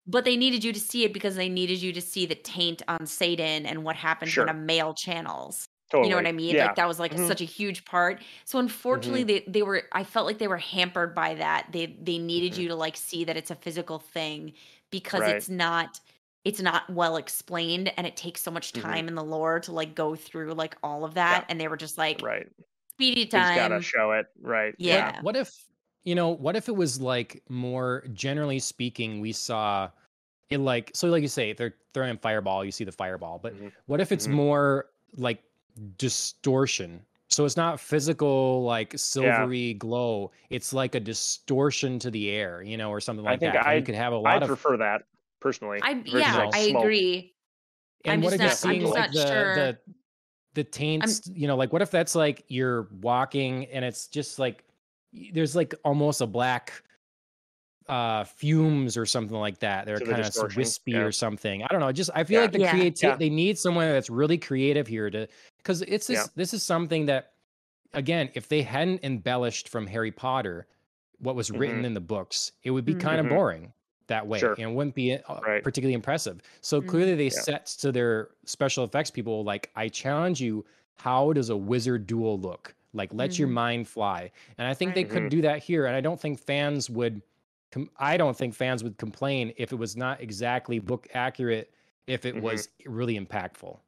but 0.07 0.25
they 0.25 0.37
needed 0.37 0.65
you 0.65 0.73
to 0.73 0.81
see 0.81 1.05
it 1.05 1.13
because 1.13 1.37
they 1.37 1.49
needed 1.49 1.81
you 1.81 1.93
to 1.93 2.01
see 2.01 2.27
the 2.27 2.35
taint 2.35 2.83
on 2.89 3.01
saidin 3.01 3.65
and 3.65 3.85
what 3.85 3.97
happens 3.97 4.33
sure. 4.33 4.47
when 4.47 4.55
a 4.55 4.59
male 4.59 4.95
channels. 4.95 5.67
Totally. 5.91 6.09
You 6.09 6.11
know 6.11 6.17
what 6.17 6.27
I 6.27 6.33
mean? 6.33 6.55
Yeah. 6.55 6.67
Like 6.67 6.77
that 6.77 6.89
was 6.89 6.99
like 6.99 7.13
mm-hmm. 7.13 7.29
such 7.29 7.41
a 7.41 7.45
huge 7.45 7.85
part. 7.85 8.23
So 8.45 8.59
unfortunately 8.59 9.25
mm-hmm. 9.25 9.51
they 9.51 9.61
they 9.61 9.63
were 9.63 9.83
I 9.93 10.05
felt 10.05 10.27
like 10.27 10.39
they 10.39 10.49
were 10.49 10.59
hampered 10.59 11.15
by 11.15 11.35
that. 11.35 11.69
They 11.73 11.97
they 12.03 12.19
needed 12.19 12.53
mm-hmm. 12.53 12.63
you 12.63 12.69
to 12.69 12.75
like 12.75 12.97
see 12.97 13.25
that 13.25 13.37
it's 13.37 13.51
a 13.51 13.55
physical 13.55 13.99
thing 13.99 14.55
because 14.91 15.21
right. 15.21 15.37
it's 15.37 15.49
not 15.49 16.01
it's 16.45 16.61
not 16.61 16.89
well 16.91 17.17
explained 17.17 17.93
and 17.97 18.07
it 18.07 18.17
takes 18.17 18.43
so 18.43 18.51
much 18.51 18.73
mm-hmm. 18.73 18.87
time 18.87 19.09
in 19.09 19.15
the 19.15 19.23
lore 19.25 19.61
to 19.61 19.73
like 19.73 19.95
go 19.95 20.15
through 20.15 20.53
like 20.55 20.77
all 20.83 21.05
of 21.05 21.15
that 21.15 21.43
yeah. 21.43 21.47
and 21.49 21.61
they 21.61 21.69
were 21.69 21.77
just 21.77 21.97
like 21.97 22.21
right 22.23 22.47
speedy 22.95 23.27
time. 23.27 23.57
gotta 23.57 23.83
show 23.83 24.13
it. 24.13 24.27
Right. 24.41 24.75
Yeah. 24.79 24.95
yeah. 24.95 25.23
What 25.23 25.37
if 25.37 25.53
you 26.05 26.15
know, 26.15 26.29
what 26.29 26.55
if 26.55 26.69
it 26.69 26.77
was 26.77 27.01
like 27.01 27.43
more 27.49 28.05
generally 28.13 28.59
speaking, 28.59 29.21
we 29.21 29.33
saw 29.33 29.89
it 30.51 30.59
like 30.59 30.91
so 30.95 31.09
like 31.09 31.23
you 31.23 31.29
say, 31.29 31.53
they're 31.53 31.75
throwing 31.93 32.15
a 32.15 32.19
fireball, 32.19 32.65
you 32.65 32.73
see 32.73 32.85
the 32.85 32.93
fireball. 32.93 33.41
But 33.43 33.55
mm-hmm. 33.55 33.69
what 33.87 34.01
if 34.01 34.13
it's 34.13 34.27
mm-hmm. 34.27 34.37
more 34.37 34.87
like 35.17 35.43
distortion? 35.99 37.01
So 37.29 37.45
it's 37.45 37.57
not 37.57 37.81
physical 37.81 38.63
like 38.65 38.93
silvery 38.97 39.69
yeah. 39.69 39.73
glow. 39.75 40.31
It's 40.51 40.73
like 40.73 40.95
a 40.95 41.01
distortion 41.01 41.99
to 42.01 42.11
the 42.11 42.31
air, 42.31 42.63
you 42.63 42.77
know, 42.77 42.91
or 42.91 43.01
something 43.01 43.25
like 43.25 43.37
I 43.37 43.39
think 43.39 43.53
that. 43.55 43.67
I 43.67 43.75
you 43.75 43.83
could 43.83 43.95
have 43.95 44.13
a 44.13 44.17
lot 44.17 44.37
I'd 44.37 44.43
of 44.43 44.49
prefer 44.49 44.77
that 44.77 45.03
personally. 45.41 45.81
I 45.83 46.03
yeah, 46.05 46.51
I 46.53 46.75
agree. 46.79 47.35
And 48.05 48.15
I'm 48.15 48.21
what 48.21 48.35
if 48.35 48.41
not, 48.41 48.45
you're 48.45 48.55
seeing 48.55 48.85
like 48.85 49.13
the, 49.13 49.27
sure. 49.27 49.55
the 49.55 49.79
the 50.53 50.65
taints, 50.65 51.23
I'm, 51.27 51.35
you 51.35 51.49
know, 51.49 51.57
like 51.57 51.73
what 51.73 51.83
if 51.83 51.91
that's 51.91 52.15
like 52.15 52.45
you're 52.49 52.89
walking 53.01 53.65
and 53.67 53.85
it's 53.85 54.07
just 54.07 54.39
like 54.39 54.65
there's 55.33 55.55
like 55.55 55.75
almost 55.85 56.21
a 56.21 56.27
black 56.27 56.73
uh 57.89 58.25
fumes 58.25 58.97
or 58.97 59.05
something 59.05 59.37
like 59.37 59.59
that 59.59 59.85
they're 59.85 60.01
kind 60.01 60.23
of 60.23 60.57
wispy 60.57 60.93
yeah. 60.93 61.01
or 61.01 61.13
something 61.13 61.63
i 61.63 61.67
don't 61.69 61.81
know 61.81 61.93
just 61.93 62.11
i 62.15 62.25
feel 62.25 62.37
yeah. 62.37 62.43
like 62.43 62.53
the 62.53 62.61
yeah. 62.61 62.71
creative 62.71 63.03
yeah. 63.03 63.17
they 63.17 63.29
need 63.29 63.59
someone 63.59 63.87
that's 63.87 64.09
really 64.09 64.39
creative 64.39 64.87
here 64.87 65.11
to 65.11 65.29
because 65.59 65.83
it's 65.83 66.07
this 66.07 66.29
this 66.35 66.55
is 66.55 66.63
something 66.63 67.05
that 67.05 67.33
again 67.93 68.31
if 68.33 68.49
they 68.49 68.63
hadn't 68.63 69.05
embellished 69.05 69.69
from 69.69 69.87
harry 69.87 70.11
potter 70.11 70.67
what 71.19 71.37
was 71.37 71.51
written 71.51 71.77
mm-hmm. 71.77 71.87
in 71.87 71.95
the 71.95 72.01
books 72.01 72.53
it 72.63 72.71
would 72.71 72.87
be 72.87 72.93
mm-hmm. 72.93 73.03
kind 73.03 73.21
of 73.21 73.27
mm-hmm. 73.27 73.35
boring 73.35 73.73
that 74.07 74.27
way 74.27 74.39
sure. 74.39 74.55
and 74.59 74.75
wouldn't 74.75 74.95
be 74.95 75.15
uh, 75.15 75.41
right. 75.47 75.63
particularly 75.63 75.95
impressive 75.95 76.41
so 76.63 76.81
mm-hmm. 76.81 76.89
clearly 76.89 77.15
they 77.15 77.29
set 77.29 77.67
to 77.67 77.93
their 77.93 78.29
special 78.47 78.83
effects 78.85 79.11
people 79.11 79.45
like 79.45 79.71
i 79.77 79.89
challenge 79.89 80.41
you 80.41 80.65
how 80.97 81.35
does 81.35 81.51
a 81.51 81.57
wizard 81.57 82.07
duel 82.07 82.41
look 82.41 82.75
like 82.95 83.13
let 83.13 83.31
mm-hmm. 83.31 83.41
your 83.41 83.49
mind 83.49 83.89
fly. 83.89 84.31
And 84.57 84.67
I 84.67 84.73
think 84.75 84.91
right. 84.91 84.95
they 84.95 85.05
could 85.05 85.23
mm-hmm. 85.25 85.29
do 85.29 85.43
that 85.43 85.63
here. 85.63 85.87
And 85.87 85.95
I 85.95 86.01
don't 86.01 86.21
think 86.21 86.39
fans 86.41 86.89
would 86.89 87.21
com- 87.73 87.91
I 87.99 88.17
don't 88.17 88.37
think 88.37 88.55
fans 88.55 88.83
would 88.83 88.97
complain 88.97 89.53
if 89.57 89.73
it 89.73 89.77
was 89.77 89.97
not 89.97 90.21
exactly 90.21 90.79
book 90.79 91.09
accurate 91.13 91.73
if 92.07 92.25
it 92.25 92.35
mm-hmm. 92.35 92.45
was 92.45 92.69
really 92.87 93.19
impactful. 93.19 93.79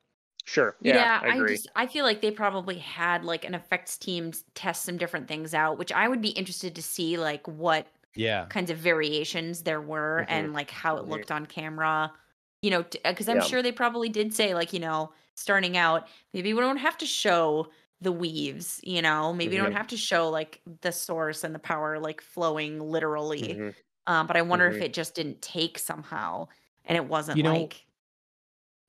Sure. 0.44 0.76
Yeah, 0.80 0.94
yeah 0.94 1.20
I, 1.22 1.40
I, 1.40 1.46
just 1.48 1.68
I 1.74 1.86
feel 1.86 2.04
like 2.04 2.20
they 2.20 2.30
probably 2.30 2.78
had 2.78 3.24
like 3.24 3.44
an 3.44 3.54
effects 3.54 3.96
team 3.98 4.32
test 4.54 4.84
some 4.84 4.96
different 4.96 5.26
things 5.26 5.54
out, 5.54 5.76
which 5.78 5.90
I 5.92 6.06
would 6.08 6.22
be 6.22 6.28
interested 6.28 6.74
to 6.76 6.82
see 6.82 7.16
like 7.16 7.46
what 7.48 7.86
yeah 8.14 8.46
kinds 8.46 8.70
of 8.70 8.78
variations 8.78 9.62
there 9.62 9.80
were 9.80 10.20
mm-hmm. 10.22 10.32
and 10.32 10.52
like 10.52 10.70
how 10.70 10.96
it 10.98 11.06
looked 11.06 11.30
on 11.30 11.46
camera. 11.46 12.12
you 12.62 12.70
know, 12.70 12.84
because 13.04 13.28
I'm 13.28 13.36
Yeah. 13.36 13.42
sure 13.42 13.62
they 13.62 13.72
probably 13.72 14.08
did 14.08 14.32
say 14.34 14.54
like, 14.54 14.72
you 14.72 14.80
know, 14.80 15.12
starting 15.34 15.76
out, 15.76 16.08
maybe 16.32 16.54
we 16.54 16.60
don't 16.60 16.78
have 16.78 16.96
to 16.98 17.06
show 17.06 17.68
the 18.00 18.12
weaves, 18.12 18.80
you 18.84 19.02
know, 19.02 19.32
maybe 19.32 19.56
you 19.56 19.62
don't 19.62 19.72
Mhm. 19.72 19.72
have 19.72 19.88
to 19.88 19.96
show 19.96 20.28
like 20.30 20.60
the 20.82 20.92
source 20.92 21.44
and 21.44 21.54
the 21.54 21.58
power 21.58 21.98
like 21.98 22.20
flowing 22.20 22.80
literally. 22.80 23.58
Mhm. 23.58 23.74
Um, 24.06 24.26
but 24.26 24.36
I 24.36 24.42
wonder 24.42 24.68
if 24.68 24.80
Mhm. 24.80 24.82
it 24.82 24.92
just 24.94 25.14
didn't 25.14 25.42
take 25.42 25.78
somehow 25.78 26.48
and 26.84 26.96
it 26.96 27.06
wasn't 27.06 27.36
You 27.36 27.42
know- 27.42 27.62
like 27.62 27.86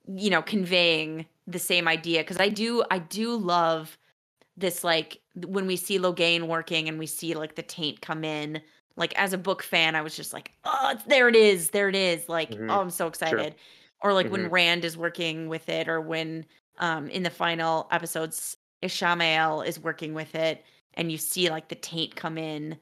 you 0.08 0.30
know 0.30 0.42
conveying 0.42 1.26
the 1.48 1.60
same 1.60 1.88
idea 1.88 2.22
because 2.22 2.40
I 2.40 2.50
do 2.50 2.84
I 2.92 3.00
do 3.00 3.36
love 3.36 3.98
this 4.58 4.84
like 4.84 5.22
when 5.36 5.68
we 5.68 5.78
see 5.78 6.00
Logain 6.00 6.48
working 6.48 6.90
and 6.90 7.00
we 7.00 7.08
see 7.08 7.36
like 7.36 7.56
the 7.56 7.64
taint 7.64 8.02
come 8.02 8.24
in 8.26 8.62
like 8.98 9.14
as 9.20 9.34
a 9.34 9.38
book 9.40 9.64
fan 9.64 9.96
I 9.96 10.02
was 10.02 10.16
just 10.16 10.34
like 10.34 10.54
oh 10.66 10.96
there 11.08 11.30
it 11.30 11.36
is 11.36 11.72
there 11.72 11.90
it 11.90 11.96
is 11.96 12.30
like 12.30 12.58
Mhm. 12.58 12.70
oh 12.70 12.82
I'm 12.82 12.90
so 12.92 13.08
excited 13.08 13.56
or 14.02 14.14
like 14.14 14.32
when 14.32 14.48
Mhm. 14.48 14.52
Rand 14.52 14.86
is 14.86 14.98
working 14.98 15.50
with 15.50 15.70
it 15.70 15.88
or 15.90 16.02
when 16.02 16.46
um 16.80 17.10
in 17.10 17.24
the 17.24 17.30
final 17.32 17.88
episodes 17.92 18.58
Ishamael 18.84 19.66
is 19.66 19.80
working 19.80 20.14
with 20.14 20.36
it 20.36 20.64
and 20.96 21.12
you 21.12 21.18
see 21.18 21.50
like 21.50 21.70
the 21.70 21.76
taint 21.76 22.16
come 22.16 22.38
in 22.38 22.80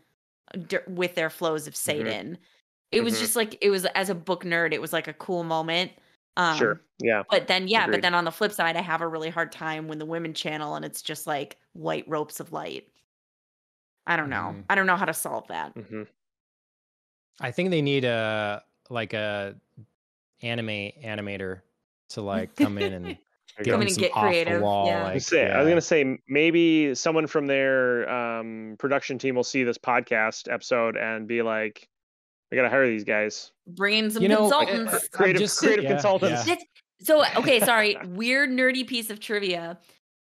d- 0.67 0.77
with 0.87 1.15
their 1.15 1.29
flows 1.29 1.67
of 1.67 1.73
Mhm. 1.73 2.05
saidin. 2.05 2.37
It 2.91 3.01
was 3.03 3.15
Mhm. 3.15 3.19
just 3.19 3.35
like 3.35 3.57
it 3.61 3.69
was 3.69 3.85
as 3.87 4.09
a 4.09 4.15
book 4.15 4.43
nerd, 4.43 4.73
it 4.73 4.81
was 4.81 4.93
like 4.93 5.07
a 5.07 5.13
cool 5.13 5.43
moment. 5.43 5.91
Um, 6.37 6.57
sure. 6.57 6.81
Yeah. 6.99 7.23
But 7.29 7.47
then 7.47 7.67
yeah, 7.67 7.87
but 7.87 8.01
then 8.01 8.13
on 8.15 8.25
the 8.25 8.31
flip 8.31 8.51
side, 8.51 8.75
I 8.77 8.81
have 8.81 9.01
a 9.01 9.07
really 9.07 9.29
hard 9.29 9.51
time 9.51 9.87
when 9.87 9.99
the 9.99 10.05
women 10.05 10.33
channel 10.33 10.75
and 10.75 10.85
it's 10.85 11.01
just 11.01 11.27
like 11.27 11.57
white 11.73 12.05
ropes 12.07 12.39
of 12.39 12.51
light. 12.53 12.89
I 14.07 14.15
don't 14.17 14.29
know. 14.29 14.55
Mhm. 14.55 14.65
I 14.69 14.75
don't 14.75 14.87
know 14.87 14.97
how 14.97 15.05
to 15.05 15.13
solve 15.13 15.47
that. 15.47 15.73
hmm 15.73 16.03
I 17.41 17.51
think 17.51 17.69
they 17.69 17.81
need 17.81 18.05
a 18.05 18.63
like 18.89 19.13
a 19.13 19.59
anime 20.41 20.67
animator 21.03 21.61
to 22.09 22.21
like 22.21 22.55
come 22.55 22.77
in 22.77 22.93
and 22.93 23.05
give 23.07 23.17
Come 23.63 23.71
them 23.71 23.81
in 23.83 23.87
and 23.87 23.97
get 23.97 24.11
creative, 24.11 24.61
wall. 24.61 24.87
yeah. 24.87 24.99
I 24.99 25.03
Like, 25.03 25.13
was 25.15 25.25
say- 25.27 25.49
I 25.49 25.59
was 25.59 25.67
gonna 25.69 25.81
say 25.81 26.17
maybe 26.27 26.93
someone 26.95 27.25
from 27.27 27.47
their 27.47 28.09
um, 28.09 28.75
production 28.79 29.17
team 29.17 29.35
will 29.35 29.43
see 29.43 29.63
this 29.63 29.77
podcast 29.77 30.51
episode 30.51 30.97
and 30.97 31.27
be 31.27 31.41
like, 31.41 31.87
"I 32.51 32.55
gotta 32.57 32.69
hire 32.69 32.85
these 32.87 33.03
guys, 33.05 33.51
Bring 33.67 34.05
in 34.05 34.11
some 34.11 34.21
You 34.23 34.29
know, 34.29 34.49
consultants. 34.49 34.93
I'm 34.93 34.99
creative, 35.11 35.41
just- 35.41 35.59
creative 35.59 35.83
yeah, 35.85 35.91
consultants." 35.91 36.47
yeah. 36.47 36.55
So 37.01 37.23
okay, 37.37 37.59
sorry. 37.61 37.97
Weird 38.07 38.49
nerdy 38.49 38.85
piece 38.85 39.09
of 39.09 39.19
trivia. 39.19 39.77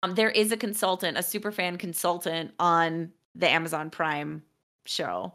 Um, 0.02 0.14
there 0.14 0.30
is 0.30 0.50
a 0.50 0.56
consultant, 0.56 1.18
a 1.18 1.22
super 1.22 1.52
fan 1.52 1.76
consultant 1.76 2.52
on 2.58 3.12
the 3.34 3.48
Amazon 3.48 3.90
Prime 3.90 4.42
show. 4.86 5.34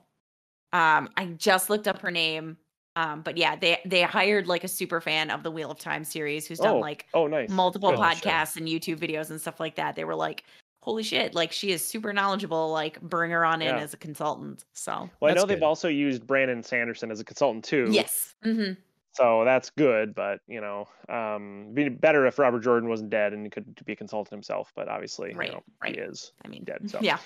Um, 0.73 1.09
I 1.15 1.27
just 1.37 1.69
looked 1.69 1.87
up 1.87 1.99
her 2.01 2.11
name. 2.11 2.57
Um, 2.95 3.21
but 3.21 3.37
yeah, 3.37 3.55
they 3.55 3.79
they 3.85 4.01
hired 4.03 4.47
like 4.47 4.63
a 4.63 4.67
super 4.69 5.01
fan 5.01 5.29
of 5.29 5.43
the 5.43 5.51
Wheel 5.51 5.71
of 5.71 5.79
Time 5.79 6.03
series 6.05 6.47
who's 6.47 6.59
done 6.61 6.79
Oh, 6.79 6.79
like 6.79 7.07
oh, 7.13 7.27
nice. 7.27 7.49
multiple 7.49 7.89
Oh, 7.89 8.09
sure. 8.09 8.31
podcasts 8.31 8.55
and 8.57 8.67
YouTube 8.67 8.97
videos 8.99 9.29
and 9.29 9.39
stuff 9.41 9.59
like 9.59 9.75
that. 9.75 9.95
They 9.95 10.05
were 10.05 10.15
like, 10.15 10.45
"Holy 10.81 11.03
shit! 11.03 11.33
Like 11.35 11.51
she 11.51 11.71
is 11.71 11.83
super 11.85 12.13
knowledgeable. 12.13 12.71
Like 12.71 13.01
bring 13.01 13.31
her 13.31 13.45
on 13.45 13.61
in 13.61 13.67
Yeah. 13.67 13.79
as 13.79 13.93
a 13.93 13.97
consultant." 13.97 14.63
So 14.73 15.11
Well, 15.19 15.29
I 15.31 15.33
That's 15.33 15.41
know 15.41 15.45
they've 15.45 15.61
also 15.63 15.87
used 15.89 16.25
Brandon 16.25 16.63
Sanderson 16.63 17.11
as 17.11 17.19
a 17.19 17.25
consultant 17.25 17.65
too. 17.65 17.91
yes, 17.91 18.35
hmm 18.43 18.73
So 19.13 19.45
that's 19.45 19.69
good, 19.69 20.13
but 20.13 20.41
you 20.47 20.59
know, 20.59 20.89
um, 21.07 21.73
be 21.73 21.87
better 21.89 22.25
if 22.27 22.37
Robert 22.37 22.59
Jordan 22.61 22.89
wasn't 22.89 23.09
dead 23.11 23.31
and 23.33 23.45
he 23.45 23.49
could 23.49 23.73
be 23.85 23.93
a 23.93 23.95
consultant 23.95 24.31
himself. 24.31 24.73
But 24.75 24.89
obviously, 24.89 25.31
Right, 25.33 25.47
you 25.47 25.53
know, 25.53 25.63
right. 25.81 25.95
he 25.95 26.01
is. 26.01 26.33
I 26.43 26.49
mean, 26.49 26.63
Dead, 26.65 26.81
so. 26.89 26.99
yeah. 27.01 27.19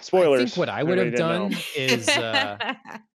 Spoilers. 0.00 0.40
I 0.40 0.44
think 0.44 0.56
what 0.56 0.68
I 0.68 0.82
would 0.82 0.98
have 0.98 1.14
done 1.14 1.52
is 1.74 2.16
uh, 2.16 2.58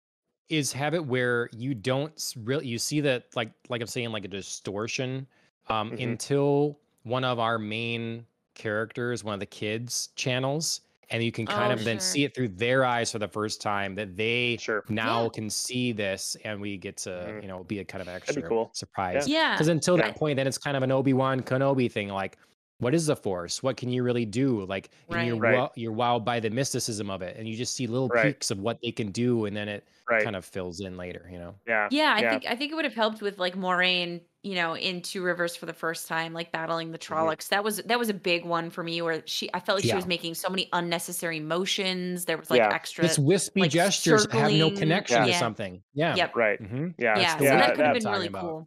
is 0.49 0.73
have 0.73 0.95
it 0.95 1.05
where 1.05 1.49
you 1.53 1.75
don't 1.75 2.35
really 2.45 2.67
you 2.67 2.79
see 2.79 3.01
that 3.03 3.25
like 3.37 3.51
like 3.69 3.81
I'm 3.81 3.87
saying 3.87 4.11
like 4.13 4.25
a 4.25 4.29
distortion 4.29 5.27
um 5.69 5.93
Mhm. 5.93 6.03
until 6.13 6.81
one 7.03 7.25
of 7.25 7.39
our 7.39 7.59
main 7.59 8.27
characters, 8.55 9.23
one 9.25 9.35
of 9.35 9.41
the 9.41 9.47
kids 9.47 10.09
channels, 10.17 10.81
and 11.11 11.23
you 11.23 11.31
can 11.33 11.47
kind 11.47 11.71
Oh, 11.73 11.75
of 11.75 11.85
then 11.85 12.01
see 12.01 12.25
it 12.25 12.35
through 12.35 12.49
their 12.49 12.85
eyes 12.85 13.13
for 13.13 13.19
the 13.19 13.29
first 13.29 13.63
time 13.63 13.95
that 13.95 14.17
they 14.17 14.57
Sure. 14.61 14.83
now 14.89 15.25
Yeah. 15.25 15.29
can 15.31 15.49
see 15.51 15.93
this 15.93 16.37
and 16.45 16.61
we 16.61 16.77
get 16.77 16.97
to 16.99 17.11
Mhm. 17.11 17.43
you 17.43 17.49
know 17.49 17.65
be 17.65 17.79
a 17.81 17.85
kind 17.85 18.03
of 18.03 18.09
be 18.09 18.13
extra 18.15 18.43
cool. 18.43 18.71
surprise 18.75 19.29
yeah. 19.29 19.55
because 19.55 19.69
until 19.69 19.97
Yeah. 19.99 20.07
that 20.09 20.17
point 20.17 20.37
then 20.37 20.47
it's 20.47 20.59
kind 20.59 20.77
of 20.77 20.83
an 20.83 20.91
obi-wan 20.91 21.41
kenobi 21.43 21.91
thing 21.91 22.09
like 22.09 22.37
what 22.81 22.95
is 22.95 23.07
the 23.07 23.17
force 23.17 23.63
what 23.63 23.77
can 23.77 23.89
you 23.91 24.03
really 24.03 24.25
do 24.25 24.65
like 24.67 24.91
and 25.11 25.27
you're 25.27 25.37
Right. 25.37 25.59
wo- 25.59 25.73
you're 25.75 25.93
wowed 25.93 26.25
by 26.25 26.39
the 26.41 26.51
mysticism 26.51 27.11
of 27.11 27.23
it 27.23 27.37
and 27.37 27.49
you 27.49 27.57
just 27.57 27.75
see 27.75 27.87
little 27.87 28.09
Right. 28.09 28.27
peaks 28.35 28.51
of 28.51 28.59
what 28.61 28.79
they 28.83 28.93
can 28.93 29.11
do 29.11 29.45
and 29.47 29.57
then 29.57 29.69
it 29.69 29.87
Right. 30.09 30.23
kind 30.25 30.37
of 30.37 30.45
fills 30.45 30.81
in 30.81 30.97
later 30.97 31.29
you 31.31 31.39
know 31.39 31.55
yeah. 31.67 31.89
Yeah, 31.91 32.15
I 32.17 32.21
yeah. 32.23 32.31
think 32.31 32.45
I 32.47 32.57
think 32.57 32.73
it 32.73 32.75
would 32.77 32.85
have 32.85 32.95
helped 32.95 33.21
with 33.21 33.39
like 33.39 33.55
Moiraine, 33.57 34.23
you 34.43 34.55
know, 34.55 34.75
in 34.75 35.03
Two 35.03 35.23
Rivers 35.23 35.55
for 35.55 35.67
the 35.67 35.73
first 35.75 36.09
time, 36.09 36.33
like 36.33 36.51
battling 36.53 36.93
the 36.93 36.99
Mm-hmm. 36.99 37.13
Trollocs. 37.13 37.49
That 37.49 37.63
was 37.63 37.79
that 37.85 37.99
was 37.99 38.09
a 38.09 38.15
big 38.15 38.47
one 38.47 38.71
for 38.71 38.83
me, 38.83 39.03
where 39.03 39.23
she 39.27 39.51
I 39.53 39.61
felt 39.61 39.77
like 39.79 39.85
she 39.85 39.95
was 39.95 40.07
making 40.07 40.35
so 40.35 40.49
many 40.49 40.69
unnecessary 40.73 41.41
motions. 41.41 42.25
There 42.25 42.39
was 42.39 42.49
like 42.49 42.59
Yeah. 42.59 42.73
extra. 42.73 43.05
it's 43.05 43.19
wispy 43.19 43.61
like, 43.63 43.71
gestures 43.71 44.27
that 44.29 44.33
have 44.35 44.51
no 44.53 44.69
circling- 44.69 44.77
connection 44.79 45.27
to 45.27 45.35
something 45.35 45.83
yeah 45.93 46.15
Yep. 46.17 46.37
Right. 46.37 46.63
Mm-hmm. 46.63 46.87
Yeah. 46.99 47.19
Yeah, 47.19 47.37
so 47.37 47.45
that 47.45 47.75
could 47.75 47.85
have 47.85 47.95
been 47.95 48.05
really 48.11 48.29
talking 48.29 48.29
about. 48.29 48.67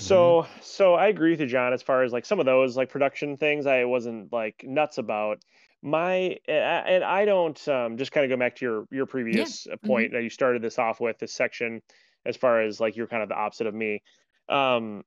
So 0.00 0.46
so 0.62 0.94
I 0.94 1.08
agree 1.08 1.30
with 1.30 1.40
you, 1.40 1.46
John. 1.46 1.72
As 1.72 1.82
far 1.82 2.02
as 2.02 2.12
like 2.12 2.24
some 2.24 2.40
of 2.40 2.46
those 2.46 2.76
like 2.76 2.88
production 2.88 3.36
things, 3.36 3.66
I 3.66 3.84
wasn't 3.84 4.32
like 4.32 4.64
nuts 4.66 4.98
about. 4.98 5.44
My 5.82 6.36
and 6.48 7.04
I 7.04 7.24
don't 7.24 7.68
um, 7.68 7.96
just 7.96 8.12
kind 8.12 8.24
of 8.24 8.30
go 8.30 8.38
back 8.38 8.56
to 8.56 8.64
your 8.64 8.88
your 8.90 9.06
previous 9.06 9.66
uh 9.66 9.76
point 9.76 10.12
that 10.12 10.22
you 10.22 10.30
started 10.30 10.62
this 10.62 10.78
off 10.78 11.00
with 11.00 11.18
this 11.18 11.32
section, 11.32 11.82
as 12.26 12.36
far 12.36 12.62
as 12.62 12.80
like 12.80 12.96
you're 12.96 13.06
kind 13.06 13.22
of 13.22 13.28
the 13.28 13.34
opposite 13.34 13.66
of 13.66 13.74
me. 13.74 14.02
Um, 14.48 15.04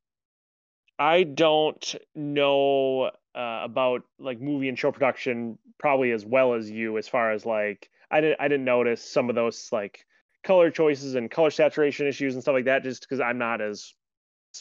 I 0.98 1.24
don't 1.24 1.96
know 2.16 3.12
uh, 3.36 3.62
about 3.64 4.04
like 4.20 4.40
movie 4.40 4.70
and 4.70 4.78
show 4.78 4.92
production 4.92 5.58
probably 5.80 6.12
as 6.12 6.26
well 6.26 6.54
as 6.54 6.70
you, 6.70 6.98
as 6.98 7.08
far 7.08 7.32
as 7.32 7.46
like 7.46 7.90
I 8.10 8.22
didn't 8.22 8.40
I 8.40 8.48
didn't 8.48 8.66
notice 8.66 9.04
some 9.04 9.30
of 9.30 9.36
those 9.36 9.70
like 9.72 10.06
color 10.44 10.72
choices 10.72 11.16
and 11.16 11.30
color 11.30 11.52
saturation 11.52 12.08
issues 12.08 12.36
and 12.36 12.44
stuff 12.44 12.54
like 12.54 12.66
that, 12.66 12.84
just 12.84 13.02
because 13.02 13.20
I'm 13.20 13.38
not 13.38 13.60
as 13.60 13.94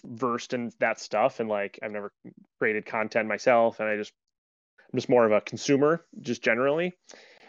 versed 0.04 0.54
in 0.54 0.72
that 0.80 1.00
stuff 1.00 1.40
and 1.40 1.48
like 1.48 1.78
I've 1.82 1.92
never 1.92 2.12
created 2.58 2.86
content 2.86 3.28
myself 3.28 3.80
and 3.80 3.88
I 3.88 3.96
just 3.96 4.12
I'm 4.92 4.98
just 4.98 5.08
more 5.08 5.24
of 5.26 5.32
a 5.32 5.40
consumer 5.40 6.04
just 6.20 6.42
generally. 6.42 6.92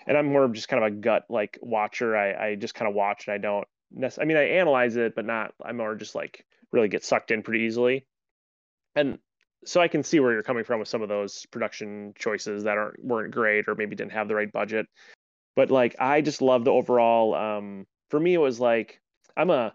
And 0.05 0.17
I'm 0.17 0.27
more 0.27 0.43
of 0.43 0.53
just 0.53 0.67
kind 0.67 0.83
of 0.83 0.91
a 0.91 0.95
gut 0.95 1.23
like 1.29 1.57
watcher. 1.61 2.15
I 2.15 2.49
I 2.49 2.55
just 2.55 2.75
kind 2.75 2.89
of 2.89 2.95
watch 2.95 3.27
and 3.27 3.33
I 3.33 3.37
don't 3.37 3.67
nec- 3.91 4.19
I 4.19 4.25
mean 4.25 4.37
I 4.37 4.43
analyze 4.43 4.95
it 4.95 5.15
but 5.15 5.25
not 5.25 5.53
I'm 5.63 5.77
more 5.77 5.95
just 5.95 6.15
like 6.15 6.45
really 6.71 6.89
get 6.89 7.05
sucked 7.05 7.31
in 7.31 7.43
pretty 7.43 7.65
easily. 7.65 8.05
And 8.95 9.19
so 9.65 9.79
I 9.79 9.87
can 9.87 10.03
see 10.03 10.19
where 10.19 10.33
you're 10.33 10.43
coming 10.43 10.65
from 10.65 10.79
with 10.79 10.89
some 10.89 11.01
of 11.01 11.09
those 11.09 11.45
production 11.51 12.13
choices 12.17 12.63
that 12.63 12.77
aren't 12.77 13.03
weren't 13.03 13.33
great 13.33 13.67
or 13.67 13.75
maybe 13.75 13.95
didn't 13.95 14.11
have 14.11 14.27
the 14.27 14.35
right 14.35 14.51
budget. 14.51 14.87
But 15.55 15.71
like 15.71 15.95
I 15.99 16.21
just 16.21 16.41
love 16.41 16.65
the 16.65 16.71
overall 16.71 17.33
um 17.33 17.85
for 18.09 18.19
me 18.19 18.33
it 18.33 18.39
was 18.39 18.59
like 18.59 18.99
I'm 19.37 19.49
a 19.49 19.73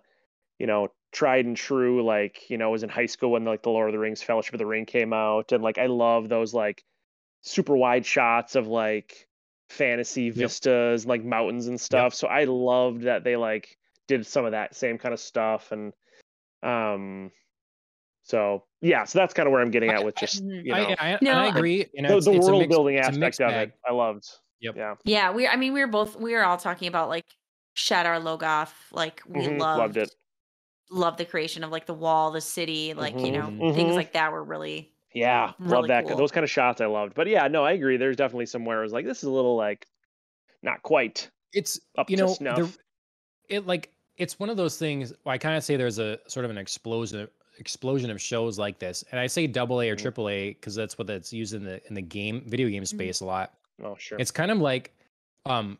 you 0.59 0.67
know 0.67 0.89
tried 1.13 1.47
and 1.47 1.57
true 1.57 2.05
like 2.05 2.51
you 2.51 2.59
know 2.59 2.67
I 2.69 2.73
was 2.73 2.83
in 2.83 2.89
high 2.91 3.07
school 3.07 3.33
when 3.33 3.45
like 3.45 3.63
the 3.63 3.71
Lord 3.71 3.89
of 3.89 3.93
the 3.93 3.99
Rings 3.99 4.23
Fellowship 4.23 4.55
of 4.55 4.59
the 4.59 4.67
Ring 4.67 4.85
came 4.87 5.13
out 5.13 5.53
and 5.53 5.63
like 5.65 5.79
I 5.79 5.87
love 5.87 6.29
those 6.29 6.53
like 6.53 6.85
super 7.43 7.77
wide 7.77 8.05
shots 8.05 8.57
of 8.57 8.67
like 8.67 9.27
fantasy 9.71 10.31
vistas 10.31 11.07
like 11.07 11.25
mountains 11.25 11.67
and 11.67 11.81
stuff 11.81 12.13
so 12.15 12.29
I 12.29 12.45
loved 12.45 13.03
that 13.03 13.25
they 13.25 13.37
like 13.37 13.77
did 14.07 14.27
some 14.27 14.45
of 14.45 14.53
that 14.53 14.75
same 14.75 14.99
kind 14.99 15.13
of 15.15 15.21
stuff 15.21 15.73
and 15.73 15.93
um 16.63 17.31
so 18.25 18.65
yeah 18.83 19.05
so 19.05 19.19
that's 19.19 19.33
kind 19.35 19.47
of 19.47 19.53
where 19.53 19.63
I'm 19.63 19.71
getting 19.71 19.91
at 19.91 20.05
with 20.05 20.17
just 20.17 20.45
Mhm. 20.45 20.65
you 20.65 20.73
know 20.75 20.79
I, 20.79 20.97
I, 20.99 21.09
and 21.13 21.23
No, 21.23 21.33
I 21.33 21.45
I- 21.45 21.49
agree 21.49 21.87
you 21.95 22.03
know, 22.03 22.21
the, 22.21 22.31
the 22.31 22.37
it's 22.37 22.47
world 22.47 22.59
mixed- 22.61 22.71
building 22.71 22.97
it's 22.97 23.09
aspect 23.09 23.41
of 23.41 23.51
bag. 23.51 23.69
it 23.69 23.75
I 23.89 23.93
loved 23.93 24.25
Yep. 24.61 24.75
yeah 24.77 24.95
Yeah, 25.05 25.31
we. 25.31 25.47
I 25.47 25.55
mean, 25.55 25.73
we 25.73 25.81
were 25.81 25.87
both. 25.87 26.17
We 26.17 26.33
were 26.35 26.45
all 26.45 26.57
talking 26.57 26.89
about 26.89 27.09
like 27.09 27.25
Shadar 27.77 28.21
Logoth. 28.21 28.73
Like 28.91 29.23
we 29.25 29.43
Mhm, 29.43 29.61
loved, 29.61 29.79
loved 29.79 29.97
it 29.99 30.11
Loved 30.91 31.19
the 31.19 31.25
creation 31.25 31.65
of 31.65 31.71
like 31.71 31.87
the 31.87 31.95
wall, 31.95 32.31
the 32.31 32.41
city, 32.41 32.95
like 32.95 33.23
you 33.23 33.31
know 33.33 33.51
Mhm, 33.51 33.75
things 33.75 33.93
mhm. 33.93 33.97
like 33.97 34.13
that 34.13 34.33
were 34.33 34.43
really. 34.43 34.93
Yeah, 35.15 35.53
love 35.61 35.87
that. 35.89 36.07
cool. 36.07 36.17
Those 36.17 36.31
kind 36.31 36.45
of 36.45 36.51
shots 36.51 36.81
I 36.81 36.87
loved. 36.87 37.15
But 37.15 37.27
yeah, 37.27 37.49
no, 37.49 37.65
I 37.65 37.73
agree. 37.73 37.97
There's 37.97 38.17
definitely 38.17 38.47
somewhere 38.47 38.79
I 38.81 38.83
was 38.83 38.93
like, 38.93 39.05
this 39.05 39.19
is 39.19 39.25
a 39.25 39.31
little 39.31 39.57
like 39.57 39.87
not 40.63 40.83
quite 40.83 41.31
it's 41.53 41.81
up 41.97 42.11
you 42.11 42.17
to 42.17 42.23
know 42.25 42.33
snuff. 42.35 42.57
there, 42.57 43.59
it 43.61 43.67
like 43.67 43.93
it's 44.17 44.39
one 44.39 44.51
of 44.51 44.57
those 44.57 44.77
things 44.79 45.13
i 45.27 45.39
kind 45.39 45.57
of 45.57 45.65
say 45.65 45.77
there's 45.77 45.99
a 45.99 46.19
sort 46.29 46.45
of 46.45 46.51
an 46.51 46.59
explosion 46.59 47.29
explosion 47.59 48.11
of 48.11 48.21
shows 48.21 48.59
like 48.59 48.79
this 48.79 49.05
and 49.11 49.21
i 49.21 49.27
say 49.27 49.47
double 49.47 49.81
a 49.81 49.89
or 49.89 49.97
Mhm. 49.97 50.01
triple 50.03 50.29
a 50.29 50.51
because 50.55 50.75
that's 50.75 50.99
what 50.99 51.07
that's 51.07 51.33
used 51.33 51.55
in 51.55 51.65
the 51.65 51.87
in 51.89 51.95
the 51.95 52.03
game 52.03 52.43
video 52.47 52.69
game 52.69 52.85
space 52.85 53.21
a 53.21 53.25
lot 53.25 53.55
oh, 53.83 53.97
sure. 53.99 54.19
it's 54.19 54.31
kind 54.31 54.51
of 54.51 54.59
like 54.59 54.93
um 55.47 55.79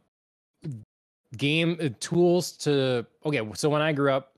game 1.37 1.77
uh, 1.83 1.89
tools 2.01 2.53
to 2.53 3.05
okay 3.25 3.47
so 3.55 3.69
when 3.69 3.83
i 3.83 3.93
grew 3.93 4.11
up 4.13 4.38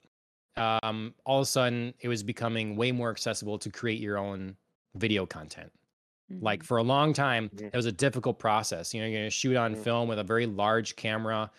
um 0.61 1.15
all 1.25 1.39
of 1.39 1.43
a 1.43 1.47
sudden 1.47 1.95
it 2.01 2.09
was 2.09 2.23
becoming 2.23 2.77
way 2.77 2.93
more 2.93 3.11
accessible 3.11 3.59
to 3.59 3.71
create 3.71 4.01
your 4.01 4.19
own 4.19 4.55
video 4.95 5.25
content 5.27 5.71
like 6.41 6.63
for 6.63 6.77
a 6.77 6.83
long 6.83 7.13
time 7.13 7.51
Mhm. 7.57 7.71
it 7.73 7.77
was 7.77 7.87
a 7.87 7.93
difficult 7.93 8.39
process 8.39 8.95
you 8.95 9.01
know 9.01 9.07
you're 9.07 9.19
going 9.19 9.27
to 9.27 9.31
shoot 9.31 9.57
on 9.57 9.75
Mhm. 9.75 9.83
film 9.83 10.09
with 10.09 10.19
a 10.19 10.25
very 10.25 10.47
large 10.47 10.95
camera 10.95 11.51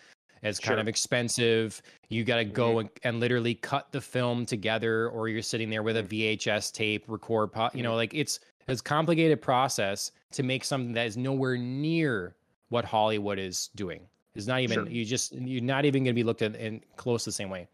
kind 0.42 0.74
sure. 0.74 0.78
of 0.78 0.88
expensive. 0.88 1.80
You 2.08 2.24
got 2.24 2.36
to 2.36 2.44
go 2.44 2.70
mm-hmm. 2.70 2.78
and, 2.80 2.90
and, 3.04 3.20
literally 3.20 3.54
cut 3.54 3.92
the 3.92 4.00
film 4.00 4.44
together, 4.44 5.08
or 5.08 5.28
you're 5.28 5.42
sitting 5.42 5.70
there 5.70 5.82
with 5.82 5.96
a 5.96 6.02
mm-hmm. 6.02 6.36
VHS 6.38 6.72
tape, 6.72 7.04
record, 7.08 7.52
po- 7.52 7.70
you 7.74 7.82
know, 7.82 7.90
mm-hmm. 7.90 7.96
like 7.98 8.14
it's 8.14 8.40
it's 8.68 8.80
complicated 8.80 9.42
process 9.42 10.12
to 10.32 10.42
make 10.42 10.64
something 10.64 10.92
that 10.92 11.06
is 11.06 11.16
nowhere 11.16 11.56
near 11.56 12.36
what 12.68 12.84
Hollywood 12.84 13.38
is 13.38 13.70
doing. 13.74 14.06
It's 14.34 14.46
not 14.46 14.60
even 14.60 14.74
sure. 14.74 14.88
you 14.88 15.04
just 15.04 15.32
you're 15.32 15.62
not 15.62 15.84
even 15.84 16.04
going 16.04 16.14
to 16.14 16.18
be 16.18 16.24
looked 16.24 16.42
at 16.42 16.56
in 16.56 16.80
close 16.96 17.24
the 17.24 17.32
same 17.32 17.50
way. 17.50 17.68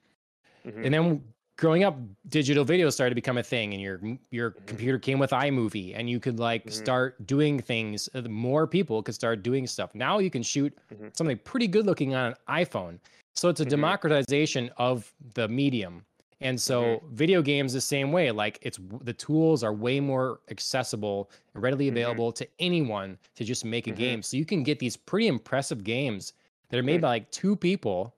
Mm-hmm. 0.68 0.84
And 0.84 0.94
then 0.94 1.22
growing 1.56 1.84
up, 1.84 1.98
digital 2.28 2.64
video 2.64 2.88
started 2.90 3.10
to 3.10 3.14
become 3.14 3.38
a 3.38 3.42
thing, 3.42 3.72
and 3.72 3.82
your 3.82 4.00
your 4.30 4.52
mm-hmm. 4.52 4.64
computer 4.66 4.98
came 4.98 5.18
with 5.18 5.30
iMovie, 5.30 5.92
and 5.94 6.08
you 6.08 6.20
could 6.20 6.38
like 6.38 6.62
mm-hmm. 6.62 6.84
start 6.84 7.26
doing 7.26 7.60
things. 7.60 8.08
Uh, 8.14 8.22
more 8.22 8.66
people 8.66 9.02
could 9.02 9.14
start 9.14 9.42
doing 9.42 9.66
stuff. 9.66 9.94
Now 9.94 10.18
you 10.18 10.30
can 10.30 10.42
shoot 10.42 10.76
mm-hmm. 10.92 11.08
something 11.12 11.38
pretty 11.38 11.66
good 11.66 11.86
looking 11.86 12.14
on 12.14 12.32
an 12.32 12.34
iPhone. 12.48 12.98
So 13.34 13.48
it's 13.48 13.60
a 13.60 13.64
mm-hmm. 13.64 13.70
democratization 13.70 14.70
of 14.78 15.12
the 15.34 15.48
medium. 15.48 16.04
And 16.40 16.60
so 16.60 16.82
mm-hmm. 16.82 17.14
video 17.14 17.42
games 17.42 17.72
the 17.72 17.80
same 17.80 18.12
way. 18.12 18.30
Like 18.30 18.58
it's 18.62 18.78
the 19.02 19.12
tools 19.12 19.64
are 19.64 19.72
way 19.72 19.98
more 20.00 20.40
accessible 20.50 21.30
and 21.54 21.62
readily 21.62 21.88
available 21.88 22.30
to 22.32 22.46
anyone 22.60 23.18
to 23.34 23.44
just 23.44 23.64
make 23.64 23.88
a 23.88 23.90
game. 23.90 24.22
So 24.22 24.36
you 24.36 24.44
can 24.44 24.62
get 24.62 24.78
these 24.78 24.96
pretty 24.96 25.26
impressive 25.26 25.82
games 25.82 26.34
that 26.70 26.78
are 26.78 26.82
made 26.82 27.00
by 27.00 27.08
like 27.08 27.30
two 27.30 27.56
people 27.56 28.14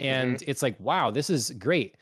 and 0.00 0.36
mm-hmm. 0.36 0.50
it's 0.50 0.62
like 0.62 0.78
wow 0.80 1.10
this 1.10 1.30
is 1.30 1.50
great 1.52 1.96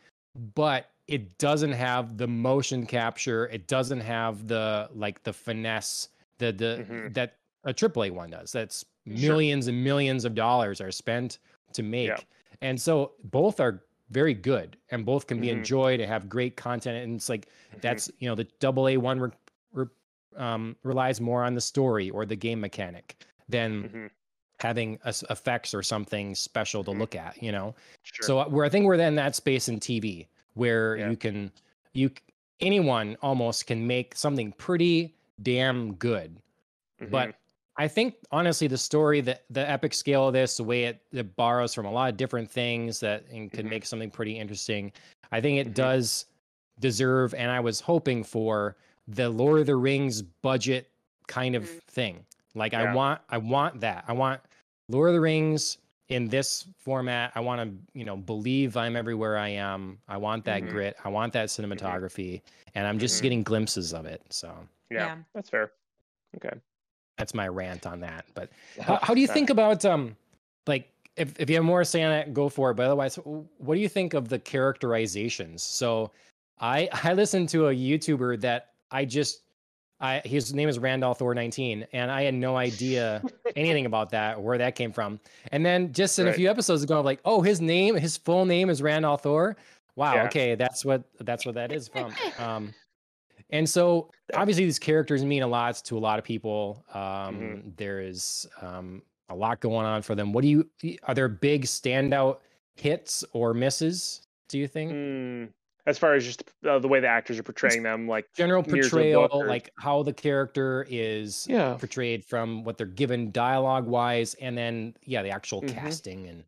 but 0.55 0.91
it 1.07 1.39
doesn't 1.39 1.73
have 1.73 2.17
the 2.17 2.27
motion 2.27 2.87
capture 2.87 3.47
it 3.49 3.67
doesn't 3.67 4.01
have 4.01 4.47
the 4.47 4.89
like 4.95 5.23
the 5.25 5.33
finesse 5.33 6.09
the 6.39 6.53
the 6.53 6.87
mm-hmm. 6.89 7.13
that 7.13 7.37
a 7.65 7.75
AAA 7.75 8.11
one 8.11 8.31
does 8.31 8.53
that's 8.53 8.85
millions 9.07 9.65
sure. 9.65 9.75
and 9.75 9.85
millions 9.85 10.25
of 10.25 10.35
dollars 10.35 10.81
are 10.81 10.93
spent 10.93 11.39
to 11.73 11.83
make 11.83 12.09
yeah. 12.09 12.19
and 12.61 12.81
so 12.81 13.13
both 13.25 13.61
are 13.61 13.83
very 14.11 14.35
good 14.35 14.77
and 14.91 15.05
both 15.05 15.27
can 15.27 15.41
be 15.41 15.49
mm-hmm. 15.49 15.59
enjoyed 15.59 16.01
and 16.01 16.11
have 16.11 16.29
great 16.29 16.57
content 16.57 17.05
and 17.05 17.17
it's 17.17 17.29
like 17.29 17.47
mm-hmm. 17.47 17.79
that's 17.81 18.11
you 18.19 18.29
know 18.29 18.35
the 18.35 18.47
double 18.61 18.89
a 18.89 18.97
one 18.97 19.21
re- 19.21 19.31
re- 19.73 19.87
um, 20.37 20.77
relies 20.83 21.21
more 21.21 21.43
on 21.43 21.55
the 21.55 21.61
story 21.61 22.11
or 22.11 22.25
the 22.25 22.37
game 22.37 22.61
mechanic 22.61 23.17
than 23.49 23.83
mm-hmm 23.83 24.07
having 24.61 24.99
a, 25.05 25.15
effects 25.31 25.73
or 25.75 25.83
something 25.83 26.35
special 26.35 26.85
to 26.85 26.91
mm-hmm. 26.91 27.01
look 27.01 27.15
at, 27.15 27.41
you 27.43 27.53
know? 27.53 27.75
Sure. 28.03 28.27
So 28.27 28.39
uh, 28.41 28.49
where 28.49 28.65
I 28.65 28.69
think 28.69 28.87
we're 28.87 28.95
in 28.95 29.15
that 29.15 29.35
space 29.35 29.69
in 29.69 29.81
TV 29.81 30.27
where 30.55 30.97
yeah. 30.97 31.11
you 31.11 31.17
can, 31.17 31.53
you, 31.93 32.11
anyone 32.61 33.17
almost 33.23 33.67
can 33.67 33.87
make 33.87 34.17
something 34.17 34.53
pretty 34.53 35.15
damn 35.43 35.95
good. 35.95 36.37
Mm-hmm. 37.01 37.13
But 37.13 37.35
I 37.79 37.87
think 37.87 38.17
honestly, 38.33 38.67
the 38.67 38.77
story, 38.77 39.21
the 39.21 39.39
the 39.51 39.69
epic 39.69 39.95
scale 39.95 40.27
of 40.27 40.35
this, 40.35 40.57
the 40.57 40.65
way 40.65 40.85
it, 40.85 41.01
it 41.13 41.37
borrows 41.37 41.73
from 41.73 41.87
a 41.87 41.93
lot 41.93 42.11
of 42.11 42.17
different 42.17 42.51
things 42.51 42.99
that 43.01 43.25
and 43.31 43.51
can 43.51 43.61
mm-hmm. 43.61 43.71
make 43.71 43.87
something 43.87 44.11
pretty 44.11 44.37
interesting. 44.37 44.91
I 45.31 45.41
think 45.41 45.61
it 45.61 45.67
mm-hmm. 45.67 45.75
does 45.75 46.27
deserve, 46.81 47.35
and 47.35 47.51
I 47.51 47.61
was 47.61 47.81
hoping 47.81 48.25
for 48.25 48.77
the 49.07 49.29
Lord 49.29 49.61
of 49.61 49.67
the 49.67 49.77
Rings 49.77 50.23
budget 50.23 50.91
kind 51.29 51.55
of 51.55 51.65
mm-hmm. 51.65 51.79
thing. 51.89 52.27
Like 52.57 52.73
yeah. 52.73 52.83
I 52.83 52.95
want 52.95 53.21
I 53.31 53.39
want 53.39 53.81
that. 53.81 54.05
I 54.09 54.13
want 54.13 54.41
Lord 54.89 55.09
of 55.11 55.15
the 55.15 55.21
Rings 55.21 55.79
in 56.09 56.29
this 56.29 56.67
format. 56.79 57.33
I 57.35 57.41
want 57.41 57.61
to, 57.63 57.99
you 57.99 58.05
know, 58.05 58.17
believe 58.17 58.77
I'm 58.77 58.97
everywhere 58.97 59.37
I 59.37 59.49
am. 59.49 59.99
I 60.09 60.17
want 60.17 60.45
that 60.47 60.63
mm-hmm. 60.63 60.71
grit. 60.71 60.97
I 61.05 61.09
want 61.09 61.33
that 61.35 61.49
mm-hmm. 61.49 61.73
cinematography. 61.73 62.35
Mm-hmm. 62.35 62.69
And 62.75 62.87
I'm 62.87 62.99
just 62.99 63.17
mm-hmm. 63.17 63.23
getting 63.23 63.43
glimpses 63.43 63.93
of 63.93 64.07
it. 64.07 64.23
So 64.31 64.53
yeah, 64.91 64.99
yeah, 64.99 65.17
that's 65.35 65.51
fair. 65.51 65.73
Okay. 66.37 66.57
That's 67.19 67.35
my 67.35 67.49
rant 67.49 67.87
on 67.87 68.01
that. 68.01 68.25
But 68.35 68.51
how, 68.81 68.99
how 69.03 69.15
do 69.15 69.21
you 69.21 69.27
think 69.27 69.51
about 69.51 69.85
um 69.85 70.17
like 70.67 70.89
if, 71.17 71.39
if 71.41 71.51
you 71.51 71.57
have 71.57 71.65
more 71.65 71.81
to 71.81 71.85
say 71.85 72.03
on 72.05 72.13
it, 72.13 72.33
go 72.33 72.49
for 72.49 72.71
it. 72.71 72.75
But 72.75 72.87
otherwise, 72.87 73.17
what 73.17 73.75
do 73.75 73.81
you 73.81 73.89
think 73.89 74.15
of 74.15 74.29
the 74.29 74.39
characterizations? 74.39 75.63
So 75.63 76.13
I 76.61 76.89
I 77.05 77.13
listened 77.13 77.49
to 77.51 77.69
a 77.69 77.75
YouTuber 77.75 78.41
that 78.41 78.73
I 78.91 79.05
just 79.05 79.43
I 80.01 80.21
his 80.25 80.55
name 80.55 80.69
is 80.69 80.79
Rand 80.79 81.03
al'Thor 81.03 81.35
19, 81.35 81.87
and 81.93 82.11
I 82.11 82.23
had 82.23 82.35
no 82.35 82.57
idea 82.57 83.23
anything 83.57 83.87
about 83.87 84.11
that 84.11 84.37
or 84.37 84.41
where 84.41 84.59
that 84.59 84.75
came 84.75 84.93
from. 84.93 85.21
And 85.53 85.65
then 85.65 85.93
just 85.93 86.19
in 86.19 86.27
right. 86.27 86.35
a 86.35 86.37
few 86.37 86.49
episodes 86.49 86.83
ago, 86.83 86.99
I'm 86.99 87.05
like, 87.05 87.21
oh, 87.25 87.43
his 87.43 87.61
name, 87.61 87.95
his 87.97 88.17
full 88.17 88.45
name 88.45 88.71
is 88.71 88.81
Rand 88.83 89.05
al'Thor. 89.05 89.57
Wow, 89.97 90.15
yeah. 90.15 90.25
okay, 90.27 90.55
that's 90.55 90.85
what 90.85 91.03
that's 91.21 91.45
what 91.45 91.55
that 91.57 91.73
is 91.73 91.89
from. 91.89 92.15
Um, 92.39 92.73
and 93.51 93.69
so 93.69 94.11
obviously 94.35 94.65
these 94.65 94.79
characters 94.79 95.25
mean 95.25 95.43
a 95.43 95.47
lot 95.47 95.75
to 95.77 95.97
a 95.97 95.99
lot 95.99 96.19
of 96.19 96.25
people. 96.25 96.85
Um, 96.93 97.01
mm-hmm. 97.01 97.69
there 97.77 98.01
is 98.01 98.47
um, 98.61 99.03
a 99.29 99.35
lot 99.35 99.61
going 99.61 99.87
on 99.87 100.03
for 100.03 100.15
them. 100.15 100.33
What 100.33 100.43
do 100.43 100.49
you 100.49 100.69
are 101.05 101.15
there 101.15 101.29
big 101.29 101.65
standout 101.65 102.39
hits 102.77 103.25
or 103.33 103.55
misses? 103.55 104.23
Do 104.49 104.59
you 104.59 104.69
think? 104.69 104.93
Mm, 104.93 105.49
as 105.89 105.97
far 105.97 106.13
as 106.13 106.23
just 106.23 106.45
uh, 106.69 106.79
the 106.79 106.87
way 106.87 107.01
the 107.01 107.09
actors 107.09 107.39
are 107.39 107.43
portraying 107.43 107.83
them, 107.83 108.07
like 108.07 108.27
general 108.37 108.63
portrayal, 108.63 109.27
or... 109.33 109.47
like 109.47 109.73
how 109.79 110.03
the 110.03 110.13
character 110.13 110.87
is 110.91 111.47
yeah. 111.49 111.77
portrayed 111.81 112.23
from 112.23 112.63
what 112.63 112.77
they're 112.77 112.87
given 112.87 113.31
dialogue 113.31 113.87
wise, 113.87 114.35
and 114.35 114.57
then 114.57 114.95
yeah, 115.05 115.23
the 115.23 115.31
actual 115.31 115.63
mm-hmm. 115.63 115.75
casting 115.75 116.29
and 116.29 116.45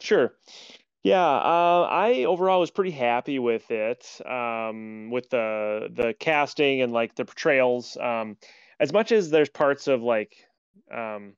sure. 0.00 0.34
Yeah, 1.04 1.24
uh, 1.24 1.88
I 1.90 2.24
overall 2.24 2.58
was 2.58 2.72
pretty 2.72 2.90
happy 2.90 3.38
with 3.38 3.70
it, 3.70 4.20
um, 4.26 5.10
with 5.12 5.30
the 5.30 5.88
the 5.94 6.14
casting 6.18 6.82
and 6.82 6.92
like 6.92 7.14
the 7.14 7.24
portrayals. 7.24 7.96
Um, 8.00 8.36
as 8.80 8.92
much 8.92 9.12
as 9.12 9.30
there's 9.30 9.48
parts 9.48 9.86
of 9.86 10.02
like, 10.02 10.34
um, 10.92 11.34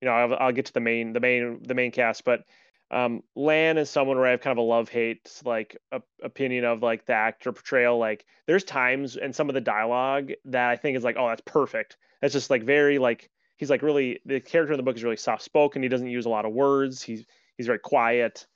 you 0.00 0.06
know, 0.06 0.12
I'll, 0.12 0.34
I'll 0.34 0.52
get 0.52 0.66
to 0.66 0.72
the 0.72 0.80
main 0.80 1.12
the 1.12 1.20
main 1.20 1.62
the 1.62 1.74
main 1.74 1.92
cast, 1.92 2.24
but 2.24 2.42
um, 2.90 3.22
Lan 3.36 3.76
is 3.76 3.90
someone 3.90 4.16
where 4.16 4.26
I 4.26 4.30
have 4.30 4.40
kind 4.40 4.58
of 4.58 4.62
a 4.62 4.66
love 4.66 4.88
hate 4.88 5.30
like 5.44 5.76
a, 5.92 6.00
opinion 6.22 6.64
of 6.64 6.82
like 6.82 7.04
the 7.04 7.12
actor 7.12 7.52
portrayal. 7.52 7.98
Like 7.98 8.24
there's 8.46 8.64
times 8.64 9.16
and 9.16 9.34
some 9.34 9.48
of 9.48 9.54
the 9.54 9.60
dialogue 9.60 10.32
that 10.46 10.70
I 10.70 10.76
think 10.76 10.96
is 10.96 11.04
like, 11.04 11.16
oh, 11.18 11.28
that's 11.28 11.42
perfect. 11.44 11.98
That's 12.22 12.32
just 12.32 12.50
like 12.50 12.62
very 12.62 12.98
like 12.98 13.30
he's 13.56 13.68
like 13.68 13.82
really 13.82 14.20
the 14.24 14.40
character 14.40 14.72
in 14.72 14.78
the 14.78 14.82
book 14.82 14.96
is 14.96 15.04
really 15.04 15.16
soft 15.16 15.42
spoken. 15.42 15.82
He 15.82 15.88
doesn't 15.88 16.08
use 16.08 16.24
a 16.24 16.30
lot 16.30 16.46
of 16.46 16.52
words. 16.52 17.02
He's 17.02 17.26
he's 17.56 17.66
very 17.66 17.78
quiet. 17.78 18.46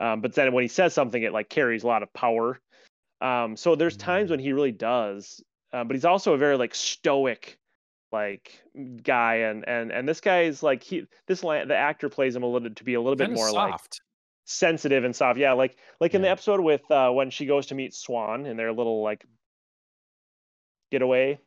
Um, 0.00 0.22
but 0.22 0.34
then 0.34 0.52
when 0.52 0.62
he 0.62 0.68
says 0.68 0.94
something, 0.94 1.22
it 1.22 1.32
like 1.32 1.48
carries 1.50 1.84
a 1.84 1.86
lot 1.86 2.02
of 2.02 2.12
power. 2.14 2.60
Um, 3.20 3.56
so 3.56 3.76
there's 3.76 3.96
times 3.96 4.30
when 4.30 4.40
he 4.40 4.52
really 4.52 4.72
does, 4.72 5.42
uh, 5.72 5.84
but 5.84 5.94
he's 5.94 6.04
also 6.04 6.32
a 6.32 6.38
very 6.38 6.56
like 6.56 6.74
stoic 6.74 7.58
like 8.14 8.62
guy 9.02 9.34
and 9.34 9.68
and 9.68 9.90
and 9.90 10.08
this 10.08 10.20
guy 10.20 10.42
is 10.42 10.62
like 10.62 10.84
he 10.84 11.04
this 11.26 11.40
the 11.40 11.74
actor 11.76 12.08
plays 12.08 12.36
him 12.36 12.44
a 12.44 12.46
little 12.46 12.70
to 12.70 12.84
be 12.84 12.94
a 12.94 13.00
little 13.00 13.16
bit 13.16 13.32
more 13.32 13.50
soft. 13.50 13.54
like 13.54 13.80
sensitive 14.44 15.02
and 15.02 15.16
soft 15.16 15.36
yeah 15.36 15.52
like 15.52 15.76
like 16.00 16.12
yeah. 16.12 16.18
in 16.18 16.22
the 16.22 16.28
episode 16.28 16.60
with 16.60 16.88
uh 16.92 17.10
when 17.10 17.28
she 17.28 17.44
goes 17.44 17.66
to 17.66 17.74
meet 17.74 17.92
Siuan 17.92 18.46
in 18.46 18.56
their 18.56 18.72
little 18.72 19.02
like 19.02 19.26
getaway 20.92 21.40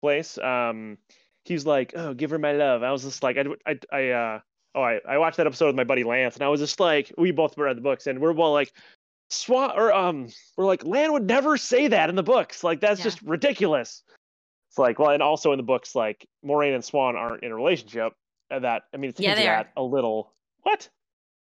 place 0.00 0.38
um 0.38 0.96
he's 1.44 1.66
like 1.66 1.92
oh 1.96 2.14
give 2.14 2.30
her 2.30 2.38
my 2.38 2.52
love 2.52 2.84
i 2.84 2.92
was 2.92 3.02
just 3.02 3.22
like 3.24 3.36
i 3.36 3.44
i, 3.66 3.78
I 3.92 4.10
uh 4.10 4.40
oh 4.76 4.82
I, 4.82 5.00
I 5.08 5.18
watched 5.18 5.38
that 5.38 5.46
episode 5.46 5.66
with 5.66 5.76
my 5.76 5.84
buddy 5.84 6.04
lance 6.04 6.36
and 6.36 6.44
i 6.44 6.48
was 6.48 6.60
just 6.60 6.78
like 6.78 7.12
we 7.18 7.32
both 7.32 7.58
read 7.58 7.76
the 7.76 7.80
books 7.80 8.06
and 8.06 8.20
we're 8.20 8.32
both 8.32 8.52
like 8.52 8.72
Siuan 9.32 9.76
or 9.76 9.92
um 9.92 10.28
we're 10.56 10.66
like 10.66 10.84
lan 10.84 11.12
would 11.12 11.26
never 11.26 11.56
say 11.56 11.88
that 11.88 12.10
in 12.10 12.14
the 12.14 12.22
books 12.22 12.62
like 12.62 12.80
that's 12.80 13.00
yeah. 13.00 13.04
just 13.04 13.22
ridiculous 13.22 14.04
it's 14.76 14.78
like, 14.78 14.98
well, 14.98 15.08
and 15.08 15.22
also 15.22 15.52
in 15.52 15.56
the 15.56 15.62
books, 15.62 15.94
like 15.94 16.28
Moiraine 16.44 16.74
and 16.74 16.84
Siuan 16.84 17.14
aren't 17.14 17.42
in 17.42 17.50
a 17.50 17.54
relationship. 17.54 18.12
And 18.50 18.62
that, 18.64 18.82
I 18.92 18.98
mean, 18.98 19.08
it's 19.08 19.18
yeah, 19.18 19.30
hinted 19.30 19.46
at 19.46 19.72
a 19.74 19.82
little. 19.82 20.32
What? 20.64 20.90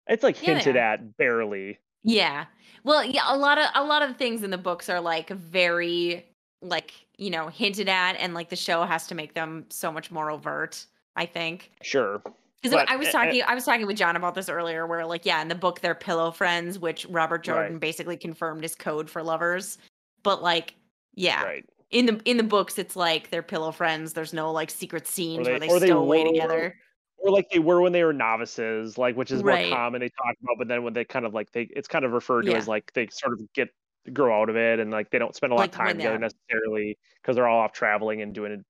It's 0.08 0.24
like 0.24 0.42
yeah, 0.42 0.56
hinted 0.56 0.76
at 0.76 1.16
barely. 1.16 1.78
Yeah. 2.02 2.46
Well, 2.84 3.04
yeah, 3.04 3.22
a 3.28 3.38
lot 3.38 3.60
of 3.60 3.68
a 3.76 3.84
lot 3.84 4.02
of 4.02 4.18
things 4.18 4.42
in 4.42 4.50
the 4.50 4.58
books 4.58 4.90
are 4.90 5.00
like 5.00 5.30
very 5.30 6.26
like 6.64 6.92
you 7.20 7.30
know 7.30 7.50
hinted 7.50 7.88
at, 7.88 8.14
and 8.14 8.34
like 8.34 8.50
the 8.50 8.56
show 8.56 8.84
has 8.84 9.06
to 9.08 9.16
make 9.16 9.36
them 9.36 9.66
so 9.70 9.92
much 9.92 10.10
more 10.10 10.32
overt. 10.32 10.84
I 11.16 11.28
think. 11.28 11.72
Sure. 11.84 12.24
Because 12.64 12.84
I 12.90 12.96
was 12.96 13.10
eh, 13.10 13.12
talking, 13.12 13.42
eh 13.42 13.46
I 13.48 13.54
was 13.54 13.64
talking 13.64 13.86
with 13.86 13.98
John 13.98 14.16
about 14.16 14.34
this 14.34 14.50
earlier, 14.50 14.88
where 14.88 15.06
like, 15.06 15.26
yeah, 15.26 15.40
in 15.42 15.50
the 15.50 15.56
book 15.56 15.82
they're 15.82 15.94
pillow 15.94 16.32
friends, 16.32 16.80
which 16.80 17.06
Robert 17.06 17.44
Jordan 17.44 17.74
right. 17.74 17.80
basically 17.80 18.18
confirmed 18.18 18.66
is 18.66 18.74
code 18.74 19.08
for 19.08 19.22
lovers. 19.22 19.78
But 20.24 20.42
like, 20.42 20.74
yeah, 21.14 21.44
right 21.44 21.66
in 21.92 22.06
the 22.06 22.22
in 22.26 22.38
the 22.38 22.44
books 22.44 22.78
it's 22.78 22.96
like 22.96 23.30
they're 23.30 23.44
pillow 23.44 23.72
friends 23.72 24.14
there's 24.14 24.34
no 24.34 24.52
like 24.52 24.70
secret 24.70 25.08
scenes 25.08 25.46
they, 25.46 25.52
where 25.52 25.60
they 25.60 25.68
stow 25.68 25.80
they 25.80 25.90
away 25.90 26.24
together 26.24 26.76
or 27.18 27.32
like 27.32 27.50
they 27.50 27.60
were 27.60 27.82
when 27.82 27.92
they 27.92 28.04
were 28.04 28.14
novices 28.14 28.98
like 28.98 29.16
which 29.16 29.32
is 29.32 29.42
right. 29.42 29.70
more 29.70 29.78
common 29.78 30.00
they 30.02 30.10
talk 30.10 30.36
about 30.44 30.56
but 30.58 30.68
then 30.68 30.84
when 30.84 30.94
they 30.94 31.04
kind 31.04 31.26
of 31.26 31.34
like 31.34 31.52
they 31.52 31.64
it's 31.72 31.88
kind 31.88 32.06
of 32.06 32.12
referred 32.12 32.44
to 32.44 32.52
yeah. 32.52 32.58
as 32.58 32.68
like 32.68 32.92
they 32.94 33.08
sort 33.12 33.34
of 33.34 33.42
get 33.54 33.70
grow 34.14 34.42
out 34.42 34.50
of 34.50 34.56
it 34.56 34.80
and 34.80 34.92
like 34.92 35.10
they 35.10 35.20
don't 35.20 35.36
spend 35.36 35.52
a 35.52 35.56
lot 35.56 35.62
like 35.62 35.72
of 35.72 35.76
time 35.76 35.98
together 35.98 36.18
necessarily 36.18 36.98
because 37.22 37.36
they're 37.36 37.48
all 37.48 37.60
off 37.60 37.74
traveling 37.74 38.22
and 38.22 38.34
doing 38.34 38.64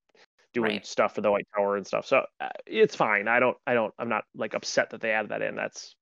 doing 0.52 0.72
right. 0.72 0.86
stuff 0.86 1.14
for 1.14 1.20
the 1.20 1.30
white 1.30 1.46
tower 1.56 1.76
and 1.76 1.86
stuff 1.86 2.04
so 2.04 2.24
uh, 2.40 2.48
it's 2.66 2.96
fine 2.96 3.28
i 3.28 3.38
don't 3.38 3.56
i 3.66 3.74
don't 3.74 3.94
i'm 3.98 4.08
not 4.08 4.24
like 4.34 4.54
upset 4.54 4.90
that 4.90 5.00
they 5.00 5.12
added 5.12 5.30
that 5.30 5.42
in 5.42 5.54
that's 5.54 5.94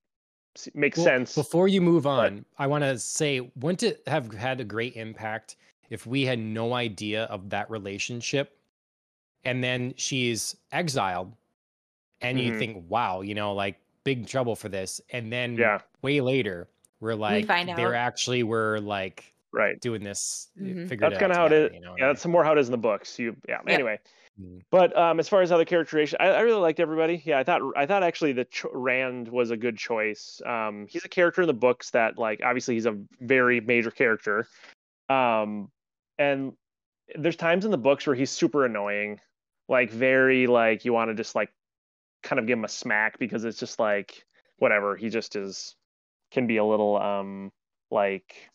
makes 0.74 0.96
well, 0.96 1.04
sense 1.04 1.34
before 1.34 1.68
you 1.68 1.80
move 1.80 2.06
on 2.06 2.38
but, 2.56 2.64
i 2.64 2.66
want 2.66 2.82
to 2.82 2.98
say 2.98 3.52
wouldn't 3.56 3.82
it 3.82 4.02
have 4.06 4.32
had 4.32 4.60
a 4.60 4.64
great 4.64 4.96
impact 4.96 5.56
if 5.90 6.06
we 6.06 6.24
had 6.24 6.38
no 6.38 6.74
idea 6.74 7.24
of 7.24 7.50
that 7.50 7.70
relationship 7.70 8.56
and 9.44 9.62
then 9.62 9.94
she's 9.96 10.56
exiled 10.72 11.32
and 12.20 12.38
mm-hmm. 12.38 12.52
you 12.52 12.58
think 12.58 12.84
wow 12.88 13.20
you 13.20 13.34
know 13.34 13.52
like 13.54 13.78
big 14.04 14.26
trouble 14.26 14.56
for 14.56 14.70
this, 14.70 15.00
and 15.10 15.30
then 15.30 15.54
Yeah. 15.56 15.80
way 16.02 16.20
later 16.22 16.66
we're 17.00 17.14
like 17.14 17.46
find 17.46 17.68
they're 17.68 17.94
out. 17.94 18.06
actually 18.06 18.42
were 18.42 18.80
like 18.80 19.34
Right. 19.52 19.78
doing 19.80 20.02
this, 20.02 20.48
Mhm. 20.58 20.88
figured 20.88 21.12
That's 21.12 21.20
kind 21.20 21.30
out 21.30 21.30
of 21.32 21.36
how 21.36 21.46
it 21.46 21.52
is 21.52 21.74
you 21.74 21.80
know, 21.80 21.94
Yeah, 21.98 22.06
that's 22.08 22.24
more 22.26 22.42
how 22.44 22.52
it 22.52 22.58
is 22.58 22.68
in 22.68 22.72
the 22.72 22.78
books. 22.78 23.18
You, 23.18 23.36
yeah. 23.48 23.58
Yep. 23.66 23.68
Anyway, 23.68 23.98
Mm. 24.40 24.62
but 24.70 24.96
um, 24.96 25.18
as 25.20 25.28
far 25.28 25.42
as 25.42 25.50
other 25.52 25.64
characterization, 25.64 26.16
I, 26.20 26.28
I 26.28 26.40
really 26.40 26.60
liked 26.60 26.80
everybody. 26.80 27.20
Yeah, 27.24 27.38
I 27.38 27.44
thought 27.44 27.60
I 27.76 27.86
thought 27.86 28.02
actually 28.02 28.32
the 28.32 28.44
cho- 28.46 28.70
Rand 28.72 29.28
was 29.28 29.50
a 29.50 29.56
good 29.56 29.76
choice. 29.76 30.40
Um, 30.46 30.86
he's 30.88 31.04
a 31.04 31.08
character 31.08 31.42
in 31.42 31.46
the 31.48 31.54
books 31.54 31.90
that 31.90 32.18
like 32.18 32.40
obviously 32.44 32.74
he's 32.74 32.86
a 32.86 32.96
very 33.20 33.60
major 33.60 33.90
character. 33.90 34.46
Um, 35.10 35.70
and 36.18 36.52
there's 37.16 37.36
times 37.36 37.64
in 37.64 37.70
the 37.70 37.78
books 37.78 38.06
where 38.06 38.16
he's 38.16 38.30
super 38.30 38.64
annoying, 38.64 39.20
like 39.68 39.90
very 39.90 40.46
like 40.46 40.84
you 40.84 40.92
want 40.92 41.10
to 41.10 41.14
just 41.14 41.34
like 41.34 41.50
kind 42.22 42.38
of 42.38 42.46
give 42.46 42.58
him 42.58 42.64
a 42.64 42.68
smack 42.68 43.18
because 43.18 43.44
it's 43.44 43.58
just 43.58 43.78
like 43.78 44.24
whatever. 44.58 44.96
He 44.96 45.08
just 45.08 45.36
is 45.36 45.76
can 46.30 46.46
be 46.46 46.58
a 46.58 46.64
little 46.64 46.96
um 46.96 47.50
like 47.90 48.50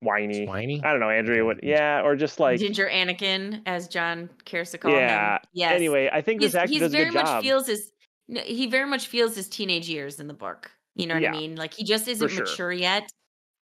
whiny. 0.00 0.46
Whiny? 0.46 0.82
I 0.84 0.90
don't 0.90 1.00
know, 1.00 1.10
Andrea. 1.10 1.38
Okay. 1.38 1.46
What? 1.46 1.64
Yeah, 1.64 2.02
or 2.02 2.16
just 2.16 2.40
like 2.40 2.58
Ginger 2.58 2.88
Anakin, 2.88 3.62
as 3.66 3.88
John 3.88 4.28
cares 4.44 4.70
to 4.72 4.78
call 4.78 4.92
yeah. 4.92 5.34
him. 5.34 5.40
Yes. 5.52 5.72
Anyway, 5.72 6.10
I 6.12 6.20
think 6.20 6.42
he's, 6.42 6.52
this 6.52 6.60
actor 6.60 6.70
he's 6.70 6.80
does 6.80 6.92
a 6.92 6.96
very 6.96 7.10
good 7.10 7.14
much 7.14 7.26
job. 7.26 7.42
feels 7.42 7.66
his 7.66 7.92
he 8.28 8.66
very 8.66 8.88
much 8.88 9.08
feels 9.08 9.34
his 9.34 9.48
teenage 9.48 9.88
years 9.88 10.20
in 10.20 10.26
the 10.26 10.34
book. 10.34 10.70
You 10.94 11.06
know 11.06 11.14
what 11.14 11.22
Yeah. 11.22 11.34
I 11.34 11.38
mean? 11.38 11.56
Like 11.56 11.74
he 11.74 11.84
just 11.84 12.06
isn't 12.08 12.28
sure. 12.28 12.44
mature 12.44 12.72
yet. 12.72 13.10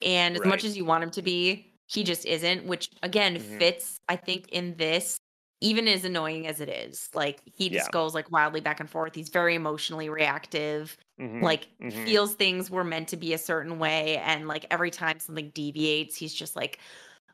And 0.03 0.37
as 0.37 0.45
much 0.47 0.65
as 0.65 0.77
you 0.77 0.85
want 0.87 1.05
him 1.05 1.11
to 1.11 1.23
be, 1.23 1.70
he 1.93 2.05
just 2.05 2.27
isn't, 2.27 2.67
which 2.67 2.89
again 3.03 3.39
Mhm. 3.39 3.71
fits, 3.79 4.01
I 4.09 4.17
think, 4.17 4.49
in 4.51 4.77
this, 4.77 5.19
even 5.61 5.89
as 5.89 6.05
annoying 6.05 6.47
as 6.47 6.61
it 6.61 6.69
is. 6.69 7.09
Like 7.15 7.41
he 7.47 7.69
just 7.71 7.91
Yeah. 7.91 7.91
goes 7.91 8.15
like 8.15 8.31
wildly 8.31 8.61
back 8.61 8.81
and 8.81 8.89
forth. 8.91 9.15
He's 9.15 9.29
very 9.29 9.55
emotionally 9.55 10.09
reactive. 10.09 10.97
Mhm, 11.19 11.41
Like 11.41 11.69
mhm. 11.79 12.07
feels 12.07 12.35
things 12.35 12.71
were 12.71 12.85
meant 12.85 13.09
to 13.09 13.17
be 13.17 13.33
a 13.35 13.39
certain 13.39 13.79
way. 13.79 14.19
And 14.19 14.47
like 14.49 14.67
every 14.71 14.91
time 14.91 15.19
something 15.21 15.51
deviates, 15.51 16.17
he's 16.17 16.35
just 16.35 16.57
like, 16.57 16.79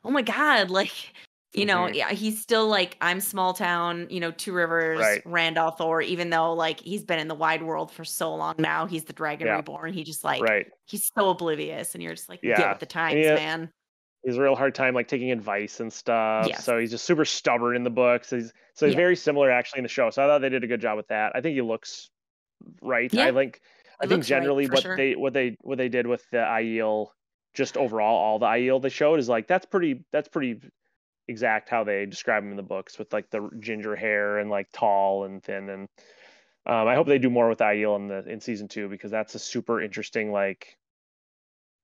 oh 0.03 0.11
my 0.11 0.21
God, 0.21 0.69
like 0.71 1.13
you 1.53 1.65
know, 1.65 1.87
Mhm. 1.87 1.93
yeah, 1.93 2.11
he's 2.11 2.41
still 2.41 2.67
like 2.67 2.97
I'm 3.01 3.19
small 3.21 3.53
town, 3.53 4.07
you 4.09 4.19
know, 4.19 4.31
Two 4.31 4.53
Rivers, 4.53 5.17
Right. 5.17 5.23
Rand 5.25 5.55
al'Thor, 5.57 6.03
even 6.03 6.29
though 6.29 6.53
like 6.53 6.79
he's 6.81 7.03
been 7.03 7.19
in 7.19 7.29
the 7.29 7.35
wide 7.35 7.63
world 7.63 7.91
for 7.91 8.05
so 8.05 8.33
long 8.35 8.55
now. 8.59 8.85
He's 8.85 9.05
the 9.05 9.13
dragon 9.13 9.49
Yeah. 9.49 9.53
reborn. 9.53 9.93
He 9.93 10.03
just 10.03 10.23
like 10.23 10.51
right. 10.51 10.67
he's 10.85 11.09
so 11.17 11.29
oblivious, 11.29 11.93
and 11.95 12.03
you're 12.03 12.13
just 12.15 12.29
like, 12.29 12.41
get 12.53 12.69
Yeah. 12.69 12.69
with 12.69 12.79
the 12.79 12.85
times, 12.85 13.31
man. 13.31 13.71
He 14.23 14.29
has 14.29 14.37
a 14.37 14.41
real 14.41 14.55
hard 14.55 14.75
time 14.75 14.93
like 14.93 15.07
taking 15.07 15.31
advice 15.31 15.79
and 15.79 15.91
stuff. 15.91 16.47
Yes. 16.47 16.63
So 16.63 16.77
he's 16.79 16.91
just 16.91 17.05
super 17.05 17.25
stubborn 17.25 17.75
in 17.75 17.83
the 17.83 17.89
books. 17.89 18.31
He's 18.31 18.51
so 18.73 18.85
he's 18.85 18.95
Yeah. 18.95 19.01
very 19.01 19.15
similar 19.15 19.49
actually 19.51 19.79
in 19.79 19.83
the 19.83 19.89
show. 19.89 20.09
So 20.09 20.23
I 20.23 20.27
thought 20.27 20.39
they 20.39 20.49
did 20.49 20.63
a 20.63 20.67
good 20.67 20.81
job 20.81 20.97
with 20.97 21.07
that. 21.07 21.33
I 21.35 21.41
think 21.41 21.55
he 21.55 21.61
looks 21.61 22.09
right. 22.81 23.13
Yeah. 23.13 23.27
I 23.27 23.31
think 23.31 23.61
I 23.99 24.05
think 24.05 24.17
looks 24.17 24.31
right, 24.31 24.37
generally 24.37 24.67
what 24.67 24.81
sure. 24.81 24.97
they 24.97 25.15
what 25.15 25.33
they 25.33 25.57
what 25.61 25.77
they 25.77 25.89
did 25.89 26.07
with 26.07 26.23
the 26.31 26.37
Aiel, 26.37 27.07
just 27.53 27.77
overall 27.77 28.15
all 28.17 28.39
the 28.39 28.47
Aiel 28.47 28.81
they 28.81 28.89
showed 28.89 29.19
is 29.19 29.29
like 29.29 29.47
that's 29.47 29.65
pretty 29.65 30.03
that's 30.11 30.27
pretty 30.27 30.61
exact 31.27 31.69
how 31.69 31.83
they 31.83 32.05
describe 32.05 32.43
him 32.43 32.51
in 32.51 32.57
the 32.57 32.63
books 32.63 32.97
with 32.97 33.11
like 33.11 33.29
the 33.29 33.49
ginger 33.59 33.95
hair 33.95 34.39
and 34.39 34.49
like 34.49 34.67
tall 34.71 35.25
and 35.25 35.43
thin 35.43 35.69
and 35.69 35.87
um, 36.65 36.87
I 36.87 36.95
hope 36.95 37.07
they 37.07 37.17
do 37.17 37.29
more 37.29 37.47
with 37.47 37.59
Aiel 37.59 37.95
in 37.95 38.07
the 38.07 38.29
in 38.29 38.41
season 38.41 38.67
two 38.67 38.89
because 38.89 39.11
that's 39.11 39.35
a 39.35 39.39
super 39.39 39.81
interesting 39.81 40.31
like 40.31 40.77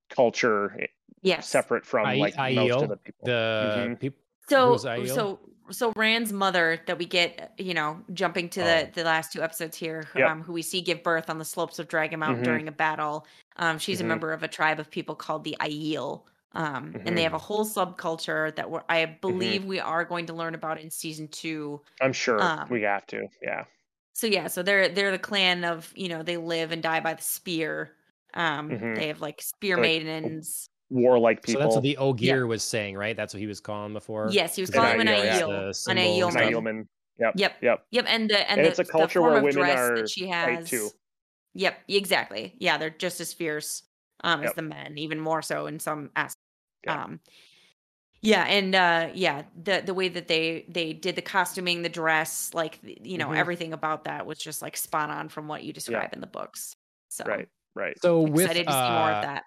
culture 0.10 0.88
Yes. 1.22 1.48
separate 1.48 1.86
from 1.86 2.06
I- 2.06 2.16
like 2.16 2.36
most 2.36 2.50
Aiel, 2.58 2.84
of 2.84 2.90
the 2.90 2.98
people. 2.98 3.26
The 3.26 3.88
Mhm. 3.90 4.00
people. 4.00 4.20
So 4.50 4.78
so 4.78 5.40
so 5.70 5.94
Rand's 5.96 6.34
mother 6.34 6.78
that 6.88 6.98
we 6.98 7.06
get, 7.06 7.54
you 7.58 7.74
know, 7.74 8.04
jumping 8.14 8.50
to 8.50 8.62
Oh. 8.62 8.66
the 8.66 8.92
the 8.96 9.04
last 9.06 9.32
two 9.32 9.42
episodes 9.42 9.78
here, 9.78 10.04
Yep. 10.16 10.30
um, 10.30 10.42
who 10.44 10.52
we 10.54 10.62
see 10.62 10.82
give 10.82 11.02
birth 11.04 11.30
on 11.30 11.38
the 11.40 11.46
slopes 11.46 11.80
of 11.80 11.88
Dragon 11.88 12.20
Mountain 12.20 12.42
Mhm. 12.42 12.46
during 12.46 12.68
a 12.68 12.72
battle. 12.72 13.26
Um, 13.56 13.80
she's 13.80 14.00
Mhm. 14.00 14.06
a 14.06 14.08
member 14.08 14.34
of 14.34 14.44
a 14.44 14.48
tribe 14.50 14.80
of 14.80 14.92
people 14.92 15.16
called 15.16 15.44
the 15.46 15.56
Aiel. 15.62 16.24
Um, 16.56 16.66
and 16.88 16.94
Mm-hmm. 17.06 17.16
they 17.16 17.24
have 17.24 17.34
a 17.34 17.40
whole 17.40 17.66
subculture 17.66 18.54
that 18.56 18.70
we're, 18.70 18.84
I 18.88 19.06
believe 19.06 19.64
we 19.66 19.80
are 19.80 20.04
going 20.06 20.28
to 20.28 20.34
learn 20.34 20.54
about 20.54 20.80
in 20.80 20.92
season 20.92 21.28
two. 21.30 21.82
I'm 22.00 22.14
sure 22.14 22.40
um, 22.44 22.68
we 22.70 22.82
have 22.84 23.08
to. 23.08 23.28
Yeah. 23.42 23.64
So 24.14 24.28
yeah, 24.28 24.46
so 24.48 24.62
they're 24.62 24.90
they're 24.90 25.10
the 25.12 25.18
clan 25.18 25.64
of 25.64 25.92
you 25.96 26.10
know 26.10 26.22
they 26.22 26.38
live 26.38 26.72
and 26.72 26.84
die 26.84 27.00
by 27.00 27.14
the 27.16 27.24
spear. 27.24 27.96
Um, 28.34 28.70
Mhm. 28.70 28.96
they 28.96 29.08
have 29.08 29.22
like 29.22 29.42
spear 29.42 29.76
Like, 29.78 29.84
maidens. 29.84 30.70
Warlike 30.90 31.44
people. 31.44 31.62
So 31.62 31.66
that's 31.66 31.76
what 31.76 31.84
the 31.84 31.98
Ogier 31.98 32.46
was 32.46 32.64
saying, 32.64 32.96
right? 32.98 33.16
That's 33.16 33.34
what 33.34 33.40
he 33.40 33.48
was 33.48 33.60
calling 33.60 33.94
before. 33.94 34.30
Yes, 34.32 34.56
he 34.56 34.62
was 34.62 34.70
calling 34.70 34.94
him 35.00 35.02
an 35.02 35.08
Aiel, 35.08 35.24
yeah. 35.24 35.40
Aiel, 35.42 35.48
The 35.48 35.68
an 35.68 35.74
symbol 35.74 36.04
Aiel 36.04 36.28
and 36.28 36.38
An 36.38 36.54
Aielman. 36.54 36.88
Yep. 37.20 37.34
Yep. 37.38 37.58
Yep. 37.62 37.86
Yep, 37.92 38.06
and 38.08 38.30
the 38.30 38.40
and, 38.52 38.60
And 38.60 38.66
the, 38.66 38.70
it's 38.70 38.80
a 38.80 38.86
culture 38.86 39.22
where 39.22 39.42
women 39.42 39.64
are 39.64 39.96
that 39.98 40.10
she 40.10 40.28
fight 40.28 40.34
has. 40.34 40.70
too. 40.70 40.90
Yep, 41.56 41.78
exactly. 41.88 42.56
Yeah, 42.60 42.78
they're 42.78 42.90
just 42.90 43.22
as 43.22 43.34
fierce 43.34 43.84
um, 44.24 44.44
as 44.44 44.54
the 44.54 44.62
men, 44.62 44.98
even 44.98 45.20
more 45.20 45.42
so 45.42 45.66
in 45.68 45.80
some 45.80 46.12
aspects. 46.16 46.42
Yeah. 46.86 47.04
Um, 47.04 47.20
yeah, 48.22 48.44
and 48.46 48.74
uh, 48.76 49.10
yeah, 49.14 49.44
the 49.62 49.82
the 49.86 49.94
way 49.94 50.10
that 50.10 50.28
they 50.28 50.66
they 50.70 50.94
did 50.94 51.16
the 51.16 51.22
costuming, 51.22 51.82
the 51.82 51.90
dress, 51.90 52.54
like 52.54 52.80
you 52.84 53.18
know, 53.18 53.30
Mhm. 53.30 53.38
everything 53.38 53.74
about 53.74 54.06
that 54.06 54.26
was 54.26 54.38
just 54.40 54.62
like 54.62 54.78
spot 54.78 55.10
on 55.10 55.28
from 55.30 55.48
what 55.48 55.64
you 55.64 55.74
describe 55.74 56.14
in 56.14 56.22
the 56.22 56.28
books. 56.28 56.76
So 57.10 57.26
Right. 57.26 57.50
Right. 57.76 58.00
So 58.02 58.22
with 58.22 58.46
excited 58.46 58.68
to 58.68 58.74
see 58.74 58.90
more 58.90 59.10
uh, 59.12 59.16
of 59.16 59.22
that. 59.24 59.44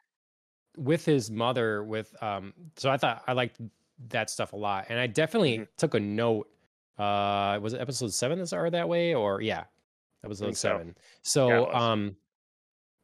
with 0.77 1.05
his 1.05 1.31
mother 1.31 1.83
with 1.85 2.15
um 2.23 2.53
so 2.77 2.91
i 2.91 2.97
thought 2.99 3.23
i 3.27 3.33
liked 3.33 3.61
that 4.09 4.29
stuff 4.29 4.53
a 4.53 4.57
lot 4.57 4.85
and 4.91 4.99
i 5.01 5.07
definitely 5.07 5.59
Mhm. 5.61 5.69
took 5.79 5.95
a 5.95 6.01
note 6.01 6.51
uh 6.99 7.59
was 7.63 7.73
it 7.73 7.81
episode 7.81 8.13
seven 8.13 8.39
that 8.39 8.47
started 8.47 8.75
that 8.75 8.87
way 8.89 9.15
or 9.15 9.41
yeah 9.41 9.65
episode 10.25 10.47
think 10.47 10.57
so. 10.57 10.69
seven 10.69 10.95
so, 11.23 11.49
Yeah, 11.71 11.93
um 11.93 12.17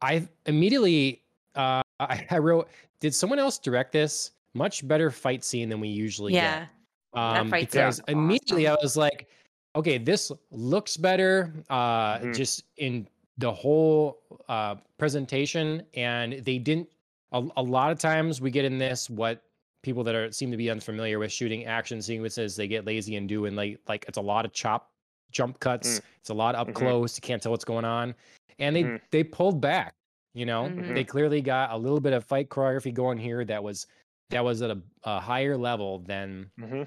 i 0.03 0.27
immediately 0.47 1.23
uh 1.55 1.81
I, 2.01 2.27
I 2.31 2.39
wrote 2.39 2.69
did 3.01 3.15
someone 3.15 3.39
else 3.39 3.59
direct 3.59 3.93
this 3.93 4.33
much 4.55 4.87
better 4.87 5.11
fight 5.11 5.43
scene 5.45 5.69
than 5.71 5.81
we 5.81 5.89
usually 5.89 6.35
Yeah, 6.35 6.67
get 7.15 7.19
um 7.21 7.49
fight 7.51 7.71
scene 7.73 7.81
because 7.83 8.01
was 8.01 8.09
immediately 8.09 8.67
i 8.69 8.77
was 8.83 8.97
like 8.99 9.29
okay 9.77 9.97
this 9.99 10.31
looks 10.51 10.97
better 10.99 11.55
uh 11.71 12.19
Mhm. 12.19 12.35
just 12.35 12.65
in 12.77 13.09
the 13.39 13.53
whole 13.53 14.21
uh 14.49 14.77
presentation 14.99 15.83
and 15.95 16.35
they 16.45 16.59
didn't 16.59 16.89
a, 17.33 17.43
a 17.57 17.63
lot 17.63 17.91
of 17.91 17.99
times 17.99 18.41
we 18.41 18.51
get 18.51 18.65
in 18.65 18.79
this 18.79 19.09
what 19.09 19.43
people 19.83 20.05
that 20.05 20.15
are 20.15 20.31
seem 20.31 20.51
to 20.51 20.57
be 20.57 20.71
unfamiliar 20.71 21.19
with 21.19 21.33
shooting 21.33 21.65
action 21.65 22.01
sequences 22.03 22.55
they 22.57 22.69
get 22.69 22.85
lazy 22.85 23.17
and 23.17 23.29
do 23.29 23.47
and 23.47 23.57
like 23.57 23.79
like 23.89 24.05
it's 24.07 24.19
a 24.19 24.23
lot 24.23 24.45
of 24.45 24.53
chop 24.53 24.91
jump 25.31 25.59
cuts 25.61 25.99
Mm. 25.99 26.03
it's 26.21 26.31
a 26.31 26.35
lot 26.35 26.55
up 26.55 26.69
Mhm. 26.69 26.75
close 26.75 27.17
you 27.17 27.23
can't 27.23 27.43
tell 27.43 27.53
what's 27.53 27.65
going 27.65 27.85
on 27.87 28.15
and 28.59 28.77
they 28.77 28.83
Mhm. 28.85 29.01
they 29.11 29.25
pulled 29.25 29.61
back 29.61 29.95
you 30.35 30.45
know 30.45 30.65
Mhm. 30.65 30.95
they 30.95 31.05
clearly 31.05 31.41
got 31.41 31.71
a 31.73 31.77
little 31.77 32.01
bit 32.01 32.13
of 32.13 32.25
fight 32.25 32.49
choreography 32.51 32.93
going 32.93 33.17
here 33.19 33.45
that 33.47 33.63
was 33.65 33.87
that 34.31 34.45
was 34.45 34.61
at 34.63 34.71
a, 34.71 34.79
a 35.05 35.21
higher 35.21 35.57
level 35.57 36.01
than 36.01 36.51
Mhm. 36.61 36.87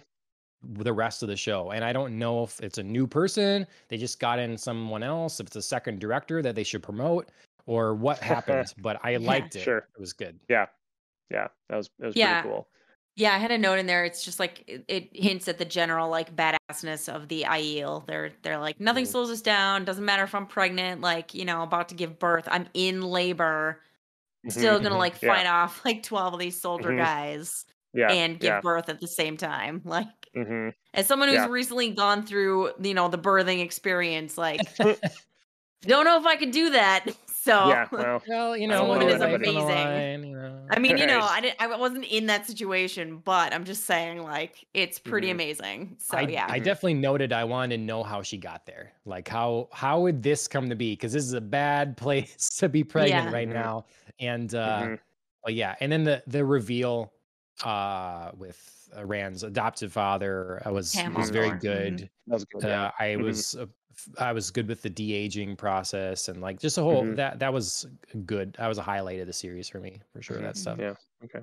The 0.74 0.94
rest 0.94 1.22
of 1.24 1.30
the 1.30 1.36
show. 1.36 1.72
And 1.72 1.84
I 1.84 1.94
don't 1.94 2.18
know 2.18 2.44
if 2.44 2.60
it's 2.62 2.78
a 2.78 2.84
new 2.84 3.08
person, 3.08 3.66
they 3.90 3.98
just 3.98 4.20
got 4.20 4.40
in 4.40 4.58
someone 4.58 5.04
else, 5.04 5.40
if 5.40 5.48
it's 5.48 5.56
a 5.56 5.62
second 5.62 6.00
director 6.00 6.42
that 6.42 6.56
they 6.56 6.64
should 6.64 6.84
promote, 6.84 7.30
or 7.66 7.94
what 7.96 8.20
happened. 8.20 8.74
But 8.82 9.00
I 9.04 9.18
liked 9.18 9.56
it. 9.56 9.62
Sure. 9.64 9.80
It 9.80 10.00
was 10.00 10.14
good. 10.14 10.40
Yeah. 10.50 10.66
Yeah. 11.30 11.48
That 11.70 11.78
was 11.78 11.90
that 12.00 12.08
was 12.08 12.16
Yeah. 12.16 12.42
pretty 12.42 12.54
cool. 12.54 12.68
Yeah, 13.18 13.34
I 13.34 13.38
had 13.38 13.52
a 13.52 13.58
note 13.58 13.80
in 13.80 13.86
there. 13.86 14.04
It's 14.04 14.26
just 14.26 14.40
like 14.42 14.64
it, 14.68 14.84
it 14.90 15.10
hints 15.16 15.48
at 15.48 15.58
the 15.58 15.64
general 15.66 16.10
like 16.10 16.36
badassness 16.36 17.08
of 17.08 17.30
the 17.30 17.44
Aiel. 17.48 18.06
They're 18.06 18.32
they're 18.42 18.58
like 18.60 18.80
nothing 18.82 19.06
Mhm. 19.06 19.10
slows 19.12 19.30
us 19.32 19.42
down. 19.42 19.86
Doesn't 19.86 20.04
matter 20.04 20.24
if 20.24 20.36
I'm 20.36 20.46
pregnant, 20.48 21.00
like 21.02 21.34
you 21.34 21.46
know, 21.46 21.64
about 21.64 21.88
to 21.90 21.96
give 21.96 22.20
birth. 22.20 22.46
I'm 22.52 22.68
in 22.74 23.02
labor. 23.02 23.82
Still 24.50 24.80
Mhm. 24.80 24.84
gonna 24.84 24.98
like 24.98 25.22
Yeah. 25.22 25.34
fight 25.34 25.48
off 25.48 25.84
like 25.86 26.04
twelve 26.04 26.34
of 26.34 26.40
these 26.42 26.60
soldier 26.60 26.96
guys 26.96 27.66
Yeah. 27.94 28.12
and 28.12 28.38
give 28.40 28.50
yeah. 28.50 28.62
birth 28.62 28.90
at 28.90 29.00
the 29.00 29.08
same 29.08 29.38
time. 29.38 29.82
Like 29.86 30.08
hmm 30.36 30.70
as 30.94 31.07
someone 31.07 31.30
who's 31.30 31.45
Yeah. 31.45 31.48
recently 31.48 31.91
gone 31.91 32.26
through 32.26 32.74
you 32.82 32.94
know 32.94 33.10
the 33.10 33.18
birthing 33.20 33.62
experience, 33.64 34.38
like 34.38 34.72
don't 35.86 36.06
know 36.06 36.20
if 36.20 36.26
I 36.26 36.36
could 36.36 36.52
do 36.52 36.72
that. 36.72 37.06
So 37.45 37.62
Yeah. 37.62 37.90
Well. 37.95 38.22
Well, 38.28 38.57
you 38.57 38.68
I 38.70 38.74
know, 38.74 38.86
don't 38.86 38.88
one 38.88 38.99
know 38.99 39.06
day 39.06 39.12
is 39.12 39.22
amazing. 39.22 40.07
line, 40.07 40.24
you 40.24 40.36
know. 40.36 40.76
I 40.76 40.80
mean, 40.80 40.98
you 40.98 41.06
know, 41.07 41.22
I 41.22 41.41
didn't. 41.41 41.62
I 41.62 41.76
wasn't 41.78 42.06
in 42.06 42.28
that 42.28 42.45
situation, 42.48 43.20
but 43.20 43.53
I'm 43.53 43.66
just 43.66 43.86
saying, 43.86 44.20
like, 44.24 44.68
it's 44.74 44.99
pretty 44.99 45.30
Mhm. 45.30 45.32
amazing. 45.32 45.98
So 45.99 46.22
I, 46.22 46.28
yeah, 46.28 46.49
I 46.49 46.60
definitely 46.60 46.95
noted 46.95 47.34
I 47.34 47.44
wanted 47.45 47.78
to 47.78 47.84
know 47.84 48.03
how 48.03 48.22
she 48.24 48.38
got 48.38 48.66
there. 48.66 48.94
Like 49.06 49.28
how 49.28 49.70
how 49.74 50.02
would 50.02 50.24
this 50.24 50.48
come 50.48 50.70
to 50.70 50.76
be? 50.76 50.94
Because 50.94 51.14
this 51.14 51.26
is 51.26 51.34
a 51.34 51.41
bad 51.41 51.98
place 51.98 52.49
to 52.60 52.70
be 52.70 52.84
pregnant 52.84 53.30
Yeah. 53.30 53.32
right 53.32 53.48
Mhm. 53.48 53.49
now. 53.49 53.86
And 54.20 54.53
uh 54.56 54.90
but 55.44 55.56
yeah, 55.56 55.76
and 55.82 55.91
then 55.91 56.03
the 56.06 56.24
the 56.28 56.45
reveal 56.45 57.14
uh 57.64 58.32
with 58.38 58.57
uh, 58.95 59.06
Rand's 59.06 59.44
adoptive 59.44 59.91
father 59.94 60.62
uh, 60.68 60.72
was 60.72 60.91
Tam 60.91 61.14
was 61.14 61.30
very 61.30 61.48
Osborne. 61.48 61.60
Mhm. 61.60 61.62
good. 61.62 62.10
That 62.28 62.34
was 62.34 62.45
good. 62.45 62.64
Yeah. 62.64 62.86
Uh, 62.86 62.91
I 62.99 63.06
Mhm. 63.16 63.24
was 63.24 63.56
uh, 63.56 63.66
f- 63.91 64.10
I 64.20 64.32
was 64.34 64.52
good 64.52 64.68
with 64.68 64.82
the 64.82 64.90
de 64.90 65.14
aging 65.14 65.56
process 65.56 66.28
and 66.28 66.41
like 66.41 66.60
just 66.60 66.78
a 66.78 66.82
whole 66.82 67.03
Mhm. 67.03 67.16
that 67.18 67.40
that 67.40 67.53
was 67.53 67.88
good. 68.26 68.53
That 68.60 68.68
was 68.68 68.78
a 68.78 68.82
highlight 68.84 69.20
of 69.20 69.28
the 69.28 69.34
series 69.34 69.70
for 69.70 69.80
me 69.80 70.02
for 70.14 70.22
sure. 70.22 70.38
That 70.38 70.57
stuff. 70.57 70.80
Yeah. 70.80 70.95
Okay. 71.24 71.40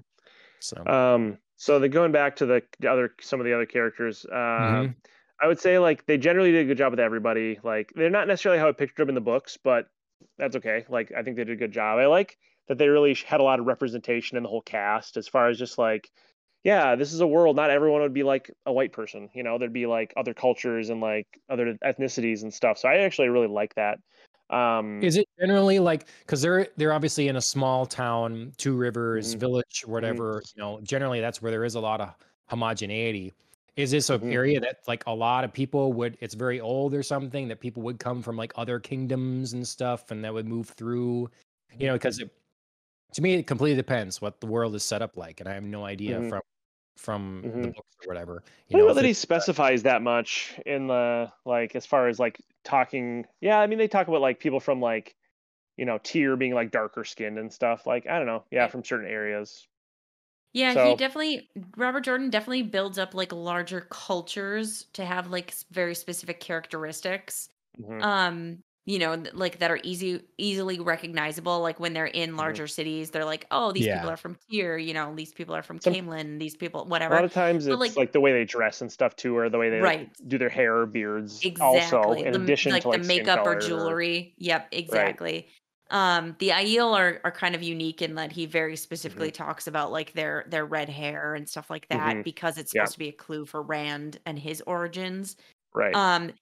So 0.60 0.84
Um. 0.86 1.38
So 1.56 1.78
the 1.78 1.88
going 1.88 2.10
back 2.12 2.34
to 2.36 2.46
the, 2.46 2.62
the 2.80 2.88
other 2.90 3.14
some 3.20 3.38
of 3.40 3.46
the 3.46 3.52
other 3.52 3.66
characters. 3.66 4.26
Uh, 4.30 4.34
Mhm. 4.34 4.94
I 5.40 5.46
would 5.48 5.58
say 5.60 5.78
like 5.78 6.06
they 6.06 6.18
generally 6.18 6.52
did 6.52 6.62
a 6.62 6.64
good 6.66 6.78
job 6.78 6.92
with 6.92 7.00
everybody. 7.00 7.58
Like 7.62 7.92
they're 7.94 8.10
not 8.10 8.28
necessarily 8.28 8.58
how 8.60 8.68
I 8.68 8.72
pictured 8.72 9.02
them 9.02 9.08
in 9.10 9.14
the 9.14 9.20
books, 9.20 9.56
but 9.56 9.88
that's 10.38 10.54
okay. 10.56 10.84
Like 10.88 11.10
I 11.12 11.22
think 11.22 11.36
they 11.36 11.44
did 11.44 11.52
a 11.54 11.56
good 11.56 11.72
job. 11.72 11.98
I 11.98 12.06
like 12.06 12.38
that 12.68 12.78
they 12.78 12.88
really 12.88 13.14
had 13.14 13.40
a 13.40 13.42
lot 13.42 13.58
of 13.58 13.66
representation 13.66 14.36
in 14.36 14.44
the 14.44 14.48
whole 14.48 14.62
cast 14.62 15.16
as 15.16 15.26
far 15.26 15.48
as 15.48 15.58
just 15.58 15.78
like 15.78 16.10
yeah, 16.64 16.94
this 16.94 17.12
is 17.12 17.20
a 17.20 17.26
world 17.26 17.56
not 17.56 17.70
everyone 17.70 18.02
would 18.02 18.14
be 18.14 18.22
like 18.22 18.50
a 18.66 18.72
white 18.72 18.92
person, 18.92 19.28
you 19.34 19.42
know, 19.42 19.58
there'd 19.58 19.72
be 19.72 19.86
like 19.86 20.12
other 20.16 20.34
cultures 20.34 20.90
and 20.90 21.00
like 21.00 21.26
other 21.50 21.76
ethnicities 21.84 22.42
and 22.42 22.54
stuff. 22.54 22.78
So 22.78 22.88
I 22.88 22.98
actually 22.98 23.28
really 23.28 23.48
like 23.48 23.74
that. 23.74 23.98
Um 24.50 25.02
Is 25.02 25.16
it 25.16 25.26
generally 25.40 25.78
like 25.78 26.06
cuz 26.26 26.40
they're 26.42 26.68
they're 26.76 26.92
obviously 26.92 27.28
in 27.28 27.36
a 27.36 27.40
small 27.40 27.86
town, 27.86 28.52
Two 28.58 28.76
Rivers 28.76 29.30
mm-hmm. 29.30 29.40
village 29.40 29.80
mm-hmm. 29.82 29.90
whatever, 29.90 30.40
mm-hmm. 30.40 30.58
you 30.58 30.62
know, 30.62 30.80
generally 30.82 31.20
that's 31.20 31.42
where 31.42 31.50
there 31.50 31.64
is 31.64 31.74
a 31.74 31.80
lot 31.80 32.00
of 32.00 32.14
homogeneity. 32.46 33.32
Is 33.74 33.90
this 33.90 34.10
an 34.10 34.20
mm-hmm. 34.20 34.32
area 34.32 34.60
that 34.60 34.80
like 34.86 35.02
a 35.06 35.14
lot 35.14 35.44
of 35.44 35.52
people 35.52 35.92
would 35.94 36.16
it's 36.20 36.34
very 36.34 36.60
old 36.60 36.94
or 36.94 37.02
something 37.02 37.48
that 37.48 37.58
people 37.58 37.82
would 37.82 37.98
come 37.98 38.22
from 38.22 38.36
like 38.36 38.52
other 38.54 38.78
kingdoms 38.78 39.54
and 39.54 39.66
stuff 39.66 40.12
and 40.12 40.24
that 40.24 40.32
would 40.32 40.46
move 40.46 40.68
through, 40.68 41.28
you 41.76 41.86
know, 41.88 41.94
because 41.94 42.22
to 43.14 43.22
me 43.22 43.34
it 43.34 43.46
completely 43.48 43.76
depends 43.76 44.20
what 44.20 44.40
the 44.40 44.46
world 44.46 44.74
is 44.76 44.84
set 44.84 45.02
up 45.02 45.16
like 45.16 45.40
and 45.40 45.48
I 45.48 45.54
have 45.54 45.64
no 45.64 45.84
idea 45.84 46.18
mm-hmm. 46.18 46.28
from 46.28 46.42
from 46.96 47.42
mm-hmm. 47.44 47.62
the 47.62 47.68
books 47.68 47.96
or 48.04 48.08
whatever. 48.08 48.42
You 48.68 48.78
know, 48.78 48.88
know 48.88 48.94
that 48.94 49.04
he 49.04 49.12
specifies 49.12 49.82
that 49.84 50.02
much 50.02 50.58
in 50.66 50.86
the 50.86 51.32
like 51.44 51.74
as 51.74 51.86
far 51.86 52.08
as 52.08 52.18
like 52.18 52.40
talking. 52.64 53.26
Yeah, 53.40 53.58
I 53.58 53.66
mean 53.66 53.78
they 53.78 53.88
talk 53.88 54.08
about 54.08 54.20
like 54.20 54.40
people 54.40 54.60
from 54.60 54.80
like 54.80 55.14
you 55.76 55.84
know 55.84 55.98
tier 56.02 56.36
being 56.36 56.54
like 56.54 56.70
darker 56.70 57.04
skinned 57.04 57.38
and 57.38 57.52
stuff. 57.52 57.86
Like 57.86 58.06
I 58.06 58.18
don't 58.18 58.26
know, 58.26 58.44
yeah, 58.50 58.68
from 58.68 58.84
certain 58.84 59.08
areas. 59.08 59.66
Yeah, 60.52 60.74
so, 60.74 60.90
he 60.90 60.96
definitely 60.96 61.48
Robert 61.76 62.02
Jordan 62.02 62.28
definitely 62.28 62.62
builds 62.62 62.98
up 62.98 63.14
like 63.14 63.32
larger 63.32 63.86
cultures 63.90 64.86
to 64.92 65.04
have 65.04 65.30
like 65.30 65.54
very 65.70 65.94
specific 65.94 66.40
characteristics. 66.40 67.48
Mm-hmm. 67.80 68.02
Um, 68.02 68.58
you 68.84 68.98
know, 68.98 69.22
like 69.32 69.60
that 69.60 69.70
are 69.70 69.78
easy 69.84 70.22
easily 70.38 70.80
recognizable. 70.80 71.60
Like 71.60 71.78
when 71.78 71.92
they're 71.92 72.06
in 72.06 72.30
mm-hmm. 72.30 72.38
larger 72.38 72.66
cities, 72.66 73.10
they're 73.10 73.24
like, 73.24 73.46
oh, 73.50 73.70
these 73.70 73.86
yeah. 73.86 73.98
people 73.98 74.10
are 74.10 74.16
from 74.16 74.36
here. 74.48 74.76
You 74.76 74.92
know, 74.92 75.14
these 75.14 75.32
people 75.32 75.54
are 75.54 75.62
from 75.62 75.80
Some, 75.80 75.92
Caemlyn. 75.92 76.40
These 76.40 76.56
people, 76.56 76.84
whatever. 76.86 77.14
A 77.14 77.18
lot 77.18 77.24
of 77.24 77.32
times, 77.32 77.66
but 77.66 77.80
it's 77.80 77.96
like, 77.96 78.12
the 78.12 78.20
way 78.20 78.32
they 78.32 78.44
dress 78.44 78.80
and 78.80 78.90
stuff 78.90 79.14
too, 79.14 79.36
or 79.36 79.48
the 79.48 79.58
way 79.58 79.70
they 79.70 79.78
right. 79.78 80.00
like, 80.00 80.28
do 80.28 80.36
their 80.36 80.48
hair 80.48 80.78
or 80.78 80.86
beards. 80.86 81.40
Exactly. 81.44 81.80
Also, 81.80 82.12
in 82.12 82.32
the, 82.32 82.42
addition 82.42 82.72
like 82.72 82.82
to 82.82 82.88
like 82.88 83.02
the 83.02 83.08
makeup 83.08 83.46
or 83.46 83.58
jewelry. 83.58 84.34
Or... 84.36 84.44
Yep, 84.44 84.68
exactly. 84.72 85.32
Right. 85.32 85.48
Um, 85.92 86.34
the 86.38 86.48
Aiel 86.48 86.96
are 86.96 87.20
are 87.22 87.30
kind 87.30 87.54
of 87.54 87.62
unique 87.62 88.02
in 88.02 88.14
that 88.14 88.32
he 88.32 88.46
very 88.46 88.76
specifically 88.76 89.30
mm-hmm. 89.30 89.44
talks 89.44 89.66
about 89.66 89.92
like 89.92 90.12
their 90.14 90.46
their 90.48 90.64
red 90.64 90.88
hair 90.88 91.34
and 91.34 91.48
stuff 91.48 91.70
like 91.70 91.86
that 91.88 92.14
mm-hmm. 92.14 92.22
because 92.22 92.58
it's 92.58 92.72
supposed 92.72 92.92
yeah. 92.92 92.92
to 92.94 92.98
be 92.98 93.08
a 93.10 93.12
clue 93.12 93.44
for 93.44 93.62
Rand 93.62 94.18
and 94.26 94.38
his 94.38 94.60
origins. 94.66 95.36
Right. 95.74 95.94
Um, 95.94 96.32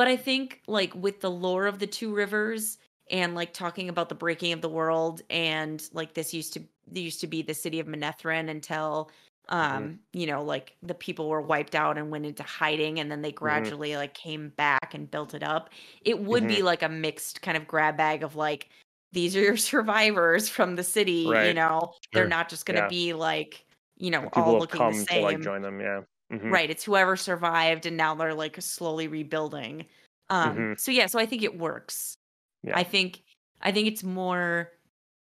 but 0.00 0.08
I 0.08 0.16
think 0.16 0.62
like 0.66 0.94
with 0.94 1.20
the 1.20 1.30
lore 1.30 1.66
of 1.66 1.78
the 1.78 1.86
two 1.86 2.14
rivers 2.14 2.78
and 3.10 3.34
like 3.34 3.52
talking 3.52 3.90
about 3.90 4.08
the 4.08 4.14
breaking 4.14 4.54
of 4.54 4.62
the 4.62 4.68
world 4.70 5.20
and 5.28 5.86
like 5.92 6.14
this 6.14 6.32
used 6.32 6.54
to 6.54 6.62
used 6.90 7.20
to 7.20 7.26
be 7.26 7.42
the 7.42 7.52
city 7.52 7.80
of 7.80 7.86
Manetheren 7.86 8.48
until 8.48 9.10
um 9.50 9.60
mm-hmm. 9.60 9.92
you 10.14 10.26
know 10.26 10.42
like 10.42 10.74
the 10.82 10.94
people 10.94 11.28
were 11.28 11.42
wiped 11.42 11.74
out 11.74 11.98
and 11.98 12.10
went 12.10 12.24
into 12.24 12.42
hiding 12.42 12.98
and 12.98 13.12
then 13.12 13.20
they 13.20 13.28
mm-hmm. 13.28 13.44
gradually 13.44 13.90
mm-hmm. 13.90 13.98
like 13.98 14.14
came 14.14 14.48
back 14.56 14.94
and 14.94 15.10
built 15.10 15.34
it 15.34 15.42
up 15.42 15.68
it 16.00 16.18
would 16.18 16.44
mm-hmm. 16.44 16.56
be 16.56 16.62
like 16.62 16.82
a 16.82 16.88
mixed 16.88 17.42
kind 17.42 17.58
of 17.58 17.66
grab 17.66 17.98
bag 17.98 18.22
of 18.22 18.34
like 18.36 18.70
these 19.12 19.36
are 19.36 19.42
your 19.42 19.56
survivors 19.58 20.48
from 20.48 20.76
the 20.76 20.82
city 20.82 21.28
right. 21.28 21.48
you 21.48 21.52
know 21.52 21.92
sure. 21.92 22.00
they're 22.14 22.26
not 22.26 22.48
just 22.48 22.64
going 22.64 22.76
to 22.76 22.84
yeah. 22.84 22.88
be 22.88 23.12
like 23.12 23.66
you 23.98 24.10
know 24.10 24.30
all 24.32 24.58
looking 24.58 24.80
the 24.80 24.94
same 24.94 25.20
to, 25.20 25.20
like 25.20 25.42
join 25.42 25.60
them 25.60 25.78
yeah 25.78 26.00
mm-hmm. 26.30 26.50
right 26.50 26.70
it's 26.70 26.84
whoever 26.84 27.16
survived 27.16 27.86
and 27.86 27.96
now 27.96 28.14
they're 28.14 28.34
like 28.34 28.60
slowly 28.60 29.08
rebuilding 29.08 29.86
um 30.28 30.50
mm-hmm. 30.50 30.72
so 30.76 30.90
yeah 30.90 31.06
so 31.06 31.18
i 31.18 31.26
think 31.26 31.42
it 31.42 31.58
works 31.58 32.16
yeah. 32.62 32.76
i 32.76 32.82
think 32.82 33.22
i 33.62 33.72
think 33.72 33.86
it's 33.86 34.02
more 34.04 34.70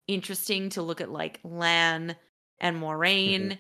interesting 0.07 0.69
to 0.71 0.83
look 0.83 1.01
at 1.01 1.11
like 1.11 1.41
lan 1.45 2.17
and 2.61 2.81
moiraine 2.81 3.49
mm-hmm. 3.49 3.53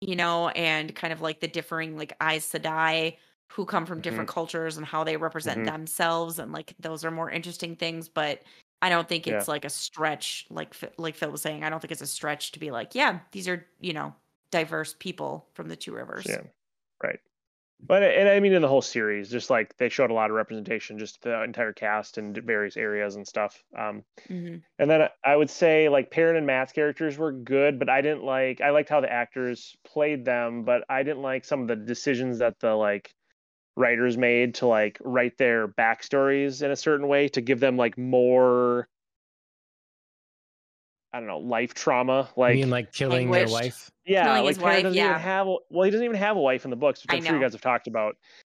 you 0.00 0.16
know 0.16 0.48
and 0.50 0.94
kind 0.94 1.12
of 1.12 1.20
like 1.20 1.40
the 1.40 1.48
differing 1.48 1.96
like 1.96 2.14
Aes 2.22 2.46
Sedai 2.50 3.16
who 3.48 3.64
come 3.64 3.86
from 3.86 4.00
different 4.00 4.28
mm-hmm. 4.28 4.34
cultures 4.34 4.76
and 4.76 4.84
how 4.84 5.04
they 5.04 5.16
represent 5.16 5.58
mm-hmm. 5.58 5.72
themselves 5.72 6.38
and 6.38 6.52
like 6.52 6.74
those 6.80 7.04
are 7.04 7.10
more 7.10 7.30
interesting 7.30 7.76
things 7.76 8.08
but 8.08 8.42
I 8.82 8.88
don't 8.88 9.08
think 9.08 9.26
it's 9.26 9.48
yeah. 9.48 9.52
like 9.52 9.64
a 9.64 9.70
stretch, 9.70 10.46
like 10.50 10.74
like 10.98 11.14
Phil 11.14 11.30
was 11.30 11.42
saying. 11.42 11.64
I 11.64 11.70
don't 11.70 11.80
think 11.80 11.92
it's 11.92 12.02
a 12.02 12.06
stretch 12.06 12.52
to 12.52 12.58
be 12.58 12.70
like, 12.70 12.94
yeah, 12.94 13.20
these 13.32 13.48
are 13.48 13.66
you 13.80 13.92
know 13.92 14.14
diverse 14.50 14.94
people 14.98 15.48
from 15.54 15.68
the 15.68 15.76
two 15.76 15.94
rivers. 15.94 16.26
Yeah, 16.28 16.42
right. 17.02 17.18
But 17.78 18.02
and 18.02 18.28
I 18.28 18.40
mean 18.40 18.54
in 18.54 18.62
the 18.62 18.68
whole 18.68 18.82
series, 18.82 19.30
just 19.30 19.50
like 19.50 19.76
they 19.76 19.90
showed 19.90 20.10
a 20.10 20.14
lot 20.14 20.30
of 20.30 20.36
representation, 20.36 20.98
just 20.98 21.20
the 21.22 21.42
entire 21.42 21.74
cast 21.74 22.16
and 22.16 22.34
various 22.36 22.76
areas 22.76 23.16
and 23.16 23.26
stuff. 23.26 23.62
Um, 23.76 24.02
mm-hmm. 24.28 24.56
And 24.78 24.90
then 24.90 25.08
I 25.22 25.36
would 25.36 25.50
say 25.50 25.90
like 25.90 26.10
Perrin 26.10 26.36
and 26.36 26.46
Mat's 26.46 26.72
characters 26.72 27.18
were 27.18 27.32
good, 27.32 27.78
but 27.78 27.90
I 27.90 28.00
didn't 28.00 28.24
like. 28.24 28.62
I 28.62 28.70
liked 28.70 28.88
how 28.88 29.02
the 29.02 29.12
actors 29.12 29.76
played 29.84 30.24
them, 30.24 30.64
but 30.64 30.84
I 30.88 31.02
didn't 31.02 31.22
like 31.22 31.44
some 31.44 31.62
of 31.62 31.68
the 31.68 31.76
decisions 31.76 32.38
that 32.38 32.58
the 32.60 32.74
like 32.74 33.14
writers 33.76 34.16
made 34.16 34.54
to 34.54 34.66
like 34.66 34.98
write 35.04 35.36
their 35.36 35.68
backstories 35.68 36.62
in 36.62 36.70
a 36.70 36.76
certain 36.76 37.08
way 37.08 37.28
to 37.28 37.42
give 37.42 37.60
them 37.60 37.76
like 37.76 37.98
more 37.98 38.88
I 41.16 41.18
don't 41.18 41.28
know, 41.28 41.38
life 41.38 41.72
trauma. 41.72 42.28
Like, 42.36 42.56
you 42.56 42.64
mean 42.64 42.70
like 42.70 42.92
killing 42.92 43.30
their 43.30 43.48
wife? 43.48 43.90
Yeah, 44.04 44.24
killing 44.24 44.44
like 44.44 44.48
his 44.48 44.58
wife, 44.58 44.82
doesn't 44.82 44.94
yeah. 44.94 45.10
even 45.10 45.20
have. 45.20 45.46
Well, 45.46 45.84
he 45.84 45.90
doesn't 45.90 46.04
even 46.04 46.16
have 46.16 46.36
a 46.36 46.40
wife 46.40 46.64
in 46.64 46.70
the 46.70 46.76
books, 46.76 47.02
which 47.02 47.16
I'm 47.16 47.24
sure 47.24 47.34
you 47.34 47.40
guys 47.40 47.52
have 47.52 47.62
talked 47.62 47.86
about. 47.86 48.16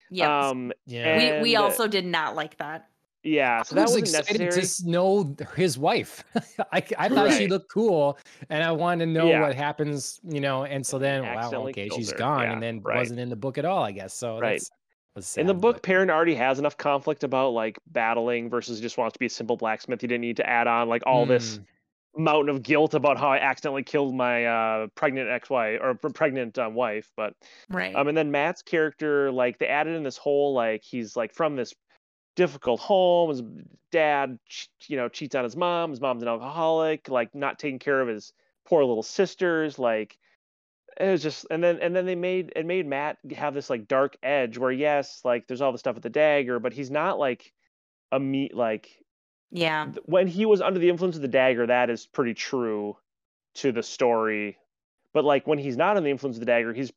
Yeah. 0.10 0.48
Um, 0.48 0.72
yeah. 0.88 1.38
We 1.38 1.42
we 1.44 1.56
also 1.56 1.88
did 1.88 2.04
not 2.04 2.36
like 2.36 2.58
that. 2.58 2.90
Yeah, 3.22 3.62
so 3.62 3.78
I 3.78 3.82
was 3.82 3.96
excited 3.96 4.40
necessary. 4.40 4.86
to 4.86 4.92
know 4.92 5.36
his 5.56 5.78
wife. 5.78 6.24
I, 6.72 6.82
I 6.98 7.10
thought 7.10 7.28
right. 7.28 7.34
she 7.38 7.48
looked 7.48 7.70
cool, 7.70 8.18
and 8.50 8.64
I 8.64 8.72
wanted 8.72 9.06
to 9.06 9.12
know 9.12 9.28
yeah. 9.28 9.42
what 9.42 9.54
happens, 9.54 10.20
you 10.24 10.40
know. 10.40 10.64
And 10.64 10.86
so 10.86 10.98
then, 10.98 11.24
wow, 11.24 11.52
okay, 11.52 11.90
she's 11.90 12.12
her. 12.12 12.18
gone, 12.18 12.44
yeah, 12.44 12.54
and 12.54 12.64
then 12.64 12.82
right. 12.82 12.98
wasn't 12.98 13.20
in 13.20 13.30
the 13.30 13.36
book 13.36 13.58
at 13.58 13.66
all, 13.66 13.84
I 13.84 13.92
guess. 13.92 14.14
So 14.14 14.40
right. 14.40 14.62
Sad, 15.20 15.42
in 15.42 15.48
the 15.48 15.54
book, 15.54 15.78
but... 15.78 15.84
Perrin 15.84 16.10
already 16.10 16.36
has 16.36 16.58
enough 16.58 16.78
conflict 16.78 17.24
about 17.24 17.50
like 17.50 17.78
battling 17.88 18.50
versus 18.50 18.80
just 18.80 18.98
wants 18.98 19.14
to 19.14 19.20
be 19.20 19.26
a 19.26 19.30
simple 19.30 19.58
blacksmith. 19.58 20.00
He 20.02 20.08
didn't 20.08 20.22
need 20.22 20.38
to 20.38 20.48
add 20.48 20.68
on 20.68 20.90
like 20.90 21.04
all 21.06 21.26
mm. 21.26 21.30
this 21.30 21.60
mountain 22.18 22.56
of 22.56 22.64
guilt 22.64 22.94
about 22.94 23.18
how 23.18 23.30
I 23.30 23.38
accidentally 23.38 23.84
killed 23.84 24.16
my 24.16 24.46
uh, 24.46 24.88
pregnant 24.96 25.30
ex-wife 25.30 25.80
or 25.82 25.96
pregnant 25.96 26.58
um, 26.58 26.74
wife. 26.74 27.12
But 27.16 27.34
right. 27.70 27.96
Um, 27.96 28.08
and 28.08 28.18
then 28.18 28.32
Mat's 28.32 28.62
character, 28.62 29.32
like 29.32 29.60
they 29.60 29.68
added 29.68 29.96
in 29.96 30.04
this 30.04 30.18
whole 30.18 30.54
like 30.54 30.84
he's 30.84 31.16
like 31.16 31.34
from 31.34 31.56
this 31.56 31.74
difficult 32.36 32.80
home. 32.80 33.30
His 33.30 33.44
dad, 33.92 34.40
you 34.88 34.98
know, 34.98 35.10
cheats 35.10 35.36
on 35.36 35.44
his 35.44 35.56
mom. 35.56 35.92
His 35.92 36.02
mom's 36.02 36.24
an 36.24 36.30
alcoholic. 36.30 37.10
Like 37.10 37.34
not 37.36 37.60
taking 37.60 37.80
care 37.80 38.02
of 38.02 38.08
his 38.08 38.34
poor 38.66 38.84
little 38.84 39.04
sisters. 39.04 39.78
Like 39.78 40.18
it 41.00 41.12
was 41.12 41.22
just 41.22 41.46
and 41.52 41.64
then 41.64 41.80
and 41.80 41.96
then 41.96 42.06
they 42.06 42.16
made 42.16 42.54
it 42.56 42.66
made 42.66 42.88
Mat 42.88 43.18
have 43.36 43.54
this 43.54 43.70
like 43.70 43.88
dark 43.88 44.18
edge 44.24 44.58
where 44.58 44.72
yes, 44.72 45.22
like 45.24 45.48
there's 45.48 45.62
all 45.62 45.72
the 45.72 45.78
stuff 45.78 45.96
with 45.96 46.04
the 46.04 46.10
dagger, 46.10 46.60
but 46.60 46.74
he's 46.74 46.92
not 46.92 47.20
like 47.20 47.54
a 48.12 48.20
meat 48.20 48.56
like 48.56 48.90
yeah. 49.52 49.88
When 50.06 50.28
he 50.28 50.46
was 50.46 50.62
under 50.62 50.80
the 50.80 50.90
influence 50.90 51.16
of 51.16 51.22
the 51.22 51.28
dagger, 51.28 51.68
that 51.68 51.90
is 51.90 52.06
pretty 52.06 52.34
true 52.34 52.98
to 53.56 53.72
the 53.72 53.84
story. 53.84 54.58
But 55.14 55.26
like 55.26 55.48
when 55.48 55.58
he's 55.58 55.78
not 55.78 55.98
under 55.98 56.02
the 56.02 56.12
influence 56.12 56.38
of 56.38 56.42
the 56.42 56.46
dagger, 56.46 56.74
he's 56.74 56.92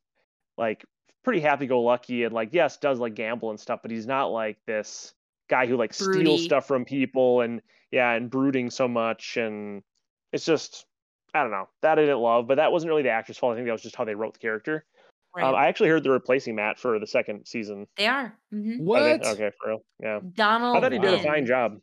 like 0.57 0.85
pretty 1.23 1.39
happy 1.39 1.67
go 1.67 1.81
lucky 1.81 2.23
and 2.23 2.33
like 2.33 2.49
yes, 2.51 2.77
does 2.77 2.99
like 2.99 3.15
gamble 3.15 3.49
and 3.49 3.59
stuff, 3.59 3.79
but 3.81 3.91
he's 3.91 4.07
not 4.07 4.27
like 4.27 4.57
this 4.65 5.13
guy 5.49 5.65
who 5.65 5.77
like 5.77 5.97
Broody. 5.97 6.19
steals 6.19 6.43
stuff 6.43 6.67
from 6.67 6.85
people 6.85 7.41
and 7.41 7.61
yeah, 7.91 8.11
and 8.11 8.29
brooding 8.29 8.69
so 8.69 8.87
much 8.87 9.37
and 9.37 9.83
it's 10.31 10.45
just 10.45 10.85
I 11.33 11.41
don't 11.41 11.51
know. 11.51 11.69
That 11.81 11.97
I 11.97 12.01
didn't 12.01 12.19
love, 12.19 12.47
but 12.47 12.55
that 12.55 12.71
wasn't 12.71 12.89
really 12.89 13.03
the 13.03 13.09
actor's 13.09 13.37
fault. 13.37 13.53
I 13.53 13.55
think 13.55 13.67
that 13.67 13.73
was 13.73 13.81
just 13.81 13.95
how 13.95 14.03
they 14.03 14.15
wrote 14.15 14.33
the 14.33 14.39
character. 14.39 14.85
Um, 15.33 15.43
right. 15.43 15.49
Um, 15.49 15.55
I 15.55 15.67
actually 15.67 15.89
heard 15.89 16.03
they're 16.03 16.11
replacing 16.11 16.55
Mat 16.55 16.77
for 16.77 16.99
the 16.99 17.07
second 17.07 17.45
season. 17.45 17.87
They 17.95 18.07
are. 18.07 18.37
Mm-hmm. 18.53 18.83
What? 18.83 19.25
Okay, 19.25 19.51
for 19.61 19.69
real. 19.69 19.85
Yeah. 20.01 20.19
Donald. 20.33 20.75
I 20.75 20.81
thought 20.81 20.91
he 20.91 20.99
did 20.99 21.13
a 21.13 21.23
fine 21.23 21.45
job. 21.45 21.79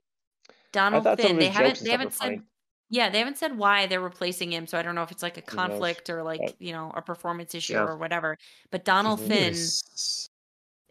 Donald 0.72 1.04
Finn. 1.18 1.38
They 1.38 1.48
haven't. 1.48 1.80
They 1.80 1.90
haven't 1.90 2.14
said. 2.14 2.24
Funny. 2.24 2.42
Yeah, 2.90 3.10
they 3.10 3.18
haven't 3.18 3.36
said 3.36 3.58
why 3.58 3.86
they're 3.86 4.00
replacing 4.00 4.50
him, 4.50 4.66
so 4.66 4.78
I 4.78 4.82
don't 4.82 4.94
know 4.94 5.02
if 5.02 5.12
it's 5.12 5.22
like 5.22 5.36
a 5.36 5.42
conflict 5.42 6.08
or 6.08 6.22
like 6.22 6.56
you 6.58 6.72
know 6.72 6.90
a 6.94 7.02
performance 7.02 7.54
issue 7.54 7.74
yeah. 7.74 7.84
or 7.84 7.96
whatever. 7.96 8.38
But 8.70 8.84
Donald 8.84 9.20
Finn 9.20 9.54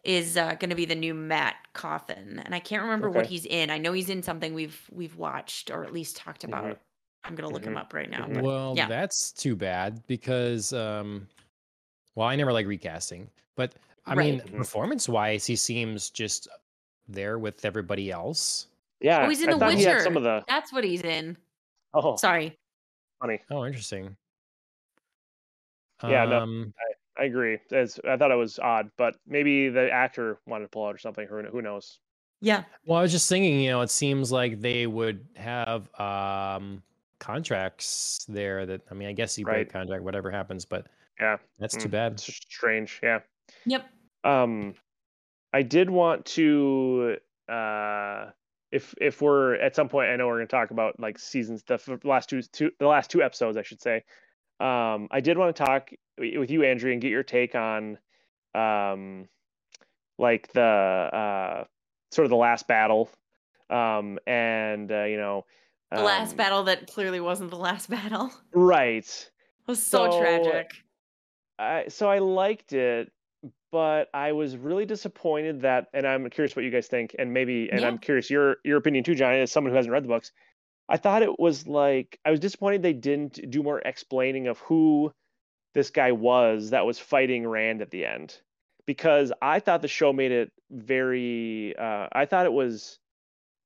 is 0.04 0.36
uh, 0.36 0.54
going 0.54 0.70
to 0.70 0.76
be 0.76 0.84
the 0.84 0.94
new 0.94 1.12
Mat 1.12 1.56
Cauthon. 1.74 2.40
and 2.44 2.54
I 2.54 2.60
can't 2.60 2.82
remember 2.82 3.08
okay. 3.08 3.18
what 3.18 3.26
he's 3.26 3.44
in. 3.44 3.70
I 3.70 3.78
know 3.78 3.92
he's 3.92 4.08
in 4.08 4.22
something 4.22 4.54
we've 4.54 4.80
we've 4.92 5.16
watched 5.16 5.70
or 5.70 5.84
at 5.84 5.92
least 5.92 6.16
talked 6.16 6.44
about. 6.44 6.64
Mm-hmm. 6.64 6.72
I'm 7.24 7.34
gonna 7.34 7.48
look 7.48 7.62
mm-hmm. 7.62 7.72
him 7.72 7.76
up 7.76 7.92
right 7.92 8.10
now. 8.10 8.26
But, 8.26 8.42
well, 8.42 8.74
yeah. 8.76 8.88
that's 8.88 9.32
too 9.32 9.56
bad 9.56 10.02
because, 10.06 10.72
um, 10.72 11.26
well, 12.14 12.28
I 12.28 12.36
never 12.36 12.52
like 12.52 12.66
recasting, 12.66 13.28
but 13.56 13.74
I 14.06 14.14
right. 14.14 14.24
mean, 14.24 14.40
mm-hmm. 14.40 14.56
performance 14.56 15.08
wise, 15.08 15.44
he 15.44 15.56
seems 15.56 16.10
just 16.10 16.48
there 17.08 17.38
with 17.38 17.64
everybody 17.64 18.10
else. 18.10 18.68
Yeah, 19.00 19.24
oh, 19.24 19.28
he's 19.28 19.42
in 19.42 19.50
I 19.50 19.58
The 19.58 19.58
Witcher. 19.66 20.00
some 20.00 20.16
of 20.16 20.22
the. 20.22 20.44
That's 20.48 20.72
what 20.72 20.84
he's 20.84 21.02
in. 21.02 21.36
Oh, 21.94 22.16
sorry. 22.16 22.58
Funny. 23.20 23.40
Oh, 23.50 23.64
interesting. 23.64 24.16
Yeah, 26.04 26.22
um, 26.22 26.30
no, 26.30 26.66
I, 27.18 27.22
I 27.22 27.26
agree. 27.26 27.58
It's, 27.70 27.98
I 28.08 28.16
thought 28.16 28.30
it 28.30 28.36
was 28.36 28.58
odd, 28.58 28.90
but 28.96 29.16
maybe 29.26 29.68
the 29.68 29.90
actor 29.90 30.38
wanted 30.46 30.64
to 30.64 30.68
pull 30.68 30.86
out 30.86 30.94
or 30.94 30.98
something. 30.98 31.26
Who, 31.26 31.42
who 31.42 31.62
knows? 31.62 31.98
Yeah. 32.40 32.62
Well, 32.84 32.98
I 32.98 33.02
was 33.02 33.10
just 33.10 33.28
thinking, 33.28 33.60
you 33.60 33.70
know, 33.70 33.80
it 33.80 33.90
seems 33.90 34.30
like 34.30 34.60
they 34.60 34.86
would 34.86 35.26
have 35.34 35.92
um 35.98 36.82
contracts 37.18 38.24
there 38.28 38.64
that 38.66 38.82
I 38.90 38.94
mean, 38.94 39.08
I 39.08 39.12
guess 39.12 39.36
you 39.36 39.44
break 39.44 39.56
Right. 39.56 39.72
contract, 39.72 40.04
whatever 40.04 40.30
happens, 40.30 40.64
but 40.64 40.86
Yeah. 41.20 41.38
that's 41.58 41.76
too 41.76 41.88
Mm, 41.88 41.92
bad. 41.92 42.12
It's 42.12 42.24
strange. 42.24 43.00
Yeah. 43.02 43.20
Yep. 43.66 43.88
Um, 44.22 44.74
I 45.52 45.62
did 45.62 45.90
want 45.90 46.26
to 46.26 47.16
uh, 47.48 48.26
if 48.70 48.94
if 49.00 49.22
we're 49.22 49.54
at 49.54 49.74
some 49.74 49.88
point, 49.88 50.10
I 50.10 50.16
know 50.16 50.26
we're 50.26 50.36
going 50.36 50.46
to 50.46 50.56
talk 50.56 50.70
about 50.70 51.00
like 51.00 51.18
seasons 51.18 51.62
the 51.64 52.00
last 52.04 52.28
two 52.28 52.42
two 52.42 52.70
the 52.78 52.86
last 52.86 53.10
two 53.10 53.22
episodes, 53.22 53.56
I 53.56 53.62
should 53.62 53.80
say. 53.80 54.04
Um, 54.60 55.08
I 55.10 55.20
did 55.20 55.38
want 55.38 55.54
to 55.54 55.64
talk 55.64 55.90
with 56.18 56.50
you, 56.50 56.64
Andrew, 56.64 56.92
and 56.92 57.00
get 57.00 57.10
your 57.10 57.22
take 57.22 57.54
on 57.54 57.98
um, 58.54 59.28
like 60.18 60.52
the 60.52 60.60
uh, 60.60 61.64
sort 62.10 62.24
of 62.26 62.30
the 62.30 62.36
last 62.36 62.66
battle, 62.66 63.08
um, 63.70 64.18
and 64.26 64.90
uh, 64.90 65.04
you 65.04 65.16
know, 65.16 65.46
The 65.92 66.02
last 66.02 66.32
um, 66.32 66.36
battle 66.36 66.64
that 66.64 66.90
clearly 66.92 67.20
wasn't 67.20 67.50
the 67.50 67.56
last 67.56 67.88
battle 67.90 68.32
right? 68.52 69.04
It 69.06 69.70
was 69.70 69.82
so, 69.82 70.10
So, 70.10 70.20
tragic. 70.20 70.72
I 71.58 71.84
so 71.88 72.08
I 72.10 72.18
liked 72.18 72.72
it, 72.72 73.12
but 73.70 74.08
I 74.14 74.32
was 74.32 74.56
really 74.56 74.86
disappointed 74.86 75.60
that, 75.62 75.88
and 75.92 76.06
I'm 76.06 76.28
curious 76.30 76.56
what 76.56 76.64
you 76.64 76.70
guys 76.70 76.86
think, 76.88 77.14
and 77.18 77.32
maybe, 77.32 77.70
and 77.70 77.80
Yeah. 77.80 77.88
I'm 77.88 77.98
curious 77.98 78.30
your 78.30 78.56
your 78.64 78.78
opinion 78.78 79.04
too, 79.04 79.14
Johnny, 79.14 79.40
as 79.40 79.52
someone 79.52 79.70
who 79.72 79.76
hasn't 79.76 79.92
read 79.92 80.04
the 80.04 80.08
books. 80.08 80.32
I 80.88 80.96
thought 80.96 81.22
it 81.22 81.38
was 81.38 81.66
like 81.66 82.18
I 82.24 82.30
was 82.30 82.40
disappointed 82.40 82.82
they 82.82 82.94
didn't 82.94 83.50
do 83.50 83.62
more 83.62 83.78
explaining 83.80 84.46
of 84.48 84.58
who 84.60 85.12
this 85.74 85.90
guy 85.90 86.12
was 86.12 86.70
that 86.70 86.86
was 86.86 86.98
fighting 86.98 87.46
Rand 87.46 87.82
at 87.82 87.90
the 87.90 88.06
end, 88.06 88.40
because 88.86 89.32
I 89.42 89.60
thought 89.60 89.82
the 89.82 89.88
show 89.88 90.12
made 90.12 90.32
it 90.32 90.50
very. 90.70 91.76
Uh, 91.76 92.08
I 92.12 92.24
thought 92.26 92.46
it 92.46 92.52
was 92.52 92.98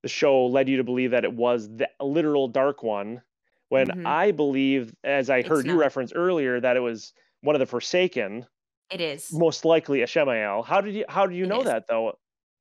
the 0.02 0.08
show 0.08 0.46
led 0.46 0.68
you 0.68 0.78
to 0.78 0.84
believe 0.84 1.12
that 1.12 1.24
it 1.24 1.32
was 1.32 1.68
the 1.68 1.88
literal 2.00 2.48
Dark 2.48 2.82
One, 2.82 3.22
when 3.68 3.86
Mhm. 3.88 4.04
I 4.06 4.32
believe, 4.32 4.92
as 5.04 5.30
I 5.30 5.38
It's 5.38 5.48
heard 5.48 5.64
you 5.66 5.74
not. 5.74 5.78
reference 5.80 6.12
earlier, 6.12 6.58
that 6.60 6.76
it 6.76 6.80
was 6.80 7.12
one 7.42 7.54
of 7.54 7.60
the 7.60 7.66
Forsaken, 7.66 8.46
It 8.90 9.00
is. 9.00 9.32
most 9.32 9.64
likely 9.64 10.00
Ishamael. 10.00 10.64
How 10.66 10.80
did 10.80 10.94
you 10.94 11.04
how 11.08 11.26
do 11.26 11.34
you 11.34 11.44
It 11.44 11.48
know 11.48 11.60
is. 11.60 11.64
that 11.66 11.86
though? 11.88 12.18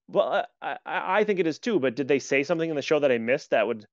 Well, 0.08 0.46
I, 0.62 0.78
I 0.86 1.20
I 1.20 1.24
think 1.24 1.40
it 1.40 1.48
is 1.48 1.60
too. 1.60 1.80
But 1.80 1.96
did 1.96 2.08
they 2.08 2.20
say 2.20 2.44
something 2.44 2.70
in 2.70 2.76
the 2.76 2.82
show 2.82 3.00
that 3.00 3.12
I 3.12 3.18
missed 3.18 3.50
that 3.52 3.68
would 3.68 3.86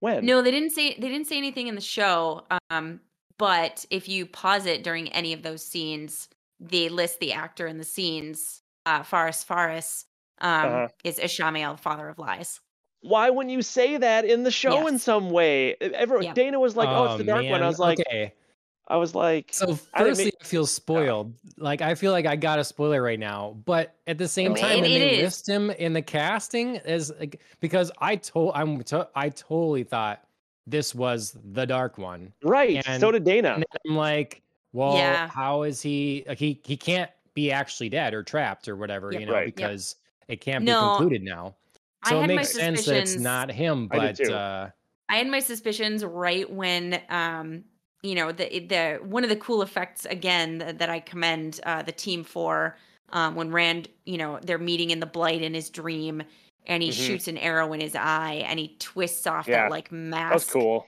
when? 0.00 0.24
No, 0.26 0.42
they 0.42 0.50
didn't 0.50 0.70
say 0.70 0.94
they 0.94 1.08
didn't 1.08 1.26
say 1.26 1.38
anything 1.38 1.66
in 1.68 1.74
the 1.74 1.80
show. 1.80 2.44
Um, 2.70 3.00
but 3.38 3.84
if 3.90 4.08
you 4.08 4.26
pause 4.26 4.66
it 4.66 4.82
during 4.84 5.08
any 5.12 5.32
of 5.32 5.42
those 5.42 5.64
scenes, 5.64 6.28
they 6.60 6.88
list 6.88 7.20
the 7.20 7.32
actor 7.32 7.66
in 7.66 7.78
the 7.78 7.84
scenes. 7.84 8.62
Uh, 8.86 9.02
Fares 9.02 9.42
Fares 9.44 10.06
um, 10.40 10.66
Uh-huh. 10.66 10.88
is 11.04 11.18
Ishamael, 11.18 11.78
father 11.78 12.08
of 12.08 12.18
lies. 12.18 12.60
Why 13.02 13.30
wouldn't 13.30 13.52
you 13.52 13.62
say 13.62 13.96
that 13.96 14.24
in 14.26 14.42
the 14.42 14.50
show 14.50 14.86
in 14.86 14.98
some 14.98 15.30
way? 15.30 15.74
Everyone, 15.80 16.24
Yeah. 16.24 16.34
Dana 16.34 16.60
was 16.60 16.76
like, 16.76 16.88
"Oh, 16.88 17.04
it's 17.06 17.16
the 17.18 17.24
dark 17.24 17.46
one." 17.46 17.62
I 17.62 17.66
was 17.66 17.78
like, 17.78 17.98
okay. 18.00 18.34
I 18.90 18.96
was 18.96 19.14
like, 19.14 19.50
So 19.52 19.78
I 19.94 20.00
didn't 20.02 20.08
firstly, 20.10 20.24
mean- 20.26 20.32
I 20.40 20.44
feel 20.44 20.66
spoiled. 20.66 21.32
Like 21.56 21.80
I 21.80 21.94
feel 21.94 22.12
like 22.12 22.26
I 22.26 22.36
got 22.36 22.58
a 22.58 22.64
spoiler 22.64 23.00
right 23.02 23.18
now, 23.18 23.56
but 23.64 23.94
at 24.06 24.18
the 24.18 24.28
same 24.28 24.54
time, 24.54 24.78
It- 24.78 24.82
when 24.82 24.90
it 24.90 24.98
they 24.98 25.10
is. 25.18 25.22
list 25.22 25.48
him 25.48 25.70
in 25.70 25.92
the 25.92 26.02
casting 26.02 26.76
as 26.78 27.12
like 27.18 27.40
because 27.60 27.92
I 27.98 28.16
told 28.16 28.52
I'm 28.54 28.82
to, 28.84 29.08
I 29.14 29.28
totally 29.28 29.84
thought 29.84 30.22
this 30.66 30.94
was 30.94 31.36
the 31.52 31.66
Dark 31.66 31.98
One, 31.98 32.32
right. 32.42 32.84
so 32.98 33.10
did 33.10 33.24
Dana. 33.24 33.54
and 33.54 33.64
I'm 33.88 33.96
like, 33.96 34.42
well, 34.72 34.94
Yeah. 34.96 35.28
how 35.28 35.62
is 35.62 35.80
he? 35.80 36.24
Like, 36.28 36.38
he 36.38 36.60
he 36.64 36.76
can't 36.76 37.10
be 37.34 37.50
actually 37.52 37.88
dead 37.88 38.12
or 38.12 38.22
trapped 38.24 38.68
or 38.68 38.76
whatever, 38.76 39.10
Yep. 39.12 39.20
you 39.20 39.26
know, 39.26 39.32
Right. 39.32 39.46
Yep. 39.46 39.54
because 39.56 39.96
it 40.28 40.40
can't 40.40 40.64
No, 40.64 40.80
be 40.80 40.98
concluded 40.98 41.22
now. 41.22 41.54
I 42.02 42.10
So 42.10 42.22
it 42.22 42.26
makes 42.26 42.52
sense 42.52 42.86
that 42.86 42.96
it's 42.96 43.16
not 43.16 43.50
him, 43.52 43.86
but 43.88 44.16
too. 44.16 44.32
uh, 44.32 44.70
I 45.08 45.16
had 45.16 45.26
my 45.28 45.40
suspicions 45.40 46.04
right 46.04 46.48
when 46.50 47.00
um 47.08 47.64
you 48.02 48.14
know 48.14 48.32
the 48.32 48.60
the 48.66 48.98
one 49.02 49.24
of 49.24 49.30
the 49.30 49.36
cool 49.36 49.62
effects 49.62 50.04
again 50.06 50.58
that, 50.58 50.78
that 50.78 50.90
I 50.90 51.00
commend 51.00 51.60
uh 51.64 51.82
the 51.82 51.92
team 51.92 52.24
for 52.24 52.76
um 53.10 53.34
when 53.34 53.50
Rand 53.52 53.88
you 54.06 54.18
know 54.18 54.38
they're 54.42 54.58
meeting 54.58 54.90
in 54.90 55.00
the 55.00 55.06
blight 55.06 55.42
in 55.42 55.54
his 55.54 55.70
dream 55.70 56.22
and 56.66 56.82
he 56.82 56.90
Mhm. 56.90 56.92
shoots 56.92 57.28
an 57.28 57.38
arrow 57.38 57.72
in 57.72 57.80
his 57.80 57.94
eye 57.96 58.44
and 58.46 58.58
he 58.58 58.76
twists 58.78 59.26
off 59.26 59.46
Yeah, 59.46 59.52
that 59.52 59.68
like 59.68 59.90
mask 59.92 60.28
That 60.28 60.34
was 60.34 60.44
cool. 60.46 60.86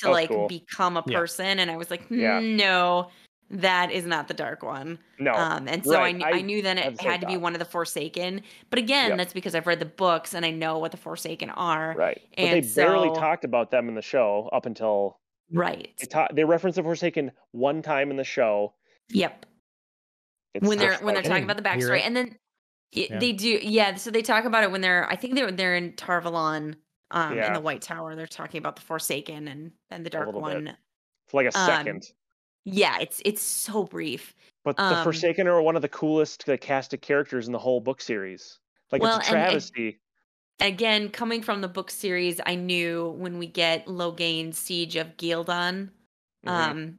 to 0.00 0.08
that 0.08 0.10
like 0.10 0.28
cool. 0.28 0.48
become 0.48 0.96
a 0.96 1.02
Yeah. 1.04 1.18
person 1.18 1.58
and 1.58 1.70
I 1.70 1.76
was 1.76 1.90
like 1.90 2.10
Yeah. 2.14 2.40
no 2.40 3.10
that 3.50 3.90
is 3.92 4.06
not 4.06 4.28
the 4.28 4.34
dark 4.34 4.62
one 4.62 4.98
No, 5.18 5.32
um 5.34 5.68
and 5.68 5.84
so 5.86 6.02
I, 6.02 6.12
right, 6.12 6.14
kn- 6.14 6.28
I 6.30 6.32
I 6.32 6.42
knew 6.42 6.62
then 6.62 6.78
it 6.78 6.96
the 6.96 7.02
same 7.02 7.14
had 7.14 7.20
to 7.20 7.26
be 7.26 7.36
one 7.36 7.54
of 7.54 7.58
the 7.58 7.64
Forsaken 7.66 8.42
but 8.70 8.78
again 8.78 9.16
Yep. 9.16 9.18
that's 9.18 9.32
because 9.34 9.54
I've 9.54 9.66
read 9.66 9.80
the 9.80 9.86
books 9.86 10.34
and 10.34 10.44
I 10.46 10.50
know 10.50 10.78
what 10.78 10.92
the 10.92 10.96
Forsaken 10.98 11.50
are 11.50 11.98
right. 11.98 12.20
But 12.40 12.50
they 12.50 12.60
and 12.60 12.64
barely 12.74 13.10
talked 13.10 13.44
about 13.44 13.70
them 13.70 13.88
in 13.88 13.94
the 13.94 14.02
show 14.02 14.48
up 14.52 14.66
until 14.66 15.20
right 15.52 15.92
they 15.98 16.06
ta- 16.06 16.28
they 16.32 16.44
referenced 16.44 16.76
the 16.76 16.82
Forsaken 16.82 17.30
one 17.52 17.82
time 17.82 18.10
in 18.10 18.16
the 18.16 18.24
show. 18.24 18.74
yep 19.10 19.46
It's 20.54 20.66
when 20.66 20.78
they're 20.78 20.92
just 20.92 21.02
when 21.04 21.14
they're 21.14 21.22
talking 21.22 21.44
about 21.44 21.56
the 21.56 21.62
backstory, 21.62 22.00
and 22.02 22.16
then 22.16 22.38
y- 22.94 23.06
Yeah. 23.10 23.18
they 23.18 23.32
do, 23.32 23.58
yeah. 23.62 23.94
So 23.96 24.10
they 24.10 24.22
talk 24.22 24.44
about 24.44 24.62
it 24.64 24.70
when 24.70 24.80
they're, 24.80 25.08
I 25.10 25.16
think 25.16 25.34
they're 25.34 25.50
they're 25.50 25.74
in 25.76 25.94
Tar 25.96 26.20
Valon, 26.22 26.76
um, 27.10 27.38
in 27.38 27.52
the 27.52 27.60
White 27.60 27.82
Tower. 27.82 28.14
They're 28.16 28.26
talking 28.26 28.58
about 28.58 28.76
the 28.76 28.82
Forsaken 28.82 29.48
and 29.48 29.72
and 29.90 30.06
the 30.06 30.10
Dark 30.10 30.26
little 30.26 30.40
bit. 30.42 30.54
One. 30.54 30.76
for 31.26 31.42
like 31.42 31.52
a 31.54 31.58
um, 31.58 31.66
second. 31.66 32.04
Yeah, 32.64 32.98
it's 33.00 33.20
it's 33.24 33.42
so 33.42 33.84
brief. 33.84 34.34
But 34.64 34.76
the 34.76 34.82
um, 34.98 35.04
Forsaken 35.04 35.46
are 35.48 35.60
one 35.60 35.76
of 35.76 35.82
the 35.82 35.88
coolest 35.88 36.46
like, 36.48 36.60
cast 36.62 36.94
of 36.94 37.00
characters 37.02 37.46
in 37.46 37.52
the 37.52 37.58
whole 37.58 37.80
book 37.80 38.00
series. 38.00 38.58
Like 38.92 39.02
Well, 39.02 39.18
it's 39.18 39.28
a 39.28 39.32
and- 39.32 39.38
and- 39.40 39.50
travesty. 39.50 40.00
Again, 40.60 41.10
coming 41.10 41.42
from 41.42 41.60
the 41.60 41.68
book 41.68 41.90
series, 41.90 42.40
I 42.46 42.54
knew 42.54 43.08
when 43.10 43.38
we 43.38 43.46
get 43.46 43.86
Logain's 43.86 44.56
Siege 44.58 44.96
of 44.96 45.16
Ghealdan, 45.16 45.90
Mhm. 46.42 46.74
um, 46.74 46.98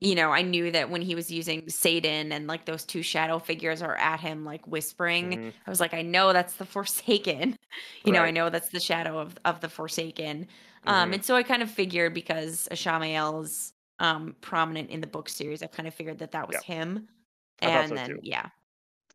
you 0.00 0.14
know, 0.14 0.30
I 0.30 0.42
knew 0.42 0.70
that 0.72 0.90
when 0.90 1.00
he 1.00 1.14
was 1.14 1.30
using 1.30 1.62
saidin 1.66 2.30
and 2.30 2.46
like 2.46 2.66
those 2.66 2.84
two 2.84 3.02
shadow 3.02 3.38
figures 3.38 3.80
are 3.80 3.96
at 3.96 4.20
him, 4.20 4.44
like 4.44 4.66
whispering. 4.66 5.32
Mhm. 5.32 5.56
I 5.66 5.70
was 5.70 5.80
like, 5.80 5.94
I 5.94 6.02
know 6.02 6.32
that's 6.32 6.56
the 6.56 6.66
Forsaken. 6.66 7.56
You 8.04 8.12
know, 8.12 8.22
I 8.22 8.30
know 8.30 8.48
that's 8.50 8.70
the 8.70 8.80
shadow 8.80 9.18
of 9.18 9.36
of 9.44 9.60
the 9.60 9.68
Forsaken. 9.68 10.46
Um, 10.86 11.12
Mhm. 11.12 11.14
and 11.14 11.24
so 11.24 11.34
I 11.36 11.42
kind 11.42 11.62
of 11.62 11.70
figured 11.70 12.14
because 12.14 12.68
Ishamael's 12.70 13.72
um 13.98 14.36
prominent 14.40 14.88
in 14.90 15.00
the 15.00 15.06
book 15.06 15.28
series, 15.28 15.62
I 15.62 15.66
kind 15.66 15.86
of 15.88 15.94
figured 15.94 16.18
that 16.20 16.30
that 16.32 16.46
was 16.48 16.60
Yeah. 16.60 16.62
him. 16.62 17.08
I 17.62 17.70
And 17.70 17.86
so 17.86 17.96
then 17.96 18.16
too. 18.16 18.22
yeah, 18.22 18.50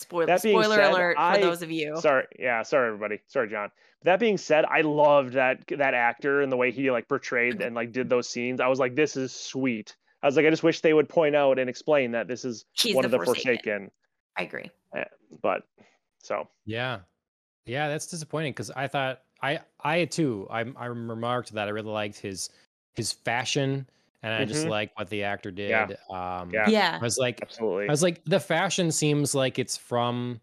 spoiler 0.01 0.25
That 0.27 0.41
being 0.43 0.61
spoiler 0.61 0.75
said, 0.75 0.91
alert 0.91 1.15
I- 1.17 1.35
for 1.39 1.41
those 1.45 1.61
of 1.61 1.71
you. 1.71 1.97
Sorry, 1.99 2.25
yeah, 2.37 2.61
sorry 2.63 2.87
everybody. 2.87 3.19
Sorry, 3.27 3.49
John. 3.49 3.71
That 4.03 4.19
being 4.19 4.37
said, 4.37 4.65
I 4.65 4.81
loved 4.81 5.33
that 5.33 5.63
that 5.77 5.93
actor 5.93 6.41
and 6.41 6.51
the 6.51 6.57
way 6.57 6.71
he 6.71 6.89
like 6.91 7.07
portrayed 7.07 7.61
and 7.61 7.75
like 7.75 7.91
did 7.91 8.09
those 8.09 8.27
scenes. 8.27 8.59
I 8.59 8.67
was 8.67 8.79
like, 8.79 8.95
this 8.95 9.15
is 9.15 9.31
sweet. 9.31 9.95
I 10.23 10.27
was 10.27 10.35
like, 10.35 10.45
I 10.45 10.49
just 10.49 10.63
wish 10.63 10.81
they 10.81 10.93
would 10.93 11.07
point 11.09 11.35
out 11.35 11.57
and 11.59 11.69
explain 11.69 12.11
that 12.11 12.27
this 12.27 12.43
is 12.45 12.65
He's 12.73 12.95
one 12.95 13.03
the 13.03 13.07
of 13.07 13.11
the 13.11 13.17
Forsaken. 13.25 13.55
Forsaken. 13.57 13.91
I 14.37 14.43
agree. 14.43 14.69
Eh, 14.95 15.03
but 15.41 15.63
so 16.19 16.47
Yeah, 16.65 16.99
yeah, 17.65 17.87
that's 17.89 18.07
disappointing 18.07 18.53
because 18.53 18.71
I 18.71 18.87
thought 18.87 19.21
I 19.41 19.59
I 19.83 20.05
too 20.05 20.47
I 20.49 20.65
I 20.75 20.85
remarked 20.87 21.53
that 21.53 21.67
I 21.67 21.71
really 21.71 21.89
liked 21.89 22.19
his 22.19 22.49
his 22.95 23.11
fashion 23.13 23.87
and 24.23 24.33
I 24.33 24.45
just 24.45 24.65
Mhm. 24.65 24.69
like 24.69 24.91
what 24.97 25.09
the 25.09 25.23
actor 25.23 25.51
did. 25.51 25.69
Yeah. 25.69 25.87
Um, 26.09 26.51
Yeah. 26.51 26.69
Yeah. 26.69 26.97
I 26.99 27.03
was 27.03 27.17
like 27.17 27.41
absolutely. 27.41 27.87
I 27.87 27.91
was 27.91 28.03
like 28.03 28.23
the 28.25 28.39
fashion 28.39 28.91
seems 28.91 29.33
like 29.35 29.59
it's 29.59 29.77
from 29.77 30.41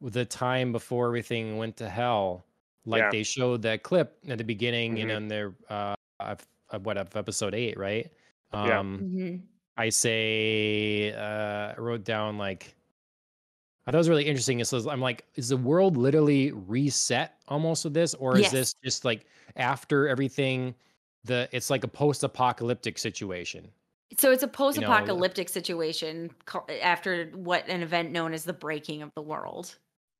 the 0.00 0.24
time 0.24 0.72
before 0.72 1.06
everything 1.08 1.56
went 1.58 1.76
to 1.78 1.88
hell. 1.88 2.46
Like 2.86 3.00
Yeah. 3.02 3.10
they 3.12 3.22
showed 3.22 3.62
that 3.62 3.82
clip 3.82 4.18
at 4.28 4.38
the 4.38 4.44
beginning, 4.44 4.96
you 4.96 5.04
Mhm. 5.04 5.08
know, 5.08 5.16
in 5.18 5.28
their 5.28 5.54
uh, 5.68 5.94
of, 6.20 6.46
of 6.70 6.86
what 6.86 6.96
of 6.98 7.14
episode 7.16 7.54
eight, 7.54 7.78
right? 7.78 8.10
Yeah. 8.52 8.78
Um, 8.78 8.98
Mhm. 9.00 9.42
I 9.76 9.88
say 9.90 11.12
uh, 11.12 11.74
I 11.76 11.78
wrote 11.78 12.04
down 12.04 12.36
like 12.38 12.74
I 13.86 13.90
thought 13.92 13.96
it 13.96 13.98
was 13.98 14.08
really 14.10 14.26
interesting. 14.26 14.60
It 14.60 14.66
says 14.66 14.86
I'm 14.86 15.00
like, 15.00 15.24
is 15.36 15.48
the 15.48 15.56
world 15.56 15.96
literally 15.96 16.52
reset 16.52 17.36
almost 17.48 17.84
with 17.84 17.94
this, 17.94 18.14
or 18.14 18.36
is 18.38 18.50
this 18.50 18.74
just 18.84 19.04
like 19.04 19.24
after 19.56 20.06
everything? 20.08 20.74
The 21.24 21.48
it's 21.52 21.70
like 21.70 21.84
a 21.84 21.88
post-apocalyptic 21.88 22.98
situation. 22.98 23.70
So 24.18 24.32
it's 24.32 24.42
a 24.42 24.48
post-apocalyptic 24.48 25.48
situation 25.48 26.30
after 26.82 27.26
what 27.34 27.68
an 27.68 27.82
event 27.82 28.10
known 28.10 28.32
as 28.34 28.44
the 28.44 28.52
breaking 28.52 29.02
of 29.02 29.10
the 29.14 29.22
world. 29.22 29.76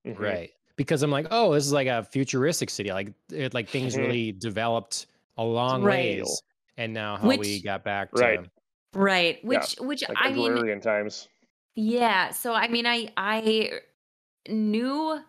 Mhm. 0.07 0.19
right 0.19 0.51
because 0.77 1.03
i'm 1.03 1.11
like 1.11 1.27
oh 1.31 1.53
this 1.53 1.67
is 1.67 1.75
like 1.75 1.87
a 1.87 2.03
futuristic 2.05 2.71
city 2.71 2.91
like 2.91 3.13
it 3.31 3.53
like 3.53 3.69
things 3.69 3.95
Mhm. 3.95 3.99
really 3.99 4.33
developed 4.33 5.07
a 5.37 5.45
long 5.45 5.83
Right. 5.83 6.21
ways 6.23 6.43
and 6.79 6.95
now 6.95 7.19
how 7.19 7.29
we 7.37 7.61
got 7.61 7.85
back 7.85 8.11
to 8.13 8.23
Right. 8.23 8.51
Right. 8.95 9.45
Which 9.45 9.75
which 9.81 10.09
Like 10.09 10.17
I 10.19 10.33
mean 10.33 10.53
agrarian 10.53 10.81
times. 10.81 11.29
Yeah, 11.75 12.31
so 12.31 12.55
I 12.55 12.69
mean 12.69 12.87
I 12.87 13.13
I 13.19 13.81
knew 14.49 15.21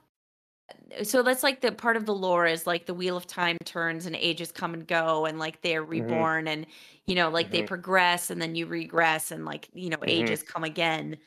so 1.04 1.24
that's 1.24 1.44
like 1.44 1.62
the 1.62 1.72
part 1.72 1.96
of 1.98 2.06
the 2.06 2.14
lore 2.14 2.46
is 2.46 2.68
like 2.68 2.86
the 2.86 2.94
wheel 2.94 3.16
of 3.18 3.26
time 3.28 3.58
turns 3.66 4.06
and 4.06 4.16
ages 4.16 4.52
come 4.52 4.74
and 4.74 4.88
go 4.88 5.26
and 5.26 5.40
like 5.40 5.62
they're 5.62 5.84
Mm-hmm. 5.84 5.92
reborn 5.92 6.48
and 6.48 6.66
you 7.08 7.16
know 7.16 7.30
like 7.30 7.52
they 7.52 7.62
Mhm. 7.64 7.68
progress 7.68 8.30
and 8.30 8.42
then 8.42 8.56
you 8.56 8.66
regress 8.66 9.32
and 9.32 9.46
like 9.46 9.70
you 9.74 9.90
know 9.90 9.98
Mhm. 9.98 10.10
ages 10.10 10.44
come 10.44 10.64
again. 10.64 11.18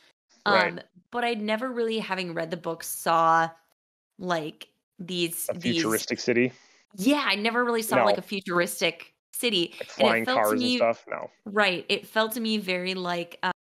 Right. 0.46 0.72
Um 0.72 0.80
but 1.10 1.24
I 1.24 1.34
never 1.34 1.70
really 1.70 1.98
having 1.98 2.34
read 2.34 2.50
the 2.50 2.56
book 2.56 2.82
saw 2.82 3.50
like 4.18 4.68
these 4.98 5.48
a 5.48 5.54
futuristic 5.58 6.18
these, 6.18 6.24
city. 6.24 6.52
Yeah, 6.96 7.24
I 7.26 7.34
never 7.34 7.64
really 7.64 7.82
saw 7.82 7.96
no. 7.96 8.04
like 8.04 8.18
a 8.18 8.22
futuristic 8.22 9.14
city. 9.32 9.74
Like 9.80 9.88
flying 9.88 10.24
cars 10.24 10.52
and, 10.52 10.60
me, 10.60 10.74
and 10.74 10.78
stuff. 10.78 11.04
No. 11.10 11.30
Right. 11.44 11.84
It 11.88 12.06
felt 12.06 12.32
to 12.32 12.40
me 12.40 12.58
very 12.58 12.94
like 12.94 13.38
um, 13.42 13.52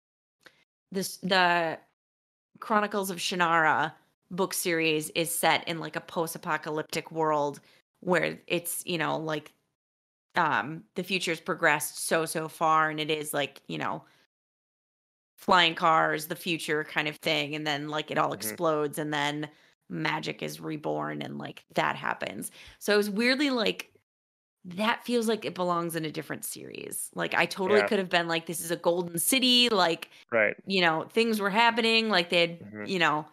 this 0.91 1.17
the 1.19 1.79
Chronicles 2.61 3.11
of 3.11 3.19
Shannara 3.19 3.93
book 4.33 4.53
series 4.55 5.11
is 5.11 5.33
set 5.33 5.69
in 5.69 5.79
like 5.79 5.95
a 5.95 6.01
post-apocalyptic 6.01 7.13
world 7.13 7.61
where 8.01 8.39
it's, 8.49 8.83
you 8.85 8.99
know, 8.99 9.17
like 9.19 9.53
um 10.35 10.83
the 10.95 11.03
future's 11.03 11.41
progressed 11.41 12.07
so 12.07 12.25
so 12.25 12.49
far 12.49 12.91
and 12.91 12.99
it 12.99 13.11
is 13.11 13.33
like, 13.35 13.61
you 13.69 13.79
know, 13.79 14.03
flying 15.37 15.75
cars, 15.75 16.27
the 16.27 16.35
future 16.35 16.85
kind 16.85 17.07
of 17.07 17.17
thing 17.17 17.55
and 17.55 17.67
then 17.67 17.89
like 17.89 18.11
it 18.11 18.19
all 18.19 18.31
mm-hmm. 18.31 18.35
explodes 18.35 18.99
and 18.99 19.13
then 19.13 19.49
magic 19.91 20.43
is 20.43 20.61
reborn 20.61 21.21
and 21.21 21.39
like 21.39 21.65
that 21.75 21.95
happens. 21.95 22.51
So 22.79 22.95
it 22.95 22.97
was 22.97 23.11
weirdly 23.11 23.51
like 23.51 23.93
that 24.65 25.05
feels 25.05 25.29
like 25.29 25.45
it 25.45 25.55
belongs 25.55 25.97
in 25.97 26.05
a 26.05 26.11
different 26.11 26.45
series. 26.45 27.11
Like 27.15 27.35
I 27.35 27.47
totally 27.47 27.81
yeah. 27.81 27.89
could 27.89 27.99
have 27.99 28.09
been 28.09 28.29
like, 28.29 28.47
this 28.47 28.61
is 28.61 28.71
a 28.71 28.77
golden 28.77 29.19
city. 29.19 29.69
Like, 29.69 30.09
right. 30.31 30.55
You 30.67 30.81
know, 30.81 31.07
things 31.13 31.41
were 31.41 31.51
happening. 31.51 32.09
Like 32.09 32.31
they 32.31 32.41
had, 32.41 32.61
mm-hmm. 32.61 32.85
you 32.87 32.99
know, 33.01 33.27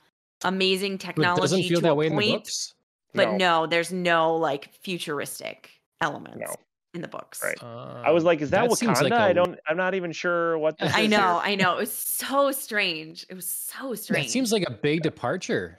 amazing 0.44 0.98
technology. 0.98 1.40
But 1.40 1.42
doesn't 1.42 1.64
feel 1.64 1.82
that 1.82 1.96
way 1.96 2.10
point, 2.10 2.24
in 2.24 2.32
the 2.32 2.38
books. 2.38 2.74
But 3.14 3.32
no. 3.32 3.38
no. 3.38 3.68
there's 3.68 3.92
no 3.92 4.36
like 4.36 4.74
futuristic 4.74 5.70
elements. 6.02 6.40
No. 6.40 6.56
In 6.96 7.02
the 7.02 7.08
books, 7.08 7.44
right? 7.44 7.62
Uh, 7.62 8.02
I 8.04 8.10
was 8.10 8.24
like, 8.24 8.42
"Is 8.42 8.50
that, 8.50 8.68
that 8.68 8.72
Wakanda?" 8.72 9.04
Like 9.04 9.14
a... 9.14 9.22
I 9.22 9.32
don't. 9.32 9.60
I'm 9.68 9.78
not 9.78 9.94
even 9.94 10.12
sure 10.12 10.58
what. 10.58 10.76
I 10.80 11.06
know. 11.06 11.18
Here. 11.18 11.52
I 11.52 11.56
know. 11.56 11.74
It 11.74 11.82
was 11.82 11.94
so 11.94 12.52
strange. 12.52 13.28
It 13.30 13.36
was 13.36 13.48
so 13.48 13.94
strange. 13.94 14.26
It 14.26 14.32
seems 14.32 14.52
like 14.52 14.64
a 14.68 14.72
big 14.72 15.04
departure. 15.04 15.78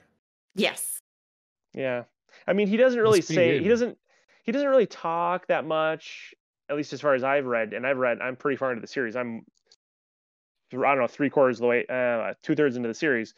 Yes. 0.55 0.99
Yeah. 1.73 2.03
I 2.47 2.53
mean, 2.53 2.67
he 2.67 2.77
doesn't 2.77 2.99
really 2.99 3.21
say. 3.21 3.57
Good. 3.57 3.63
He 3.63 3.67
doesn't 3.67 3.97
he 4.43 4.51
doesn't 4.51 4.67
really 4.67 4.85
talk 4.85 5.47
that 5.47 5.65
much, 5.65 6.33
at 6.69 6.75
least 6.75 6.93
as 6.93 7.01
far 7.01 7.13
as 7.13 7.23
I've 7.23 7.45
read. 7.45 7.73
And 7.73 7.85
I've 7.85 7.97
read, 7.97 8.19
I'm 8.21 8.35
pretty 8.35 8.57
far 8.57 8.71
into 8.71 8.81
the 8.81 8.87
series. 8.87 9.15
I'm, 9.15 9.45
I 10.73 10.75
don't 10.75 10.99
know, 10.99 11.07
three 11.07 11.29
quarters 11.29 11.57
of 11.57 11.61
the 11.61 11.67
way, 11.67 11.85
uh, 11.87 12.33
two 12.41 12.55
thirds 12.55 12.75
into 12.75 12.87
the 12.87 12.93
series. 12.93 13.33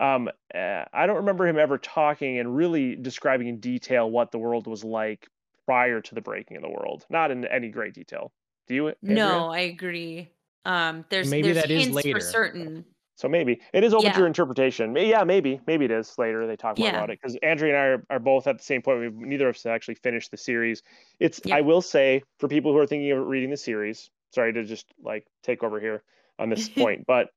Um, 0.00 0.30
uh, 0.54 0.84
I 0.92 1.06
don't 1.06 1.16
remember 1.16 1.46
him 1.46 1.58
ever 1.58 1.76
talking 1.78 2.38
and 2.38 2.56
really 2.56 2.96
describing 2.96 3.48
in 3.48 3.60
detail 3.60 4.10
what 4.10 4.32
the 4.32 4.38
world 4.38 4.66
was 4.66 4.82
like 4.82 5.28
prior 5.66 6.00
to 6.00 6.14
the 6.14 6.22
breaking 6.22 6.56
of 6.56 6.62
the 6.62 6.70
world. 6.70 7.04
Not 7.10 7.30
in 7.30 7.44
any 7.44 7.68
great 7.68 7.94
detail. 7.94 8.32
Do 8.66 8.74
you? 8.74 8.88
Andrea? 8.88 9.14
No, 9.14 9.50
I 9.50 9.60
agree. 9.60 10.30
Um, 10.64 11.04
there's 11.10 11.30
maybe 11.30 11.52
there's 11.52 11.66
that 11.66 11.70
is 11.70 11.90
later 11.90 12.18
for 12.18 12.20
certain. 12.20 12.84
So 13.16 13.28
maybe 13.28 13.60
it 13.74 13.84
is 13.84 13.92
open 13.92 14.06
yeah. 14.06 14.12
to 14.14 14.24
interpretation. 14.24 14.96
Yeah, 14.96 15.24
maybe, 15.24 15.60
maybe 15.66 15.84
it 15.84 15.90
is 15.90 16.14
later. 16.16 16.46
They 16.46 16.56
talk 16.56 16.78
more 16.78 16.88
yeah. 16.88 16.96
about 16.96 17.10
it 17.10 17.18
because 17.20 17.36
Andrea 17.42 17.74
and 17.74 17.78
I 17.78 17.86
are, 17.86 18.16
are, 18.16 18.18
both 18.18 18.46
at 18.46 18.56
the 18.56 18.64
same 18.64 18.80
point. 18.80 19.00
We've 19.00 19.14
neither 19.14 19.46
of 19.46 19.56
us 19.56 19.66
actually 19.66 19.96
finished 19.96 20.30
the 20.30 20.38
series. 20.38 20.82
It's 21.18 21.38
yep. 21.44 21.58
I 21.58 21.60
will 21.60 21.82
say 21.82 22.22
for 22.38 22.48
people 22.48 22.72
who 22.72 22.78
are 22.78 22.86
thinking 22.86 23.10
of 23.10 23.26
reading 23.26 23.50
the 23.50 23.58
series. 23.58 24.08
Sorry 24.34 24.54
to 24.54 24.64
just 24.64 24.86
like 25.04 25.26
take 25.42 25.62
over 25.62 25.78
here 25.78 26.02
on 26.38 26.48
this 26.48 26.68
point, 26.80 27.04
but 27.06 27.28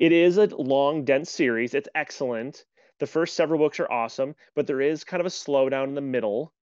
it 0.00 0.12
is 0.12 0.38
a 0.38 0.46
long, 0.46 1.04
dense 1.04 1.30
series. 1.30 1.74
It's 1.74 1.88
excellent. 1.94 2.64
The 3.00 3.06
first 3.06 3.36
several 3.36 3.58
books 3.58 3.78
are 3.80 3.92
awesome, 3.92 4.34
but 4.56 4.66
there 4.66 4.80
is 4.80 5.04
kind 5.04 5.20
of 5.20 5.26
a 5.26 5.30
slowdown 5.30 5.84
in 5.84 5.94
the 5.94 6.00
middle. 6.00 6.54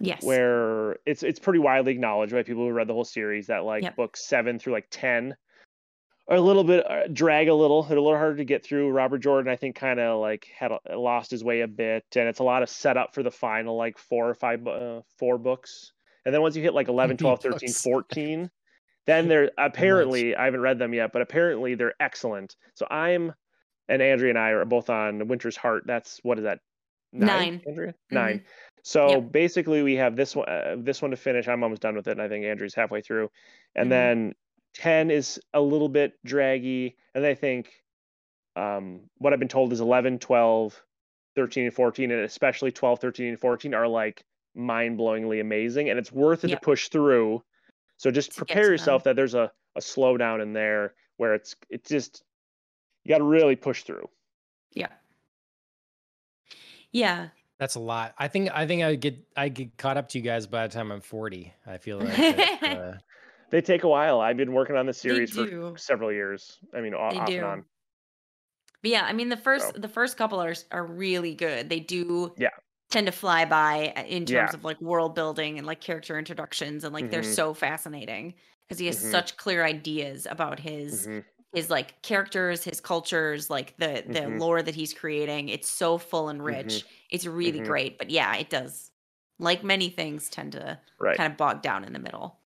Yes. 0.00 0.22
Where 0.22 0.98
it's 1.06 1.22
it's 1.22 1.38
pretty 1.38 1.60
widely 1.60 1.92
acknowledged 1.92 2.32
by 2.32 2.42
people 2.42 2.64
who 2.64 2.72
read 2.72 2.88
the 2.88 2.92
whole 2.92 3.04
series 3.04 3.46
that 3.46 3.64
like 3.64 3.84
yep. 3.84 3.96
books 3.96 4.26
seven 4.26 4.58
through 4.58 4.74
like 4.74 4.88
ten 4.90 5.34
are 6.28 6.36
a 6.36 6.40
little 6.40 6.64
bit 6.64 6.84
uh, 6.90 7.06
drag 7.10 7.48
a 7.48 7.54
little, 7.54 7.86
a 7.86 7.88
little 7.88 8.16
harder 8.16 8.36
to 8.36 8.44
get 8.44 8.64
through. 8.64 8.90
Robert 8.90 9.18
Jordan, 9.18 9.50
I 9.50 9.56
think, 9.56 9.76
kind 9.76 9.98
of 9.98 10.20
like 10.20 10.48
had 10.54 10.72
a, 10.72 10.98
lost 10.98 11.30
his 11.30 11.42
way 11.42 11.62
a 11.62 11.68
bit, 11.68 12.04
and 12.16 12.28
it's 12.28 12.40
a 12.40 12.44
lot 12.44 12.62
of 12.62 12.68
setup 12.68 13.14
for 13.14 13.22
the 13.22 13.30
final 13.30 13.76
like 13.76 13.96
four 13.96 14.28
or 14.28 14.34
five, 14.34 14.66
uh, 14.66 15.00
four 15.18 15.38
books. 15.38 15.92
And 16.26 16.34
then 16.34 16.42
once 16.42 16.54
you 16.56 16.62
hit 16.62 16.74
like 16.74 16.88
11, 16.88 17.16
12, 17.16 17.40
13, 17.40 17.68
14, 17.72 18.50
then 19.06 19.28
they're 19.28 19.50
apparently, 19.58 20.34
I 20.34 20.46
haven't 20.46 20.60
read 20.60 20.78
them 20.78 20.94
yet, 20.94 21.12
but 21.12 21.22
apparently 21.22 21.74
they're 21.74 21.94
excellent. 22.00 22.56
So 22.74 22.86
I'm, 22.90 23.32
and 23.88 24.00
Andrea 24.00 24.30
and 24.30 24.38
I 24.38 24.50
are 24.50 24.64
both 24.64 24.88
on 24.90 25.28
Winter's 25.28 25.56
Heart. 25.56 25.84
That's 25.86 26.20
what 26.22 26.38
is 26.38 26.44
that? 26.44 26.60
Nine, 27.12 27.26
Nine. 27.26 27.62
Andrea? 27.66 27.92
Mm-hmm. 27.92 28.14
Nine. 28.14 28.44
So 28.82 29.08
yep. 29.08 29.32
basically, 29.32 29.82
we 29.82 29.94
have 29.94 30.16
this 30.16 30.36
one, 30.36 30.48
uh, 30.48 30.76
this 30.78 31.00
one 31.00 31.10
to 31.10 31.16
finish. 31.16 31.48
I'm 31.48 31.62
almost 31.62 31.82
done 31.82 31.96
with 31.96 32.06
it, 32.06 32.12
and 32.12 32.22
I 32.22 32.28
think 32.28 32.44
Andrea's 32.44 32.74
halfway 32.74 33.00
through. 33.00 33.30
And 33.74 33.84
mm-hmm. 33.84 33.90
then 33.90 34.34
10 34.74 35.10
is 35.10 35.40
a 35.54 35.60
little 35.60 35.88
bit 35.88 36.12
draggy. 36.24 36.96
And 37.14 37.24
I 37.24 37.34
think 37.34 37.72
um, 38.56 39.00
what 39.18 39.32
I've 39.32 39.38
been 39.38 39.48
told 39.48 39.72
is 39.72 39.80
11, 39.80 40.18
12, 40.18 40.82
13, 41.34 41.64
and 41.64 41.74
14, 41.74 42.10
and 42.10 42.20
especially 42.20 42.72
12, 42.72 43.00
13, 43.00 43.28
and 43.28 43.40
14 43.40 43.74
are 43.74 43.88
like 43.88 44.22
mind 44.54 44.98
blowingly 44.98 45.40
amazing. 45.40 45.88
And 45.88 45.98
it's 45.98 46.12
worth 46.12 46.44
it 46.44 46.48
to 46.48 46.58
push 46.58 46.88
through. 46.88 47.42
So 47.96 48.10
just 48.10 48.36
prepare 48.36 48.70
yourself 48.70 49.04
that 49.04 49.16
there's 49.16 49.34
a, 49.34 49.50
a 49.76 49.80
slowdown 49.80 50.42
in 50.42 50.52
there 50.52 50.94
where 51.16 51.34
it's 51.34 51.54
it's 51.70 51.88
just 51.88 52.22
you 53.04 53.10
got 53.10 53.18
to 53.18 53.24
really 53.24 53.56
push 53.56 53.82
through. 53.82 54.08
Yeah. 54.72 54.88
Yeah. 56.90 57.28
That's 57.58 57.76
a 57.76 57.80
lot. 57.80 58.14
I 58.18 58.28
think 58.28 58.50
I 58.52 58.66
think 58.66 58.82
I 58.82 58.94
get 58.96 59.16
I 59.36 59.48
get 59.48 59.76
caught 59.76 59.96
up 59.96 60.08
to 60.10 60.18
you 60.18 60.24
guys 60.24 60.46
by 60.46 60.66
the 60.66 60.72
time 60.72 60.90
I'm 60.90 61.00
40. 61.00 61.52
I 61.66 61.78
feel 61.78 61.98
like 61.98 62.18
uh, 62.62 62.92
they 63.50 63.60
take 63.60 63.84
a 63.84 63.88
while. 63.88 64.20
I've 64.20 64.36
been 64.36 64.52
working 64.52 64.76
on 64.76 64.86
this 64.86 64.98
series 64.98 65.30
for 65.30 65.74
several 65.76 66.12
years. 66.12 66.58
I 66.74 66.80
mean, 66.80 66.94
off, 66.94 67.14
off 67.14 67.28
and 67.28 67.44
on. 67.44 67.64
But 68.82 68.90
yeah, 68.90 69.04
I 69.04 69.12
mean 69.12 69.28
the 69.28 69.36
first 69.36 69.74
so. 69.74 69.80
the 69.80 69.88
first 69.88 70.16
couple 70.16 70.42
are 70.42 70.54
are 70.72 70.84
really 70.84 71.34
good. 71.34 71.68
They 71.68 71.80
do 71.80 72.34
yeah 72.36 72.48
tend 72.94 73.06
to 73.06 73.12
fly 73.12 73.44
by 73.44 73.92
uh, 73.96 74.02
in 74.04 74.24
terms 74.24 74.50
yeah. 74.52 74.54
of 74.54 74.64
like 74.64 74.80
world 74.80 75.14
building 75.14 75.58
and 75.58 75.66
like 75.66 75.80
character 75.80 76.16
introductions 76.16 76.84
and 76.84 76.94
like 76.94 77.04
mm-hmm. 77.04 77.10
they're 77.10 77.22
so 77.24 77.52
fascinating 77.52 78.34
because 78.66 78.78
he 78.78 78.86
has 78.86 78.98
mm-hmm. 78.98 79.10
such 79.10 79.36
clear 79.36 79.64
ideas 79.64 80.28
about 80.30 80.60
his 80.60 81.06
mm-hmm. 81.06 81.18
his 81.52 81.70
like 81.70 82.00
characters, 82.02 82.62
his 82.62 82.80
cultures, 82.80 83.50
like 83.50 83.76
the 83.78 84.04
the 84.06 84.20
mm-hmm. 84.20 84.38
lore 84.38 84.62
that 84.62 84.76
he's 84.76 84.94
creating. 84.94 85.48
It's 85.48 85.68
so 85.68 85.98
full 85.98 86.28
and 86.28 86.42
rich. 86.42 86.66
Mm-hmm. 86.66 86.88
It's 87.10 87.26
really 87.26 87.58
mm-hmm. 87.58 87.66
great. 87.66 87.98
But 87.98 88.10
yeah, 88.10 88.36
it 88.36 88.48
does 88.48 88.92
like 89.40 89.64
many 89.64 89.88
things 89.88 90.28
tend 90.28 90.52
to 90.52 90.78
right. 91.00 91.16
kind 91.16 91.32
of 91.32 91.36
bog 91.36 91.62
down 91.62 91.84
in 91.84 91.92
the 91.92 91.98
middle. 91.98 92.38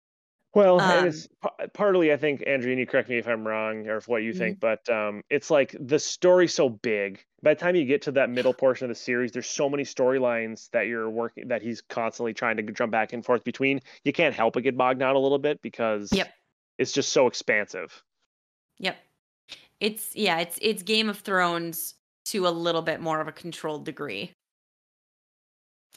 Well, 0.56 0.80
um, 0.80 1.08
it's 1.08 1.28
partly, 1.74 2.12
I 2.12 2.18
think, 2.18 2.42
Andrea, 2.48 2.72
and 2.72 2.80
you 2.80 2.88
correct 2.88 3.10
me 3.10 3.18
if 3.18 3.28
I'm 3.28 3.46
wrong 3.46 3.86
or 3.88 3.98
if 3.98 4.08
what 4.08 4.24
you 4.24 4.32
mm-hmm. 4.32 4.40
think, 4.40 4.60
but 4.60 4.90
um, 4.90 5.22
it's 5.30 5.52
like 5.52 5.76
the 5.80 6.00
story's 6.00 6.54
so 6.54 6.70
big. 6.70 7.24
By 7.44 7.54
the 7.54 7.60
time 7.60 7.76
you 7.76 7.86
get 7.86 8.02
to 8.04 8.12
that 8.14 8.30
middle 8.30 8.54
portion 8.54 8.86
of 8.86 8.90
the 8.90 8.96
series, 8.96 9.32
there's 9.32 9.48
so 9.48 9.70
many 9.70 9.84
storylines 9.84 10.70
that 10.72 10.88
you're 10.88 11.10
working 11.10 11.50
that 11.50 11.62
he's 11.62 11.82
constantly 11.82 12.34
trying 12.34 12.58
to 12.58 12.64
jump 12.64 12.92
back 12.92 13.14
and 13.14 13.24
forth 13.24 13.44
between. 13.44 13.82
You 14.04 14.12
can't 14.12 14.34
help 14.34 14.56
but 14.56 14.64
get 14.64 14.76
bogged 14.76 15.00
down 15.00 15.16
a 15.16 15.20
little 15.20 15.38
bit 15.38 15.62
because 15.62 16.12
yep. 16.12 16.34
it's 16.78 16.92
just 16.92 17.14
so 17.14 17.28
expansive. 17.28 18.02
Yep. 18.80 18.98
It's 19.80 20.16
yeah, 20.16 20.40
it's 20.40 20.58
it's 20.62 20.82
Game 20.82 21.10
of 21.10 21.20
Thrones 21.20 21.94
to 22.26 22.48
a 22.48 22.50
little 22.50 22.82
bit 22.82 23.00
more 23.00 23.22
of 23.22 23.28
a 23.28 23.32
controlled 23.32 23.86
degree 23.86 24.34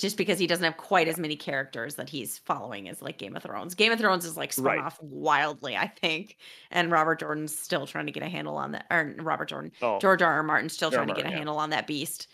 just 0.00 0.16
because 0.16 0.38
he 0.38 0.46
doesn't 0.46 0.64
have 0.64 0.78
quite 0.78 1.08
as 1.08 1.18
many 1.18 1.36
characters 1.36 1.96
that 1.96 2.08
he's 2.08 2.38
following 2.38 2.88
as 2.88 3.02
like 3.02 3.18
Game 3.18 3.36
of 3.36 3.42
Thrones. 3.42 3.74
Game 3.74 3.92
of 3.92 3.98
Thrones 4.00 4.24
is 4.24 4.34
like 4.34 4.52
spun 4.52 4.64
right. 4.64 4.80
off 4.80 4.98
wildly, 5.02 5.76
I 5.76 5.88
think, 5.88 6.38
and 6.70 6.90
Robert 6.90 7.20
Jordan's 7.20 7.56
still 7.56 7.86
trying 7.86 8.06
to 8.06 8.12
get 8.12 8.22
a 8.22 8.28
handle 8.28 8.56
on 8.56 8.72
that. 8.72 8.86
Or 8.90 9.14
Robert 9.18 9.50
Jordan, 9.50 9.72
oh. 9.82 9.98
George 9.98 10.22
R. 10.22 10.32
R. 10.32 10.42
Martin's 10.42 10.72
still 10.72 10.90
trying 10.90 11.08
to 11.08 11.14
get 11.14 11.26
a 11.26 11.28
yeah. 11.28 11.36
handle 11.36 11.58
on 11.58 11.70
that 11.70 11.86
beast. 11.86 12.28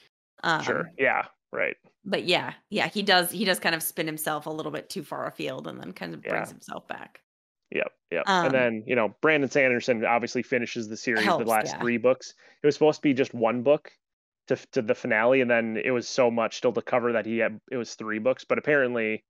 Um, 0.45 0.63
sure. 0.63 0.93
Yeah. 0.97 1.25
Right. 1.53 1.77
But 2.05 2.25
yeah, 2.25 2.53
yeah, 2.71 2.87
he 2.87 3.03
does. 3.03 3.33
He 3.33 3.45
does 3.45 3.59
kind 3.59 3.75
of 3.75 3.83
spin 3.83 4.07
himself 4.07 4.47
a 4.47 4.51
little 4.51 4.71
bit 4.71 4.89
too 4.89 5.03
far 5.03 5.27
afield, 5.27 5.67
and 5.67 5.81
then 5.81 5.93
kind 5.93 6.15
of 6.15 6.23
brings 6.23 6.49
yeah. 6.49 6.53
himself 6.53 6.87
back. 6.87 7.21
Yep, 7.73 7.93
yep. 8.13 8.25
Um, 8.29 8.47
and 8.47 8.55
then 8.55 8.85
you 8.87 8.95
know 8.95 9.17
Brandon 9.21 9.51
Sanderson 9.51 10.05
obviously 10.05 10.43
finishes 10.43 10.89
the 10.89 10.97
series, 10.97 11.25
helps, 11.25 11.45
the 11.45 11.51
last 11.51 11.73
yeah. 11.73 11.81
three 11.81 11.97
books. 11.97 12.35
It 12.63 12.67
was 12.67 12.77
supposed 12.77 12.99
to 12.99 13.03
be 13.03 13.13
just 13.13 13.35
one 13.35 13.63
book, 13.63 13.91
to 14.49 14.57
to 14.73 14.83
the 14.83 14.95
finale, 14.95 15.41
and 15.41 15.51
then 15.51 15.77
it 15.83 15.91
was 15.91 16.09
so 16.09 16.31
much 16.31 16.57
still 16.57 16.73
to 16.73 16.83
cover 16.83 17.13
that 17.13 17.27
he 17.27 17.39
had 17.39 17.61
it 17.71 17.77
was 17.77 17.95
three 17.95 18.19
books. 18.19 18.45
But 18.45 18.59
apparently, 18.59 19.25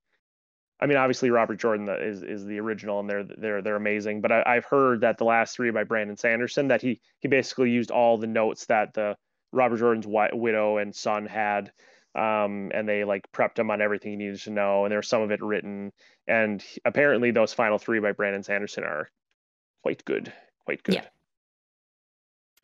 I 0.81 0.87
mean, 0.87 0.99
obviously 0.99 1.31
Robert 1.31 1.57
Jordan 1.57 1.89
is 1.89 2.23
is 2.23 2.45
the 2.45 2.61
original, 2.61 3.01
and 3.01 3.09
they're 3.09 3.25
they're 3.25 3.63
they're 3.63 3.77
amazing. 3.77 4.21
But 4.21 4.33
I, 4.33 4.55
have 4.55 4.65
heard 4.65 5.01
that 5.01 5.19
the 5.19 5.25
last 5.25 5.57
three 5.57 5.71
by 5.71 5.85
Brandon 5.85 6.17
Sanderson 6.17 6.69
that 6.69 6.83
he 6.83 7.01
he 7.21 7.29
basically 7.29 7.71
used 7.71 7.91
all 7.91 8.19
the 8.19 8.27
notes 8.27 8.67
that 8.67 8.95
the 8.95 9.17
Robert 9.53 9.79
Jordan's 9.79 10.07
widow 10.07 10.79
and 10.79 10.95
son 10.95 11.27
had. 11.27 11.73
Um, 12.15 12.71
and 12.73 12.89
they 12.89 13.05
like 13.05 13.31
prepped 13.31 13.59
him 13.59 13.71
on 13.71 13.83
everything 13.83 14.13
he 14.13 14.17
needed 14.17 14.41
to 14.41 14.51
know, 14.51 14.85
and 14.85 14.91
there 14.91 14.99
was 14.99 15.09
some 15.09 15.21
of 15.21 15.31
it 15.31 15.43
written. 15.43 15.93
And 16.27 16.65
apparently, 16.87 17.31
those 17.31 17.53
final 17.53 17.77
three 17.77 18.01
by 18.01 18.13
Brandon 18.13 18.43
Sanderson 18.43 18.85
are 18.85 19.11
quite 19.83 20.03
good, 20.07 20.33
quite 20.65 20.83
good. 20.83 20.95
Yeah. 20.95 21.05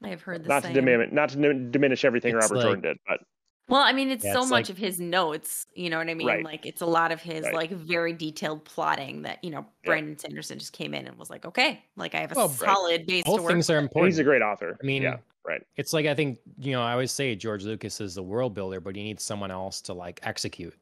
I 0.05 0.09
have 0.09 0.23
heard 0.23 0.45
the 0.45 0.49
not 0.49 0.63
same. 0.63 0.75
to 0.75 0.81
diminish 0.81 1.13
not 1.13 1.29
to 1.31 1.55
diminish 1.55 2.05
everything 2.05 2.37
it's 2.37 2.45
Robert 2.45 2.57
like, 2.57 2.65
Jordan 2.65 2.83
did, 2.83 2.99
but 3.07 3.21
Well, 3.69 3.83
I 3.83 3.93
mean, 3.93 4.11
it's 4.11 4.25
yeah, 4.25 4.33
so 4.33 4.41
it's 4.43 4.51
much 4.51 4.69
like, 4.69 4.71
of 4.71 4.79
his 4.79 5.01
notes. 5.01 5.67
You 5.75 5.91
know 5.91 5.99
what 5.99 6.09
I 6.09 6.15
mean? 6.15 6.27
Right. 6.27 6.45
Like, 6.45 6.67
it's 6.67 6.81
a 6.81 6.87
lot 6.87 7.13
of 7.13 7.21
his 7.23 7.45
right. 7.45 7.55
like 7.55 7.71
very 7.71 8.13
detailed 8.13 8.65
plotting 8.65 9.23
that 9.23 9.43
you 9.43 9.51
know 9.51 9.67
Brandon 9.85 10.13
yeah. 10.13 10.19
Sanderson 10.19 10.59
just 10.59 10.73
came 10.73 10.95
in 10.95 11.07
and 11.07 11.17
was 11.19 11.31
like, 11.31 11.45
okay, 11.45 11.83
like 11.97 12.15
I 12.15 12.21
have 12.21 12.33
a 12.33 12.35
well, 12.35 12.49
solid 12.49 12.91
right. 12.91 13.07
base. 13.07 13.25
Both 13.25 13.47
things 13.47 13.71
are 13.71 13.79
important. 13.79 14.13
He's 14.13 14.19
a 14.19 14.25
great 14.25 14.43
author. 14.43 14.77
I 14.81 14.85
mean, 14.85 15.03
yeah, 15.03 15.19
right. 15.47 15.63
It's 15.77 15.93
like 15.93 16.07
I 16.07 16.15
think 16.15 16.39
you 16.59 16.73
know 16.73 16.83
I 16.83 16.93
always 16.93 17.13
say 17.13 17.35
George 17.35 17.65
Lucas 17.65 18.01
is 18.01 18.15
the 18.15 18.23
world 18.23 18.55
builder, 18.55 18.81
but 18.81 18.97
he 18.97 19.03
needs 19.03 19.23
someone 19.23 19.51
else 19.51 19.81
to 19.83 19.93
like 19.93 20.21
execute. 20.23 20.75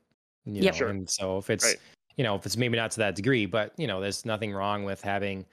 You 0.45 0.63
yeah, 0.63 0.71
know? 0.71 0.77
sure. 0.77 0.89
And 0.89 1.09
so 1.09 1.39
if 1.39 1.51
it's 1.51 1.77
you 2.17 2.25
know 2.25 2.35
if 2.35 2.47
it's 2.47 2.57
maybe 2.57 2.77
not 2.77 2.91
to 2.93 2.99
that 2.99 3.15
degree, 3.15 3.47
but 3.47 3.73
you 3.77 3.87
know 3.87 4.01
there's 4.01 4.25
nothing 4.25 4.53
wrong 4.53 4.85
with 4.85 5.03
having 5.03 5.45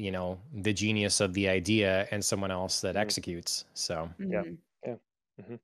you 0.00 0.10
know 0.10 0.38
the 0.62 0.72
genius 0.72 1.20
of 1.20 1.34
the 1.34 1.48
idea 1.48 2.08
and 2.10 2.24
someone 2.24 2.50
else 2.50 2.80
that 2.80 2.90
mm-hmm. 2.90 3.02
executes. 3.02 3.64
So 3.74 4.08
yeah, 4.18 4.42
mm-hmm. 4.42 4.54
yeah. 4.86 4.94
Mm-hmm. 5.40 5.54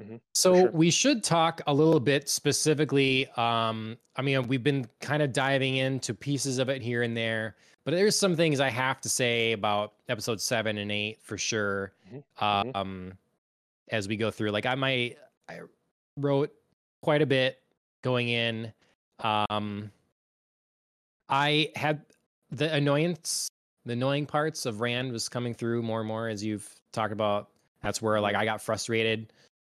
Mm-hmm. 0.00 0.16
So 0.34 0.54
sure. 0.54 0.70
we 0.70 0.90
should 0.90 1.24
talk 1.24 1.60
a 1.66 1.74
little 1.74 1.98
bit 1.98 2.28
specifically. 2.28 3.26
Um, 3.36 3.96
I 4.16 4.22
mean, 4.22 4.46
we've 4.46 4.62
been 4.62 4.86
kind 5.00 5.22
of 5.22 5.32
diving 5.32 5.76
into 5.76 6.14
pieces 6.14 6.58
of 6.58 6.68
it 6.68 6.82
here 6.82 7.02
and 7.02 7.16
there, 7.16 7.56
but 7.84 7.92
there's 7.92 8.16
some 8.16 8.36
things 8.36 8.60
I 8.60 8.68
have 8.68 9.00
to 9.00 9.08
say 9.08 9.52
about 9.52 9.94
episode 10.08 10.40
seven 10.40 10.78
and 10.78 10.92
eight 10.92 11.18
for 11.22 11.38
sure. 11.38 11.92
Mm-hmm. 12.06 12.44
mm-hmm. 12.44 12.76
Um, 12.76 13.12
as 13.90 14.06
we 14.06 14.18
go 14.18 14.30
through, 14.30 14.50
like 14.50 14.66
I 14.66 14.74
might, 14.74 15.16
I 15.48 15.60
wrote 16.18 16.52
quite 17.00 17.22
a 17.22 17.26
bit 17.26 17.58
going 18.02 18.28
in. 18.28 18.70
Um, 19.20 19.90
I 21.30 21.70
had 21.74 22.02
the 22.50 22.72
annoyance, 22.72 23.48
the 23.84 23.92
annoying 23.92 24.26
parts 24.26 24.66
of 24.66 24.80
Rand 24.80 25.12
was 25.12 25.28
coming 25.28 25.54
through 25.54 25.82
more 25.82 26.00
and 26.00 26.08
more 26.08 26.28
as 26.28 26.44
you've 26.44 26.68
talked 26.92 27.12
about. 27.12 27.48
That's 27.82 28.02
where 28.02 28.20
like 28.20 28.34
mm-hmm. 28.34 28.42
I 28.42 28.46
got 28.46 28.62
frustrated 28.62 29.32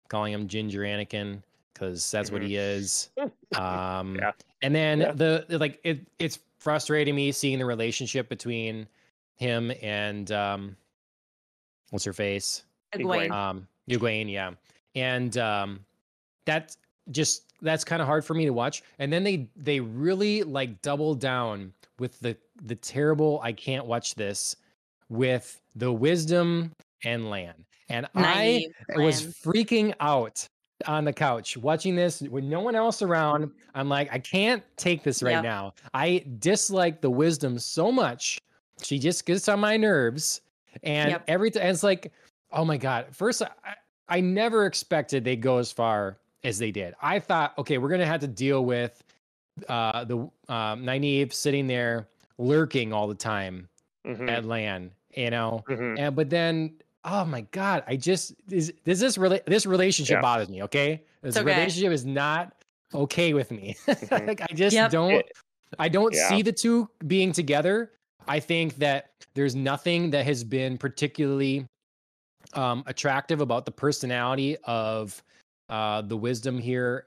calling 0.09 0.32
him 0.32 0.49
Ginger 0.49 0.81
Anakin 0.81 1.43
because 1.73 2.11
that's 2.11 2.31
what 2.31 2.43
he 2.43 2.53
mm-hmm. 2.53 2.78
is. 2.78 3.11
Um, 3.57 4.16
yeah. 4.20 4.32
And 4.62 4.74
then 4.74 5.01
yeah. 5.01 5.12
the, 5.12 5.47
the, 5.49 5.59
like 5.59 5.81
it 5.85 6.07
it's 6.19 6.39
frustrating 6.59 7.15
me 7.15 7.32
seeing 7.32 7.59
the 7.59 7.65
relationship 7.65 8.28
between 8.28 8.86
him 9.36 9.73
and 9.82 10.31
um, 10.32 10.77
what's 11.90 12.05
her 12.05 12.12
face? 12.12 12.65
Egwene. 12.93 13.31
Um, 13.31 13.69
Egwene, 13.89 14.31
yeah. 14.31 14.51
And 14.95 15.36
um, 15.39 15.81
that's 16.45 16.77
just 17.11 17.45
that's 17.62 17.85
kind 17.85 18.03
of 18.03 18.09
hard 18.09 18.24
for 18.24 18.35
me 18.35 18.45
to 18.45 18.53
watch. 18.53 18.82
And 18.99 19.12
then 19.12 19.24
they 19.24 19.49
they 19.57 19.81
really 19.81 20.43
like 20.43 20.82
double 20.82 21.15
down 21.15 21.73
with 21.99 22.19
the 22.20 22.37
the 22.62 22.75
terrible 22.75 23.41
I 23.43 23.53
can't 23.53 23.87
watch 23.87 24.15
this 24.15 24.57
with 25.09 25.61
the 25.75 25.93
wisdom 25.93 26.73
and 27.05 27.31
Lan. 27.31 27.55
And 27.89 28.07
Nynaeve 28.15 28.70
I 28.95 28.99
was 28.99 29.23
freaking 29.23 29.95
out 30.01 30.47
on 30.87 31.05
the 31.05 31.12
couch 31.12 31.57
watching 31.57 31.97
this 31.97 32.20
with 32.23 32.45
no 32.45 32.61
one 32.61 32.75
else 32.75 33.03
around. 33.03 33.51
I'm 33.75 33.89
like, 33.89 34.12
I 34.12 34.19
can't 34.19 34.62
take 34.77 35.03
this 35.03 35.23
right 35.23 35.33
yep. 35.33 35.43
now. 35.43 35.75
I 35.95 36.25
dislike 36.39 37.01
the 37.01 37.11
wisdom 37.11 37.59
so 37.59 37.91
much. 37.91 38.39
She 38.83 38.99
just 38.99 39.27
gets 39.27 39.49
on 39.49 39.61
my 39.61 39.77
nerves. 39.77 40.41
And 40.83 41.11
yep. 41.11 41.25
every 41.27 41.51
time 41.51 41.66
it's 41.66 41.83
like, 41.83 42.12
oh 42.53 42.65
my 42.65 42.77
God. 42.77 43.07
First, 43.12 43.43
I, 43.43 43.49
I 44.09 44.20
never 44.20 44.66
expected 44.66 45.25
they'd 45.25 45.43
go 45.43 45.59
as 45.59 45.73
far 45.73 46.19
as 46.45 46.59
they 46.59 46.70
did. 46.70 46.95
I 47.03 47.19
thought, 47.19 47.59
okay, 47.59 47.79
we're 47.79 47.89
going 47.89 48.01
to 48.01 48.07
have 48.07 48.20
to 48.20 48.29
deal 48.29 48.65
with 48.65 49.03
uh, 49.68 50.05
the 50.05 50.16
um, 50.16 50.30
Nynaeve 50.85 51.32
sitting 51.32 51.66
there 51.66 52.09
lurking 52.39 52.93
all 52.93 53.09
the 53.09 53.14
time 53.14 53.68
mm-hmm. 54.06 54.28
at 54.28 54.44
Lan, 54.44 54.93
you 55.14 55.30
know? 55.30 55.64
Mm-hmm. 55.68 55.98
And, 55.98 56.16
but 56.16 56.30
then 56.30 56.74
oh 57.05 57.24
my 57.24 57.43
god, 57.52 57.85
I 57.86 57.97
just 57.97 58.35
is 58.51 58.72
does 58.85 59.01
this 59.01 59.18
really 59.18 59.40
this 59.47 59.66
relationship 59.66 60.16
yeah. 60.16 60.20
bothers 60.20 60.48
me. 60.48 60.62
Okay, 60.64 61.02
this 61.22 61.36
okay. 61.36 61.44
relationship 61.47 61.93
is 61.93 62.05
not 62.05 62.52
okay 62.94 63.35
with 63.35 63.51
me. 63.51 63.76
Mm-hmm. 63.89 64.26
like 64.26 64.40
I 64.43 64.55
just 64.55 64.74
yep. 64.74 64.90
don't. 64.90 65.24
I 65.78 65.89
don't 65.89 66.14
yeah. 66.14 66.28
see 66.28 66.43
the 66.43 66.52
two 66.52 66.89
being 67.06 67.32
together. 67.32 67.93
I 68.26 68.40
think 68.40 68.76
that 68.76 69.10
there's 69.35 69.55
nothing 69.55 70.10
that 70.10 70.24
has 70.24 70.44
been 70.44 70.78
particularly 70.78 71.66
um, 72.55 72.82
attractive 72.86 73.40
about 73.40 73.66
the 73.66 73.70
personality 73.70 74.56
of 74.64 75.22
uh, 75.68 76.02
the 76.02 76.16
wisdom 76.16 76.59
here 76.59 77.06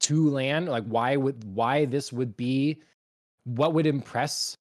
to 0.00 0.30
Lan. 0.30 0.66
Like 0.66 0.84
why 0.84 1.16
would 1.16 1.42
why 1.54 1.84
this 1.84 2.12
would 2.12 2.36
be 2.36 2.80
what 3.44 3.74
would 3.74 3.86
impress 3.86 4.56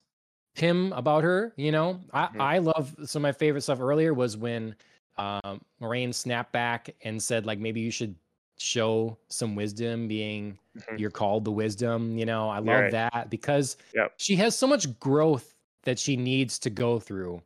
him 0.57 0.91
about 0.93 1.23
her. 1.23 1.53
You 1.55 1.71
know, 1.71 2.01
I, 2.11 2.25
mm-hmm. 2.25 2.41
I 2.41 2.57
love 2.57 2.95
some 3.05 3.21
of 3.21 3.23
my 3.23 3.31
favorite 3.31 3.61
stuff 3.61 3.79
earlier 3.79 4.13
was 4.13 4.37
when 4.37 4.75
um, 5.17 5.61
Moiraine 5.81 6.13
snapped 6.13 6.51
back 6.51 6.95
and 7.03 7.21
said, 7.21 7.45
like, 7.45 7.59
maybe 7.59 7.79
you 7.79 7.91
should 7.91 8.15
show 8.57 9.17
some 9.29 9.55
wisdom, 9.55 10.07
being 10.07 10.57
mm-hmm. 10.77 10.97
you're 10.97 11.11
called 11.11 11.45
the 11.45 11.51
wisdom. 11.51 12.17
You 12.17 12.25
know, 12.25 12.49
I 12.49 12.57
love 12.59 12.81
right. 12.81 12.91
that 12.91 13.29
because 13.29 13.77
yep. 13.93 14.13
she 14.17 14.35
has 14.37 14.57
so 14.57 14.67
much 14.67 14.99
growth 14.99 15.53
that 15.83 15.99
she 15.99 16.17
needs 16.17 16.59
to 16.59 16.69
go 16.69 16.99
through 16.99 17.41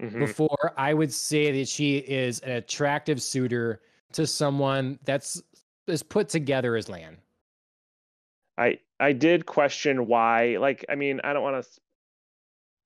mm-hmm. 0.00 0.18
before 0.18 0.72
I 0.76 0.94
would 0.94 1.12
say 1.12 1.50
that 1.58 1.68
she 1.68 1.98
is 1.98 2.40
an 2.40 2.52
attractive 2.52 3.22
suitor 3.22 3.80
to 4.12 4.26
someone 4.26 4.98
that's 5.04 5.42
as 5.88 6.02
put 6.02 6.28
together 6.28 6.76
as 6.76 6.88
Lan. 6.88 7.16
I 8.60 8.78
I 9.00 9.12
did 9.12 9.46
question 9.46 10.06
why. 10.06 10.58
Like, 10.58 10.84
I 10.88 10.94
mean, 10.94 11.20
I 11.24 11.32
don't 11.32 11.42
want 11.42 11.64
to 11.64 11.80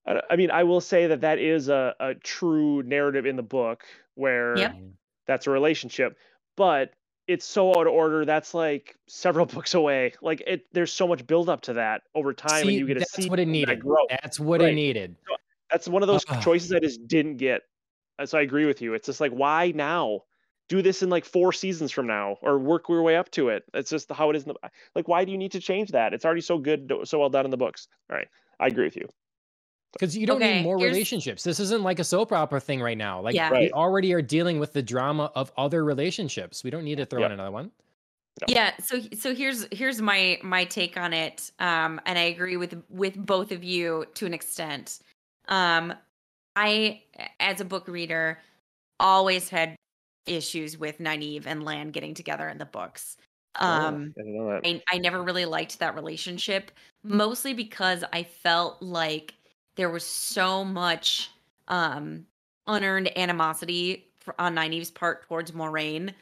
I 0.06 0.36
mean, 0.36 0.51
I 0.51 0.64
will 0.64 0.80
say 0.80 1.06
that 1.06 1.22
that 1.22 1.38
is 1.38 1.68
a, 1.68 1.94
a 1.98 2.14
true 2.14 2.82
narrative 2.82 3.24
in 3.24 3.36
the 3.36 3.42
book 3.42 3.84
where 4.14 4.56
yep. 4.56 4.76
that's 5.26 5.46
a 5.46 5.51
relationship, 5.51 6.18
but 6.56 6.92
it's 7.26 7.46
so 7.46 7.70
out 7.70 7.86
of 7.86 7.94
order. 7.94 8.26
That's 8.26 8.52
like 8.52 8.96
several 9.06 9.46
books 9.55 9.72
away. 9.72 10.12
Like 10.20 10.42
it, 10.46 10.66
there's 10.72 10.92
so 10.92 11.09
much 11.09 11.26
build 11.26 11.48
up 11.48 11.62
to 11.62 11.74
that 11.74 12.02
over 12.14 12.34
time, 12.34 12.64
see, 12.64 12.68
and 12.68 12.78
you 12.78 12.86
get 12.86 12.94
to 12.94 13.01
that's 13.01 13.14
see 13.14 13.30
what 13.30 13.40
it 13.40 13.48
needed. 13.48 13.80
That 13.80 14.18
that's 14.22 14.38
what 14.38 14.60
right. 14.60 14.70
it 14.70 14.74
needed. 14.74 15.16
That's 15.70 15.88
one 15.88 16.02
of 16.02 16.06
those 16.06 16.24
uh, 16.28 16.40
choices 16.42 16.72
I 16.72 16.80
just 16.80 17.09
didn't 17.09 17.38
get. 17.38 17.62
So 18.26 18.38
I 18.38 18.42
agree 18.42 18.66
with 18.66 18.82
you. 18.82 18.94
It's 18.94 19.06
just 19.06 19.20
like, 19.20 19.32
why 19.32 19.72
now? 19.74 20.20
Do 20.69 20.81
this 20.81 21.03
in 21.03 21.11
like 21.11 21.24
four 21.24 21.53
seasons 21.53 21.93
from 21.93 22.07
now, 22.07 22.39
or 22.41 22.59
work 22.59 22.89
your 22.89 23.03
way 23.03 23.16
up 23.16 23.31
to 23.32 23.51
it. 23.51 23.65
It's 23.74 23.91
just 23.91 24.11
how 24.11 24.31
it 24.31 24.36
is. 24.36 24.45
In 24.45 24.55
the, 24.55 24.70
like, 24.95 25.09
why 25.09 25.24
do 25.24 25.32
you 25.32 25.39
need 25.39 25.53
to 25.53 25.61
change 25.61 25.91
that? 25.91 26.15
It's 26.15 26.24
already 26.24 26.41
so 26.41 26.59
good, 26.59 26.91
so 27.05 27.19
well 27.19 27.28
done 27.28 27.45
in 27.45 27.51
the 27.51 27.57
books. 27.57 27.89
All 28.11 28.16
right, 28.16 28.28
I 28.59 28.69
agree 28.69 28.85
with 28.85 28.97
you 28.97 29.09
because 29.95 30.16
you 30.16 30.27
don't 30.27 30.36
okay, 30.36 30.57
need 30.57 30.65
more 30.65 30.78
here's... 30.78 30.93
relationships. 30.93 31.43
This 31.43 31.61
isn't 31.61 31.82
like 31.82 31.99
a 31.99 32.05
soap 32.05 32.32
opera 32.32 32.61
thing 32.61 32.82
right 32.82 32.99
now. 32.99 33.20
Like 33.20 33.35
yeah. 33.35 33.51
we 33.51 33.70
already 33.73 34.12
are 34.12 34.23
dealing 34.23 34.59
with 34.59 34.73
the 34.73 34.82
drama 34.82 35.31
of 35.35 35.53
other 35.57 35.85
relationships. 35.85 36.62
We 36.62 36.70
don't 36.70 36.85
need 36.85 36.99
to 36.99 37.07
throw 37.07 37.20
yep. 37.20 37.27
in 37.27 37.32
another 37.32 37.53
one. 37.53 37.70
No. 38.41 38.47
Yeah, 38.49 38.73
so 38.82 39.01
so 39.16 39.35
here's 39.35 39.66
here's 39.70 40.03
my 40.03 40.39
my 40.43 40.65
take 40.65 40.97
on 40.97 41.12
it. 41.12 41.53
Um 41.61 42.01
and 42.05 42.19
I 42.19 42.23
agree 42.23 42.57
with 42.57 42.82
with 42.91 43.15
both 43.16 43.53
of 43.53 43.62
you 43.62 44.07
to 44.15 44.27
an 44.27 44.35
extent. 44.35 44.99
Um 45.49 45.95
I 46.57 47.03
as 47.39 47.61
a 47.61 47.65
book 47.65 47.86
reader 47.86 48.41
always 48.99 49.49
had 49.49 49.77
issues 50.26 50.78
with 50.78 50.98
Nynaeve 50.98 51.46
and 51.46 51.64
Lan 51.64 51.90
getting 51.90 52.14
together 52.14 52.48
in 52.48 52.59
the 52.59 52.64
books. 52.64 53.16
Oh, 53.60 53.66
um 53.66 54.14
oh, 54.18 54.48
I, 54.51 54.60
I, 54.64 54.82
I 54.92 54.98
never 54.98 55.22
really 55.22 55.44
liked 55.44 55.78
that 55.78 55.94
relationship 55.94 56.72
mostly 57.05 57.55
because 57.55 58.02
I 58.12 58.24
felt 58.24 58.82
like 58.82 59.34
there 59.76 59.90
was 59.90 60.05
so 60.05 60.64
much 60.64 61.30
um 61.68 62.26
unearned 62.66 63.16
animosity 63.16 64.09
for, 64.18 64.34
on 64.40 64.56
Nynaeve's 64.56 64.90
part 64.90 65.28
towards 65.28 65.52
Moiraine 65.52 66.14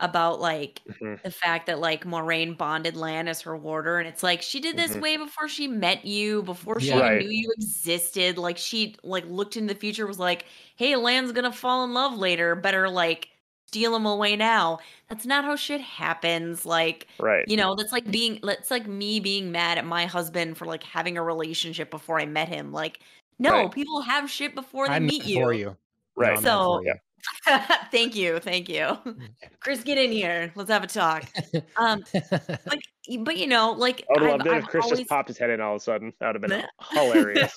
about 0.00 0.40
like 0.40 0.82
mm-hmm. 0.90 1.14
the 1.22 1.30
fact 1.30 1.66
that 1.66 1.78
like 1.78 2.04
Moiraine 2.04 2.58
bonded 2.58 2.96
Lan 2.96 3.28
as 3.28 3.40
her 3.42 3.56
warder 3.56 3.98
and 3.98 4.08
it's 4.08 4.24
like 4.24 4.42
she 4.42 4.60
did 4.60 4.76
this 4.76 4.90
mm-hmm. 4.90 5.00
way 5.00 5.16
before 5.16 5.48
she 5.48 5.68
met 5.68 6.04
you 6.04 6.42
before 6.42 6.80
she 6.80 6.92
right. 6.92 7.20
knew 7.20 7.30
you 7.30 7.52
existed 7.56 8.36
like 8.36 8.58
she 8.58 8.96
like 9.04 9.24
looked 9.28 9.56
in 9.56 9.68
the 9.68 9.74
future 9.74 10.06
was 10.06 10.18
like 10.18 10.46
hey 10.74 10.96
Lan's 10.96 11.30
gonna 11.30 11.52
fall 11.52 11.84
in 11.84 11.94
love 11.94 12.18
later 12.18 12.56
better 12.56 12.88
like 12.88 13.28
steal 13.74 13.90
them 13.90 14.06
away 14.06 14.36
now. 14.36 14.78
That's 15.08 15.26
not 15.26 15.44
how 15.44 15.56
shit 15.56 15.80
happens 15.80 16.64
like 16.64 17.08
right. 17.18 17.44
you 17.48 17.56
know 17.56 17.74
that's 17.74 17.92
like 17.92 18.10
being 18.10 18.38
that's 18.42 18.70
like 18.70 18.86
me 18.86 19.20
being 19.20 19.50
mad 19.52 19.78
at 19.78 19.84
my 19.84 20.06
husband 20.06 20.56
for 20.56 20.64
like 20.64 20.82
having 20.82 21.18
a 21.18 21.22
relationship 21.22 21.90
before 21.90 22.18
i 22.18 22.24
met 22.24 22.48
him 22.48 22.72
like 22.72 23.00
no 23.38 23.50
right. 23.50 23.70
people 23.70 24.00
have 24.00 24.30
shit 24.30 24.54
before 24.54 24.88
they 24.88 24.94
I'm 24.94 25.06
meet 25.06 25.26
you 25.26 25.36
for 25.36 25.52
you. 25.52 25.76
right. 26.16 26.38
so 26.38 26.82
thank 27.90 28.16
you 28.16 28.38
thank 28.38 28.68
you. 28.68 28.96
Chris 29.60 29.82
get 29.82 29.98
in 29.98 30.10
here. 30.10 30.52
Let's 30.54 30.70
have 30.70 30.84
a 30.84 30.86
talk. 30.86 31.24
Um 31.76 32.02
like 32.66 32.82
but 33.20 33.36
you 33.36 33.46
know 33.46 33.72
like 33.72 34.04
i 34.08 34.20
would 34.20 34.30
have 34.30 34.38
loved 34.38 34.46
it 34.46 34.56
if 34.56 34.66
chris 34.66 34.84
always... 34.84 35.00
just 35.00 35.10
popped 35.10 35.28
his 35.28 35.38
head 35.38 35.50
in 35.50 35.60
all 35.60 35.74
of 35.74 35.80
a 35.82 35.84
sudden. 35.84 36.12
That 36.20 36.32
would 36.32 36.42
have 36.42 36.50
been 36.50 36.66
hilarious 36.92 37.54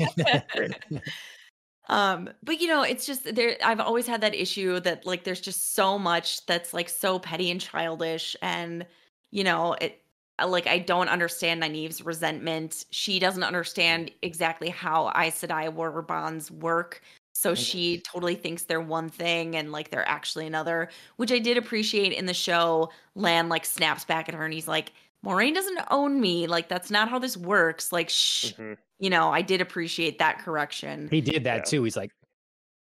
um 1.90 2.30
but 2.44 2.60
you 2.62 2.68
know 2.68 2.84
it's 2.84 3.06
just 3.06 3.36
there 3.36 3.58
i've 3.64 3.80
always 3.80 4.08
had 4.08 4.22
that 4.22 4.36
issue 4.36 4.80
that 4.80 5.06
like 5.06 5.24
there's 5.24 5.42
just 5.42 5.76
so 5.76 5.98
much 5.98 6.46
that's 6.46 6.74
like 6.74 6.90
so 6.90 7.20
petty 7.20 7.50
and 7.50 7.62
childish 7.62 8.36
and 8.42 8.86
you 9.32 9.44
know 9.44 9.74
it 9.82 10.02
like 10.46 10.68
I 10.68 10.80
don't 10.80 11.10
understand 11.10 11.64
Nynaeve's 11.64 12.06
resentment. 12.06 12.86
She 12.92 13.18
doesn't 13.20 13.44
understand 13.44 14.12
exactly 14.22 14.70
how 14.70 15.12
Aes 15.16 15.42
Sedai 15.42 15.72
war 15.74 16.02
bonds 16.02 16.52
work. 16.52 17.02
So 17.34 17.54
she 17.54 18.00
totally 18.00 18.34
thinks 18.34 18.64
they're 18.64 18.82
one 18.82 19.10
thing 19.10 19.56
and 19.56 19.72
like 19.72 19.92
they're 19.92 20.08
actually 20.08 20.48
another, 20.48 20.90
which 21.18 21.32
I 21.32 21.38
did 21.38 21.56
appreciate 21.58 22.14
in 22.14 22.26
the 22.26 22.34
show. 22.34 22.92
Lan 23.14 23.48
like 23.48 23.64
snaps 23.64 24.06
back 24.06 24.28
at 24.28 24.34
her 24.36 24.44
and 24.44 24.54
he's 24.54 24.68
like, 24.68 24.92
Moiraine 25.24 25.54
doesn't 25.54 25.80
own 25.92 26.20
me. 26.20 26.48
Like 26.48 26.68
that's 26.68 26.90
not 26.90 27.10
how 27.10 27.20
this 27.20 27.38
works. 27.38 27.92
Like 27.92 28.10
shh. 28.10 28.54
Mm-hmm. 28.54 28.74
You 29.00 29.10
know, 29.10 29.32
I 29.32 29.42
did 29.42 29.62
appreciate 29.62 30.20
that 30.20 30.40
correction. 30.40 31.08
He 31.12 31.22
did 31.22 31.44
that 31.44 31.58
yeah. 31.58 31.64
too. 31.64 31.84
He's 31.84 31.98
like, 31.98 32.12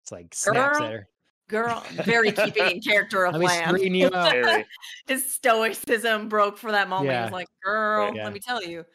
it's 0.04 0.12
like 0.12 0.34
snaps 0.34 0.80
girl, 0.80 0.88
at 0.88 0.94
her. 0.94 1.08
Girl, 1.50 1.84
very 2.04 2.32
keeping 2.32 2.66
in 2.66 2.82
character 2.82 3.26
of 3.26 3.36
Lan. 3.36 3.76
His 5.08 5.32
stoicism 5.32 6.30
broke 6.30 6.58
for 6.58 6.72
that 6.72 6.90
moment. 6.90 7.10
Yeah. 7.10 7.22
He 7.22 7.24
was 7.26 7.34
like, 7.34 7.48
girl, 7.64 8.16
yeah. 8.16 8.24
let 8.24 8.34
me 8.34 8.40
tell 8.40 8.64
you. 8.64 8.86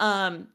Um, 0.00 0.48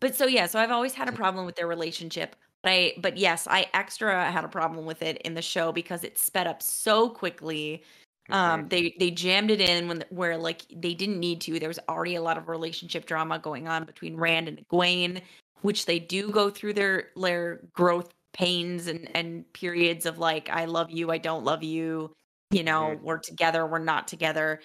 but 0.00 0.14
so 0.14 0.26
yeah, 0.26 0.46
so 0.46 0.58
I've 0.58 0.70
always 0.70 0.94
had 0.94 1.08
a 1.08 1.12
problem 1.12 1.46
with 1.46 1.56
their 1.56 1.66
relationship. 1.66 2.36
But 2.62 2.72
I 2.72 2.94
but 2.98 3.16
yes, 3.16 3.46
I 3.48 3.66
extra 3.74 4.30
had 4.30 4.44
a 4.44 4.48
problem 4.48 4.86
with 4.86 5.02
it 5.02 5.18
in 5.18 5.34
the 5.34 5.42
show 5.42 5.72
because 5.72 6.04
it 6.04 6.18
sped 6.18 6.46
up 6.46 6.62
so 6.62 7.08
quickly. 7.08 7.82
Um, 8.28 8.60
mm-hmm. 8.60 8.68
they 8.68 8.94
they 8.98 9.10
jammed 9.10 9.50
it 9.50 9.60
in 9.60 9.88
when 9.88 10.04
where 10.10 10.36
like 10.36 10.62
they 10.74 10.94
didn't 10.94 11.20
need 11.20 11.40
to. 11.42 11.58
There 11.58 11.68
was 11.68 11.78
already 11.88 12.16
a 12.16 12.22
lot 12.22 12.38
of 12.38 12.48
relationship 12.48 13.06
drama 13.06 13.38
going 13.38 13.68
on 13.68 13.84
between 13.84 14.16
Rand 14.16 14.48
and 14.48 14.58
Egwene, 14.68 15.22
which 15.62 15.86
they 15.86 15.98
do 15.98 16.30
go 16.30 16.50
through 16.50 16.74
their 16.74 17.08
their 17.16 17.60
growth 17.72 18.12
pains 18.32 18.86
and 18.86 19.08
and 19.14 19.50
periods 19.52 20.06
of 20.06 20.18
like 20.18 20.48
I 20.50 20.66
love 20.66 20.90
you, 20.90 21.10
I 21.10 21.18
don't 21.18 21.44
love 21.44 21.62
you, 21.62 22.12
you 22.50 22.62
know, 22.62 22.92
mm-hmm. 22.94 23.04
we're 23.04 23.18
together, 23.18 23.66
we're 23.66 23.78
not 23.78 24.08
together. 24.08 24.60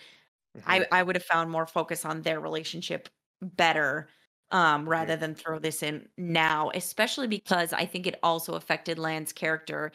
Mm-hmm. 0.57 0.71
I 0.71 0.87
I 0.91 1.03
would 1.03 1.15
have 1.15 1.25
found 1.25 1.49
more 1.49 1.65
focus 1.65 2.05
on 2.05 2.21
their 2.21 2.39
relationship 2.39 3.09
better 3.41 4.09
um, 4.51 4.87
rather 4.87 5.15
than 5.15 5.33
throw 5.33 5.59
this 5.59 5.81
in 5.81 6.07
now, 6.17 6.71
especially 6.75 7.27
because 7.27 7.73
I 7.73 7.85
think 7.85 8.05
it 8.05 8.19
also 8.21 8.55
affected 8.55 8.99
Lan's 8.99 9.31
character 9.31 9.91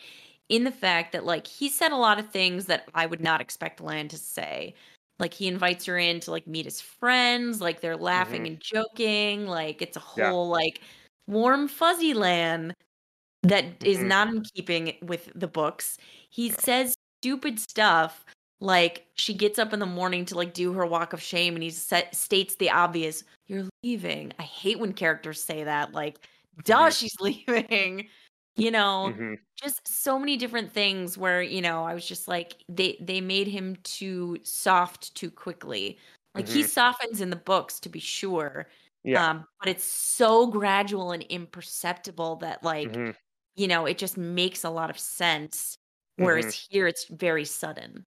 in 0.49 0.65
the 0.65 0.73
fact 0.73 1.13
that 1.13 1.27
like 1.27 1.47
he 1.47 1.69
said 1.69 1.93
a 1.93 1.97
lot 1.97 2.19
of 2.19 2.31
things 2.31 2.67
that 2.67 2.89
I 2.95 3.07
would 3.07 3.21
not 3.21 3.41
expect 3.41 3.81
Land 3.81 4.11
to 4.11 4.19
say. 4.19 4.75
Like 5.19 5.33
he 5.33 5.49
invites 5.49 5.87
her 5.87 5.97
in 5.97 6.21
to 6.21 6.31
like 6.31 6.47
meet 6.47 6.67
his 6.67 6.81
friends, 6.81 7.61
like 7.61 7.81
they're 7.81 7.97
laughing 7.97 8.43
mm-hmm. 8.43 8.53
and 8.55 8.61
joking, 8.61 9.47
like 9.47 9.81
it's 9.81 9.97
a 9.97 10.01
whole 10.01 10.47
yeah. 10.47 10.53
like 10.53 10.81
warm 11.27 11.69
fuzzy 11.69 12.15
Lan 12.15 12.75
that 13.43 13.65
is 13.85 13.99
mm-hmm. 13.99 14.09
not 14.09 14.29
in 14.29 14.43
keeping 14.55 14.95
with 15.03 15.31
the 15.35 15.49
books. 15.49 15.99
He 16.29 16.51
says 16.51 16.95
stupid 17.21 17.59
stuff 17.59 18.25
like 18.61 19.07
she 19.15 19.35
gets 19.35 19.59
up 19.59 19.73
in 19.73 19.81
the 19.81 19.87
morning 19.87 20.25
to 20.25 20.35
like 20.35 20.55
do 20.55 20.73
her 20.73 20.87
walk 20.87 21.13
of 21.13 21.23
shame 21.23 21.55
and 21.55 21.63
he 21.63 21.71
set, 21.71 22.15
states 22.15 22.57
the 22.57 22.71
obvious 22.71 23.25
you're 23.47 23.65
leaving 23.83 24.33
i 24.39 24.43
hate 24.43 24.79
when 24.79 24.93
characters 24.93 25.43
say 25.43 25.65
that 25.65 25.93
like 25.93 26.19
duh 26.65 26.75
mm-hmm. 26.75 26.91
she's 26.91 27.15
leaving 27.21 28.09
you 28.57 28.71
know 28.71 29.13
mm-hmm. 29.13 29.35
just 29.55 29.87
so 29.87 30.19
many 30.19 30.37
different 30.37 30.73
things 30.73 31.17
where 31.17 31.43
you 31.43 31.61
know 31.61 31.85
i 31.85 31.95
was 31.95 32.07
just 32.07 32.27
like 32.27 32.57
they 32.69 32.97
they 33.01 33.21
made 33.21 33.47
him 33.47 33.77
too 33.83 34.37
soft 34.43 35.15
too 35.15 35.31
quickly 35.31 35.99
like 36.35 36.47
mm-hmm. 36.47 36.57
he 36.57 36.63
softens 36.63 37.21
in 37.21 37.31
the 37.31 37.37
books 37.37 37.79
to 37.79 37.89
be 37.89 38.01
sure 38.01 38.67
yeah. 39.05 39.31
um 39.31 39.47
but 39.61 39.69
it's 39.69 39.85
so 39.85 40.47
gradual 40.47 41.13
and 41.13 41.23
imperceptible 41.25 42.37
that 42.37 42.63
like 42.63 42.93
mm-hmm. 42.93 43.11
you 43.55 43.69
know 43.69 43.87
it 43.87 43.99
just 43.99 44.17
makes 44.17 44.65
a 44.65 44.71
lot 44.71 44.91
of 44.91 44.99
sense 44.99 45.79
whereas 46.17 46.47
mm-hmm. 46.47 46.75
here 46.75 46.87
it's 46.87 47.07
very 47.09 47.45
sudden 47.45 48.05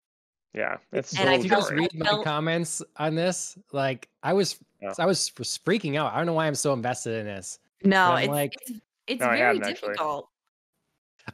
yeah, 0.53 0.77
it's. 0.91 1.17
And 1.19 1.29
I 1.29 1.39
just 1.39 1.71
read 1.71 1.93
my 1.93 2.07
felt... 2.07 2.25
comments 2.25 2.81
on 2.95 3.13
this. 3.13 3.55
Like 3.71 4.09
I 4.23 4.33
was, 4.33 4.57
yeah. 4.81 4.93
I 4.97 5.05
was 5.05 5.29
freaking 5.29 5.97
out. 5.97 6.13
I 6.13 6.17
don't 6.17 6.25
know 6.25 6.33
why 6.33 6.47
I'm 6.47 6.55
so 6.55 6.73
invested 6.73 7.19
in 7.19 7.27
this. 7.27 7.59
No, 7.83 8.15
it's 8.15 8.27
like 8.27 8.55
it's, 8.61 8.79
it's 9.05 9.21
no, 9.21 9.29
very 9.29 9.59
difficult. 9.59 10.29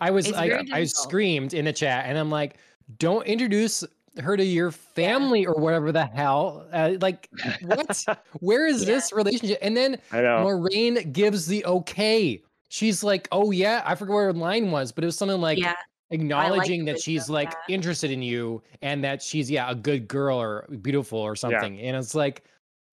I 0.02 0.12
was 0.12 0.32
like, 0.32 0.52
I 0.72 0.86
screamed 0.86 1.54
in 1.54 1.66
the 1.66 1.74
chat, 1.74 2.06
and 2.08 2.18
I'm 2.18 2.30
like, 2.30 2.58
"Don't 2.98 3.26
introduce 3.26 3.84
her 4.20 4.38
to 4.38 4.44
your 4.44 4.72
family 4.72 5.42
yeah. 5.42 5.48
or 5.48 5.56
whatever 5.56 5.92
the 5.92 6.06
hell. 6.06 6.68
Uh, 6.72 6.94
like, 7.02 7.30
what? 7.64 8.06
Where 8.40 8.68
is 8.68 8.82
yeah. 8.82 8.94
this 8.94 9.12
relationship? 9.12 9.58
And 9.62 9.76
then 9.76 9.98
Moiraine 10.12 11.12
gives 11.12 11.48
the 11.48 11.66
okay. 11.66 12.42
She's 12.70 13.04
like, 13.04 13.28
oh 13.32 13.52
yeah, 13.52 13.84
I 13.86 13.96
forget 13.96 14.14
where 14.14 14.26
her 14.26 14.34
line 14.34 14.72
was, 14.72 14.92
but 14.92 15.04
it 15.04 15.08
was 15.08 15.18
something 15.18 15.42
like, 15.42 15.58
yeah 15.58 15.76
acknowledging 16.14 16.86
like 16.86 16.96
that 16.96 17.02
she's 17.02 17.28
like 17.28 17.52
that. 17.52 17.58
interested 17.70 18.12
in 18.12 18.22
you 18.22 18.62
and 18.84 19.04
that 19.04 19.22
she's 19.22 19.50
yeah 19.50 19.70
a 19.72 19.74
good 19.74 20.08
girl 20.08 20.40
or 20.40 20.68
beautiful 20.82 21.18
or 21.18 21.36
something 21.36 21.76
yeah. 21.76 21.86
and 21.88 21.98
it's 21.98 22.14
like 22.14 22.44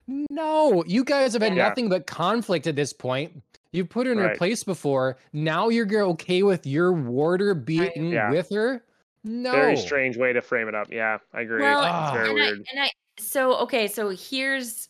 no 0.08 0.82
you 0.86 1.04
guys 1.04 1.34
have 1.34 1.42
had 1.42 1.54
yeah. 1.54 1.68
nothing 1.68 1.88
but 1.88 2.06
conflict 2.06 2.66
at 2.66 2.76
this 2.76 2.94
point 2.94 3.42
you've 3.72 3.88
put 3.88 4.06
her 4.06 4.12
in 4.12 4.18
right. 4.18 4.30
her 4.30 4.36
place 4.36 4.64
before 4.64 5.16
now 5.32 5.68
you're 5.68 6.02
okay 6.02 6.42
with 6.42 6.66
your 6.66 6.92
warder 6.92 7.54
being 7.54 8.12
yeah. 8.12 8.30
with 8.30 8.48
her 8.50 8.82
no 9.24 9.52
very 9.52 9.76
strange 9.76 10.16
way 10.16 10.32
to 10.32 10.40
frame 10.40 10.68
it 10.68 10.74
up 10.74 10.88
yeah 10.90 11.18
i 11.34 11.42
agree 11.42 11.60
well, 11.60 12.04
it's 12.04 12.12
very 12.12 12.28
and 12.28 12.34
weird 12.34 12.58
I, 12.58 12.72
and 12.72 12.82
i 12.84 12.90
so 13.18 13.56
okay 13.58 13.86
so 13.86 14.10
here's 14.10 14.88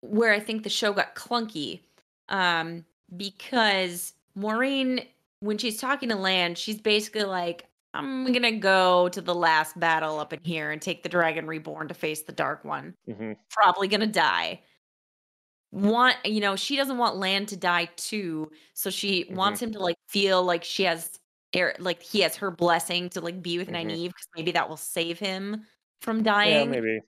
where 0.00 0.32
i 0.32 0.40
think 0.40 0.62
the 0.62 0.70
show 0.70 0.92
got 0.92 1.14
clunky 1.14 1.80
um 2.28 2.84
because 3.16 4.12
Moiraine 4.36 5.06
when 5.44 5.58
she's 5.58 5.78
talking 5.78 6.08
to 6.08 6.16
Lan, 6.16 6.54
she's 6.54 6.80
basically 6.80 7.24
like, 7.24 7.66
I'm 7.92 8.32
gonna 8.32 8.58
go 8.58 9.08
to 9.10 9.20
the 9.20 9.34
last 9.34 9.78
battle 9.78 10.18
up 10.18 10.32
in 10.32 10.40
here 10.42 10.72
and 10.72 10.82
take 10.82 11.02
the 11.02 11.08
dragon 11.08 11.46
reborn 11.46 11.86
to 11.88 11.94
face 11.94 12.22
the 12.22 12.32
dark 12.32 12.64
one. 12.64 12.94
Mm-hmm. 13.08 13.32
Probably 13.50 13.86
gonna 13.86 14.06
die. 14.06 14.62
Want 15.74 16.16
you 16.24 16.40
know, 16.40 16.54
she 16.54 16.76
doesn't 16.76 16.98
want 16.98 17.16
Lan 17.16 17.46
to 17.46 17.56
die 17.56 17.90
too, 17.96 18.50
so 18.74 18.90
she 18.90 19.24
mm-hmm. 19.24 19.34
wants 19.34 19.60
him 19.60 19.72
to 19.72 19.80
like 19.80 19.96
feel 20.08 20.44
like 20.44 20.62
she 20.62 20.84
has 20.84 21.18
air, 21.52 21.74
like 21.80 22.00
he 22.00 22.20
has 22.20 22.36
her 22.36 22.52
blessing 22.52 23.08
to 23.10 23.20
like 23.20 23.42
be 23.42 23.58
with 23.58 23.68
mm-hmm. 23.68 23.88
Nynaeve 23.88 24.08
because 24.08 24.28
maybe 24.36 24.52
that 24.52 24.68
will 24.68 24.76
save 24.76 25.18
him 25.18 25.64
from 26.00 26.22
dying. 26.22 26.72
Yeah, 26.72 26.80
maybe. 26.80 27.00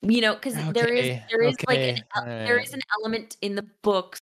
You 0.00 0.20
know, 0.22 0.34
because 0.34 0.56
okay. 0.56 0.72
there 0.72 0.88
is 0.88 1.20
there 1.30 1.42
is 1.42 1.54
okay. 1.54 1.64
like 1.66 1.98
an, 1.98 2.04
uh, 2.16 2.24
there 2.46 2.58
is 2.58 2.72
an 2.72 2.80
element 2.98 3.36
in 3.42 3.56
the 3.56 3.66
books 3.82 4.20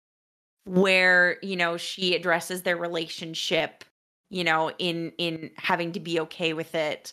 where 0.65 1.39
you 1.43 1.57
know 1.57 1.77
she 1.77 2.15
addresses 2.15 2.63
their 2.63 2.77
relationship 2.77 3.85
you 4.31 4.45
know 4.45 4.71
in 4.79 5.13
in 5.19 5.51
having 5.57 5.93
to 5.93 6.01
be 6.01 6.21
okay 6.21 6.53
with 6.53 6.75
it 6.75 7.13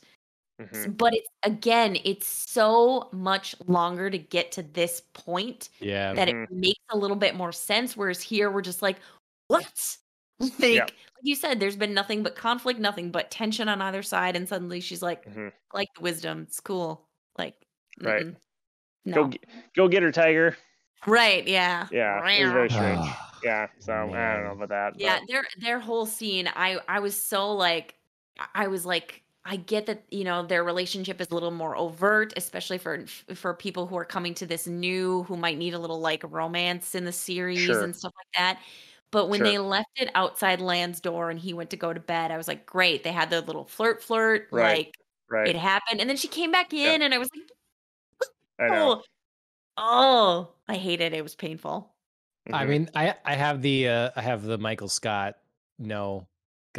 mm-hmm. 0.59 0.91
but 0.91 1.13
it's 1.13 1.29
again 1.43 1.97
it's 2.03 2.27
so 2.27 3.09
much 3.11 3.55
longer 3.67 4.09
to 4.09 4.17
get 4.17 4.51
to 4.51 4.63
this 4.63 5.01
point 5.13 5.69
yeah 5.79 6.13
that 6.13 6.27
mm-hmm. 6.27 6.43
it 6.43 6.51
makes 6.51 6.83
a 6.91 6.97
little 6.97 7.15
bit 7.15 7.35
more 7.35 7.51
sense 7.51 7.95
whereas 7.95 8.21
here 8.21 8.51
we're 8.51 8.61
just 8.61 8.81
like 8.81 8.97
what 9.47 9.97
like, 10.39 10.53
yeah. 10.59 10.81
like 10.81 10.93
you 11.21 11.35
said 11.35 11.59
there's 11.59 11.75
been 11.75 11.93
nothing 11.93 12.23
but 12.23 12.35
conflict 12.35 12.79
nothing 12.79 13.11
but 13.11 13.31
tension 13.31 13.69
on 13.69 13.81
either 13.81 14.03
side 14.03 14.35
and 14.35 14.47
suddenly 14.47 14.79
she's 14.79 15.01
like 15.01 15.25
mm-hmm. 15.25 15.47
like 15.73 15.89
the 15.95 16.01
wisdom 16.01 16.43
it's 16.47 16.59
cool 16.59 17.07
like 17.37 17.55
right 18.01 18.27
no. 19.05 19.27
go 19.27 19.37
go 19.75 19.87
get 19.87 20.03
her 20.03 20.11
tiger 20.11 20.57
right 21.05 21.47
yeah 21.47 21.87
yeah 21.91 22.25
it 22.29 22.43
was 22.43 22.51
very 22.51 22.69
strange 22.69 23.05
yeah 23.43 23.67
so 23.79 23.93
i 23.93 24.33
don't 24.33 24.43
know 24.43 24.51
about 24.51 24.69
that 24.69 24.99
yeah 24.99 25.19
but. 25.19 25.27
their 25.29 25.47
their 25.61 25.79
whole 25.79 26.05
scene 26.05 26.49
i 26.55 26.77
i 26.87 26.99
was 26.99 27.19
so 27.19 27.53
like 27.53 27.95
i 28.53 28.67
was 28.67 28.85
like 28.85 29.23
i 29.49 29.55
get 29.55 29.85
that 29.85 30.03
you 30.09 30.23
know 30.23 30.45
their 30.45 30.63
relationship 30.63 31.19
is 31.19 31.29
a 31.31 31.33
little 31.33 31.51
more 31.51 31.75
overt 31.75 32.33
especially 32.37 32.77
for 32.77 33.05
for 33.35 33.53
people 33.53 33.87
who 33.87 33.97
are 33.97 34.05
coming 34.05 34.33
to 34.33 34.45
this 34.45 34.67
new 34.67 35.23
who 35.23 35.35
might 35.35 35.57
need 35.57 35.73
a 35.73 35.79
little 35.79 35.99
like 35.99 36.23
romance 36.29 36.95
in 36.95 37.03
the 37.03 37.11
series 37.11 37.59
sure. 37.59 37.83
and 37.83 37.95
stuff 37.95 38.13
like 38.17 38.27
that 38.37 38.59
but 39.11 39.27
when 39.27 39.39
sure. 39.39 39.47
they 39.47 39.57
left 39.57 39.89
it 39.95 40.11
outside 40.13 40.61
Lan's 40.61 40.99
door 40.99 41.31
and 41.31 41.39
he 41.39 41.53
went 41.53 41.71
to 41.71 41.77
go 41.77 41.91
to 41.91 41.99
bed, 41.99 42.31
I 42.31 42.37
was 42.37 42.47
like, 42.47 42.65
great. 42.65 43.03
They 43.03 43.11
had 43.11 43.29
the 43.29 43.41
little 43.41 43.65
flirt, 43.65 44.03
flirt, 44.03 44.47
right. 44.51 44.77
like 44.77 44.95
right. 45.29 45.47
it 45.47 45.55
happened. 45.55 45.99
And 45.99 46.09
then 46.09 46.17
she 46.17 46.27
came 46.27 46.51
back 46.51 46.73
in, 46.73 47.01
and 47.01 47.13
I 47.13 47.17
was 47.17 47.29
like, 47.35 48.71
oh, 48.71 49.01
oh, 49.77 50.49
I 50.67 50.75
hated 50.75 51.13
it. 51.13 51.17
It 51.17 51.23
was 51.23 51.35
painful. 51.35 51.91
Mm-hmm. 52.47 52.55
I 52.55 52.65
mean, 52.65 52.89
I 52.93 53.15
I 53.25 53.35
have 53.35 53.61
the 53.61 53.87
uh, 53.87 54.09
I 54.15 54.21
have 54.21 54.43
the 54.43 54.57
Michael 54.57 54.89
Scott. 54.89 55.35
No, 55.79 56.27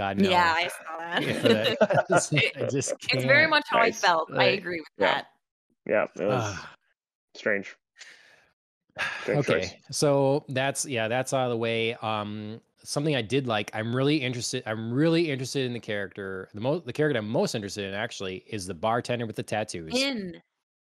God 0.01 0.16
no. 0.16 0.31
Yeah, 0.31 0.55
I 0.56 0.68
saw 0.68 0.98
that. 0.98 1.77
I 1.82 2.05
just, 2.09 2.35
I 2.56 2.68
just 2.70 2.94
it's 3.12 3.24
very 3.24 3.47
much 3.47 3.66
how 3.68 3.81
nice. 3.81 4.02
I 4.02 4.06
felt. 4.06 4.31
Like, 4.31 4.40
I 4.40 4.44
agree 4.52 4.81
with 4.81 4.89
yeah. 4.97 5.06
that. 5.12 5.27
Yeah, 5.86 6.06
it 6.18 6.27
was 6.27 6.56
strange. 7.35 7.77
strange. 9.20 9.39
Okay, 9.40 9.60
choice. 9.60 9.74
so 9.90 10.47
that's 10.48 10.86
yeah, 10.86 11.06
that's 11.06 11.35
out 11.35 11.44
of 11.44 11.51
the 11.51 11.59
way. 11.59 11.97
Um, 11.97 12.62
something 12.82 13.14
I 13.14 13.20
did 13.20 13.47
like. 13.47 13.70
I'm 13.74 13.94
really 13.94 14.16
interested. 14.16 14.62
I'm 14.64 14.90
really 14.90 15.31
interested 15.31 15.66
in 15.66 15.74
the 15.74 15.81
character. 15.81 16.48
The 16.55 16.62
most 16.62 16.86
the 16.86 16.94
character 16.94 17.18
I'm 17.18 17.28
most 17.28 17.55
interested 17.55 17.85
in 17.85 17.93
actually 17.93 18.43
is 18.47 18.66
the 18.66 18.72
bartender 18.72 19.27
with 19.27 19.36
the 19.36 19.43
tattoos. 19.43 19.93
In. 19.94 20.40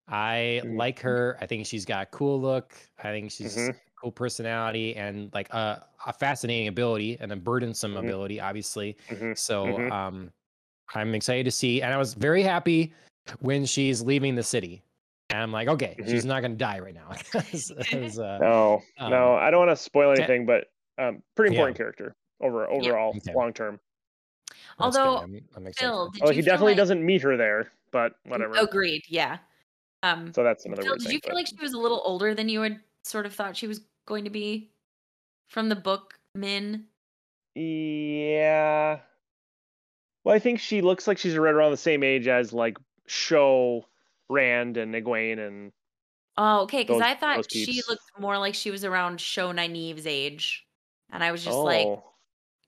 I 0.08 0.60
mm-hmm. 0.64 0.76
like 0.76 1.00
her. 1.02 1.38
I 1.40 1.46
think 1.46 1.68
she's 1.68 1.86
got 1.86 2.02
a 2.02 2.06
cool 2.08 2.42
look. 2.42 2.74
I 2.98 3.12
think 3.12 3.30
she's 3.30 3.56
mm-hmm 3.56 3.78
cool 4.04 4.12
personality 4.12 4.96
and 4.96 5.34
like 5.34 5.50
a, 5.54 5.84
a 6.06 6.14
fascinating 6.14 6.68
ability 6.68 7.18
and 7.20 7.32
a 7.32 7.36
burdensome 7.36 7.94
mm-hmm. 7.94 8.06
ability, 8.06 8.40
obviously. 8.40 8.98
Mm-hmm. 9.10 9.32
So 9.36 9.66
mm-hmm. 9.66 9.92
um, 9.92 10.32
I'm 10.94 11.16
excited 11.16 11.46
to 11.46 11.52
see. 11.52 11.82
And 11.82 11.94
I 11.94 11.98
was 11.98 12.14
very 12.14 12.44
happy 12.44 12.94
when 13.40 13.66
she's 13.66 14.02
leaving 14.02 14.36
the 14.36 14.44
city. 14.44 14.84
And 15.30 15.42
I'm 15.42 15.52
like, 15.52 15.70
okay, 15.70 15.96
she's 16.00 16.22
mm-hmm. 16.22 16.28
not 16.28 16.42
going 16.42 16.52
to 16.52 16.58
die 16.58 16.80
right 16.80 16.94
now. 16.94 17.08
was, 17.34 17.72
uh, 18.20 18.38
no, 18.40 18.84
um, 19.00 19.10
no, 19.10 19.36
I 19.36 19.50
don't 19.50 19.66
want 19.66 19.72
to 19.72 19.82
spoil 19.82 20.12
anything, 20.12 20.46
but 20.46 20.66
um, 21.00 21.24
pretty 21.36 21.56
important 21.56 21.76
yeah. 21.76 21.84
character 21.84 22.16
over 22.42 22.70
overall 22.70 23.14
yeah. 23.16 23.22
okay. 23.30 23.34
long 23.36 23.54
term. 23.54 23.80
Although, 24.80 25.18
I'm, 25.18 25.42
I'm 25.56 25.72
Phil, 25.74 26.12
oh, 26.22 26.30
he 26.32 26.42
definitely 26.42 26.72
like... 26.72 26.78
doesn't 26.78 27.04
meet 27.04 27.22
her 27.22 27.38
there, 27.38 27.72
but 27.92 28.14
whatever. 28.26 28.56
Agreed. 28.56 29.04
Yeah. 29.08 29.38
Um, 30.04 30.34
so 30.34 30.44
that's 30.44 30.66
another. 30.66 30.84
Phil, 30.84 30.96
did 30.96 31.04
thing, 31.04 31.14
you 31.14 31.20
feel 31.20 31.30
but... 31.30 31.36
like 31.36 31.48
she 31.48 31.56
was 31.62 31.74
a 31.74 31.80
little 31.80 32.02
older 32.04 32.36
than 32.36 32.50
you 32.50 32.62
had 32.62 32.80
sort 33.04 33.26
of 33.26 33.34
thought 33.34 33.56
she 33.56 33.68
was 33.68 33.82
going 34.06 34.24
to 34.26 34.30
be 34.30 34.72
from 35.48 35.70
the 35.70 35.76
book 35.76 36.16
Min? 36.36 36.86
Yeah. 37.56 39.00
Well, 40.24 40.36
I 40.36 40.40
think 40.40 40.60
she 40.60 40.82
looks 40.82 41.08
like 41.08 41.18
she's 41.18 41.38
right 41.38 41.54
around 41.54 41.72
the 41.72 41.78
same 41.78 42.04
age 42.04 42.28
as 42.28 42.54
like 42.54 42.78
Sho, 43.08 43.86
Rand, 44.30 44.78
and 44.78 44.94
Egwene, 44.94 45.40
and. 45.46 45.72
Oh, 46.38 46.62
okay. 46.62 46.84
Because 46.84 47.02
I 47.02 47.16
thought 47.16 47.52
she 47.52 47.82
looked 47.88 48.04
more 48.18 48.38
like 48.38 48.56
she 48.56 48.72
was 48.72 48.84
around 48.84 49.22
Sho 49.22 49.52
Nynaeve's 49.52 50.08
age, 50.08 50.66
and 51.12 51.24
I 51.24 51.32
was 51.32 51.44
just 51.44 51.56
oh. 51.56 51.64
like, 51.64 51.88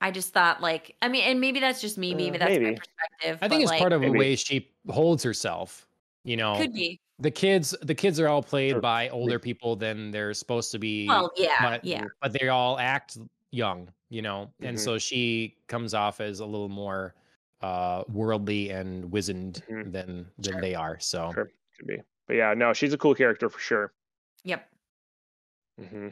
I 0.02 0.12
just 0.12 0.34
thought 0.34 0.62
like, 0.62 0.96
I 1.02 1.08
mean, 1.08 1.24
and 1.24 1.42
maybe 1.42 1.60
that's 1.60 1.82
just 1.82 1.98
me. 1.98 2.14
Maybe 2.14 2.36
uh, 2.36 2.40
that's 2.40 2.52
maybe. 2.52 2.66
my 2.66 2.74
perspective. 2.74 3.40
I 3.42 3.48
think 3.48 3.64
it's 3.64 3.72
like, 3.72 3.80
part 3.80 3.94
of 3.94 4.02
maybe. 4.02 4.14
the 4.14 4.20
way 4.20 4.36
she 4.36 4.70
holds 4.90 5.24
herself. 5.24 5.88
You 6.26 6.38
know, 6.38 6.58
could 6.58 6.74
be 6.74 7.00
the 7.20 7.32
kids. 7.32 7.76
The 7.82 7.96
kids 7.96 8.20
are 8.20 8.28
all 8.28 8.44
played 8.44 8.72
sure. 8.72 8.82
by 8.82 9.10
older 9.10 9.40
people 9.40 9.76
than 9.76 10.12
they're 10.12 10.34
supposed 10.34 10.72
to 10.72 10.80
be. 10.80 11.08
Well, 11.08 11.32
yeah, 11.38 11.58
but, 11.62 11.86
yeah. 11.86 12.04
But 12.22 12.34
they 12.34 12.50
all 12.50 12.80
act 12.80 13.18
young. 13.52 13.90
You 14.10 14.22
know, 14.22 14.50
mm-hmm. 14.56 14.66
and 14.66 14.80
so 14.80 14.98
she 14.98 15.56
comes 15.68 15.94
off 15.94 16.20
as 16.20 16.40
a 16.40 16.46
little 16.46 16.70
more 16.70 17.16
uh 17.62 18.04
worldly 18.10 18.72
and 18.72 19.10
wizened 19.12 19.64
mm-hmm. 19.70 19.92
than 19.92 20.26
than 20.40 20.54
sure. 20.54 20.62
they 20.62 20.76
are. 20.76 21.00
So 21.00 21.32
sure. 21.34 21.50
could 21.78 21.88
be. 21.88 21.98
But 22.28 22.34
yeah, 22.36 22.54
no, 22.56 22.74
she's 22.74 22.94
a 22.94 22.98
cool 22.98 23.14
character 23.16 23.50
for 23.50 23.60
sure. 23.60 23.94
Yep. 24.44 24.68
Mm-hmm. 25.80 26.08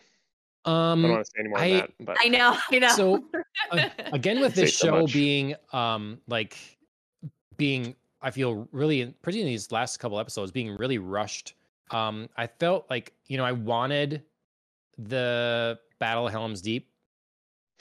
Um, 0.66 1.00
I 1.00 1.08
don't 1.08 1.12
want 1.12 1.26
to 1.26 1.32
say 1.32 1.40
any 1.40 1.50
more 1.50 1.60
I, 1.60 1.70
that, 1.72 1.90
but 2.00 2.18
I 2.22 2.28
know, 2.30 2.58
I 2.72 2.80
know. 2.80 2.90
So 2.96 3.24
uh, 3.72 3.90
again, 4.14 4.40
with 4.40 4.56
this 4.56 4.78
show 4.78 5.06
so 5.06 5.12
being 5.12 5.56
um 5.74 6.20
like 6.28 6.58
being, 7.58 7.96
I 8.24 8.32
feel 8.32 8.68
really 8.72 9.14
pretty 9.22 9.42
in 9.42 9.46
these 9.48 9.72
last 9.72 9.98
couple 9.98 10.20
episodes 10.20 10.52
being 10.52 10.76
really 10.78 10.98
rushed. 10.98 11.56
Um, 11.92 12.30
I 12.38 12.48
felt 12.48 12.90
like 12.90 13.14
you 13.28 13.38
know 13.38 13.46
I 13.46 13.52
wanted 13.52 14.24
the 14.98 15.80
Battle 16.00 16.28
of 16.28 16.32
Helm's 16.32 16.62
Deep. 16.62 16.90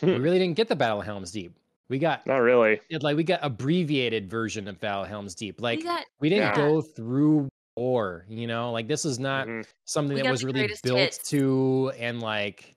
we 0.03 0.15
hmm. 0.15 0.23
really 0.23 0.39
didn't 0.39 0.57
get 0.57 0.69
the 0.69 0.77
Battle 0.77 1.01
of 1.01 1.07
Helm's 1.07 1.31
Deep. 1.31 1.57
We 1.89 1.99
got 1.99 2.27
not 2.27 2.39
really. 2.39 2.81
It, 2.91 3.03
like 3.03 3.17
we 3.17 3.25
got 3.25 3.41
abbreviated 3.43 4.29
version 4.29 4.69
of 4.69 4.81
Battle 4.81 5.05
of 5.05 5.09
Helm's 5.09 5.35
Deep. 5.35 5.61
Like 5.61 5.79
we, 5.79 5.85
got, 5.85 6.05
we 6.21 6.29
didn't 6.29 6.57
yeah. 6.57 6.57
go 6.57 6.81
through 6.81 7.49
or 7.75 8.25
you 8.29 8.47
know 8.47 8.71
like 8.71 8.87
this 8.87 9.05
is 9.05 9.19
not 9.19 9.47
mm-hmm. 9.47 9.63
something 9.85 10.17
we 10.17 10.23
that 10.23 10.31
was 10.31 10.45
really 10.45 10.71
built 10.83 10.99
hits. 10.99 11.19
to 11.31 11.93
and 11.99 12.21
like 12.21 12.77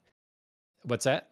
what's 0.83 1.05
that 1.05 1.29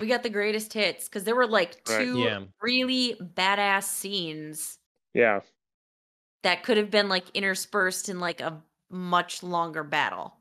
we 0.00 0.06
got 0.06 0.22
the 0.22 0.30
greatest 0.30 0.72
hits 0.72 1.08
because 1.08 1.24
there 1.24 1.36
were 1.36 1.46
like 1.46 1.82
two 1.84 2.24
right. 2.24 2.30
yeah. 2.30 2.40
really 2.60 3.16
badass 3.36 3.84
scenes 3.84 4.78
yeah 5.14 5.40
that 6.46 6.62
could 6.62 6.76
have 6.76 6.90
been 6.90 7.08
like 7.08 7.24
interspersed 7.34 8.08
in 8.08 8.20
like 8.20 8.40
a 8.40 8.62
much 8.88 9.42
longer 9.42 9.82
battle 9.82 10.34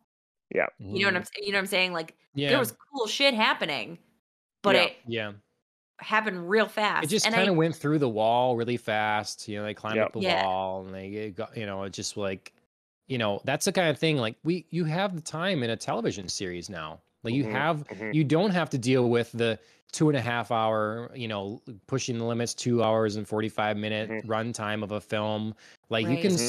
yeah 0.54 0.68
you 0.78 1.02
know 1.02 1.08
what 1.08 1.16
i'm 1.16 1.24
mm-hmm. 1.24 1.44
you 1.44 1.52
know 1.52 1.58
what 1.58 1.62
i'm 1.62 1.68
saying 1.68 1.92
like 1.92 2.16
yeah. 2.36 2.50
there 2.50 2.60
was 2.60 2.76
cool 2.94 3.08
shit 3.08 3.34
happening 3.34 3.98
but 4.62 4.76
yeah. 4.76 4.84
it 4.84 4.96
yeah 5.08 5.32
happened 6.00 6.50
real 6.50 6.68
fast. 6.68 7.06
It 7.06 7.08
just 7.08 7.30
kind 7.30 7.50
of 7.50 7.56
went 7.56 7.76
through 7.76 8.00
the 8.00 8.10
wall 8.10 8.56
really 8.56 8.78
fast. 8.78 9.48
You 9.48 9.58
know, 9.58 9.64
they 9.64 9.74
climbed 9.74 9.98
yep. 9.98 10.08
up 10.08 10.14
the 10.14 10.20
yeah. 10.20 10.46
wall 10.46 10.86
and 10.86 10.94
they 10.94 11.32
got, 11.32 11.56
you 11.56 11.66
know, 11.66 11.84
it 11.84 11.94
just 11.94 12.18
like, 12.18 12.54
you 13.08 13.18
know, 13.18 13.42
that's 13.46 13.66
the 13.66 13.72
kind 13.72 13.90
of 13.90 13.98
thing 13.98 14.18
like 14.18 14.36
we, 14.44 14.66
you 14.70 14.86
have 14.86 15.16
the 15.16 15.22
time 15.22 15.64
in 15.64 15.70
a 15.70 15.78
television 15.78 16.28
series 16.28 16.70
now. 16.70 17.02
Like 17.26 17.34
you 17.34 17.44
mm-hmm. 17.44 17.54
have, 17.54 17.88
mm-hmm. 17.88 18.12
you 18.14 18.24
don't 18.24 18.52
have 18.52 18.70
to 18.70 18.78
deal 18.78 19.10
with 19.10 19.32
the 19.34 19.60
two 19.92 20.10
and 20.10 20.18
a 20.18 20.22
half 20.22 20.52
hour, 20.52 21.12
you 21.16 21.28
know, 21.28 21.62
pushing 21.88 22.18
the 22.18 22.26
limits, 22.26 22.54
two 22.54 22.84
hours 22.84 23.16
and 23.16 23.28
45 23.28 23.78
minute 23.78 24.10
mm-hmm. 24.10 24.32
runtime 24.32 24.84
of 24.84 24.92
a 24.92 25.02
film. 25.02 25.56
Like 25.90 26.06
right. 26.06 26.16
you 26.16 26.22
can 26.22 26.32
mm-hmm. 26.32 26.48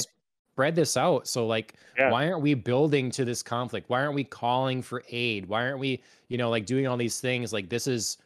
spread 0.53 0.75
this 0.75 0.97
out. 0.97 1.27
So 1.27 1.47
like, 1.47 1.75
yeah. 1.99 2.11
why 2.11 2.29
aren't 2.29 2.43
we 2.43 2.55
building 2.55 3.11
to 3.13 3.25
this 3.25 3.43
conflict? 3.43 3.89
Why 3.89 4.03
aren't 4.03 4.15
we 4.15 4.25
calling 4.25 4.83
for 4.83 5.03
aid? 5.11 5.47
Why 5.47 5.63
aren't 5.63 5.79
we, 5.79 6.03
you 6.29 6.39
know, 6.39 6.51
like 6.51 6.67
doing 6.67 6.87
all 6.87 6.97
these 6.97 7.21
things? 7.21 7.53
Like 7.53 7.69
this 7.69 7.87
is, 7.87 8.19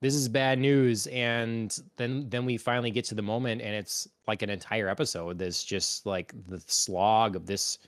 this 0.00 0.14
is 0.14 0.28
bad 0.28 0.58
news 0.58 1.06
and 1.08 1.78
then 1.96 2.26
then 2.30 2.46
we 2.46 2.56
finally 2.56 2.90
get 2.90 3.04
to 3.04 3.14
the 3.14 3.22
moment 3.22 3.60
and 3.60 3.74
it's 3.74 4.08
like 4.26 4.42
an 4.42 4.48
entire 4.48 4.88
episode 4.88 5.38
that's 5.38 5.62
just 5.62 6.06
like 6.06 6.32
the 6.48 6.58
slog 6.66 7.36
of 7.36 7.46
this 7.46 7.78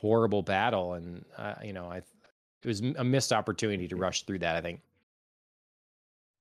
horrible 0.00 0.42
battle 0.42 0.94
and 0.94 1.24
uh, 1.36 1.54
you 1.62 1.72
know 1.72 1.86
i 1.86 2.00
it 2.62 2.68
was 2.68 2.80
a 2.80 3.04
missed 3.04 3.32
opportunity 3.32 3.88
to 3.88 3.96
rush 3.96 4.22
through 4.22 4.38
that 4.38 4.56
i 4.56 4.60
think 4.60 4.80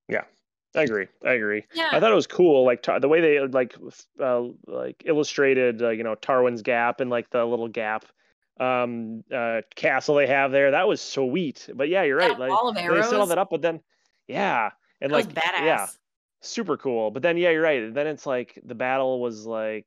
yeah 0.09 0.23
i 0.75 0.83
agree 0.83 1.07
i 1.25 1.31
agree 1.31 1.63
yeah. 1.73 1.89
i 1.91 1.99
thought 1.99 2.11
it 2.11 2.15
was 2.15 2.27
cool 2.27 2.65
like 2.65 2.85
the 2.99 3.07
way 3.07 3.21
they 3.21 3.39
like 3.47 3.75
uh, 4.21 4.43
like 4.67 5.03
illustrated 5.05 5.81
uh, 5.81 5.89
you 5.89 6.03
know 6.03 6.15
tarwin's 6.15 6.61
gap 6.61 7.01
and 7.01 7.09
like 7.09 7.29
the 7.29 7.43
little 7.45 7.67
gap 7.67 8.05
um 8.59 9.23
uh 9.33 9.61
castle 9.75 10.15
they 10.15 10.27
have 10.27 10.51
there 10.51 10.71
that 10.71 10.87
was 10.87 10.99
sweet 10.99 11.69
but 11.75 11.89
yeah 11.89 12.03
you're 12.03 12.17
right 12.17 12.31
that 12.31 12.39
like 12.39 12.51
all 12.51 12.69
of 12.69 12.77
arrows. 12.77 13.05
they 13.05 13.09
set 13.11 13.19
all 13.19 13.27
that 13.27 13.37
up 13.37 13.49
but 13.51 13.61
then 13.61 13.79
yeah 14.27 14.71
and 14.99 15.11
that 15.11 15.15
like 15.15 15.33
badass. 15.33 15.63
yeah 15.63 15.87
super 16.41 16.77
cool 16.77 17.11
but 17.11 17.21
then 17.21 17.37
yeah 17.37 17.51
you're 17.51 17.61
right 17.61 17.93
then 17.93 18.07
it's 18.07 18.25
like 18.25 18.59
the 18.65 18.75
battle 18.75 19.21
was 19.21 19.45
like 19.45 19.85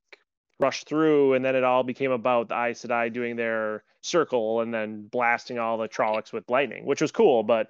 rushed 0.60 0.86
through 0.86 1.34
and 1.34 1.44
then 1.44 1.56
it 1.56 1.64
all 1.64 1.82
became 1.82 2.10
about 2.10 2.48
the 2.48 2.54
Aes 2.54 2.84
Sedai 2.84 3.12
doing 3.12 3.36
their 3.36 3.82
circle 4.02 4.60
and 4.60 4.72
then 4.72 5.06
blasting 5.10 5.58
all 5.58 5.78
the 5.78 5.88
Trollocs 5.88 6.32
with 6.32 6.48
lightning 6.48 6.84
which 6.84 7.00
was 7.00 7.10
cool 7.10 7.42
but 7.42 7.68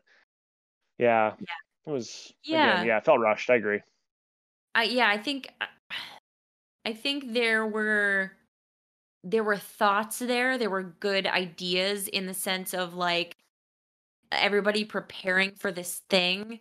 yeah, 0.99 1.33
yeah. 1.39 1.87
it 1.87 1.91
was 1.91 2.33
yeah 2.45 2.75
again, 2.75 2.87
yeah. 2.87 2.99
it 2.99 3.05
felt 3.05 3.21
rushed 3.21 3.49
i 3.49 3.55
agree. 3.55 3.81
I 4.75 4.85
yeah 4.85 5.09
i 5.09 5.19
think 5.19 5.53
uh, 5.61 5.67
i 6.85 6.93
think 6.93 7.33
there 7.33 7.67
were 7.67 8.33
there 9.23 9.45
were 9.45 9.57
thoughts 9.57 10.19
there 10.19 10.59
there 10.59 10.71
were 10.71 10.95
good 11.01 11.27
ideas 11.27 12.09
in 12.09 12.27
the 12.27 12.35
sense 12.35 12.75
of 12.75 12.95
like 12.95 13.37
everybody 14.33 14.85
preparing 14.85 15.53
for 15.53 15.73
this 15.73 16.03
thing 16.09 16.61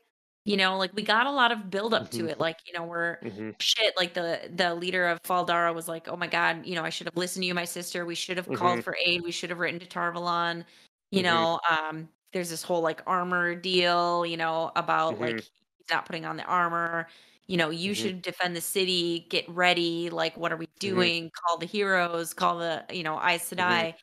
you 0.50 0.58
know, 0.58 0.78
like 0.78 0.94
we 0.94 1.04
got 1.04 1.28
a 1.28 1.32
lot 1.32 1.52
of 1.52 1.70
build 1.70 1.94
up 1.94 2.12
to 2.12 2.26
Mhm. 2.26 2.30
it. 2.30 2.40
Like, 2.40 2.58
you 2.68 2.74
know, 2.74 2.84
we're 2.86 3.20
hmm 3.24 3.52
shit. 3.60 3.96
Like 3.98 4.14
the 4.16 4.52
the 4.54 4.74
leader 4.76 5.08
of 5.08 5.20
Fal 5.24 5.46
Dara 5.46 5.74
was 5.74 5.88
like, 5.88 6.08
"Oh 6.08 6.18
my 6.18 6.28
god, 6.28 6.66
you 6.66 6.76
know, 6.76 6.84
I 6.84 6.90
should 6.90 7.08
have 7.08 7.18
listened 7.18 7.44
to 7.44 7.48
you, 7.48 7.54
my 7.54 7.66
sister. 7.66 8.06
We 8.06 8.16
should 8.16 8.38
have 8.38 8.54
called 8.54 8.80
hmm 8.80 8.82
for 8.84 8.98
aid. 9.06 9.22
We 9.24 9.32
should 9.32 9.50
have 9.52 9.60
written 9.60 9.80
to 9.82 9.86
Tar 9.88 10.12
Valon." 10.14 10.66
You 11.12 11.24
hmm 11.24 11.44
know, 11.44 11.60
um, 11.70 12.10
there's 12.34 12.50
this 12.50 12.64
whole 12.64 12.82
like 12.82 13.02
armor 13.08 13.56
deal. 13.56 14.26
You 14.26 14.38
know, 14.38 14.72
about 14.76 15.20
like 15.20 15.40
hmm 15.40 15.50
he's 15.78 15.90
not 15.92 16.06
putting 16.06 16.26
on 16.26 16.38
the 16.38 16.44
armor. 16.46 17.08
You 17.48 17.58
know, 17.58 17.70
you 17.72 17.94
hmm 17.94 18.10
should 18.10 18.22
defend 18.22 18.56
the 18.56 18.62
city. 18.62 19.28
Get 19.30 19.48
ready. 19.50 20.10
Like, 20.10 20.38
what 20.38 20.52
are 20.52 20.58
we 20.58 20.68
doing? 20.80 21.32
Call 21.48 21.58
the 21.58 21.66
heroes. 21.68 22.34
Call 22.34 22.60
the 22.60 22.86
you 22.92 23.04
know 23.04 23.20
Aes 23.22 23.50
Sedai. 23.52 23.96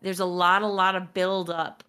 There's 0.00 0.20
a 0.20 0.24
lot, 0.26 0.62
a 0.62 0.66
lot 0.66 0.96
of 0.96 1.14
build 1.14 1.48
up, 1.50 1.84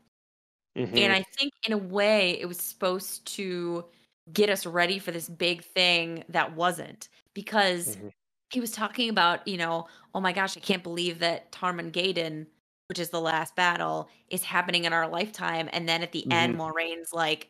and 0.96 1.12
I 1.14 1.24
think 1.38 1.54
in 1.66 1.74
a 1.74 1.78
way 1.78 2.40
it 2.40 2.46
was 2.48 2.60
supposed 2.60 3.26
to 3.36 3.86
get 4.32 4.50
us 4.50 4.66
ready 4.66 5.00
for 5.00 5.12
this 5.12 5.28
big 5.30 5.64
thing 5.64 6.24
that 6.30 6.56
wasn't 6.56 7.10
because 7.34 7.98
hmm 7.98 8.10
he 8.52 8.60
was 8.60 8.72
talking 8.72 9.10
about, 9.10 9.48
you 9.48 9.58
know, 9.58 9.88
oh 10.14 10.22
my 10.22 10.32
gosh, 10.32 10.56
I 10.58 10.60
can't 10.60 10.84
believe 10.84 11.20
that 11.20 11.52
Tarmon 11.52 11.92
Gai'don, 11.92 12.48
which 12.88 13.00
is 13.00 13.10
the 13.10 13.22
last 13.22 13.56
battle, 13.56 14.10
is 14.30 14.44
happening 14.44 14.86
in 14.86 14.94
our 14.94 15.08
lifetime. 15.08 15.70
And 15.74 15.90
then 15.90 16.04
at 16.04 16.12
the 16.12 16.30
end, 16.32 16.56
hmm 16.56 16.58
Moiraine's 16.58 17.14
like, 17.14 17.50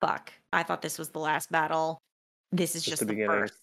fuck, 0.00 0.32
I 0.52 0.62
thought 0.62 0.82
this 0.82 0.98
was 0.98 1.10
the 1.10 1.18
last 1.20 1.50
battle. 1.50 1.98
This 2.52 2.74
is 2.76 2.84
Just 2.84 2.98
just 2.98 3.00
the 3.00 3.06
the 3.06 3.14
beginning. 3.14 3.20
first. 3.26 3.54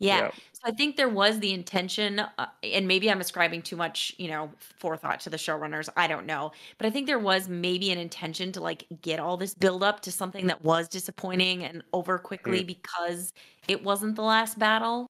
Yeah. 0.00 0.22
Yep. 0.22 0.34
So 0.52 0.60
I 0.64 0.70
think 0.72 0.96
there 0.96 1.08
was 1.08 1.40
the 1.40 1.52
intention, 1.52 2.20
uh, 2.20 2.46
and 2.62 2.86
maybe 2.88 3.10
I'm 3.10 3.20
ascribing 3.20 3.62
too 3.62 3.76
much, 3.76 4.14
you 4.18 4.28
know, 4.28 4.52
forethought 4.58 5.20
to 5.20 5.30
the 5.30 5.36
showrunners. 5.36 5.88
I 5.96 6.06
don't 6.06 6.26
know, 6.26 6.52
but 6.78 6.86
I 6.86 6.90
think 6.90 7.06
there 7.06 7.18
was 7.18 7.48
maybe 7.48 7.90
an 7.90 7.98
intention 7.98 8.52
to 8.52 8.60
like 8.60 8.84
get 9.02 9.18
all 9.20 9.36
this 9.36 9.54
build 9.54 9.82
up 9.82 10.00
to 10.00 10.12
something 10.12 10.46
that 10.46 10.62
was 10.62 10.88
disappointing 10.88 11.64
and 11.64 11.82
over 11.92 12.18
quickly 12.18 12.62
Mm. 12.62 12.66
because 12.66 13.32
it 13.68 13.82
wasn't 13.84 14.16
the 14.16 14.22
last 14.22 14.58
battle, 14.58 15.06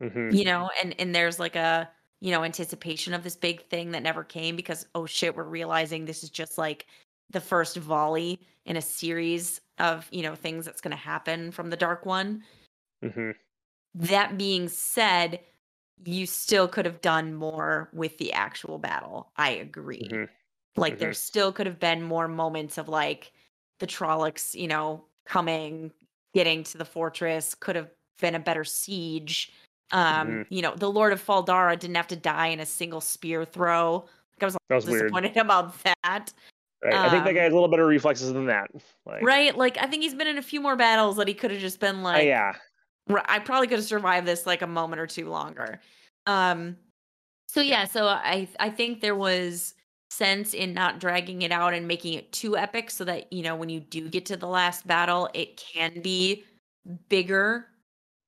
hmm 0.00 0.30
you 0.30 0.44
know, 0.44 0.70
and 0.82 0.94
and 1.00 1.14
there's 1.14 1.38
like 1.38 1.56
a 1.56 1.90
you 2.20 2.30
know 2.30 2.44
anticipation 2.44 3.14
of 3.14 3.22
this 3.24 3.36
big 3.36 3.62
thing 3.68 3.92
that 3.92 4.02
never 4.02 4.24
came 4.24 4.56
because 4.56 4.86
oh 4.94 5.06
shit, 5.06 5.36
we're 5.36 5.44
realizing 5.44 6.04
this 6.04 6.22
is 6.24 6.30
just 6.30 6.58
like 6.58 6.86
the 7.30 7.40
first 7.40 7.76
volley 7.76 8.40
in 8.66 8.76
a 8.76 8.82
series 8.82 9.60
of 9.78 10.08
you 10.12 10.22
know 10.22 10.34
things 10.34 10.64
that's 10.64 10.80
going 10.80 10.92
to 10.92 10.96
happen 10.96 11.50
from 11.52 11.70
the 11.70 11.76
Dark 11.76 12.06
One. 12.06 12.42
hmm 13.02 13.45
That 13.96 14.36
being 14.38 14.68
said, 14.68 15.40
you 16.04 16.26
still 16.26 16.68
could 16.68 16.84
have 16.84 17.00
done 17.00 17.34
more 17.34 17.88
with 17.92 18.18
the 18.18 18.32
actual 18.32 18.78
battle. 18.78 19.32
I 19.36 19.50
agree. 19.50 20.10
hmm 20.10 20.24
Like 20.76 20.94
hmm 20.94 20.98
there 21.00 21.14
still 21.14 21.52
could 21.52 21.66
have 21.66 21.80
been 21.80 22.02
more 22.02 22.28
moments 22.28 22.78
of 22.78 22.88
like 22.88 23.32
the 23.80 23.86
Trollocs, 23.86 24.54
you 24.54 24.68
know, 24.68 25.06
coming, 25.26 25.92
getting 26.34 26.62
to 26.64 26.78
the 26.78 26.84
fortress, 26.84 27.54
could 27.54 27.76
have 27.76 27.90
been 28.20 28.34
a 28.34 28.40
better 28.40 28.64
siege. 28.64 29.52
Um, 29.92 30.26
hmm 30.28 30.42
you 30.50 30.62
know, 30.62 30.74
the 30.74 30.90
Lord 30.90 31.12
of 31.12 31.20
Fal 31.20 31.42
Dara 31.42 31.76
didn't 31.76 31.96
have 31.96 32.08
to 32.08 32.16
die 32.16 32.48
in 32.48 32.60
a 32.60 32.66
single 32.66 33.00
spear 33.00 33.44
throw. 33.44 34.00
Like 34.04 34.42
I 34.42 34.44
was, 34.46 34.56
That 34.68 34.74
was 34.76 34.86
weird. 34.86 35.04
disappointed 35.04 35.36
about 35.38 35.74
that. 35.84 36.32
Right. 36.84 36.94
I 36.94 37.08
think 37.10 37.24
that 37.24 37.32
guy 37.32 37.40
Um, 37.40 37.44
has 37.44 37.52
a 37.52 37.56
little 37.56 37.68
better 37.68 37.86
reflexes 37.86 38.32
than 38.32 38.46
that. 38.46 38.70
Like, 39.06 39.22
right? 39.22 39.56
Like 39.56 39.78
I 39.78 39.86
think 39.86 40.02
he's 40.02 40.14
been 40.14 40.26
in 40.26 40.38
a 40.38 40.42
few 40.42 40.60
more 40.60 40.76
battles 40.76 41.16
that 41.16 41.28
he 41.28 41.34
could 41.34 41.50
have 41.50 41.60
just 41.60 41.80
been 41.80 41.96
uh, 41.96 42.02
like, 42.02 42.26
yeah, 42.26 42.52
I 43.08 43.38
probably 43.38 43.68
could 43.68 43.78
have 43.78 43.86
survived 43.86 44.26
this 44.26 44.46
like 44.46 44.62
a 44.62 44.66
moment 44.66 45.00
or 45.00 45.06
two 45.06 45.28
longer. 45.28 45.80
Um, 46.26 46.76
so 47.48 47.60
yeah, 47.60 47.84
so 47.84 48.06
I 48.06 48.48
I 48.58 48.70
think 48.70 49.00
there 49.00 49.14
was 49.14 49.74
sense 50.10 50.54
in 50.54 50.72
not 50.72 51.00
dragging 51.00 51.42
it 51.42 51.52
out 51.52 51.74
and 51.74 51.86
making 51.86 52.14
it 52.14 52.30
too 52.32 52.56
epic 52.56 52.90
so 52.90 53.04
that 53.04 53.32
you 53.32 53.42
know 53.42 53.56
when 53.56 53.68
you 53.68 53.80
do 53.80 54.08
get 54.08 54.24
to 54.24 54.36
the 54.36 54.46
last 54.46 54.86
battle 54.86 55.28
it 55.34 55.56
can 55.56 56.00
be 56.00 56.44
bigger 57.08 57.66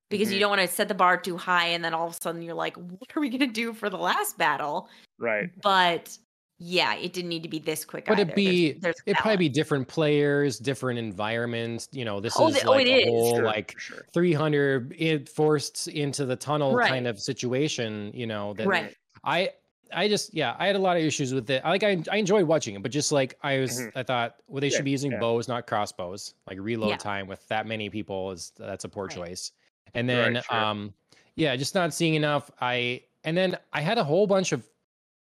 because 0.09 0.27
mm-hmm. 0.27 0.33
you 0.33 0.39
don't 0.41 0.49
want 0.49 0.61
to 0.61 0.67
set 0.67 0.89
the 0.89 0.93
bar 0.93 1.17
too 1.17 1.37
high 1.37 1.67
and 1.67 1.83
then 1.83 1.93
all 1.93 2.07
of 2.07 2.13
a 2.13 2.17
sudden 2.21 2.41
you're 2.41 2.53
like 2.53 2.75
what 2.75 3.15
are 3.15 3.21
we 3.21 3.29
going 3.29 3.39
to 3.39 3.47
do 3.47 3.73
for 3.73 3.89
the 3.89 3.97
last 3.97 4.37
battle 4.37 4.89
right 5.19 5.49
but 5.61 6.17
yeah 6.59 6.93
it 6.95 7.13
didn't 7.13 7.29
need 7.29 7.41
to 7.41 7.49
be 7.49 7.57
this 7.57 7.85
quick 7.85 8.05
but 8.05 8.19
it'd 8.19 8.35
be 8.35 8.73
there's, 8.73 8.81
there's 8.81 8.95
it'd 9.05 9.17
probably 9.17 9.37
be 9.37 9.49
different 9.49 9.87
players 9.87 10.59
different 10.59 10.99
environments 10.99 11.87
you 11.91 12.03
know 12.03 12.19
this 12.19 12.35
oh, 12.37 12.49
is 12.49 12.61
the, 12.61 12.69
like 12.69 12.85
oh, 12.85 12.89
a 12.89 12.97
is. 12.97 13.05
whole 13.07 13.35
sure, 13.35 13.45
like 13.45 13.75
sure. 13.79 14.05
300 14.13 14.93
it 14.97 15.29
forced 15.29 15.87
into 15.87 16.25
the 16.25 16.35
tunnel 16.35 16.75
right. 16.75 16.89
kind 16.89 17.07
of 17.07 17.19
situation 17.19 18.11
you 18.13 18.27
know 18.27 18.53
that 18.53 18.67
right 18.67 18.95
i 19.23 19.49
I 19.91 20.07
just 20.07 20.33
yeah, 20.33 20.55
I 20.59 20.67
had 20.67 20.75
a 20.75 20.79
lot 20.79 20.97
of 20.97 21.03
issues 21.03 21.33
with 21.33 21.49
it. 21.49 21.61
I 21.65 21.69
like 21.69 21.83
I 21.83 22.03
I 22.11 22.17
enjoyed 22.17 22.45
watching 22.45 22.75
it, 22.75 22.83
but 22.83 22.91
just 22.91 23.11
like 23.11 23.37
I 23.41 23.59
was 23.59 23.79
mm-hmm. 23.79 23.97
I 23.97 24.03
thought 24.03 24.35
well 24.47 24.61
they 24.61 24.67
yeah, 24.67 24.75
should 24.75 24.85
be 24.85 24.91
using 24.91 25.11
yeah. 25.11 25.19
bows, 25.19 25.47
not 25.47 25.67
crossbows. 25.67 26.35
Like 26.47 26.59
reload 26.59 26.91
yeah. 26.91 26.97
time 26.97 27.27
with 27.27 27.47
that 27.47 27.65
many 27.65 27.89
people 27.89 28.31
is 28.31 28.51
that's 28.57 28.85
a 28.85 28.89
poor 28.89 29.05
right. 29.05 29.15
choice. 29.15 29.51
And 29.93 30.07
then 30.07 30.35
right, 30.35 30.43
sure. 30.43 30.57
um 30.57 30.93
yeah, 31.35 31.55
just 31.55 31.75
not 31.75 31.93
seeing 31.93 32.15
enough. 32.15 32.51
I 32.61 33.01
and 33.23 33.35
then 33.35 33.57
I 33.73 33.81
had 33.81 33.97
a 33.97 34.03
whole 34.03 34.27
bunch 34.27 34.51
of 34.51 34.68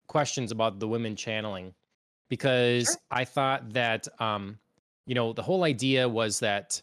questions 0.08 0.52
about 0.52 0.80
the 0.80 0.88
women 0.88 1.16
channeling 1.16 1.74
because 2.30 2.86
sure. 2.86 2.98
I 3.12 3.26
thought 3.26 3.74
that 3.74 4.08
um 4.20 4.58
you 5.06 5.16
know 5.16 5.34
the 5.34 5.44
whole 5.44 5.64
idea 5.64 6.08
was 6.08 6.40
that 6.40 6.82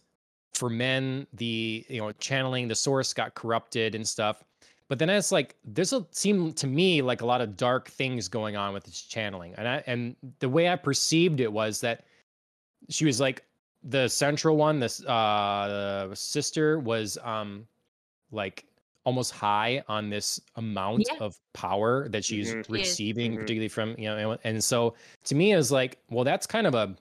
for 0.55 0.69
men 0.69 1.27
the 1.33 1.85
you 1.89 2.01
know 2.01 2.13
channeling 2.13 2.69
the 2.69 2.75
source 2.75 3.13
got 3.13 3.35
corrupted 3.35 3.95
and 3.95 4.07
stuff 4.07 4.45
but 4.93 4.99
then 4.99 5.09
it's 5.09 5.33
like 5.33 5.57
this 5.65 5.91
will 5.91 6.07
seem 6.11 6.53
to 6.53 6.67
me 6.67 7.01
like 7.01 7.23
a 7.23 7.25
lot 7.25 7.41
of 7.41 7.57
dark 7.57 7.89
things 7.89 8.29
going 8.29 8.57
on 8.57 8.75
with 8.75 8.85
this 8.85 9.01
channeling. 9.01 9.55
And 9.57 9.67
I 9.67 9.83
and 9.87 10.17
the 10.41 10.51
way 10.51 10.69
I 10.69 10.77
perceived 10.77 11.41
it 11.41 11.51
was 11.51 11.81
that 11.81 12.05
she 12.91 13.07
was 13.07 13.19
like 13.19 13.43
the 13.83 14.07
central 14.07 14.59
one, 14.59 14.81
this 14.81 15.03
uh 15.07 16.09
the 16.11 16.15
sister 16.15 16.79
was 16.79 17.17
um 17.23 17.67
like 18.33 18.67
almost 19.05 19.33
high 19.33 19.83
on 19.89 20.11
this 20.11 20.41
amount 20.57 21.05
yeah. 21.11 21.19
of 21.21 21.37
power 21.53 22.09
that 22.11 22.25
she's 22.25 22.55
mm-hmm. 22.55 22.73
receiving, 22.73 23.33
mm-hmm. 23.33 23.41
particularly 23.41 23.69
from 23.69 23.95
you 23.99 24.09
know, 24.09 24.39
and 24.45 24.63
so 24.63 24.95
to 25.25 25.35
me, 25.35 25.53
it 25.53 25.57
was 25.57 25.73
like, 25.73 25.99
well, 26.11 26.25
that's 26.25 26.47
kind 26.47 26.67
of 26.67 26.75
a 26.75 26.97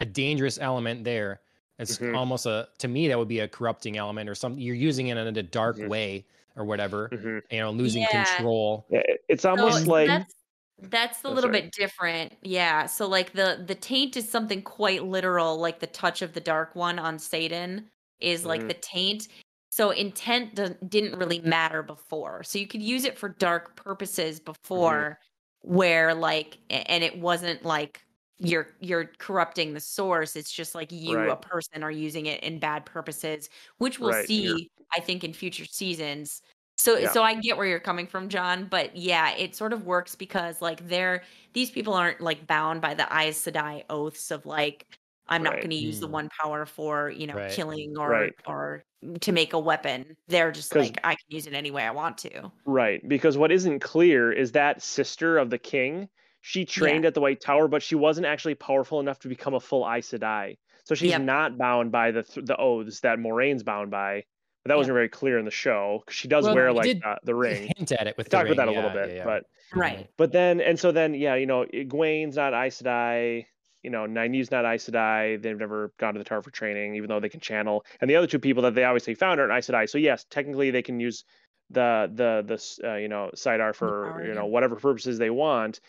a 0.00 0.04
dangerous 0.04 0.58
element 0.60 1.04
there. 1.04 1.40
It's 1.78 1.98
mm-hmm. 1.98 2.16
almost 2.16 2.46
a 2.46 2.68
to 2.78 2.88
me 2.88 3.08
that 3.08 3.18
would 3.18 3.28
be 3.28 3.40
a 3.40 3.48
corrupting 3.48 3.96
element 3.96 4.30
or 4.30 4.34
something. 4.34 4.60
You're 4.60 4.74
using 4.74 5.08
it 5.08 5.16
in 5.16 5.36
a 5.36 5.42
dark 5.42 5.76
mm-hmm. 5.76 5.88
way 5.88 6.26
or 6.56 6.64
whatever, 6.64 7.10
mm-hmm. 7.10 7.38
you 7.54 7.60
know, 7.60 7.70
losing 7.70 8.02
yeah. 8.02 8.24
control. 8.24 8.86
Yeah, 8.90 9.02
it's 9.28 9.44
almost 9.44 9.84
so 9.84 9.90
like 9.90 10.08
that's, 10.08 10.34
that's 10.82 11.24
a 11.24 11.28
oh, 11.28 11.32
little 11.32 11.50
sorry. 11.50 11.62
bit 11.62 11.72
different. 11.72 12.32
Yeah. 12.42 12.86
So 12.86 13.06
like 13.06 13.32
the 13.32 13.62
the 13.66 13.74
taint 13.74 14.16
is 14.16 14.28
something 14.28 14.62
quite 14.62 15.04
literal, 15.04 15.58
like 15.58 15.80
the 15.80 15.86
touch 15.86 16.22
of 16.22 16.32
the 16.32 16.40
dark 16.40 16.74
one 16.74 16.98
on 16.98 17.18
saidin 17.18 17.84
is 18.20 18.40
mm-hmm. 18.40 18.48
like 18.48 18.68
the 18.68 18.74
taint. 18.74 19.28
So 19.76 19.90
intent 19.90 20.58
didn't 20.88 21.18
really 21.18 21.40
matter 21.40 21.82
before. 21.82 22.42
So 22.44 22.58
you 22.58 22.66
could 22.66 22.80
use 22.80 23.04
it 23.04 23.18
for 23.18 23.28
dark 23.28 23.76
purposes 23.76 24.40
before 24.40 25.18
mm-hmm. 25.62 25.74
where 25.74 26.14
like 26.14 26.56
and 26.70 27.04
it 27.04 27.18
wasn't 27.18 27.62
like 27.62 28.00
you're 28.38 28.68
you're 28.80 29.10
corrupting 29.18 29.74
the 29.74 29.80
source 29.80 30.34
it's 30.34 30.50
just 30.50 30.74
like 30.74 30.90
you 30.92 31.18
right. 31.18 31.28
a 31.28 31.36
person 31.36 31.82
are 31.82 31.90
using 31.90 32.24
it 32.24 32.42
in 32.42 32.58
bad 32.58 32.86
purposes 32.86 33.48
which 33.78 33.98
we'll 33.98 34.12
right. 34.12 34.26
see 34.26 34.42
you're... 34.42 34.58
i 34.94 35.00
think 35.00 35.24
in 35.24 35.32
future 35.32 35.64
seasons 35.64 36.42
so 36.76 36.98
yeah. 36.98 37.10
so 37.10 37.22
i 37.22 37.32
get 37.34 37.56
where 37.56 37.64
you're 37.64 37.80
coming 37.80 38.06
from 38.06 38.28
john 38.28 38.66
but 38.68 38.94
yeah 38.94 39.34
it 39.36 39.56
sort 39.56 39.72
of 39.72 39.86
works 39.86 40.14
because 40.14 40.60
like 40.60 40.86
they're 40.86 41.22
these 41.54 41.70
people 41.70 41.94
aren't 41.94 42.20
like 42.20 42.46
bound 42.46 42.82
by 42.82 42.92
the 42.92 43.04
Aes 43.04 43.42
Sedai 43.42 43.84
oaths 43.88 44.30
of 44.30 44.44
like 44.44 44.86
i'm 45.28 45.42
right. 45.42 45.52
not 45.52 45.56
going 45.58 45.70
to 45.70 45.76
use 45.76 45.98
mm. 45.98 46.00
the 46.00 46.08
one 46.08 46.28
power 46.40 46.66
for 46.66 47.10
you 47.10 47.26
know 47.26 47.46
killing 47.50 47.94
or 47.98 48.30
or 48.46 48.84
to 49.20 49.32
make 49.32 49.52
a 49.52 49.58
weapon 49.58 50.16
they're 50.28 50.50
just 50.50 50.74
like 50.74 50.98
i 51.04 51.14
can 51.14 51.24
use 51.28 51.46
it 51.46 51.54
any 51.54 51.70
way 51.70 51.82
i 51.82 51.90
want 51.90 52.18
to 52.18 52.50
right 52.64 53.06
because 53.08 53.36
what 53.36 53.52
isn't 53.52 53.80
clear 53.80 54.32
is 54.32 54.52
that 54.52 54.82
sister 54.82 55.38
of 55.38 55.50
the 55.50 55.58
king 55.58 56.08
she 56.46 56.64
trained 56.64 57.02
yeah. 57.02 57.08
at 57.08 57.14
the 57.14 57.20
White 57.20 57.40
Tower, 57.40 57.66
but 57.66 57.82
she 57.82 57.96
wasn't 57.96 58.24
actually 58.24 58.54
powerful 58.54 59.00
enough 59.00 59.18
to 59.20 59.28
become 59.28 59.54
a 59.54 59.58
full 59.58 59.84
Aes 59.84 60.10
Sedai. 60.10 60.58
So 60.84 60.94
she's 60.94 61.10
yep. 61.10 61.22
not 61.22 61.58
bound 61.58 61.90
by 61.90 62.12
the 62.12 62.22
the 62.36 62.56
oaths 62.56 63.00
that 63.00 63.18
Moiraine's 63.18 63.64
bound 63.64 63.90
by. 63.90 64.22
But 64.62 64.68
that 64.68 64.74
yep. 64.74 64.78
wasn't 64.78 64.94
very 64.94 65.08
clear 65.08 65.40
in 65.40 65.44
the 65.44 65.50
show 65.50 66.02
because 66.04 66.16
she 66.16 66.28
does 66.28 66.44
well, 66.44 66.54
wear 66.54 66.72
like 66.72 67.00
uh, 67.04 67.16
the 67.24 67.34
ring. 67.44 67.72
Hint 67.76 67.90
at 67.90 68.06
it 68.06 68.16
with 68.16 68.28
talk 68.28 68.46
about 68.46 68.58
that 68.58 68.68
a 68.68 68.70
little 68.70 68.90
bit, 68.90 69.16
yeah, 69.16 69.24
but 69.24 69.42
right. 69.74 70.08
But 70.16 70.30
then 70.30 70.60
and 70.60 70.78
so 70.78 70.92
then 70.92 71.14
yeah, 71.14 71.34
you 71.34 71.46
know, 71.46 71.64
Egwene's 71.74 72.36
not 72.36 72.54
Aes 72.54 72.80
Sedai. 72.80 73.46
You 73.86 73.90
know, 73.90 74.06
Nynaeve's 74.06 74.50
not 74.50 74.66
Aes 74.66 74.88
Sedai. 74.88 75.40
They've 75.40 75.56
never 75.56 75.92
gone 75.98 76.14
to 76.14 76.18
the 76.18 76.24
tower 76.24 76.42
for 76.42 76.50
training, 76.50 76.96
even 76.96 77.08
though 77.08 77.20
they 77.20 77.30
can 77.30 77.40
channel. 77.40 77.84
And 78.00 78.10
the 78.10 78.16
other 78.16 78.26
two 78.26 78.38
people 78.38 78.62
that 78.64 78.74
they 78.74 78.84
obviously 78.84 79.14
found 79.14 79.40
are 79.40 79.50
Aes 79.50 79.68
Sedai. 79.68 79.88
So 79.88 79.98
yes, 79.98 80.26
technically 80.28 80.70
they 80.70 80.82
can 80.82 81.00
use 81.00 81.24
the 81.70 82.10
the 82.12 82.44
the 82.46 82.88
uh, 82.88 82.94
you 82.96 83.08
know 83.08 83.30
saidar 83.34 83.74
for 83.74 84.24
you 84.24 84.34
know 84.34 84.46
whatever 84.46 84.76
purposes 84.76 85.18
they 85.18 85.30
want 85.30 85.80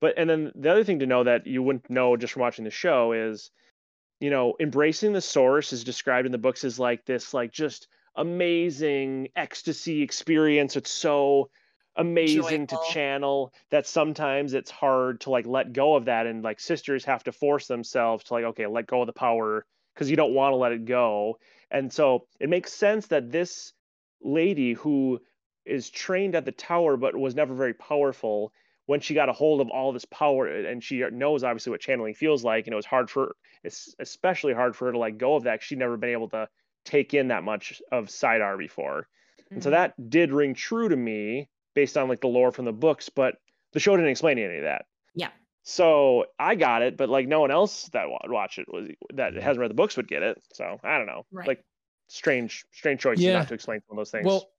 but 0.00 0.18
and 0.18 0.28
then 0.28 0.52
the 0.54 0.70
other 0.70 0.84
thing 0.84 0.98
to 1.00 1.06
know 1.06 1.24
that 1.24 1.46
you 1.46 1.62
wouldn't 1.62 1.88
know 1.90 2.16
just 2.16 2.32
from 2.32 2.42
watching 2.42 2.64
the 2.64 2.70
show 2.70 3.12
is, 3.12 3.50
you 4.20 4.30
know, 4.30 4.54
embracing 4.60 5.12
the 5.12 5.20
source 5.20 5.72
is 5.72 5.84
described 5.84 6.26
in 6.26 6.32
the 6.32 6.38
books 6.38 6.64
as 6.64 6.78
like 6.78 7.04
this, 7.04 7.34
like 7.34 7.52
just 7.52 7.88
amazing 8.16 9.28
ecstasy 9.34 10.02
experience. 10.02 10.76
It's 10.76 10.90
so 10.90 11.50
amazing 11.96 12.66
Joyful. 12.66 12.84
to 12.84 12.92
channel 12.92 13.52
that 13.70 13.86
sometimes 13.86 14.52
it's 14.52 14.70
hard 14.70 15.20
to 15.22 15.30
like 15.30 15.46
let 15.46 15.72
go 15.72 15.94
of 15.94 16.06
that 16.06 16.26
and 16.26 16.42
like 16.42 16.60
sisters 16.60 17.04
have 17.04 17.24
to 17.24 17.32
force 17.32 17.66
themselves 17.66 18.24
to 18.24 18.34
like 18.34 18.44
okay 18.44 18.66
let 18.66 18.86
go 18.86 19.02
of 19.02 19.06
the 19.06 19.12
power 19.12 19.64
because 19.94 20.10
you 20.10 20.16
don't 20.16 20.34
want 20.34 20.52
to 20.52 20.56
let 20.56 20.72
it 20.72 20.84
go 20.84 21.38
and 21.70 21.92
so 21.92 22.26
it 22.40 22.48
makes 22.48 22.72
sense 22.72 23.06
that 23.06 23.30
this 23.30 23.72
lady 24.22 24.72
who 24.72 25.20
is 25.64 25.90
trained 25.90 26.34
at 26.34 26.44
the 26.44 26.52
tower 26.52 26.96
but 26.96 27.16
was 27.16 27.34
never 27.34 27.54
very 27.54 27.74
powerful 27.74 28.52
when 28.86 29.00
she 29.00 29.14
got 29.14 29.28
a 29.28 29.32
hold 29.32 29.60
of 29.60 29.70
all 29.70 29.92
this 29.92 30.04
power 30.04 30.46
and 30.46 30.82
she 30.82 31.02
knows 31.10 31.42
obviously 31.42 31.70
what 31.70 31.80
channeling 31.80 32.14
feels 32.14 32.44
like, 32.44 32.66
and 32.66 32.72
know, 32.72 32.78
it's 32.78 32.86
hard 32.86 33.10
for 33.10 33.36
it's 33.62 33.94
especially 33.98 34.52
hard 34.52 34.76
for 34.76 34.86
her 34.86 34.92
to 34.92 34.98
like 34.98 35.16
go 35.16 35.36
of 35.36 35.44
that. 35.44 35.62
She'd 35.62 35.78
never 35.78 35.96
been 35.96 36.10
able 36.10 36.28
to 36.30 36.48
take 36.84 37.14
in 37.14 37.28
that 37.28 37.44
much 37.44 37.80
of 37.90 38.08
saidar 38.08 38.58
before. 38.58 39.08
Mm-hmm. 39.40 39.54
And 39.54 39.62
so 39.62 39.70
mm-hmm. 39.70 39.74
that 39.74 40.10
did 40.10 40.32
ring 40.32 40.54
true 40.54 40.88
to 40.88 40.96
me 40.96 41.48
based 41.74 41.96
on 41.96 42.08
like 42.08 42.20
the 42.20 42.28
lore 42.28 42.52
from 42.52 42.64
the 42.64 42.72
books, 42.72 43.08
but 43.08 43.36
the 43.72 43.80
show 43.80 43.96
didn't 43.96 44.10
explain 44.10 44.38
any 44.38 44.58
of 44.58 44.64
that. 44.64 44.86
Yeah. 45.14 45.30
So 45.62 46.26
I 46.38 46.54
got 46.54 46.82
it, 46.82 46.96
but 46.96 47.08
like 47.08 47.26
no 47.26 47.40
one 47.40 47.50
else 47.50 47.88
that 47.92 48.06
would 48.08 48.30
watch 48.30 48.58
it 48.58 48.66
was 48.68 48.90
that 49.14 49.34
hasn't 49.34 49.60
read 49.60 49.70
the 49.70 49.74
books 49.74 49.96
would 49.96 50.08
get 50.08 50.22
it. 50.22 50.42
So 50.52 50.78
I 50.84 50.98
don't 50.98 51.06
know. 51.06 51.24
Right. 51.32 51.48
Like 51.48 51.64
strange, 52.08 52.64
strange 52.72 53.00
choice 53.00 53.18
yeah. 53.18 53.38
not 53.38 53.48
to 53.48 53.54
explain 53.54 53.80
some 53.88 53.98
of 53.98 54.00
those 54.00 54.10
things. 54.10 54.26
Well, 54.26 54.50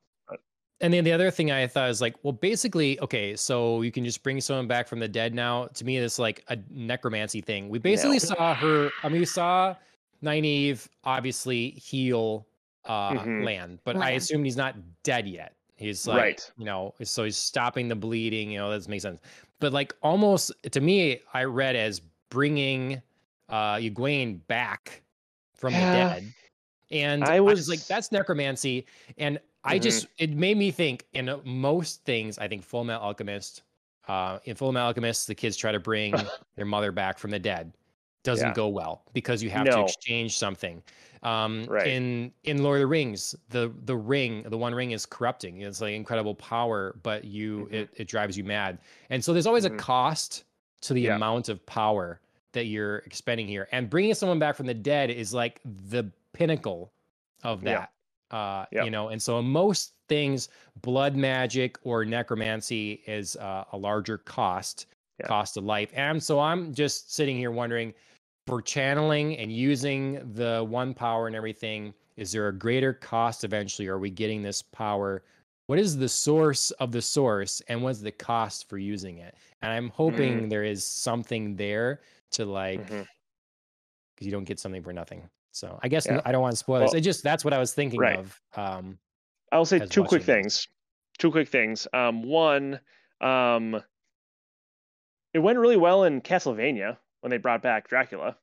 and 0.81 0.93
then 0.93 1.05
the 1.05 1.13
other 1.13 1.31
thing 1.31 1.51
I 1.51 1.67
thought 1.67 1.89
is 1.89 2.01
like, 2.01 2.15
well, 2.23 2.33
basically, 2.33 2.99
okay, 2.99 3.35
so 3.37 3.81
you 3.81 3.91
can 3.91 4.03
just 4.03 4.21
bring 4.23 4.41
someone 4.41 4.67
back 4.67 4.89
from 4.89 4.99
the 4.99 5.07
dead 5.07 5.33
now. 5.33 5.67
To 5.67 5.85
me, 5.85 5.97
it's 5.97 6.19
like 6.19 6.43
a 6.49 6.57
necromancy 6.69 7.39
thing. 7.39 7.69
We 7.69 7.79
basically 7.79 8.17
no. 8.17 8.35
saw 8.35 8.53
her. 8.55 8.91
I 9.01 9.07
mean, 9.07 9.19
we 9.19 9.25
saw 9.25 9.75
Nynaeve 10.21 10.85
obviously 11.05 11.69
heal 11.71 12.45
uh, 12.83 13.11
mm-hmm. 13.11 13.43
Lan, 13.43 13.79
but 13.85 13.95
Lan. 13.95 14.05
I 14.05 14.11
assume 14.11 14.43
he's 14.43 14.57
not 14.57 14.75
dead 15.03 15.27
yet. 15.27 15.54
He's 15.75 16.07
like, 16.07 16.21
right. 16.21 16.51
you 16.57 16.65
know, 16.65 16.93
so 17.03 17.23
he's 17.25 17.37
stopping 17.37 17.87
the 17.87 17.95
bleeding. 17.95 18.51
You 18.51 18.59
know, 18.59 18.71
that 18.71 18.87
makes 18.87 19.03
sense. 19.03 19.19
But 19.59 19.73
like, 19.73 19.93
almost 20.01 20.51
to 20.71 20.81
me, 20.81 21.21
I 21.33 21.43
read 21.43 21.75
as 21.75 22.01
bringing 22.29 23.01
uh 23.49 23.75
Egwene 23.75 24.39
back 24.47 25.03
from 25.55 25.73
yeah. 25.73 25.91
the 25.91 26.21
dead. 26.21 26.33
And 26.91 27.23
I 27.23 27.39
was, 27.39 27.51
I 27.51 27.55
was 27.55 27.69
like, 27.69 27.87
that's 27.87 28.11
necromancy. 28.11 28.85
And 29.17 29.39
I 29.63 29.75
mm-hmm. 29.75 29.83
just 29.83 30.07
it 30.17 30.31
made 30.31 30.57
me 30.57 30.71
think 30.71 31.05
in 31.13 31.29
most 31.43 32.05
things. 32.05 32.37
I 32.37 32.47
think 32.47 32.67
Fullmetal 32.67 33.01
Alchemist, 33.01 33.63
uh, 34.07 34.39
in 34.45 34.55
Fullmetal 34.55 34.85
Alchemist, 34.85 35.27
the 35.27 35.35
kids 35.35 35.57
try 35.57 35.71
to 35.71 35.79
bring 35.79 36.13
their 36.55 36.65
mother 36.65 36.91
back 36.91 37.17
from 37.17 37.31
the 37.31 37.39
dead. 37.39 37.73
Doesn't 38.25 38.49
yeah. 38.49 38.53
go 38.53 38.67
well 38.67 39.03
because 39.13 39.41
you 39.41 39.49
have 39.51 39.65
no. 39.65 39.71
to 39.71 39.81
exchange 39.83 40.37
something. 40.37 40.83
Um, 41.23 41.65
right. 41.69 41.87
In 41.87 42.31
in 42.43 42.61
Lord 42.61 42.77
of 42.77 42.81
the 42.81 42.87
Rings, 42.87 43.35
the 43.49 43.71
the 43.85 43.95
ring, 43.95 44.43
the 44.43 44.57
One 44.57 44.75
Ring 44.75 44.91
is 44.91 45.05
corrupting. 45.05 45.61
It's 45.61 45.79
like 45.79 45.93
incredible 45.93 46.35
power, 46.35 46.99
but 47.01 47.23
you 47.23 47.65
mm-hmm. 47.65 47.73
it 47.73 47.89
it 47.95 48.07
drives 48.07 48.37
you 48.37 48.43
mad. 48.43 48.79
And 49.09 49.23
so 49.23 49.31
there's 49.31 49.47
always 49.47 49.65
mm-hmm. 49.65 49.75
a 49.75 49.79
cost 49.79 50.43
to 50.81 50.93
the 50.93 51.01
yeah. 51.01 51.15
amount 51.15 51.49
of 51.49 51.65
power 51.65 52.19
that 52.51 52.65
you're 52.65 52.97
expending 52.99 53.47
here. 53.47 53.67
And 53.71 53.89
bringing 53.89 54.13
someone 54.13 54.39
back 54.39 54.55
from 54.55 54.65
the 54.65 54.73
dead 54.73 55.09
is 55.09 55.33
like 55.33 55.61
the 55.63 56.11
pinnacle 56.33 56.91
of 57.43 57.61
that. 57.61 57.91
Uh, 58.31 58.65
yep. 58.71 58.85
you 58.85 58.91
know, 58.91 59.09
and 59.09 59.21
so 59.21 59.39
in 59.39 59.45
most 59.45 59.93
things, 60.09 60.49
blood 60.81 61.15
magic 61.15 61.77
or 61.83 62.03
necromancy 62.05 63.03
is 63.07 63.35
uh, 63.37 63.63
a 63.71 63.77
larger 63.77 64.17
cost, 64.17 64.87
yep. 65.19 65.27
cost 65.27 65.57
of 65.57 65.63
life. 65.63 65.91
And 65.93 66.21
so 66.21 66.39
I'm 66.39 66.73
just 66.73 67.13
sitting 67.13 67.37
here 67.37 67.51
wondering, 67.51 67.93
for 68.47 68.61
channeling 68.61 69.37
and 69.37 69.51
using 69.51 70.31
the 70.33 70.65
one 70.67 70.93
power 70.93 71.27
and 71.27 71.35
everything, 71.35 71.93
is 72.17 72.31
there 72.31 72.47
a 72.47 72.53
greater 72.53 72.93
cost 72.93 73.43
eventually? 73.43 73.87
Are 73.87 73.99
we 73.99 74.09
getting 74.09 74.41
this 74.41 74.61
power? 74.61 75.23
What 75.67 75.79
is 75.79 75.97
the 75.97 76.07
source 76.07 76.71
of 76.71 76.91
the 76.91 77.01
source 77.01 77.61
and 77.67 77.81
what's 77.81 77.99
the 77.99 78.11
cost 78.11 78.69
for 78.69 78.77
using 78.77 79.17
it? 79.17 79.35
And 79.61 79.71
I'm 79.71 79.89
hoping 79.89 80.41
mm. 80.41 80.49
there 80.49 80.63
is 80.63 80.85
something 80.85 81.55
there 81.55 82.01
to 82.31 82.45
like, 82.45 82.85
because 82.85 83.01
mm-hmm. 83.05 84.25
you 84.25 84.31
don't 84.31 84.43
get 84.43 84.59
something 84.59 84.83
for 84.83 84.93
nothing. 84.93 85.27
So 85.51 85.79
I 85.81 85.87
guess 85.87 86.05
yeah. 86.05 86.21
I 86.25 86.31
don't 86.31 86.41
want 86.41 86.51
to 86.51 86.57
spoil 86.57 86.81
well, 86.81 86.87
this. 86.87 86.95
It 86.95 87.01
just 87.01 87.23
that's 87.23 87.43
what 87.43 87.53
I 87.53 87.57
was 87.57 87.73
thinking 87.73 87.99
right. 87.99 88.19
of. 88.19 88.41
Um, 88.55 88.99
I'll 89.51 89.65
say 89.65 89.79
two 89.79 90.03
quick 90.03 90.21
this. 90.21 90.25
things. 90.25 90.67
Two 91.17 91.31
quick 91.31 91.47
things. 91.47 91.87
Um, 91.93 92.23
one, 92.23 92.79
um, 93.21 93.81
it 95.33 95.39
went 95.39 95.57
really 95.57 95.77
well 95.77 96.03
in 96.03 96.21
Castlevania 96.21 96.97
when 97.25 97.31
they 97.31 97.37
brought 97.37 97.63
back 97.63 97.89
Dracula. 97.89 98.37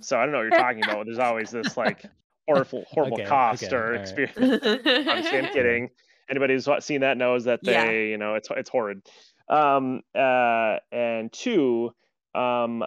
So 0.00 0.18
I 0.18 0.24
don't 0.24 0.32
know 0.32 0.38
what 0.38 0.50
you're 0.50 0.58
talking 0.58 0.82
about. 0.82 1.06
There's 1.06 1.20
always 1.20 1.52
this 1.52 1.76
like 1.76 2.04
horrible, 2.48 2.84
horrible 2.90 3.20
okay, 3.20 3.24
cost 3.24 3.62
okay, 3.62 3.76
or 3.76 3.92
right. 3.92 4.00
experience. 4.00 4.36
I'm 4.66 5.52
kidding. 5.52 5.90
Anybody 6.28 6.54
who's 6.54 6.68
seen 6.80 7.02
that 7.02 7.16
knows 7.16 7.44
that 7.44 7.62
they, 7.62 7.72
yeah. 7.72 7.90
you 8.10 8.18
know, 8.18 8.34
it's 8.34 8.48
it's 8.50 8.68
horrid. 8.68 9.02
Um, 9.48 10.02
uh, 10.12 10.78
and 10.90 11.32
two, 11.32 11.92
um, 12.34 12.84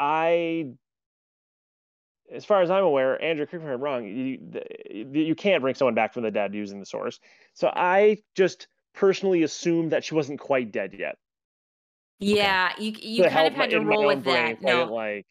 I, 0.00 0.66
as 2.32 2.44
far 2.44 2.62
as 2.62 2.72
I'm 2.72 2.82
aware, 2.82 3.22
Andrew, 3.22 3.46
correct 3.46 3.64
me 3.64 3.70
if 3.70 3.74
I'm 3.76 3.80
wrong. 3.80 4.04
You 4.04 5.12
you 5.12 5.34
can't 5.36 5.62
bring 5.62 5.76
someone 5.76 5.94
back 5.94 6.12
from 6.12 6.24
the 6.24 6.32
dead 6.32 6.54
using 6.54 6.80
the 6.80 6.86
source. 6.86 7.20
So 7.52 7.68
I 7.72 8.18
just 8.34 8.66
personally 8.94 9.44
assumed 9.44 9.92
that 9.92 10.02
she 10.02 10.16
wasn't 10.16 10.40
quite 10.40 10.72
dead 10.72 10.96
yet. 10.98 11.18
Yeah, 12.24 12.70
okay. 12.72 12.84
you 12.84 12.92
you 13.00 13.28
kind 13.28 13.46
of 13.46 13.54
had 13.54 13.70
to 13.70 13.80
roll 13.80 14.06
with 14.06 14.24
that. 14.24 14.62
No, 14.62 14.84
like 14.84 15.26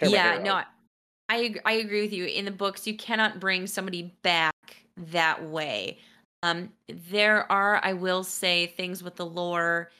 yeah, 0.00 0.38
no, 0.42 0.62
I 1.28 1.54
I 1.64 1.72
agree 1.72 2.02
with 2.02 2.12
you. 2.12 2.24
In 2.24 2.44
the 2.44 2.50
books, 2.50 2.86
you 2.86 2.96
cannot 2.96 3.38
bring 3.38 3.66
somebody 3.66 4.14
back 4.22 4.54
that 4.96 5.44
way. 5.44 5.98
Um, 6.42 6.70
there 6.88 7.50
are, 7.52 7.80
I 7.84 7.92
will 7.92 8.24
say, 8.24 8.68
things 8.76 9.02
with 9.02 9.16
the 9.16 9.26
lore 9.26 9.90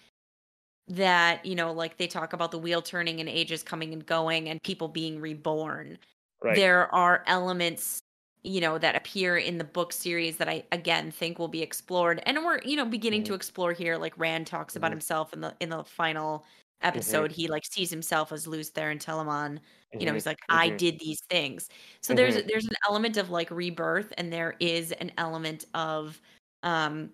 that 0.88 1.44
you 1.44 1.54
know, 1.54 1.72
like 1.72 1.98
they 1.98 2.06
talk 2.06 2.32
about 2.32 2.50
the 2.50 2.59
wheel 2.59 2.82
turning 2.82 3.20
and 3.20 3.28
ages 3.28 3.62
coming 3.62 3.92
and 3.92 4.04
going, 4.04 4.48
and 4.48 4.62
people 4.62 4.88
being 4.88 5.20
reborn. 5.20 5.98
Right. 6.42 6.56
There 6.56 6.92
are 6.94 7.22
elements 7.26 8.02
you 8.44 8.60
know 8.60 8.78
that 8.78 8.97
appear 8.97 9.36
in 9.36 9.59
the 9.59 9.64
book 9.64 9.93
series 9.93 10.36
that 10.36 10.48
I 10.48 10.64
again 10.73 11.10
think 11.10 11.39
will 11.39 11.48
be 11.48 11.62
explored 11.62 12.23
and 12.27 12.39
we're 12.44 12.60
you 12.62 12.77
know 12.77 12.85
beginning 12.85 13.23
mm-hmm. 13.23 13.28
to 13.28 13.35
explore 13.35 13.73
here 13.73 13.97
like 13.97 14.19
Rand 14.19 14.47
talks 14.47 14.77
about 14.77 14.89
mm-hmm. 14.89 14.94
himself 14.94 15.32
in 15.32 15.40
the 15.40 15.55
in 15.60 15.70
the 15.70 15.85
final 15.85 16.39
mm-hmm. 16.39 16.89
episode 16.89 17.31
mm-hmm. 17.31 17.40
he 17.40 17.48
like 17.48 17.64
sees 17.64 17.90
himself 17.90 18.32
as 18.32 18.47
Lews 18.47 18.70
Therin 18.70 18.98
Telamon 18.98 19.59
you 19.93 20.01
know 20.01 20.06
mm-hmm. 20.06 20.14
he's 20.14 20.27
like 20.27 20.40
I 20.48 20.69
mm-hmm. 20.69 20.77
did 20.77 20.98
these 20.98 21.20
things 21.31 21.69
so 22.01 22.14
there's 22.14 22.35
there's 22.44 22.66
an 22.66 22.77
element 22.89 23.16
of 23.16 23.31
like 23.31 23.51
rebirth 23.51 24.12
and 24.19 24.32
there 24.32 24.55
is 24.59 24.93
an 24.93 25.12
element 25.19 25.66
of 25.74 26.20
um 26.62 27.10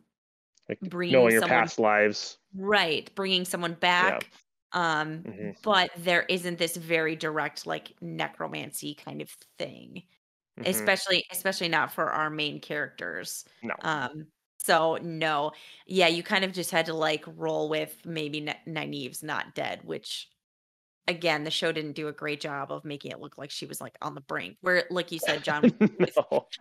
like 0.68 0.80
bringing 0.80 1.14
knowing 1.14 1.32
your 1.32 1.40
someone, 1.42 1.58
past 1.58 1.78
lives 1.78 2.38
right 2.56 3.10
bringing 3.14 3.44
someone 3.44 3.74
back 3.74 4.30
yeah. 4.74 5.00
um 5.00 5.24
but 5.62 5.90
there 5.98 6.22
isn't 6.28 6.58
this 6.58 6.76
very 6.76 7.16
direct 7.16 7.66
like 7.66 7.92
necromancy 8.00 8.94
kind 8.94 9.22
of 9.22 9.30
thing 9.58 10.02
mm-hmm. 10.58 10.70
especially 10.70 11.24
especially 11.32 11.68
not 11.68 11.92
for 11.92 12.10
our 12.10 12.30
main 12.30 12.60
characters. 12.60 13.44
No. 13.62 13.74
Um 13.82 14.26
so 14.58 14.98
no. 15.02 15.52
Yeah, 15.86 16.08
you 16.08 16.22
kind 16.22 16.44
of 16.44 16.52
just 16.52 16.70
had 16.70 16.86
to 16.86 16.94
like 16.94 17.24
roll 17.36 17.68
with 17.68 17.96
maybe 18.04 18.46
N- 18.46 18.74
Nynaeve's 18.74 19.22
not 19.22 19.54
dead, 19.54 19.80
which 19.84 20.28
again, 21.08 21.42
the 21.42 21.50
show 21.50 21.72
didn't 21.72 21.92
do 21.92 22.06
a 22.06 22.12
great 22.12 22.40
job 22.40 22.70
of 22.70 22.84
making 22.84 23.10
it 23.10 23.20
look 23.20 23.38
like 23.38 23.50
she 23.50 23.66
was 23.66 23.80
like 23.80 23.96
on 24.02 24.14
the 24.14 24.20
brink. 24.20 24.58
Where, 24.60 24.84
like 24.90 25.10
you 25.10 25.18
said, 25.18 25.42
John, 25.42 25.62
no. 25.80 25.88
with, 25.98 26.16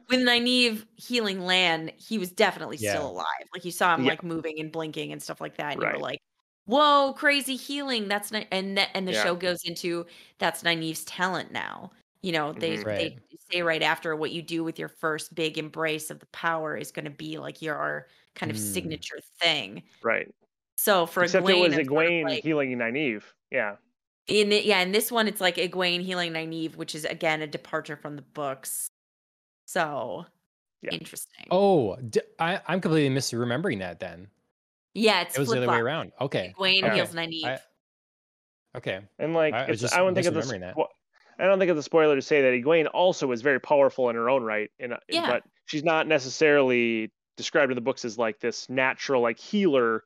with 0.09 0.19
Nynaeve 0.21 0.85
healing 0.95 1.41
Lan, 1.41 1.91
he 1.97 2.17
was 2.17 2.31
definitely 2.31 2.77
yeah. 2.77 2.93
still 2.93 3.11
alive. 3.11 3.25
Like 3.53 3.65
you 3.65 3.71
saw 3.71 3.93
him 3.93 4.05
yeah. 4.05 4.11
like 4.11 4.23
moving 4.23 4.59
and 4.59 4.71
blinking 4.71 5.11
and 5.11 5.21
stuff 5.21 5.41
like 5.41 5.57
that. 5.57 5.73
And 5.73 5.81
right. 5.81 5.93
you 5.93 5.97
were 5.97 6.03
like, 6.03 6.19
"Whoa, 6.65 7.13
crazy 7.13 7.57
healing!" 7.57 8.07
That's 8.07 8.31
not, 8.31 8.45
and 8.51 8.79
and 8.79 9.07
the 9.07 9.11
yeah. 9.11 9.23
show 9.23 9.35
goes 9.35 9.59
into 9.65 10.05
that's 10.39 10.63
Nynaeve's 10.63 11.03
talent 11.03 11.51
now. 11.51 11.91
You 12.23 12.31
know, 12.31 12.51
they 12.51 12.77
mm-hmm. 12.77 12.87
right. 12.87 13.17
they 13.29 13.37
say 13.51 13.61
right 13.61 13.83
after 13.83 14.15
what 14.15 14.31
you 14.31 14.41
do 14.41 14.63
with 14.63 14.79
your 14.79 14.89
first 14.89 15.35
big 15.35 15.57
embrace 15.57 16.09
of 16.09 16.19
the 16.19 16.25
power 16.27 16.75
is 16.75 16.91
going 16.91 17.05
to 17.05 17.11
be 17.11 17.37
like 17.37 17.61
your 17.61 18.07
kind 18.35 18.51
of 18.51 18.57
mm. 18.57 18.73
signature 18.73 19.19
thing. 19.39 19.83
Right. 20.03 20.33
So 20.77 21.05
for 21.05 21.23
Except 21.23 21.45
Egwene, 21.45 21.65
it 21.65 21.77
was 21.77 21.87
Egwene 21.87 22.23
like, 22.23 22.43
healing 22.43 22.75
Nynaeve. 22.77 23.23
Yeah. 23.51 23.75
In 24.27 24.49
the, 24.49 24.65
yeah, 24.65 24.81
in 24.81 24.91
this 24.91 25.11
one 25.11 25.27
it's 25.27 25.39
like 25.39 25.55
Egwene 25.55 26.01
healing 26.01 26.33
Nynaeve, 26.33 26.75
which 26.75 26.95
is 26.95 27.05
again 27.05 27.41
a 27.41 27.47
departure 27.47 27.95
from 27.95 28.15
the 28.15 28.23
books. 28.23 28.89
So 29.65 30.25
yeah. 30.81 30.91
interesting. 30.91 31.45
Oh, 31.51 31.95
d- 31.97 32.21
I, 32.39 32.59
I'm 32.67 32.81
completely 32.81 33.15
misremembering 33.15 33.79
that 33.79 33.99
then. 33.99 34.27
Yeah, 34.93 35.21
it's 35.21 35.35
it 35.35 35.39
was 35.39 35.49
the 35.49 35.57
other 35.57 35.67
way 35.67 35.77
around. 35.77 36.11
Okay. 36.19 36.53
Egwene 36.57 36.83
okay. 36.83 36.95
heals 36.95 37.13
Nynaeve. 37.13 37.45
I, 37.45 37.59
okay. 38.77 38.99
And 39.19 39.33
like, 39.33 39.53
I, 39.53 39.65
it's, 39.65 39.93
I, 39.93 39.99
I 39.99 40.03
not 40.03 40.15
think 40.15 40.27
of 40.27 40.33
this. 40.33 40.49
That. 40.49 40.75
I 41.39 41.45
don't 41.45 41.59
think 41.59 41.69
it's 41.69 41.79
a 41.79 41.83
spoiler 41.83 42.15
to 42.15 42.21
say 42.21 42.41
that 42.41 42.53
Egwene 42.53 42.87
also 42.93 43.31
is 43.31 43.41
very 43.41 43.59
powerful 43.59 44.09
in 44.09 44.15
her 44.15 44.29
own 44.29 44.43
right, 44.43 44.71
in, 44.79 44.93
yeah. 45.07 45.29
but 45.29 45.43
she's 45.65 45.83
not 45.83 46.07
necessarily 46.07 47.11
described 47.35 47.71
in 47.71 47.75
the 47.75 47.81
books 47.81 48.03
as 48.03 48.17
like 48.17 48.39
this 48.39 48.69
natural 48.69 49.21
like 49.21 49.37
healer 49.37 50.03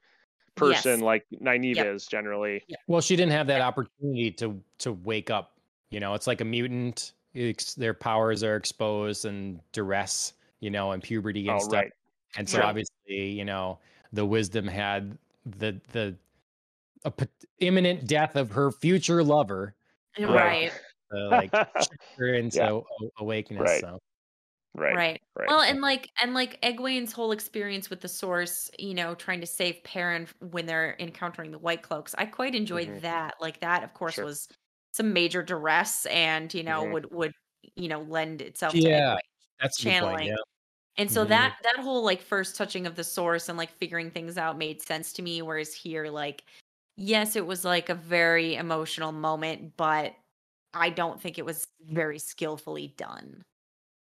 person 0.55 0.99
yes. 0.99 1.01
like 1.01 1.25
Nynaeve 1.41 1.75
yep. 1.77 1.87
is 1.87 2.05
generally. 2.05 2.63
Well, 2.87 3.01
she 3.01 3.15
didn't 3.15 3.31
have 3.31 3.47
that 3.47 3.61
opportunity 3.61 4.31
to 4.31 4.61
to 4.79 4.93
wake 4.93 5.29
up. 5.29 5.53
You 5.89 5.99
know, 5.99 6.13
it's 6.13 6.27
like 6.27 6.41
a 6.41 6.45
mutant. 6.45 7.13
It's, 7.33 7.75
their 7.75 7.93
powers 7.93 8.43
are 8.43 8.57
exposed 8.57 9.23
and 9.23 9.61
duress, 9.71 10.33
you 10.59 10.69
know, 10.69 10.91
and 10.91 11.01
puberty 11.01 11.47
and 11.47 11.61
oh, 11.61 11.63
stuff. 11.63 11.73
Right. 11.73 11.91
And 12.35 12.49
so 12.49 12.57
sure. 12.57 12.65
obviously, 12.65 13.29
you 13.29 13.45
know, 13.45 13.79
the 14.11 14.25
wisdom 14.25 14.67
had 14.67 15.17
the 15.45 15.79
the 15.93 16.15
a 17.05 17.11
p- 17.11 17.27
imminent 17.59 18.05
death 18.05 18.35
of 18.35 18.51
her 18.51 18.71
future 18.71 19.23
lover. 19.23 19.75
Right 20.19 20.73
to 21.13 21.27
like 21.31 21.53
her 22.17 22.33
into 22.33 22.57
yeah. 22.57 22.79
awakeness. 23.19 23.61
Right. 23.61 23.81
So. 23.81 23.99
Right. 24.73 24.95
Right. 24.95 25.21
Right. 25.37 25.47
Well, 25.49 25.61
and 25.61 25.81
like 25.81 26.09
and 26.21 26.33
like 26.33 26.61
Egwene's 26.61 27.11
whole 27.11 27.33
experience 27.33 27.89
with 27.89 27.99
the 27.99 28.07
source, 28.07 28.71
you 28.79 28.93
know, 28.93 29.15
trying 29.15 29.41
to 29.41 29.47
save 29.47 29.83
Perrin 29.83 30.27
when 30.51 30.65
they're 30.65 30.95
encountering 30.99 31.51
the 31.51 31.59
White 31.59 31.81
Cloaks, 31.81 32.15
I 32.17 32.25
quite 32.25 32.55
enjoyed 32.55 32.87
mm-hmm. 32.87 32.99
that. 32.99 33.35
Like 33.41 33.59
that, 33.59 33.83
of 33.83 33.93
course, 33.93 34.13
sure. 34.13 34.25
was 34.25 34.47
some 34.93 35.11
major 35.11 35.43
duress, 35.43 36.05
and 36.05 36.53
you 36.53 36.63
know, 36.63 36.83
mm-hmm. 36.83 36.93
would 36.93 37.11
would 37.11 37.33
you 37.75 37.89
know 37.89 38.01
lend 38.01 38.41
itself 38.41 38.73
yeah, 38.73 39.15
to 39.15 39.21
that's 39.59 39.77
channeling. 39.77 40.17
Point, 40.17 40.29
yeah. 40.29 40.35
And 40.97 41.09
so 41.09 41.21
mm-hmm. 41.21 41.29
that 41.29 41.55
that 41.63 41.83
whole 41.83 42.03
like 42.03 42.21
first 42.21 42.55
touching 42.55 42.85
of 42.85 42.95
the 42.95 43.03
source 43.03 43.49
and 43.49 43.57
like 43.57 43.71
figuring 43.71 44.11
things 44.11 44.37
out 44.37 44.57
made 44.57 44.81
sense 44.81 45.13
to 45.13 45.21
me. 45.21 45.41
Whereas 45.41 45.73
here, 45.73 46.07
like, 46.07 46.43
yes, 46.97 47.35
it 47.35 47.45
was 47.45 47.65
like 47.65 47.89
a 47.89 47.95
very 47.95 48.55
emotional 48.55 49.11
moment, 49.11 49.73
but 49.77 50.13
I 50.73 50.89
don't 50.89 51.21
think 51.21 51.37
it 51.37 51.45
was 51.45 51.67
very 51.89 52.19
skillfully 52.19 52.93
done 52.97 53.43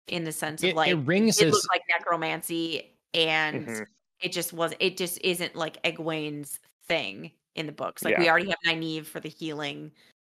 in 0.09 0.25
the 0.25 0.33
sense 0.33 0.63
of 0.63 0.71
it, 0.71 0.77
like 0.77 0.91
it 0.91 0.97
rings 0.97 1.41
it 1.41 1.49
as... 1.49 1.67
like 1.71 1.83
necromancy 1.89 2.97
and 3.15 3.67
mm-hmm. 3.67 3.83
it 4.21 4.33
just 4.33 4.53
was 4.53 4.75
it 4.81 4.97
just 4.97 5.21
isn't 5.23 5.55
like 5.55 5.83
Egwene's 5.83 6.59
thing 6.87 7.31
in 7.55 7.67
the 7.67 7.73
books. 7.73 8.05
Like 8.05 8.15
yeah. 8.15 8.21
we 8.21 8.29
already 8.29 8.49
have 8.49 8.59
Nynaeve 8.67 9.07
for 9.07 9.21
the 9.21 9.29
healing. 9.29 9.93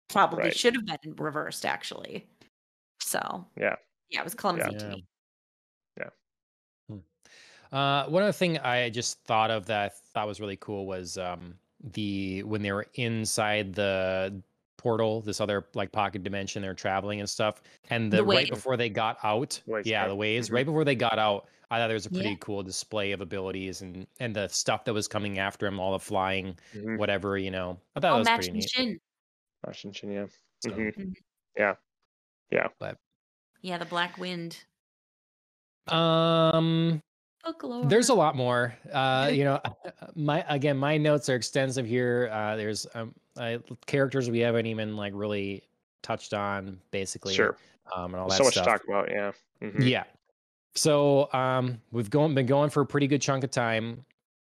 Probably 0.08 0.44
right. 0.44 0.56
should 0.56 0.74
have 0.74 0.86
been 0.86 1.14
reversed 1.16 1.66
actually. 1.66 2.26
So 3.00 3.46
yeah. 3.58 3.76
Yeah, 4.10 4.20
it 4.20 4.24
was 4.24 4.34
clumsy 4.34 4.68
yeah. 4.72 4.78
to 4.78 4.88
me. 4.88 5.04
Yeah. 5.98 6.08
Hmm. 6.88 7.76
Uh, 7.76 8.04
one 8.06 8.22
other 8.22 8.32
thing 8.32 8.58
I 8.58 8.88
just 8.90 9.20
thought 9.24 9.50
of 9.50 9.66
that 9.66 9.84
I 9.84 9.94
thought 10.14 10.28
was 10.28 10.40
really 10.40 10.56
cool 10.56 10.86
was 10.86 11.18
um, 11.18 11.54
the 11.92 12.42
when 12.44 12.62
they 12.62 12.72
were 12.72 12.86
inside 12.94 13.74
the 13.74 14.40
portal, 14.86 15.20
this 15.20 15.40
other 15.40 15.66
like 15.74 15.90
pocket 15.90 16.22
dimension. 16.22 16.62
They're 16.62 16.72
traveling 16.72 17.18
and 17.18 17.28
stuff. 17.28 17.60
And 17.90 18.12
the, 18.12 18.18
the 18.18 18.24
right 18.24 18.48
before 18.48 18.76
they 18.76 18.88
got 18.88 19.18
out, 19.24 19.60
ways, 19.66 19.84
yeah, 19.84 20.02
right. 20.02 20.08
the 20.08 20.14
waves. 20.14 20.46
mm-hmm. 20.46 20.54
right 20.54 20.66
before 20.66 20.84
they 20.84 20.94
got 20.94 21.18
out, 21.18 21.48
I 21.72 21.78
thought 21.78 21.88
there 21.88 21.94
was 21.94 22.06
a 22.06 22.10
pretty 22.10 22.30
yeah. 22.30 22.36
cool 22.38 22.62
display 22.62 23.10
of 23.10 23.20
abilities 23.20 23.82
and 23.82 24.06
and 24.20 24.36
the 24.36 24.46
stuff 24.46 24.84
that 24.84 24.94
was 24.94 25.08
coming 25.08 25.40
after 25.40 25.66
him, 25.66 25.80
all 25.80 25.90
the 25.90 25.98
flying, 25.98 26.56
mm-hmm. 26.72 26.98
whatever 26.98 27.36
you 27.36 27.50
know. 27.50 27.80
I 27.96 28.00
thought 28.00 28.20
oh, 28.20 28.22
that 28.22 28.36
was 28.36 28.46
pretty 28.46 28.60
neat. 28.60 28.70
Shin. 28.70 29.00
Machin 29.66 29.92
Shin, 29.92 30.12
yeah. 30.12 30.26
So, 30.62 30.70
mm-hmm. 30.70 30.82
mm-hmm. 30.82 31.10
Yeah, 31.56 31.74
yeah. 32.52 32.68
But 32.78 32.98
yeah, 33.62 33.78
the 33.78 33.86
Black 33.86 34.18
Wind. 34.18 34.56
Um, 35.88 37.02
There's 37.89 38.09
a 38.09 38.14
lot 38.14 38.36
more. 38.36 38.74
Uh, 38.93 39.31
you 39.32 39.44
know, 39.44 39.60
my 40.14 40.44
again, 40.48 40.77
my 40.77 40.97
notes 40.97 41.28
are 41.28 41.35
extensive 41.35 41.86
here. 41.86 42.31
Uh, 42.32 42.56
there's 42.56 42.86
um, 42.94 43.14
uh, 43.36 43.59
characters 43.86 44.31
we 44.31 44.40
haven't 44.40 44.66
even 44.66 44.97
like 44.97 45.12
really 45.14 45.62
touched 46.02 46.35
on, 46.35 46.78
basically. 46.90 47.35
Sure. 47.35 47.56
Um, 47.94 48.14
and 48.14 48.16
all 48.16 48.28
that 48.28 48.36
so 48.36 48.44
much 48.44 48.55
stuff. 48.55 48.64
to 48.64 48.70
talk 48.70 48.85
about. 48.89 49.10
Yeah. 49.10 49.32
Mm-hmm. 49.62 49.82
Yeah. 49.82 50.05
So 50.74 51.32
um, 51.32 51.81
we've 51.90 52.10
going 52.10 52.35
been 52.35 52.47
going 52.47 52.70
for 52.70 52.82
a 52.82 52.86
pretty 52.86 53.06
good 53.06 53.23
chunk 53.23 53.44
of 53.44 53.51
time. 53.51 54.05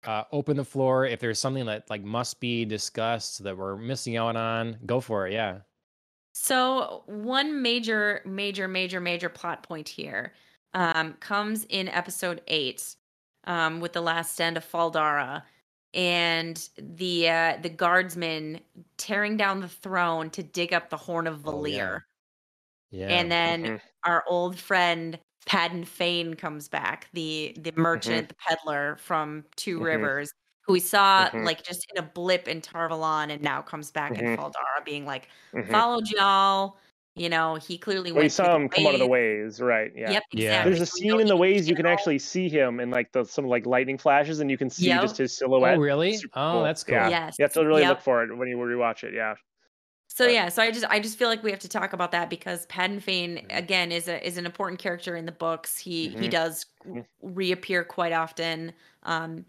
Uh, 0.05 0.23
open 0.31 0.55
the 0.55 0.65
floor. 0.65 1.05
If 1.05 1.19
there's 1.19 1.39
something 1.39 1.65
that 1.65 1.89
like 1.89 2.03
must 2.03 2.39
be 2.39 2.65
discussed 2.65 3.43
that 3.43 3.57
we're 3.57 3.75
missing 3.75 4.17
out 4.17 4.35
on, 4.35 4.77
go 4.85 4.99
for 4.99 5.27
it. 5.27 5.33
Yeah. 5.33 5.59
So 6.33 7.03
one 7.07 7.61
major, 7.61 8.21
major, 8.25 8.67
major, 8.67 8.99
major 8.99 9.29
plot 9.29 9.63
point 9.63 9.87
here 9.87 10.33
um, 10.75 11.15
comes 11.15 11.65
in 11.69 11.89
episode 11.89 12.43
eight 12.47 12.95
um, 13.45 13.81
with 13.81 13.93
the 13.93 14.01
last 14.01 14.33
stand 14.33 14.57
of 14.57 14.65
Fal 14.65 14.91
Dara 14.91 15.45
and 15.95 16.69
the 16.77 17.29
uh, 17.29 17.57
the 17.61 17.69
guardsmen 17.69 18.61
tearing 18.97 19.37
down 19.37 19.61
the 19.61 19.69
throne 19.69 20.29
to 20.31 20.43
dig 20.43 20.73
up 20.73 20.91
the 20.91 20.97
horn 20.97 21.27
of 21.27 21.41
Oh, 21.43 21.63
yeah. 21.65 21.79
Valere. 21.81 22.01
Yeah. 22.91 23.09
And 23.09 23.31
then 23.31 23.71
Mhm. 23.71 23.79
our 24.03 24.23
old 24.27 24.57
friend 24.57 25.19
Padan 25.45 25.85
Fain 25.85 26.33
comes 26.35 26.67
back, 26.69 27.09
the 27.13 27.55
the 27.59 27.71
merchant, 27.73 28.29
the 28.29 28.35
peddler 28.35 28.97
from 28.97 29.45
2 29.55 29.79
Mhm. 29.79 30.09
Rivers, 30.09 30.31
who 30.63 30.73
we 30.73 30.79
saw 30.79 31.29
Mhm. 31.31 31.45
like 31.45 31.63
just 31.63 31.85
in 31.93 32.03
a 32.03 32.07
blip 32.07 32.47
in 32.47 32.61
Tar 32.61 32.87
Valon 32.87 33.29
and 33.31 33.41
now 33.43 33.61
comes 33.61 33.91
back 33.91 34.17
in 34.17 34.25
Mhm. 34.25 34.35
Fal 34.35 34.49
Dara 34.51 34.83
being 34.83 35.05
like, 35.05 35.29
followed 35.61 36.09
y'all. 36.09 36.77
You 37.17 37.29
know, 37.29 37.55
he 37.55 37.77
clearly 37.77 38.11
Well, 38.11 38.21
went 38.23 38.33
through 38.33 38.45
saw 38.45 38.55
him 38.57 38.67
come 38.67 38.85
out 38.87 38.93
of 38.93 38.99
the 38.99 39.07
ways, 39.07 39.61
right? 39.61 39.89
Yeah. 39.95 40.11
Yep, 40.11 40.23
Yeah. 40.33 40.63
There's 40.65 40.81
a 40.81 40.85
So 40.85 40.97
we 41.01 41.07
know 41.07 41.13
scene 41.15 41.21
in 41.21 41.27
the 41.27 41.37
ways 41.37 41.67
you 41.69 41.73
can 41.75 41.85
actually 41.85 42.19
see 42.19 42.49
him 42.49 42.81
in 42.81 42.89
like 42.89 43.13
the 43.13 43.23
some 43.23 43.47
like 43.47 43.65
lightning 43.65 43.97
flashes, 43.97 44.41
and 44.41 44.51
you 44.51 44.57
can 44.57 44.69
see 44.69 44.87
Yep. 44.87 45.01
just 45.01 45.17
his 45.17 45.35
silhouette. 45.37 45.77
oh, 45.77 45.79
really? 45.81 46.17
Oh, 46.33 46.51
cool. 46.51 46.63
that's 46.63 46.83
cool. 46.83 46.95
Yeah. 46.95 47.07
Yes. 47.09 47.35
You 47.39 47.43
have 47.43 47.53
to 47.53 47.65
really 47.65 47.83
yep. 47.83 47.89
look 47.91 48.01
for 48.01 48.21
it 48.23 48.35
when 48.37 48.49
you 48.49 48.57
rewatch 48.57 49.05
it. 49.05 49.13
Yeah. 49.13 49.35
So 50.09 50.25
But- 50.25 50.33
yeah, 50.33 50.49
so 50.49 50.61
I 50.61 50.71
just 50.71 50.85
I 50.89 50.99
just 50.99 51.17
feel 51.17 51.29
like 51.29 51.41
we 51.41 51.51
have 51.51 51.59
to 51.61 51.69
talk 51.69 51.93
about 51.93 52.11
that 52.11 52.29
because 52.29 52.65
Padan 52.65 52.99
Fain 52.99 53.37
Mhm. 53.37 53.57
again 53.57 53.91
is 53.93 54.09
a 54.09 54.25
is 54.25 54.37
an 54.37 54.45
important 54.45 54.79
character 54.81 55.15
in 55.15 55.25
the 55.25 55.31
books. 55.31 55.77
He 55.77 56.09
he 56.09 56.27
Mhm. 56.27 56.31
does 56.31 56.65
Mhm. 56.85 57.05
reappear 57.21 57.85
quite 57.85 58.11
often. 58.11 58.73
Um 59.03 59.45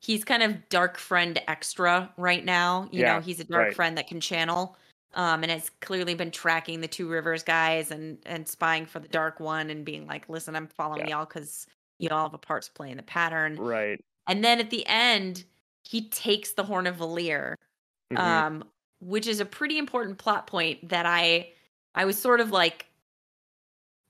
he's 0.00 0.22
kind 0.24 0.44
of 0.44 0.68
dark 0.68 0.96
friend 0.98 1.42
extra 1.48 2.12
right 2.16 2.44
now. 2.44 2.88
You 2.92 3.00
Yeah, 3.00 3.14
know, 3.14 3.20
he's 3.20 3.40
a 3.40 3.44
dark 3.44 3.64
right. 3.66 3.74
friend 3.74 3.98
that 3.98 4.06
can 4.06 4.20
channel. 4.20 4.76
Um 5.14 5.42
and 5.42 5.50
has 5.50 5.70
clearly 5.80 6.14
been 6.14 6.30
tracking 6.30 6.80
the 6.80 6.88
two 6.88 7.08
rivers 7.08 7.42
guys 7.42 7.90
and 7.90 8.18
and 8.26 8.46
spying 8.46 8.86
for 8.86 8.98
the 9.00 9.08
dark 9.08 9.40
one 9.40 9.70
and 9.70 9.84
being 9.84 10.06
like, 10.06 10.28
"Listen, 10.28 10.54
I'm 10.54 10.66
following 10.68 11.08
Yeah. 11.08 11.18
y'all 11.18 11.26
cuz 11.26 11.66
you 11.98 12.10
all 12.10 12.24
have 12.24 12.34
a 12.34 12.38
part 12.38 12.62
to 12.64 12.72
play 12.72 12.90
in 12.90 12.96
the 12.98 13.02
pattern." 13.02 13.56
Right. 13.56 14.04
And 14.26 14.44
then 14.44 14.60
at 14.60 14.70
the 14.70 14.86
end, 14.86 15.44
he 15.84 16.08
takes 16.10 16.52
the 16.52 16.64
horn 16.64 16.86
of 16.86 16.96
Valere 16.96 17.56
Mhm. 18.12 18.18
um, 18.18 18.64
which 19.00 19.26
is 19.26 19.40
a 19.40 19.44
pretty 19.46 19.78
important 19.78 20.18
plot 20.18 20.46
point 20.46 20.88
that 20.88 21.06
I 21.06 21.52
I 21.94 22.04
was 22.04 22.20
sort 22.20 22.40
of 22.40 22.50
like 22.50 22.86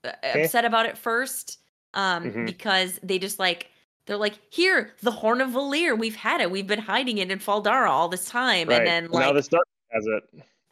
uh, 0.03 0.11
upset 0.23 0.65
about 0.65 0.85
it 0.85 0.97
first 0.97 1.59
um 1.93 2.31
Mhm. 2.31 2.45
because 2.45 2.99
they 3.03 3.19
just 3.19 3.39
like 3.39 3.71
they're 4.05 4.17
like 4.17 4.39
here 4.49 4.95
the 5.01 5.11
horn 5.11 5.41
of 5.41 5.49
Valere 5.51 5.95
we've 5.95 6.15
had 6.15 6.41
it 6.41 6.51
we've 6.51 6.67
been 6.67 6.79
hiding 6.79 7.17
it 7.19 7.31
in 7.31 7.39
Fal 7.39 7.61
Dara 7.61 7.89
all 7.91 8.07
this 8.09 8.25
time 8.29 8.67
right. 8.69 8.77
and 8.79 8.87
then 8.87 9.11
like 9.11 9.25
now 9.25 9.33
this 9.33 9.47
dark 9.47 9.67
has 9.91 10.05
it. 10.07 10.23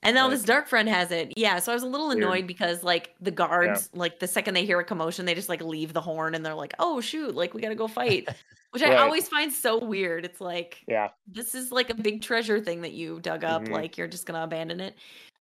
And 0.08 0.16
now 0.16 0.24
like- 0.24 0.32
this 0.32 0.44
dark 0.44 0.68
friend 0.68 0.90
has 0.90 1.12
it 1.12 1.34
yeah 1.38 1.60
so 1.60 1.72
I 1.72 1.76
was 1.76 1.84
a 1.84 1.88
little 1.88 2.08
Weird. 2.08 2.20
annoyed 2.20 2.48
because 2.48 2.84
like 2.84 3.14
the 3.22 3.30
guards 3.32 3.90
like 3.94 4.20
the 4.20 4.28
second 4.28 4.56
they 4.56 4.66
hear 4.66 4.80
a 4.80 4.84
commotion 4.84 5.26
they 5.26 5.36
just 5.36 5.50
like 5.50 5.62
leave 5.62 5.94
the 5.94 6.02
horn 6.02 6.34
and 6.34 6.46
they're 6.46 6.56
like 6.56 6.74
oh 6.80 7.00
shoot 7.02 7.36
like 7.36 7.54
we 7.54 7.62
got 7.62 7.70
to 7.70 7.76
go 7.76 7.88
fight 7.88 8.28
which 8.72 8.82
I 8.84 8.96
always 8.98 9.28
find 9.28 9.52
so 9.52 9.84
weird 9.84 10.26
it's 10.26 10.42
like 10.42 10.84
Yeah. 10.88 11.10
this 11.28 11.54
is 11.54 11.72
like 11.72 11.90
a 11.90 11.96
big 11.96 12.22
treasure 12.22 12.60
thing 12.60 12.82
that 12.82 12.94
you 12.94 13.20
dug 13.20 13.44
up 13.44 13.64
Mhm. 13.64 13.70
like 13.72 13.98
you're 13.98 14.08
just 14.08 14.26
gonna 14.26 14.44
abandon 14.44 14.80
it 14.80 14.96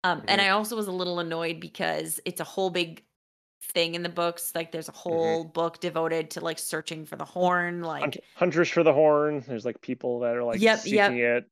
um 0.03 0.23
and 0.27 0.41
Mhm. 0.41 0.45
i 0.45 0.49
also 0.49 0.75
was 0.75 0.88
a 0.88 0.91
little 0.91 1.19
annoyed 1.19 1.59
because 1.59 2.19
it's 2.25 2.39
a 2.41 2.43
whole 2.45 2.69
big 2.69 3.03
thing 3.73 3.95
in 3.95 4.03
the 4.03 4.09
books 4.09 4.53
like 4.55 4.71
there's 4.71 4.88
a 4.88 4.91
Mm-hmm. 4.91 5.09
whole 5.09 5.43
book 5.43 5.79
devoted 5.81 6.29
to 6.31 6.41
like 6.41 6.57
searching 6.59 7.05
for 7.05 7.15
the 7.17 7.25
horn 7.25 7.81
like 7.81 8.01
Hunt- 8.01 8.17
Hunters 8.35 8.69
for 8.69 8.84
the 8.84 8.93
horn. 8.93 9.43
There's 9.47 9.65
like 9.65 9.81
people 9.81 10.19
that 10.21 10.35
are 10.35 10.43
like 10.43 10.61
Yep, 10.61 10.79
seeking 10.79 10.97
yep. 11.17 11.43
it. 11.43 11.49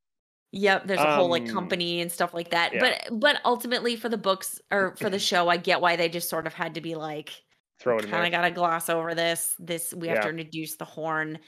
Yep 0.51 0.87
there's 0.87 1.01
a 1.01 1.15
whole 1.15 1.29
like 1.29 1.43
Um, 1.43 1.49
company 1.53 2.01
and 2.01 2.11
stuff 2.11 2.33
like 2.33 2.49
that 2.51 2.73
yeah. 2.73 2.79
but 3.09 3.19
but 3.19 3.41
ultimately 3.43 3.95
for 3.97 4.07
the 4.09 4.17
books 4.17 4.61
or 4.71 4.95
for 4.95 5.09
the 5.09 5.19
show 5.19 5.49
i 5.49 5.57
get 5.57 5.81
why 5.81 5.95
they 5.97 6.07
just 6.07 6.29
sort 6.29 6.47
of 6.47 6.53
had 6.53 6.73
to 6.75 6.81
be 6.81 6.95
like 6.95 7.43
Throw 7.79 7.97
it 7.97 8.05
in 8.05 8.09
kind 8.11 8.25
of 8.25 8.31
gotta 8.31 8.51
gloss 8.51 8.89
over 8.89 9.13
this 9.13 9.55
this 9.59 9.93
we 9.93 10.07
have 10.07 10.17
Yeah. 10.17 10.21
to 10.23 10.29
introduce 10.29 10.75
the 10.77 10.85
horn 10.85 11.39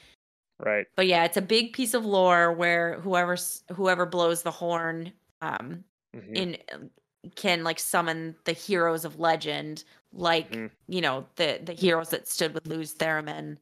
Right. 0.59 0.87
but 0.97 1.07
yeah 1.07 1.23
it's 1.23 1.37
a 1.37 1.41
big 1.41 1.71
piece 1.73 1.93
of 1.93 2.05
lore 2.05 2.51
where 2.51 2.99
whoever 2.99 3.37
whoever 3.73 4.05
blows 4.05 4.43
the 4.43 4.51
horn 4.51 5.13
um 5.41 5.85
Mhm. 6.15 6.35
in 6.35 6.57
can 7.35 7.63
like 7.63 7.79
summon 7.79 8.35
the 8.45 8.53
heroes 8.53 9.05
of 9.05 9.19
legend 9.19 9.83
like 10.11 10.51
Mhm. 10.51 10.71
you 10.87 10.99
know 11.01 11.27
the 11.35 11.61
the 11.63 11.73
heroes 11.73 12.09
that 12.09 12.27
stood 12.27 12.53
with 12.53 12.67
Lews 12.67 12.95
Theremin 12.95 13.57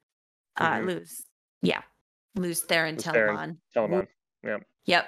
uh 0.57 0.71
Mhm. 0.77 0.85
Lews 0.87 1.27
yeah 1.61 1.81
Lews 2.35 2.63
Therin 2.65 2.93
Lews 2.95 3.03
Therin. 3.05 3.35
Telamon 3.35 3.57
Telamon. 3.75 4.07
Yeah. 4.43 4.57
yep 4.85 5.07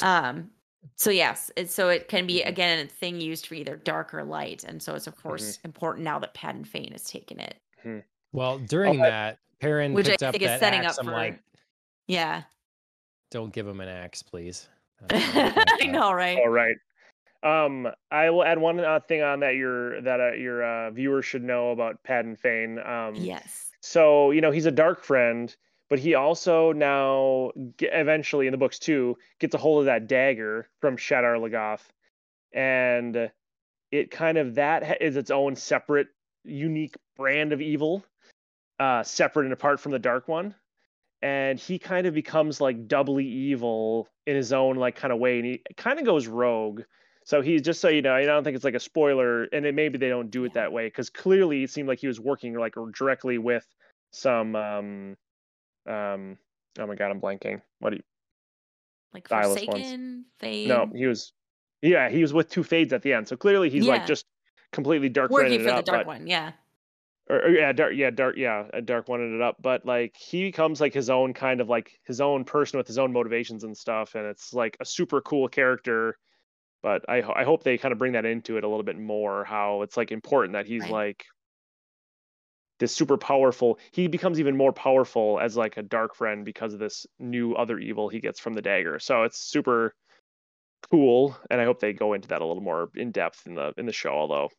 um 0.00 0.50
so 0.96 1.10
yes 1.10 1.50
it, 1.56 1.70
so 1.70 1.88
it 1.90 2.08
can 2.08 2.26
be 2.26 2.40
Mhm. 2.40 2.48
again 2.48 2.86
a 2.86 2.88
thing 2.88 3.20
used 3.20 3.46
for 3.46 3.54
either 3.54 3.76
dark 3.76 4.14
or 4.14 4.24
light 4.24 4.64
and 4.64 4.82
so 4.82 4.94
it's 4.94 5.06
of 5.06 5.16
course 5.22 5.58
Mm-hmm. 5.58 5.66
important 5.68 6.04
now 6.04 6.18
that 6.20 6.32
Padan 6.34 6.64
Fain 6.64 6.92
has 6.92 7.04
taken 7.04 7.38
it 7.40 7.56
Well, 8.32 8.58
during 8.60 9.02
I- 9.02 9.10
that, 9.10 9.38
Perrin 9.60 9.92
Which 9.92 10.06
I 10.06 10.12
picked 10.12 10.22
up 10.22 10.32
think 10.32 10.42
is 10.44 10.48
that 10.48 10.60
setting 10.60 10.80
axe. 10.80 10.94
up 10.98 11.04
I'm 11.04 11.06
for- 11.06 11.12
like, 11.12 11.40
yeah 12.06 12.42
don't 13.30 13.52
give 13.52 13.66
him 13.66 13.80
an 13.80 13.88
axe, 13.88 14.22
please. 14.22 14.68
That's 15.08 15.14
all 15.36 15.42
I 15.42 15.50
can 15.50 15.64
I 15.68 15.76
say. 15.80 15.86
know 15.88 16.12
right 16.12 16.38
All 16.38 16.48
right. 16.48 16.76
Um, 17.44 17.88
I 18.12 18.30
will 18.30 18.44
add 18.44 18.58
one 18.58 18.78
uh, 18.78 19.00
thing 19.00 19.22
on 19.22 19.40
that 19.40 19.56
your 19.56 20.00
that 20.02 20.20
uh, 20.20 20.32
your 20.32 20.62
uh, 20.64 20.90
viewers 20.92 21.24
should 21.24 21.42
know 21.42 21.70
about 21.72 22.00
Padan 22.04 22.36
Fain. 22.36 22.78
Um, 22.78 23.14
yes 23.16 23.70
So 23.80 24.30
you 24.30 24.40
know 24.40 24.50
he's 24.52 24.66
a 24.66 24.70
dark 24.70 25.02
friend, 25.02 25.54
but 25.92 25.98
he 25.98 26.14
also 26.14 26.72
now 26.72 27.50
eventually 27.80 28.46
in 28.46 28.50
the 28.50 28.56
books 28.56 28.78
too 28.78 29.18
gets 29.38 29.54
a 29.54 29.58
hold 29.58 29.80
of 29.80 29.84
that 29.84 30.06
dagger 30.06 30.66
from 30.80 30.96
Shadar 30.96 31.36
Logoth, 31.36 31.82
and 32.50 33.30
it 33.90 34.10
kind 34.10 34.38
of 34.38 34.54
that 34.54 35.02
is 35.02 35.16
its 35.16 35.30
own 35.30 35.54
separate, 35.54 36.08
unique 36.44 36.94
brand 37.14 37.52
of 37.52 37.60
evil, 37.60 38.02
uh, 38.80 39.02
separate 39.02 39.44
and 39.44 39.52
apart 39.52 39.80
from 39.80 39.92
the 39.92 39.98
dark 39.98 40.28
one. 40.28 40.54
And 41.20 41.58
he 41.60 41.78
kind 41.78 42.06
of 42.06 42.14
becomes 42.14 42.58
like 42.58 42.88
doubly 42.88 43.26
evil 43.26 44.08
in 44.26 44.34
his 44.34 44.54
own 44.54 44.76
like 44.76 44.96
kind 44.96 45.12
of 45.12 45.18
way, 45.18 45.40
and 45.40 45.44
he 45.44 45.62
kind 45.76 45.98
of 45.98 46.06
goes 46.06 46.26
rogue. 46.26 46.84
So 47.26 47.42
he's 47.42 47.60
just 47.60 47.82
so 47.82 47.90
you 47.90 48.00
know, 48.00 48.14
I 48.14 48.24
don't 48.24 48.44
think 48.44 48.56
it's 48.56 48.64
like 48.64 48.72
a 48.72 48.80
spoiler, 48.80 49.42
and 49.42 49.66
it, 49.66 49.74
maybe 49.74 49.98
they 49.98 50.08
don't 50.08 50.30
do 50.30 50.46
it 50.46 50.54
that 50.54 50.72
way 50.72 50.86
because 50.86 51.10
clearly 51.10 51.64
it 51.64 51.70
seemed 51.70 51.86
like 51.86 51.98
he 51.98 52.06
was 52.06 52.18
working 52.18 52.54
like 52.54 52.76
directly 52.96 53.36
with 53.36 53.66
some 54.10 54.56
um 54.56 55.16
um 55.86 56.38
oh 56.78 56.86
my 56.86 56.94
god 56.94 57.10
i'm 57.10 57.20
blanking 57.20 57.60
what 57.80 57.90
do 57.90 57.96
you 57.96 58.02
like 59.12 59.30
ones. 59.30 59.46
Forsaken 59.48 60.24
Fade 60.38 60.68
no 60.68 60.88
he 60.94 61.06
was 61.06 61.32
yeah 61.82 62.08
he 62.08 62.22
was 62.22 62.32
with 62.32 62.48
two 62.48 62.62
fades 62.62 62.92
at 62.92 63.02
the 63.02 63.12
end 63.12 63.28
so 63.28 63.36
clearly 63.36 63.68
he's 63.68 63.86
Yeah. 63.86 63.92
like 63.92 64.06
just 64.06 64.26
completely 64.72 65.08
dark 65.08 65.30
working 65.30 65.58
for 65.58 65.64
the 65.64 65.74
up, 65.74 65.84
dark 65.84 65.98
but, 66.00 66.06
one 66.06 66.26
yeah 66.26 66.52
or, 67.28 67.40
or 67.44 67.48
yeah 67.50 67.72
dark 67.72 67.92
yeah 67.94 68.10
dark 68.10 68.36
yeah 68.36 68.66
a 68.72 68.80
dark 68.80 69.08
one 69.08 69.20
ended 69.20 69.42
up 69.42 69.56
but 69.60 69.84
like 69.84 70.16
he 70.16 70.44
becomes 70.44 70.80
like 70.80 70.94
his 70.94 71.10
own 71.10 71.34
kind 71.34 71.60
of 71.60 71.68
like 71.68 71.98
his 72.04 72.20
own 72.20 72.44
person 72.44 72.78
with 72.78 72.86
his 72.86 72.98
own 72.98 73.12
motivations 73.12 73.64
and 73.64 73.76
stuff 73.76 74.14
and 74.14 74.26
it's 74.26 74.52
like 74.54 74.76
a 74.80 74.84
super 74.84 75.20
cool 75.20 75.48
character 75.48 76.16
but 76.82 77.04
i 77.08 77.22
i 77.34 77.44
hope 77.44 77.62
they 77.64 77.76
kind 77.76 77.92
of 77.92 77.98
bring 77.98 78.12
that 78.12 78.24
into 78.24 78.56
it 78.56 78.64
a 78.64 78.68
little 78.68 78.82
bit 78.82 78.98
more 78.98 79.44
how 79.44 79.82
it's 79.82 79.96
like 79.96 80.10
important 80.10 80.54
that 80.54 80.66
he's 80.66 80.82
Right. 80.82 80.90
like 80.90 81.24
this 82.82 82.94
super 82.96 83.16
powerful 83.18 83.78
he 83.92 84.08
becomes 84.08 84.40
even 84.40 84.58
more 84.58 84.74
powerful 84.74 85.40
as 85.40 85.56
like 85.56 85.78
a 85.78 85.82
dark 85.84 86.14
friend 86.16 86.44
because 86.44 86.74
of 86.74 86.80
this 86.80 87.06
new 87.20 87.54
other 87.54 87.78
evil 87.78 88.10
he 88.10 88.20
gets 88.20 88.40
from 88.40 88.54
the 88.54 88.62
dagger 88.62 88.98
so 88.98 89.22
it's 89.24 89.38
super 89.40 89.94
cool 90.90 91.36
and 91.50 91.60
i 91.60 91.64
hope 91.64 91.80
they 91.80 91.92
go 91.92 92.12
into 92.12 92.28
that 92.28 92.42
a 92.42 92.46
little 92.46 92.62
more 92.62 92.90
in 92.96 93.10
depth 93.12 93.46
in 93.46 93.54
the 93.54 93.72
in 93.78 93.86
the 93.86 93.92
show 93.92 94.12
although 94.12 94.50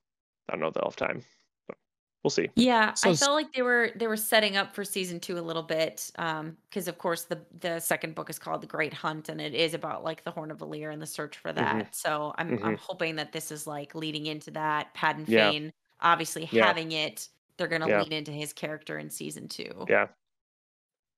i 0.50 0.54
don't 0.54 0.62
know 0.62 0.68
if 0.68 0.74
they'll 0.74 0.86
have 0.86 0.96
time 0.96 1.24
but 1.68 1.78
we'll 2.24 2.32
see 2.32 2.50
Yeah, 2.56 2.94
So 2.94 3.10
I 3.10 3.14
s- 3.14 3.20
felt 3.20 3.34
like 3.34 3.52
they 3.54 3.64
were 3.64 3.92
they 3.96 4.06
were 4.06 4.16
setting 4.18 4.56
up 4.58 4.76
for 4.76 4.84
season 4.86 5.20
two 5.20 5.40
a 5.40 5.42
little 5.42 5.64
bit, 5.64 6.12
um, 6.20 6.56
because 6.70 6.88
of 6.88 7.00
course 7.00 7.24
the 7.24 7.44
the 7.60 7.80
second 7.80 8.14
book 8.14 8.30
is 8.30 8.38
called 8.38 8.62
The 8.62 8.68
Great 8.68 8.94
Hunt, 8.94 9.28
and 9.28 9.42
it 9.42 9.56
is 9.56 9.74
about 9.74 10.04
like 10.04 10.24
the 10.24 10.30
Horn 10.30 10.52
of 10.52 10.60
Valere 10.60 10.92
and 10.92 11.02
the 11.02 11.08
search 11.08 11.36
for 11.40 11.52
that. 11.52 11.96
So 11.96 12.32
I'm 12.38 12.60
I'm 12.62 12.78
hoping 12.78 13.16
that 13.16 13.32
this 13.32 13.52
is 13.52 13.66
like 13.66 13.96
leading 13.96 14.28
into 14.28 14.52
that. 14.52 14.94
Padan 14.94 15.26
Yeah. 15.26 15.54
Fain, 15.54 15.74
obviously 16.00 16.46
Yeah. 16.52 16.76
having 16.76 16.92
it, 16.92 17.28
they're 17.58 17.68
gonna 17.68 17.88
Yeah. 17.88 18.02
lean 18.02 18.14
into 18.14 18.32
his 18.32 18.54
character 18.54 18.98
in 19.00 19.10
season 19.10 19.48
two. 19.48 19.86
yeah 19.90 20.08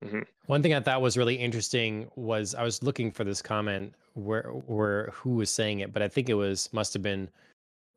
mm-hmm. 0.04 0.20
One 0.48 0.62
thing 0.62 0.74
I 0.74 0.80
thought 0.80 1.02
was 1.02 1.18
really 1.18 1.36
interesting 1.36 2.10
was 2.16 2.54
I 2.56 2.64
was 2.64 2.84
looking 2.84 3.12
for 3.12 3.24
this 3.24 3.42
comment 3.42 3.94
where 4.14 4.44
where 4.68 5.10
who 5.14 5.32
was 5.36 5.50
saying 5.50 5.80
it, 5.80 5.92
but 5.94 6.02
I 6.02 6.08
think 6.08 6.30
it 6.30 6.36
was 6.36 6.70
must 6.74 6.94
have 6.94 7.02
been 7.02 7.30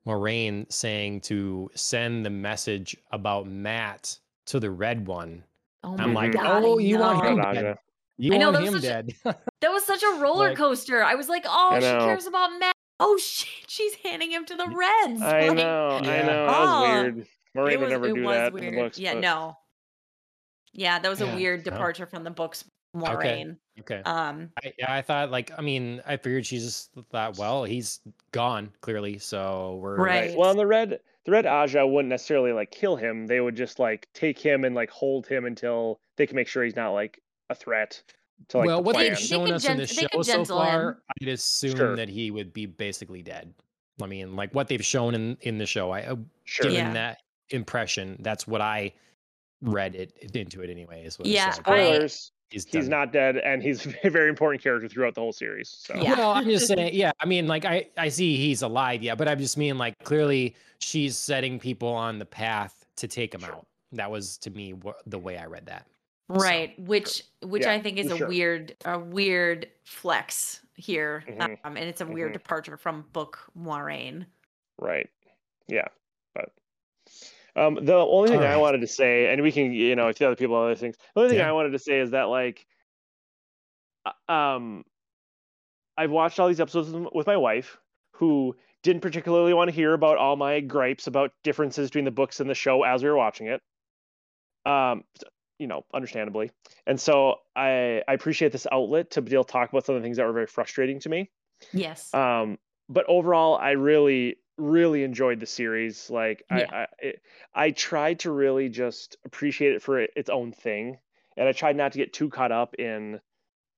Moiraine 0.06 0.70
saying 0.72 1.20
to 1.22 1.70
send 1.74 2.24
the 2.24 2.30
message 2.30 2.96
about 3.12 3.46
Mat 3.46 4.18
to 4.46 4.58
the 4.58 4.70
red 4.70 5.06
one. 5.06 5.44
Oh 5.84 5.94
I'm 5.98 6.12
my 6.14 6.22
like, 6.24 6.32
god! 6.32 6.62
oh, 6.64 6.78
I 6.78 6.82
you 6.82 6.98
want 6.98 7.22
know. 7.22 7.30
him 7.30 7.54
dead? 7.54 7.76
You 8.16 8.34
I 8.34 8.38
know, 8.38 8.50
want 8.50 8.64
that 8.64 8.72
was 8.72 8.74
him 8.74 8.80
such 8.80 8.82
dead? 9.24 9.36
That 9.60 9.70
was 9.72 9.84
such 9.84 10.02
a 10.02 10.18
roller 10.20 10.48
Like- 10.48 10.56
coaster. 10.56 11.04
I 11.04 11.14
was 11.14 11.28
like, 11.28 11.44
oh, 11.46 11.70
I 11.72 11.80
she 11.80 11.86
know. 11.86 11.98
cares 12.00 12.26
about 12.26 12.50
Mat. 12.58 12.72
Oh 13.00 13.16
shit, 13.22 13.68
she's 13.70 13.94
handing 13.96 14.30
him 14.30 14.44
to 14.46 14.56
the 14.56 14.66
Reds. 14.66 15.20
i 15.22 15.48
Like, 15.48 15.56
know 15.56 15.88
i 15.98 16.00
know 16.00 16.46
that 16.46 16.46
was 16.46 16.68
Oh, 16.68 17.02
weird 17.02 17.26
Moiraine 17.58 17.72
it 17.72 17.80
would 17.80 17.84
was, 17.84 17.90
never 17.90 18.06
it 18.06 18.14
do 18.14 18.22
was 18.24 18.36
that 18.36 18.52
weird. 18.52 18.64
in 18.64 18.74
the 18.74 18.80
books 18.82 18.98
yeah, 18.98 19.14
but- 19.14 19.20
no. 19.20 19.56
Yeah, 20.72 20.98
that 20.98 21.08
was 21.08 21.20
a 21.20 21.26
weird 21.34 21.64
no. 21.64 21.70
departure 21.72 22.06
from 22.06 22.24
the 22.24 22.30
books 22.30 22.64
Moiraine. 22.96 23.56
Okay. 23.80 23.96
okay. 23.98 24.02
Um, 24.04 24.50
I, 24.62 24.72
I 24.98 25.02
thought 25.02 25.30
like 25.30 25.50
I 25.58 25.62
mean 25.62 26.02
I 26.06 26.16
figured 26.16 26.46
she 26.46 26.58
just 26.58 26.90
thought 27.10 27.36
well 27.38 27.64
he's 27.64 28.00
gone 28.32 28.70
clearly 28.80 29.18
so 29.18 29.78
we're 29.82 29.96
Right. 29.96 30.36
Well, 30.36 30.50
on 30.50 30.56
the 30.56 30.66
red, 30.66 31.00
the 31.24 31.32
red 31.32 31.44
Ajah 31.46 31.86
wouldn't 31.86 32.08
necessarily 32.10 32.52
like 32.52 32.70
kill 32.70 32.96
him. 32.96 33.26
They 33.26 33.40
would 33.40 33.56
just 33.56 33.78
like 33.78 34.08
take 34.14 34.38
him 34.38 34.64
and 34.64 34.74
like 34.74 34.90
hold 34.90 35.26
him 35.26 35.44
until 35.46 36.00
they 36.16 36.26
can 36.26 36.36
make 36.36 36.48
sure 36.48 36.64
he's 36.64 36.76
not 36.76 36.90
like 36.92 37.20
a 37.50 37.54
threat 37.54 38.02
to 38.48 38.58
like 38.58 38.66
well 38.68 38.76
the 38.78 38.82
what 38.82 38.94
plan. 38.94 39.08
they've 39.08 39.18
shown 39.18 39.46
could 39.46 39.54
us 39.56 39.64
in 39.64 39.68
gen- 39.70 39.76
the 39.78 39.86
show 39.86 40.22
so 40.22 40.44
far 40.44 40.90
him. 40.90 40.96
I'd 41.22 41.28
assume 41.28 41.76
Sure. 41.76 41.96
that 41.96 42.08
he 42.08 42.30
would 42.30 42.52
be 42.52 42.66
basically 42.66 43.22
dead. 43.22 43.52
I 44.02 44.06
mean 44.06 44.34
like 44.36 44.54
what 44.54 44.68
they've 44.68 44.84
shown 44.84 45.14
in 45.14 45.36
in 45.42 45.58
the 45.58 45.66
show 45.66 45.90
I 45.90 46.02
uh, 46.04 46.16
Sure. 46.44 46.70
given 46.70 46.86
Yeah. 46.86 46.92
that 46.94 47.18
impression 47.50 48.16
that's 48.20 48.46
what 48.46 48.60
I 48.60 48.92
read 49.62 49.94
it 49.94 50.12
into 50.36 50.62
it 50.62 50.70
anyway 50.70 51.04
is 51.04 51.18
what 51.18 51.26
Yeah. 51.26 51.48
I- 51.48 51.52
Spoilers. 51.52 52.32
he's, 52.50 52.64
he's 52.64 52.88
not 52.88 53.12
dead, 53.12 53.36
and 53.38 53.62
he's 53.62 53.86
a 54.04 54.10
very 54.10 54.28
important 54.28 54.62
character 54.62 54.88
throughout 54.88 55.14
the 55.14 55.20
whole 55.20 55.32
series. 55.32 55.68
So 55.68 55.94
Yeah. 55.96 56.16
Well, 56.16 56.30
I'm 56.32 56.44
just 56.44 56.66
saying, 56.68 56.90
yeah. 56.94 57.10
I 57.20 57.26
mean, 57.26 57.46
like, 57.46 57.64
I 57.64 57.88
I 57.96 58.08
see 58.08 58.36
he's 58.36 58.62
alive, 58.62 59.02
yeah, 59.02 59.14
but 59.14 59.26
I'm 59.28 59.38
just 59.38 59.56
mean 59.56 59.76
like 59.78 59.98
clearly 60.04 60.54
she's 60.78 61.16
setting 61.16 61.58
people 61.58 61.88
on 61.88 62.18
the 62.18 62.24
path 62.26 62.86
to 62.96 63.08
take 63.08 63.34
him 63.34 63.40
Sure. 63.40 63.52
out. 63.54 63.66
That 63.92 64.10
was 64.10 64.38
to 64.38 64.50
me 64.50 64.74
what, 64.74 64.96
the 65.06 65.18
way 65.18 65.36
I 65.38 65.46
read 65.46 65.66
that. 65.66 65.86
right, 66.28 66.78
which 66.78 67.22
which 67.42 67.62
Yeah, 67.64 67.72
I 67.72 67.80
think 67.82 67.96
is 67.98 68.10
a 68.12 68.16
sure. 68.18 68.28
weird 68.28 68.76
a 68.84 68.98
weird 68.98 69.66
flex 69.84 70.60
here, 70.76 71.24
Mhm. 71.26 71.58
um, 71.64 71.76
and 71.76 71.88
it's 71.88 72.00
a 72.02 72.06
weird 72.06 72.30
Mhm. 72.30 72.34
departure 72.34 72.76
from 72.76 73.06
book 73.12 73.38
Moiraine. 73.58 74.26
Right. 74.78 75.08
Yeah. 75.68 75.88
But 77.58 77.66
um, 77.66 77.84
the 77.84 77.94
only 77.94 78.30
thing 78.30 78.40
I 78.40 78.44
Alright. 78.44 78.60
wanted 78.60 78.80
to 78.82 78.86
say, 78.86 79.32
and 79.32 79.42
we 79.42 79.50
can, 79.50 79.72
you 79.72 79.96
know, 79.96 80.08
if 80.08 80.18
the 80.18 80.26
other 80.26 80.36
people 80.36 80.56
other 80.56 80.74
things, 80.74 80.96
the 81.14 81.20
only 81.20 81.30
thing 81.30 81.38
Yeah. 81.38 81.48
I 81.48 81.52
wanted 81.52 81.70
to 81.70 81.78
say 81.78 81.98
is 81.98 82.12
that 82.12 82.24
like, 82.24 82.66
uh, 84.06 84.32
um, 84.32 84.84
I've 85.96 86.10
watched 86.10 86.38
all 86.38 86.46
these 86.48 86.60
episodes 86.60 86.90
with- 86.90 87.12
with 87.12 87.26
my 87.26 87.36
wife, 87.36 87.78
who 88.12 88.56
didn't 88.82 89.02
particularly 89.02 89.54
want 89.54 89.68
to 89.68 89.74
hear 89.74 89.92
about 89.92 90.18
all 90.18 90.36
my 90.36 90.60
gripes 90.60 91.06
about 91.08 91.32
differences 91.42 91.90
between 91.90 92.04
the 92.04 92.10
books 92.12 92.40
and 92.40 92.48
the 92.48 92.54
show 92.54 92.84
as 92.84 93.02
we 93.02 93.10
were 93.10 93.16
watching 93.16 93.48
it. 93.48 93.60
Um, 94.64 95.04
you 95.58 95.66
know, 95.66 95.84
understandably, 95.92 96.52
and 96.86 97.00
so 97.00 97.40
I 97.56 98.02
I 98.06 98.12
appreciate 98.12 98.52
this 98.52 98.66
outlet 98.70 99.10
to 99.12 99.22
be 99.22 99.32
able 99.32 99.44
to 99.44 99.52
talk 99.52 99.70
about 99.70 99.84
some 99.84 99.96
of 99.96 100.02
the 100.02 100.06
things 100.06 100.18
that 100.18 100.26
were 100.26 100.32
very 100.32 100.46
frustrating 100.46 101.00
to 101.00 101.08
me. 101.08 101.30
Yes. 101.72 102.14
Um, 102.14 102.58
but 102.88 103.04
overall, 103.08 103.56
I 103.56 103.72
really, 103.72 104.36
really 104.58 105.04
enjoyed 105.04 105.40
the 105.40 105.46
series. 105.46 106.10
Like, 106.10 106.44
Yeah. 106.50 106.66
I, 106.70 106.76
I, 106.76 106.86
it, 106.98 107.22
I 107.54 107.70
tried 107.70 108.20
to 108.20 108.30
really 108.30 108.68
just 108.68 109.16
appreciate 109.24 109.72
it 109.72 109.82
for 109.82 110.00
its 110.00 110.28
own 110.28 110.52
thing, 110.52 110.98
and 111.36 111.48
I 111.48 111.52
tried 111.52 111.76
not 111.76 111.92
to 111.92 111.98
get 111.98 112.12
too 112.12 112.28
caught 112.28 112.52
up 112.52 112.74
in 112.74 113.20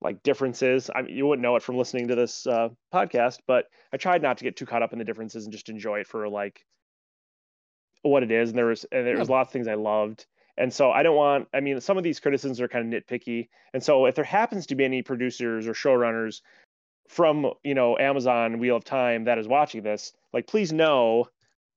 like 0.01 0.23
differences. 0.23 0.91
I 0.95 1.03
mean, 1.03 1.15
you 1.15 1.27
wouldn't 1.27 1.43
know 1.43 1.57
it 1.57 1.63
from 1.63 1.77
listening 1.77 2.09
to 2.09 2.15
this 2.15 2.47
uh, 2.47 2.71
podcast, 2.93 3.41
but 3.47 3.67
I 3.93 3.99
tried 3.99 4.23
not 4.23 4.39
to 4.39 4.45
get 4.45 4.57
too 4.57 4.65
caught 4.67 4.83
up 4.83 4.93
in 4.93 4.99
the 4.99 5.05
differences 5.05 5.45
and 5.45 5.53
just 5.53 5.69
enjoy 5.69 6.01
it 6.01 6.07
for 6.07 6.27
like 6.29 6.65
what 8.03 8.23
it 8.23 8.31
is. 8.31 8.49
And 8.49 8.59
there 8.59 8.67
was, 8.67 8.87
and 8.91 9.07
there 9.07 9.19
was 9.19 9.29
Yeah. 9.29 9.35
lots 9.35 9.49
of 9.49 9.53
things 9.53 9.69
I 9.69 9.75
loved. 9.75 10.27
And 10.57 10.73
so 10.73 10.91
I 10.91 11.03
don't 11.03 11.17
want. 11.17 11.49
I 11.55 11.61
mean, 11.61 11.81
some 11.81 11.99
of 11.99 12.05
these 12.05 12.21
criticisms 12.21 12.61
are 12.61 12.69
kind 12.69 12.93
of 12.93 13.03
nitpicky. 13.03 13.49
And 13.73 13.83
so 13.83 14.07
if 14.07 14.15
there 14.15 14.25
happens 14.25 14.67
to 14.67 14.75
be 14.75 14.85
any 14.85 15.03
producers 15.03 15.67
or 15.69 15.73
showrunners 15.73 16.41
from 17.11 17.53
you 17.65 17.75
know 17.75 17.99
Amazon 17.99 18.59
Wheel 18.61 18.77
of 18.77 18.85
Time 18.85 19.25
that 19.25 19.39
is 19.39 19.49
watching 19.49 19.83
this, 19.83 20.13
like 20.33 20.47
please 20.47 20.73
know 20.73 21.27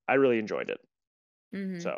I 0.08 0.14
really 0.14 0.38
enjoyed 0.38 0.70
it. 0.70 0.80
Mhm. 1.54 1.82
So 1.82 1.90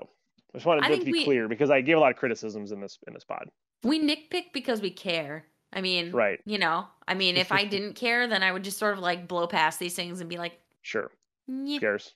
I 0.54 0.58
just 0.58 0.66
wanted 0.66 0.84
I 0.84 0.96
to 0.96 1.04
be 1.04 1.12
we- 1.12 1.24
clear 1.24 1.48
because 1.48 1.70
I 1.70 1.80
gave 1.82 1.96
a 1.96 2.00
lot 2.00 2.10
of 2.12 2.16
criticisms 2.18 2.72
in 2.72 2.80
this 2.80 2.98
in 3.06 3.14
this 3.14 3.24
pod. 3.24 3.50
We 3.82 4.00
nitpick 4.00 4.52
because 4.52 4.80
we 4.80 4.90
care. 4.90 5.46
I 5.72 5.80
mean, 5.80 6.12
Right. 6.12 6.40
You 6.46 6.58
know, 6.58 6.88
I 7.08 7.14
mean, 7.14 7.36
if 7.36 7.52
I 7.52 7.64
didn't 7.64 7.94
care, 8.04 8.26
then 8.26 8.42
I 8.42 8.52
would 8.52 8.64
just 8.64 8.78
sort 8.78 8.94
of 8.94 9.00
like 9.00 9.28
blow 9.28 9.46
past 9.46 9.78
these 9.78 9.94
things 9.94 10.20
and 10.20 10.30
be 10.30 10.38
like, 10.38 10.60
Sure. 10.82 11.10
"Nyeh." 11.50 11.74
Who 11.74 11.80
cares? 11.80 12.14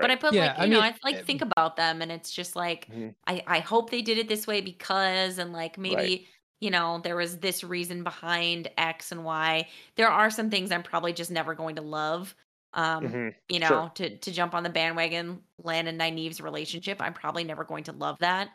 But 0.00 0.10
I 0.12 0.16
put 0.16 0.32
Yeah, 0.32 0.46
like 0.48 0.56
you 0.58 0.62
I 0.64 0.66
know, 0.66 0.80
mean, 0.80 0.84
I 0.84 0.96
like 1.04 1.16
uh, 1.16 1.24
think 1.24 1.42
about 1.42 1.76
them, 1.76 2.02
and 2.02 2.12
it's 2.12 2.30
just 2.30 2.54
like 2.56 2.88
Mhm. 2.88 3.14
I 3.26 3.42
I 3.46 3.58
hope 3.60 3.90
they 3.90 4.02
did 4.02 4.18
it 4.18 4.28
this 4.28 4.46
way 4.46 4.60
because, 4.60 5.38
and 5.38 5.52
like 5.52 5.76
maybe 5.78 5.96
Right. 5.96 6.26
You 6.60 6.70
know 6.70 7.00
there 7.04 7.16
was 7.16 7.38
this 7.38 7.62
reason 7.64 8.02
behind 8.04 8.70
X 8.78 9.12
and 9.12 9.24
Y. 9.24 9.68
There 9.96 10.08
are 10.10 10.30
some 10.30 10.50
things 10.50 10.72
I'm 10.72 10.82
probably 10.82 11.12
just 11.12 11.30
never 11.30 11.54
going 11.54 11.76
to 11.76 11.82
love. 11.82 12.34
Um, 12.74 13.04
Mhm. 13.08 13.34
you 13.48 13.58
know, 13.60 13.66
Sure. 13.68 13.92
to 13.96 14.16
to 14.18 14.32
jump 14.32 14.54
on 14.54 14.62
the 14.62 14.70
bandwagon, 14.70 15.42
Lan 15.62 15.86
and 15.88 15.98
Nynaeve's 16.00 16.40
relationship, 16.40 17.00
I'm 17.00 17.14
probably 17.14 17.44
never 17.44 17.64
going 17.64 17.84
to 17.84 17.92
love 17.92 18.18
that. 18.20 18.50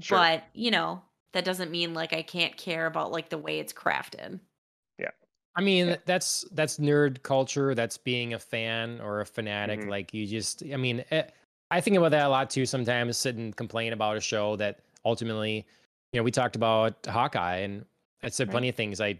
Sure. 0.00 0.18
But 0.18 0.44
you 0.54 0.70
know, 0.70 1.02
that 1.32 1.44
doesn't 1.44 1.70
mean 1.70 1.94
like 1.94 2.12
I 2.12 2.22
can't 2.22 2.56
care 2.56 2.86
about 2.86 3.12
like 3.12 3.30
the 3.30 3.38
way 3.38 3.58
it's 3.60 3.72
crafted. 3.72 4.40
Yeah. 4.98 5.10
I 5.56 5.62
mean, 5.62 5.88
Yeah. 5.88 5.96
that's 6.06 6.42
that's 6.52 6.78
nerd 6.78 7.22
culture. 7.22 7.74
That's 7.74 7.98
being 7.98 8.34
a 8.34 8.38
fan 8.38 9.00
or 9.00 9.20
a 9.20 9.26
fanatic. 9.26 9.80
Mhm. 9.80 9.88
Like 9.88 10.12
you 10.14 10.26
just, 10.26 10.62
I 10.72 10.76
mean, 10.76 11.04
eh, 11.10 11.24
I 11.70 11.80
think 11.80 11.96
about 11.96 12.10
that 12.12 12.26
a 12.26 12.28
lot 12.28 12.50
too. 12.50 12.66
Sometimes 12.66 13.16
sit 13.16 13.36
and 13.36 13.56
complain 13.56 13.92
about 13.92 14.16
a 14.16 14.20
show 14.20 14.56
that 14.56 14.80
ultimately, 15.04 15.66
you 16.16 16.20
know, 16.20 16.24
we 16.24 16.30
talked 16.30 16.56
about 16.56 17.04
Hawkeye, 17.06 17.56
and 17.58 17.84
I 18.22 18.30
said 18.30 18.48
Right. 18.48 18.52
plenty 18.52 18.68
of 18.70 18.74
things 18.74 19.02
I 19.02 19.18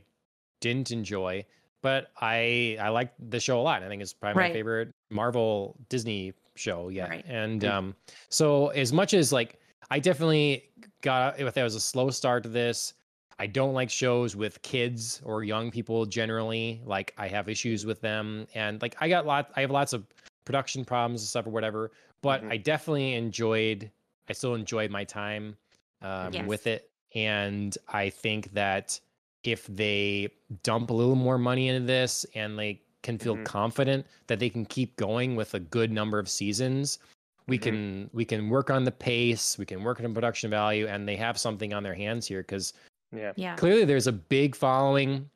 didn't 0.63 0.91
enjoy, 0.93 1.45
but 1.83 2.11
I 2.23 2.79
I 2.81 2.89
like 2.89 3.13
the 3.19 3.39
show 3.39 3.61
a 3.61 3.63
lot. 3.63 3.83
I 3.83 3.89
think 3.89 4.01
it's 4.01 4.15
probably 4.15 4.41
Right. 4.41 4.49
my 4.49 4.55
favorite 4.55 4.95
Marvel 5.11 5.77
Disney 5.91 6.33
show 6.55 6.89
yet. 6.89 7.11
Right. 7.11 7.25
And 7.29 7.61
Mm. 7.61 7.69
um, 7.71 7.97
so 8.31 8.69
as 8.69 8.95
much 8.95 9.13
as 9.13 9.31
like 9.31 9.61
I 9.91 9.99
definitely 9.99 10.71
got 11.03 11.39
if 11.39 11.53
there 11.53 11.65
was 11.65 11.75
a 11.75 11.81
slow 11.81 12.09
start 12.11 12.43
to 12.45 12.49
this. 12.49 12.95
I 13.39 13.47
don't 13.47 13.75
like 13.75 13.91
shows 13.91 14.35
with 14.35 14.63
kids 14.63 15.21
or 15.23 15.45
young 15.45 15.71
people 15.71 16.07
generally. 16.07 16.81
Like 16.87 17.13
I 17.19 17.29
have 17.29 17.51
issues 17.51 17.85
with 17.85 18.01
them, 18.01 18.47
and 18.55 18.81
like 18.81 18.97
I 19.01 19.11
got 19.11 19.27
lot. 19.27 19.51
I 19.55 19.61
have 19.61 19.71
lots 19.71 19.93
of 19.93 20.07
production 20.47 20.87
problems 20.87 21.21
and 21.21 21.29
stuff 21.29 21.47
or 21.47 21.51
whatever. 21.51 21.91
But 22.23 22.43
Mhm. 22.43 22.53
I 22.53 22.57
definitely 22.57 23.13
enjoyed. 23.13 23.91
I 24.31 24.33
still 24.33 24.55
enjoyed 24.55 24.91
my 24.91 25.05
time 25.05 25.59
um, 26.07 26.33
Yes. 26.33 26.47
with 26.47 26.67
it, 26.67 26.91
and 27.15 27.77
I 27.89 28.11
think 28.11 28.53
that 28.55 28.99
if 29.43 29.67
they 29.67 30.29
dump 30.63 30.91
a 30.91 30.93
little 30.93 31.15
more 31.15 31.39
money 31.39 31.69
into 31.69 31.87
this 31.87 32.25
and 32.35 32.59
they 32.59 32.81
can 33.03 33.19
feel 33.19 33.37
Mhm. 33.37 33.45
confident 33.45 34.07
that 34.27 34.39
they 34.41 34.51
can 34.51 34.65
keep 34.67 34.97
going 34.97 35.37
with 35.37 35.55
a 35.55 35.61
good 35.61 35.91
number 35.93 36.19
of 36.19 36.29
seasons 36.29 36.99
we 37.47 37.57
Mhm. 37.57 37.63
can 37.63 38.11
we 38.13 38.25
can 38.25 38.51
work 38.51 38.71
on 38.71 38.83
the 38.83 38.91
pace 38.91 39.57
we 39.57 39.65
can 39.65 39.85
work 39.85 40.01
on 40.01 40.13
production 40.13 40.51
value 40.51 40.89
and 40.89 41.07
they 41.07 41.15
have 41.15 41.39
something 41.39 41.73
on 41.73 41.85
their 41.85 41.95
hands 41.95 42.27
here 42.27 42.43
because 42.43 42.73
Yeah. 43.13 43.33
Yeah. 43.37 43.55
clearly 43.55 43.85
there's 43.85 44.09
a 44.09 44.13
big 44.13 44.57
following 44.57 45.31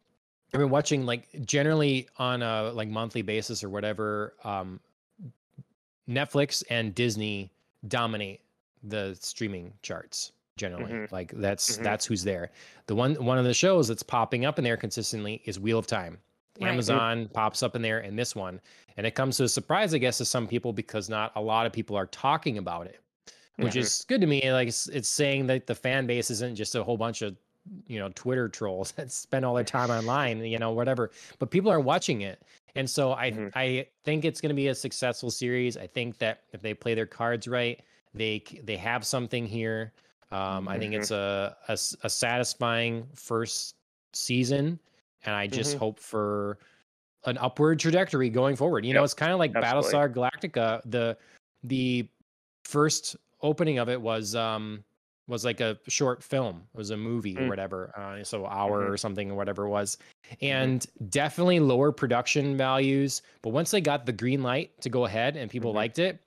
i've 0.52 0.58
been 0.58 0.70
watching 0.70 1.06
like 1.06 1.28
generally 1.46 2.08
on 2.18 2.42
a 2.42 2.72
like 2.72 2.88
monthly 2.88 3.22
basis 3.22 3.62
or 3.62 3.70
whatever 3.70 4.34
um 4.42 4.80
netflix 6.08 6.64
and 6.70 6.92
disney 6.96 7.52
dominate 7.86 8.40
the 8.82 9.16
streaming 9.20 9.72
charts 9.82 10.32
generally 10.60 10.92
Mhm. 10.92 11.10
like 11.10 11.32
that's 11.36 11.78
Mhm. 11.78 11.82
that's 11.82 12.04
who's 12.04 12.22
there 12.22 12.50
the 12.86 12.94
one 12.94 13.14
one 13.24 13.38
of 13.38 13.44
the 13.46 13.54
shows 13.54 13.88
that's 13.88 14.02
popping 14.02 14.44
up 14.44 14.58
in 14.58 14.64
there 14.64 14.76
consistently 14.76 15.40
is 15.46 15.58
wheel 15.58 15.78
of 15.78 15.86
time 15.86 16.18
Right. 16.60 16.68
amazon 16.70 17.28
pops 17.32 17.62
up 17.62 17.74
in 17.74 17.80
there 17.80 18.00
in 18.00 18.14
this 18.16 18.36
one 18.36 18.60
and 18.98 19.06
it 19.06 19.14
comes 19.14 19.38
to 19.38 19.44
a 19.44 19.48
surprise 19.48 19.94
i 19.94 19.98
guess 19.98 20.18
to 20.18 20.24
some 20.26 20.46
people 20.46 20.72
because 20.74 21.08
not 21.08 21.32
a 21.34 21.40
lot 21.40 21.64
of 21.66 21.72
people 21.72 21.96
are 21.96 22.06
talking 22.06 22.58
about 22.58 22.86
it 22.86 23.00
which 23.56 23.72
Mhm. 23.74 23.80
is 23.80 24.04
good 24.06 24.20
to 24.20 24.26
me 24.26 24.52
like 24.52 24.68
it's, 24.68 24.86
it's 24.88 25.08
saying 25.08 25.46
that 25.46 25.66
the 25.66 25.74
fan 25.74 26.06
base 26.06 26.30
isn't 26.30 26.56
just 26.56 26.74
a 26.74 26.84
whole 26.84 26.98
bunch 26.98 27.22
of 27.22 27.34
you 27.86 27.98
know 27.98 28.10
twitter 28.14 28.48
trolls 28.48 28.92
that 28.98 29.10
spend 29.10 29.44
all 29.46 29.54
their 29.54 29.64
time 29.64 29.90
online 29.90 30.44
you 30.44 30.58
know 30.58 30.72
whatever 30.72 31.10
but 31.38 31.50
people 31.50 31.70
are 31.70 31.80
watching 31.80 32.20
it 32.20 32.42
and 32.74 32.88
so 32.88 33.12
i 33.12 33.30
Mhm. 33.30 33.50
i 33.54 33.86
think 34.04 34.24
it's 34.26 34.40
going 34.42 34.50
to 34.50 34.54
be 34.64 34.68
a 34.68 34.74
successful 34.74 35.30
series 35.30 35.78
i 35.78 35.86
think 35.86 36.18
that 36.18 36.42
if 36.52 36.60
they 36.60 36.74
play 36.74 36.94
their 36.94 37.06
cards 37.06 37.48
right 37.48 37.80
they 38.12 38.42
they 38.64 38.76
have 38.76 39.06
something 39.06 39.46
here 39.46 39.92
um 40.32 40.68
i 40.68 40.78
think 40.78 40.92
Mhm. 40.94 40.98
it's 41.00 41.10
a 41.10 42.08
satisfying 42.08 43.06
first 43.14 43.76
season 44.12 44.78
and 45.24 45.34
i 45.34 45.46
just 45.46 45.76
Mhm. 45.76 45.78
hope 45.78 45.98
for 46.00 46.58
an 47.24 47.36
upward 47.38 47.78
trajectory 47.78 48.30
going 48.30 48.56
forward 48.56 48.84
you 48.84 48.94
know 48.94 49.04
it's 49.04 49.14
kind 49.14 49.32
of 49.32 49.38
like 49.38 49.54
absolutely. 49.54 49.92
battlestar 49.92 50.12
galactica 50.14 50.80
the 50.86 51.16
the 51.64 52.08
first 52.64 53.16
opening 53.42 53.78
of 53.78 53.88
it 53.88 54.00
was 54.00 54.34
um 54.34 54.84
was 55.26 55.44
like 55.44 55.60
a 55.60 55.78
short 55.86 56.22
film 56.24 56.66
it 56.74 56.76
was 56.78 56.90
a 56.90 56.96
movie 56.96 57.36
or 57.36 57.42
Mm. 57.42 57.48
whatever 57.48 57.92
uh, 57.96 58.24
so 58.24 58.46
hour 58.46 58.82
Mhm. 58.88 58.90
or 58.92 58.96
something 58.96 59.30
or 59.30 59.34
whatever 59.34 59.64
it 59.66 59.68
was 59.68 59.98
and 60.40 60.86
definitely 61.10 61.60
lower 61.60 61.92
production 61.92 62.56
values 62.56 63.22
but 63.42 63.50
once 63.50 63.70
they 63.70 63.80
got 63.80 64.06
the 64.06 64.12
green 64.12 64.42
light 64.42 64.80
to 64.80 64.88
go 64.88 65.04
ahead 65.04 65.36
and 65.36 65.50
people 65.50 65.72
Mhm. 65.72 65.76
liked 65.76 65.98
it 65.98 66.20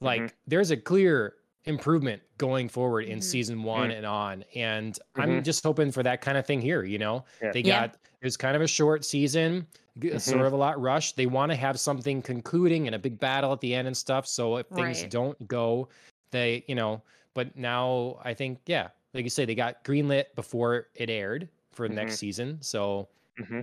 like 0.00 0.22
Mhm. 0.22 0.32
there's 0.46 0.70
a 0.72 0.76
clear 0.76 1.34
improvement 1.64 2.20
going 2.38 2.68
forward 2.68 3.04
in 3.04 3.18
Mhm. 3.18 3.22
season 3.22 3.62
one 3.62 3.90
Mm. 3.90 3.96
and 3.98 4.06
on 4.06 4.44
and 4.54 4.98
i'm 5.14 5.28
Mhm. 5.40 5.44
just 5.44 5.62
hoping 5.62 5.92
for 5.92 6.02
that 6.02 6.20
kind 6.20 6.36
of 6.36 6.44
thing 6.44 6.60
here 6.60 6.82
you 6.82 6.98
know 6.98 7.24
Yeah. 7.40 7.52
they 7.52 7.60
Yeah. 7.60 7.86
got 7.88 7.98
there's 8.20 8.36
kind 8.36 8.56
of 8.56 8.62
a 8.62 8.66
short 8.66 9.04
season 9.04 9.66
g- 9.98 10.18
sort 10.18 10.44
of 10.44 10.52
a 10.52 10.56
lot 10.56 10.80
rushed 10.80 11.16
they 11.16 11.26
want 11.26 11.50
to 11.52 11.56
have 11.56 11.78
something 11.78 12.20
concluding 12.22 12.86
and 12.88 12.94
a 12.96 12.98
big 12.98 13.18
battle 13.20 13.52
at 13.52 13.60
the 13.60 13.74
end 13.74 13.86
and 13.86 13.96
stuff 13.96 14.26
so 14.26 14.56
if 14.56 14.66
things 14.68 15.02
Right. 15.02 15.10
don't 15.10 15.48
go 15.48 15.88
they 16.32 16.64
you 16.66 16.74
know 16.74 17.02
but 17.34 17.56
now 17.56 18.18
i 18.24 18.34
think 18.34 18.58
yeah 18.66 18.88
like 19.14 19.24
you 19.24 19.30
say 19.30 19.44
they 19.44 19.54
got 19.54 19.84
greenlit 19.84 20.34
before 20.34 20.88
it 20.94 21.10
aired 21.10 21.48
for 21.70 21.86
mm-hmm. 21.86 21.96
next 21.96 22.16
season. 22.18 22.60
So 22.62 23.08
mm-hmm. 23.38 23.60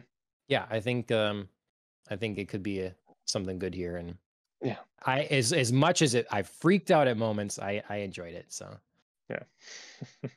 yeah, 0.48 0.68
I 0.70 0.80
think 0.80 1.12
um 1.12 1.50
I 2.10 2.16
think 2.16 2.38
it 2.38 2.48
could 2.50 2.62
be 2.64 2.80
a, 2.82 2.96
something 3.26 3.58
good 3.60 3.74
here 3.74 3.98
and 3.98 4.16
yeah. 4.62 4.78
I 5.06 5.22
as 5.24 5.54
as 5.54 5.72
much 5.72 6.02
as 6.02 6.14
it 6.14 6.28
I 6.32 6.44
freaked 6.44 6.92
out 6.92 7.08
at 7.08 7.18
moments, 7.18 7.60
I 7.60 7.82
I 7.90 7.98
enjoyed 7.98 8.34
it. 8.34 8.46
So 8.50 8.78
yeah. 9.30 9.44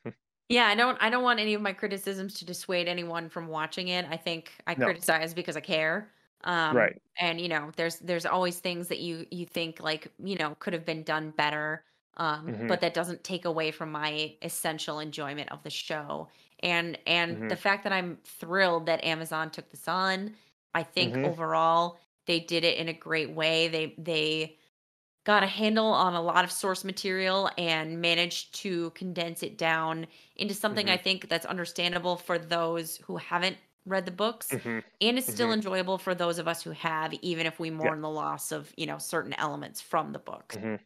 yeah, 0.49 0.67
I 0.67 0.75
don't 0.75 0.99
I 1.01 1.11
don't 1.11 1.23
want 1.23 1.41
any 1.41 1.55
of 1.55 1.63
my 1.63 1.73
criticisms 1.73 2.35
to 2.35 2.45
dissuade 2.45 2.89
anyone 2.89 3.29
from 3.29 3.49
watching 3.49 3.89
it. 3.89 4.07
I 4.11 4.17
think 4.17 4.53
I 4.67 4.75
no. 4.75 4.87
criticize 4.87 5.35
because 5.35 5.57
I 5.57 5.61
care. 5.61 6.11
Um, 6.45 6.77
right. 6.77 7.01
And 7.19 7.41
you 7.41 7.49
know, 7.49 7.71
there's 7.77 7.97
there's 7.97 8.27
always 8.27 8.59
things 8.59 8.89
that 8.89 9.01
you 9.01 9.27
you 9.31 9.47
think 9.47 9.81
like 9.81 10.09
you 10.23 10.37
know 10.37 10.57
could 10.59 10.73
have 10.73 10.85
been 10.85 11.03
done 11.03 11.33
better. 11.37 11.85
Um, 12.19 12.47
mm-hmm. 12.47 12.67
but 12.67 12.83
that 12.83 12.93
doesn't 12.93 13.25
take 13.25 13.47
away 13.47 13.71
from 13.71 13.91
my 13.91 14.35
essential 14.43 15.01
enjoyment 15.01 15.51
of 15.51 15.63
the 15.63 15.71
show. 15.71 16.29
And 16.61 16.99
and 17.07 17.37
mm-hmm. 17.37 17.49
the 17.49 17.57
fact 17.57 17.85
that 17.85 17.93
I'm 17.93 18.19
thrilled 18.23 18.87
that 18.87 19.03
Amazon 19.03 19.51
took 19.51 19.71
this 19.71 19.89
on, 19.89 20.35
I 20.75 20.83
think 20.83 21.15
mm-hmm. 21.15 21.25
overall 21.25 21.99
they 22.27 22.41
did 22.41 22.65
it 22.65 22.79
in 22.79 22.89
a 22.89 22.93
great 22.93 23.31
way. 23.31 23.69
They 23.69 23.95
they 23.99 24.57
got 25.25 25.43
a 25.43 25.47
handle 25.47 25.87
on 25.87 26.15
a 26.15 26.23
lot 26.23 26.45
of 26.45 26.51
source 26.51 26.85
material 26.85 27.51
and 27.57 28.01
managed 28.01 28.55
to 28.57 28.91
condense 28.91 29.43
it 29.43 29.57
down 29.57 30.07
into 30.37 30.55
something 30.55 30.89
I 30.89 30.95
mm-hmm. 30.95 31.05
think 31.05 31.29
that's 31.29 31.47
understandable 31.47 32.17
for 32.17 32.39
those 32.39 32.97
who 32.97 33.17
haven't 33.17 33.57
read 33.87 34.05
the 34.05 34.13
books 34.13 34.49
mm-hmm. 34.49 34.79
and 35.01 35.19
it's 35.19 35.27
still 35.27 35.47
mm-hmm. 35.47 35.55
enjoyable 35.55 35.99
for 35.99 36.15
those 36.15 36.39
of 36.39 36.47
us 36.47 36.63
who 36.63 36.71
have 36.71 37.13
even 37.15 37.47
if 37.47 37.59
we 37.59 37.69
mourn 37.69 37.99
yeah. 37.99 38.03
the 38.03 38.09
loss 38.09 38.53
of 38.53 38.73
you 38.77 38.87
know 38.87 38.97
certain 38.97 39.35
elements 39.39 39.81
from 39.81 40.13
the 40.13 40.21
book 40.21 40.55
mm-hmm. 40.57 40.77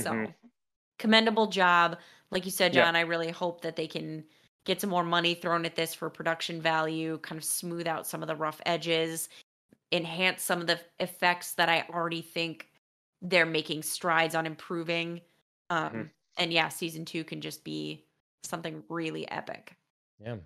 so 0.00 0.12
mm-hmm. 0.12 0.32
commendable 0.98 1.46
job 1.46 1.98
like 2.30 2.46
you 2.46 2.50
said 2.50 2.72
john 2.72 2.94
yeah. 2.94 3.00
i 3.00 3.02
really 3.02 3.30
hope 3.30 3.60
that 3.60 3.76
they 3.76 3.86
can 3.86 4.24
get 4.64 4.80
some 4.80 4.88
more 4.88 5.04
money 5.04 5.34
thrown 5.34 5.66
at 5.66 5.76
this 5.76 5.94
for 5.94 6.08
production 6.08 6.58
value 6.58 7.18
kind 7.18 7.38
of 7.38 7.44
smooth 7.44 7.86
out 7.86 8.06
some 8.06 8.22
of 8.22 8.28
the 8.28 8.36
rough 8.36 8.62
edges 8.64 9.28
enhance 9.92 10.42
some 10.42 10.60
of 10.60 10.66
the 10.66 10.78
effects 11.00 11.54
that 11.54 11.68
i 11.68 11.84
already 11.90 12.22
think 12.22 12.68
they're 13.22 13.46
making 13.46 13.82
strides 13.82 14.34
on 14.34 14.46
improving 14.46 15.20
um 15.70 15.88
mm-hmm. 15.88 16.02
and 16.36 16.52
yeah 16.52 16.68
season 16.68 17.04
two 17.04 17.24
can 17.24 17.40
just 17.40 17.64
be 17.64 18.04
something 18.42 18.82
really 18.88 19.28
epic 19.30 19.74
yeah 20.22 20.36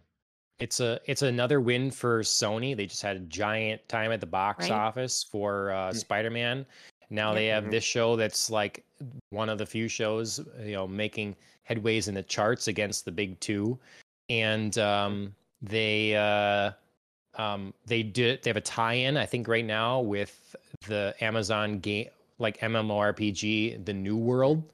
it's 0.63 0.79
a 0.79 1.01
it's 1.07 1.23
another 1.23 1.61
win 1.61 1.91
for 1.91 2.21
Sony. 2.21 2.77
They 2.77 2.87
just 2.87 3.03
had 3.03 3.17
a 3.17 3.21
giant 3.21 3.87
time 3.89 4.13
at 4.13 4.21
the 4.21 4.27
box 4.27 4.71
right. 4.71 4.79
office 4.79 5.25
for 5.25 5.73
uh, 5.73 5.91
mm. 5.91 5.97
Spider-Man. 5.97 6.65
Now 7.11 7.31
yeah. 7.31 7.35
they 7.35 7.47
have 7.49 7.65
mm-hmm. 7.65 7.73
this 7.73 7.85
show 7.85 8.15
that's 8.15 8.49
like 8.49 8.85
one 9.31 9.49
of 9.49 9.59
the 9.59 9.67
few 9.67 9.89
shows 9.89 10.39
you 10.65 10.75
know 10.75 10.87
making 10.87 11.35
headways 11.69 12.07
in 12.07 12.15
the 12.15 12.23
charts 12.23 12.69
against 12.69 13.05
the 13.05 13.11
big 13.11 13.39
two, 13.41 13.77
and 14.29 14.79
um, 14.79 15.35
they 15.61 16.15
uh, 16.15 16.71
um, 17.37 17.73
they 17.87 18.03
did 18.03 18.43
they 18.43 18.51
have 18.51 18.57
a 18.57 18.61
tie-in 18.61 19.17
I 19.17 19.27
think 19.27 19.49
right 19.49 19.65
now 19.65 20.01
with 20.01 20.55
the 20.87 21.15
Amazon 21.21 21.79
game 21.79 22.09
like 22.39 22.59
MMORPG 22.61 23.85
The 23.85 23.93
New 23.93 24.17
World 24.17 24.65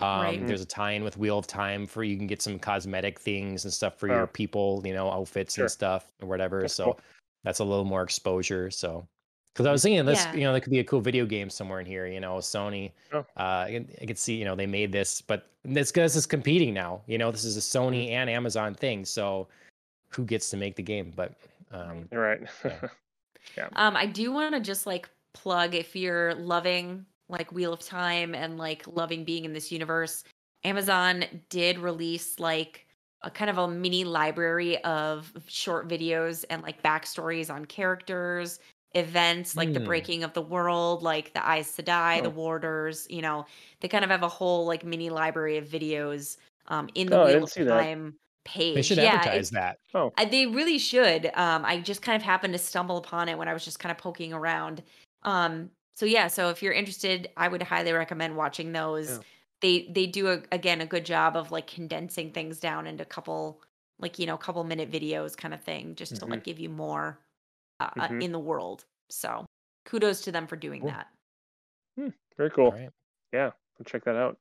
um, 0.00 0.22
right. 0.22 0.46
There's 0.46 0.62
a 0.62 0.66
tie-in 0.66 1.04
with 1.04 1.18
Wheel 1.18 1.38
of 1.38 1.46
Time 1.46 1.86
for 1.86 2.02
you 2.02 2.16
can 2.16 2.26
get 2.26 2.40
some 2.40 2.58
cosmetic 2.58 3.20
things 3.20 3.64
and 3.64 3.72
stuff 3.72 3.98
for 3.98 4.10
oh. 4.10 4.16
your 4.16 4.26
people, 4.26 4.82
you 4.84 4.94
know, 4.94 5.10
outfits 5.10 5.54
sure. 5.54 5.64
and 5.64 5.70
stuff 5.70 6.10
or 6.22 6.28
whatever. 6.28 6.62
That's 6.62 6.74
so 6.74 6.84
cool. 6.84 7.00
that's 7.44 7.58
a 7.58 7.64
little 7.64 7.84
more 7.84 8.02
exposure. 8.02 8.70
So, 8.70 9.06
because 9.52 9.66
I 9.66 9.72
was 9.72 9.82
thinking 9.82 10.04
this, 10.06 10.24
yeah. 10.24 10.34
you 10.34 10.40
know, 10.42 10.52
there 10.52 10.60
could 10.60 10.70
be 10.70 10.78
a 10.78 10.84
cool 10.84 11.02
video 11.02 11.26
game 11.26 11.50
somewhere 11.50 11.80
in 11.80 11.86
here. 11.86 12.06
You 12.06 12.20
know, 12.20 12.36
Sony. 12.36 12.92
Oh. 13.12 13.18
Uh, 13.36 13.42
I, 13.42 13.84
I 14.00 14.06
could 14.06 14.18
see, 14.18 14.36
you 14.36 14.46
know, 14.46 14.56
they 14.56 14.66
made 14.66 14.90
this, 14.90 15.20
but 15.20 15.50
this 15.64 15.92
because 15.92 16.16
is 16.16 16.24
competing 16.24 16.72
now. 16.72 17.02
You 17.06 17.18
know, 17.18 17.30
this 17.30 17.44
is 17.44 17.58
a 17.58 17.60
Sony 17.60 18.06
mm-hmm. 18.06 18.14
and 18.14 18.30
Amazon 18.30 18.74
thing. 18.74 19.04
So, 19.04 19.48
who 20.08 20.24
gets 20.24 20.48
to 20.50 20.56
make 20.56 20.76
the 20.76 20.82
game? 20.82 21.12
But 21.14 21.34
um, 21.70 22.08
right. 22.12 22.40
yeah. 22.64 22.80
yeah. 23.56 23.68
Um, 23.76 23.96
I 23.96 24.06
do 24.06 24.32
want 24.32 24.54
to 24.54 24.60
just 24.60 24.86
like 24.86 25.08
plug 25.32 25.74
if 25.74 25.94
you're 25.94 26.34
loving 26.34 27.06
like 27.28 27.52
Wheel 27.52 27.72
of 27.72 27.80
Time 27.80 28.34
and 28.34 28.58
like 28.58 28.84
loving 28.86 29.24
being 29.24 29.44
in 29.44 29.52
this 29.52 29.70
universe, 29.70 30.24
Amazon 30.64 31.24
did 31.48 31.78
release 31.78 32.38
like 32.38 32.86
a 33.22 33.30
kind 33.30 33.50
of 33.50 33.58
a 33.58 33.68
mini 33.68 34.04
library 34.04 34.82
of 34.84 35.32
short 35.46 35.88
videos 35.88 36.44
and 36.50 36.62
like 36.62 36.82
backstories 36.82 37.52
on 37.52 37.64
characters, 37.64 38.58
events 38.94 39.56
like 39.56 39.68
mm. 39.68 39.74
the 39.74 39.80
hmm. 39.80 39.86
breaking 39.86 40.24
of 40.24 40.32
the 40.32 40.42
world, 40.42 41.02
like 41.02 41.32
the 41.34 41.40
Aes 41.40 41.70
Sedai, 41.70 42.18
oh. 42.18 42.22
the 42.22 42.30
Warders. 42.30 43.06
You 43.10 43.22
know, 43.22 43.46
they 43.80 43.88
kind 43.88 44.04
of 44.04 44.10
have 44.10 44.22
a 44.22 44.28
whole 44.28 44.66
like 44.66 44.84
mini 44.84 45.10
library 45.10 45.58
of 45.58 45.66
videos 45.66 46.36
um, 46.68 46.88
in 46.94 47.08
the 47.08 47.20
oh, 47.20 47.26
Wheel 47.26 47.44
of 47.44 47.52
Time. 47.52 48.14
That 48.44 48.50
page. 48.50 48.74
They 48.74 48.82
should 48.82 48.98
yeah, 48.98 49.14
advertise 49.14 49.50
that. 49.50 49.78
Oh, 49.94 50.12
they 50.30 50.46
really 50.46 50.78
should. 50.78 51.26
Um, 51.34 51.64
I 51.64 51.80
just 51.80 52.02
kind 52.02 52.16
of 52.16 52.22
happened 52.22 52.52
to 52.54 52.58
stumble 52.58 52.96
upon 52.96 53.28
it 53.28 53.38
when 53.38 53.48
I 53.48 53.52
was 53.52 53.64
just 53.64 53.78
kind 53.78 53.90
of 53.90 53.98
poking 53.98 54.32
around. 54.32 54.82
Um, 55.22 55.70
so 55.96 56.06
yeah, 56.06 56.28
so 56.28 56.48
if 56.48 56.62
you're 56.62 56.72
interested, 56.72 57.28
I 57.36 57.48
would 57.48 57.62
highly 57.62 57.92
recommend 57.92 58.36
watching 58.36 58.72
those. 58.72 59.10
Yeah. 59.10 59.18
They 59.60 59.88
they 59.90 60.06
do 60.06 60.28
a, 60.28 60.42
again 60.52 60.80
a 60.80 60.86
good 60.86 61.04
job 61.04 61.36
of 61.36 61.52
like 61.52 61.66
condensing 61.66 62.32
things 62.32 62.58
down 62.58 62.86
into 62.86 63.02
a 63.02 63.06
couple 63.06 63.60
like 63.98 64.18
you 64.18 64.26
know 64.26 64.38
couple 64.38 64.64
minute 64.64 64.90
videos 64.90 65.36
kind 65.36 65.52
of 65.52 65.60
thing 65.62 65.94
just 65.94 66.14
mm-hmm. 66.14 66.24
to 66.24 66.30
like 66.30 66.44
give 66.44 66.58
you 66.58 66.70
more 66.70 67.18
uh, 67.80 67.90
uh, 67.98 68.08
mm-hmm. 68.08 68.22
in 68.22 68.32
the 68.32 68.38
world. 68.38 68.86
So 69.10 69.44
kudos 69.84 70.22
to 70.22 70.32
them 70.32 70.46
for 70.46 70.56
doing 70.56 70.80
cool. 70.80 70.90
that. 70.90 71.08
Hmm, 71.98 72.08
very 72.38 72.50
cool. 72.50 72.70
Right. 72.70 72.88
Yeah, 73.32 73.50
I'll 73.78 73.84
check 73.84 74.04
that 74.04 74.16
out. 74.16 74.38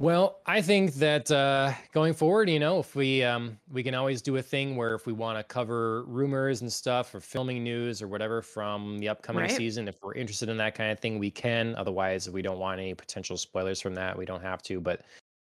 Well, 0.00 0.38
I 0.46 0.62
think 0.62 0.94
that 0.94 1.28
uh, 1.28 1.72
going 1.92 2.14
forward, 2.14 2.48
you 2.48 2.60
know, 2.60 2.78
if 2.78 2.94
we 2.94 3.24
um, 3.24 3.58
we 3.72 3.82
can 3.82 3.96
always 3.96 4.22
do 4.22 4.36
a 4.36 4.42
thing 4.42 4.76
where 4.76 4.94
if 4.94 5.06
we 5.06 5.12
want 5.12 5.38
to 5.38 5.42
cover 5.42 6.04
rumors 6.04 6.60
and 6.60 6.72
stuff 6.72 7.12
or 7.12 7.20
filming 7.20 7.64
news 7.64 8.00
or 8.00 8.06
whatever 8.06 8.40
from 8.40 8.98
the 8.98 9.08
upcoming 9.08 9.42
right. 9.42 9.50
season, 9.50 9.88
if 9.88 10.00
we're 10.00 10.14
interested 10.14 10.48
in 10.48 10.56
that 10.58 10.76
kind 10.76 10.92
of 10.92 11.00
thing, 11.00 11.18
we 11.18 11.32
can. 11.32 11.74
Otherwise, 11.74 12.28
if 12.28 12.32
we 12.32 12.42
don't 12.42 12.60
want 12.60 12.78
any 12.78 12.94
potential 12.94 13.36
spoilers 13.36 13.80
from 13.80 13.92
that, 13.96 14.16
we 14.16 14.24
don't 14.24 14.42
have 14.42 14.62
to. 14.62 14.80
But 14.80 15.02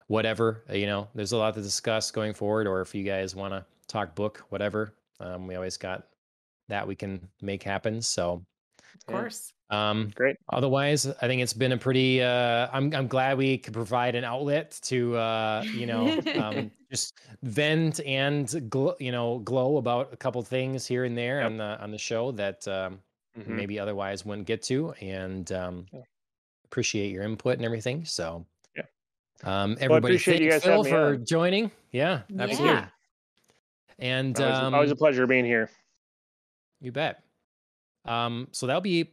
whatever, 0.08 0.66
uh, 0.70 0.74
you 0.74 0.86
know, 0.86 1.08
there's 1.16 1.32
a 1.32 1.38
lot 1.38 1.54
to 1.54 1.62
discuss 1.62 2.12
going 2.12 2.34
forward. 2.34 2.68
Or 2.68 2.82
if 2.82 2.94
you 2.94 3.06
guys 3.06 3.34
want 3.34 3.54
to 3.54 3.66
talk 3.88 4.16
book, 4.16 4.44
whatever, 4.50 4.94
um, 5.22 5.48
we 5.48 5.56
always 5.56 5.78
got 5.78 6.08
that 6.68 6.86
we 6.86 6.96
can 6.96 7.26
make 7.42 7.64
happen. 7.64 8.02
So, 8.02 8.46
of 8.96 9.06
course. 9.06 9.54
Um, 9.72 10.12
Great. 10.16 10.36
Otherwise, 10.52 11.08
I 11.08 11.28
think 11.28 11.42
it's 11.42 11.54
been 11.54 11.72
a 11.72 11.78
pretty. 11.78 12.22
Uh, 12.22 12.68
I'm 12.74 12.94
I'm 12.94 13.08
glad 13.08 13.38
we 13.38 13.58
could 13.58 13.74
provide 13.74 14.16
an 14.16 14.26
outlet 14.26 14.78
to 14.84 15.16
uh, 15.16 15.64
you 15.74 15.86
know 15.86 16.20
um, 16.36 16.72
just 16.92 17.14
vent 17.42 18.02
and 18.06 18.48
gl- 18.48 19.00
you 19.00 19.14
know 19.14 19.40
glow 19.40 19.78
about 19.78 20.10
a 20.12 20.18
couple 20.18 20.42
things 20.42 20.86
here 20.86 21.06
and 21.06 21.18
there 21.18 21.38
yep. 21.38 21.46
on 21.46 21.58
the 21.58 21.82
on 21.82 21.92
the 21.92 21.98
show 21.98 22.32
that 22.34 22.68
um, 22.68 23.00
mm-hmm. 23.40 23.56
maybe 23.56 23.80
otherwise 23.80 24.26
wouldn't 24.26 24.46
get 24.46 24.62
to, 24.64 24.92
and 25.00 25.52
um, 25.54 25.86
yeah. 25.94 26.02
appreciate 26.66 27.12
your 27.12 27.24
input 27.24 27.56
and 27.56 27.64
everything. 27.64 28.04
So 28.04 28.46
yeah, 28.76 28.84
um, 29.46 29.78
everybody, 29.80 30.16
well, 30.16 30.22
thank 30.22 30.42
you 30.42 30.60
Phil 30.60 30.84
for 30.84 31.14
on. 31.14 31.26
joining. 31.26 31.72
Yeah, 31.92 32.24
absolutely. 32.38 32.76
Yeah. 32.76 32.88
And 34.00 34.38
always, 34.38 34.58
um, 34.58 34.74
always 34.74 34.92
a 34.92 34.96
pleasure 34.96 35.28
being 35.28 35.46
here. 35.46 35.70
You 36.82 36.92
bet. 36.92 37.24
Um, 38.06 38.48
so 38.52 38.68
that'll 38.68 38.82
be 38.82 39.12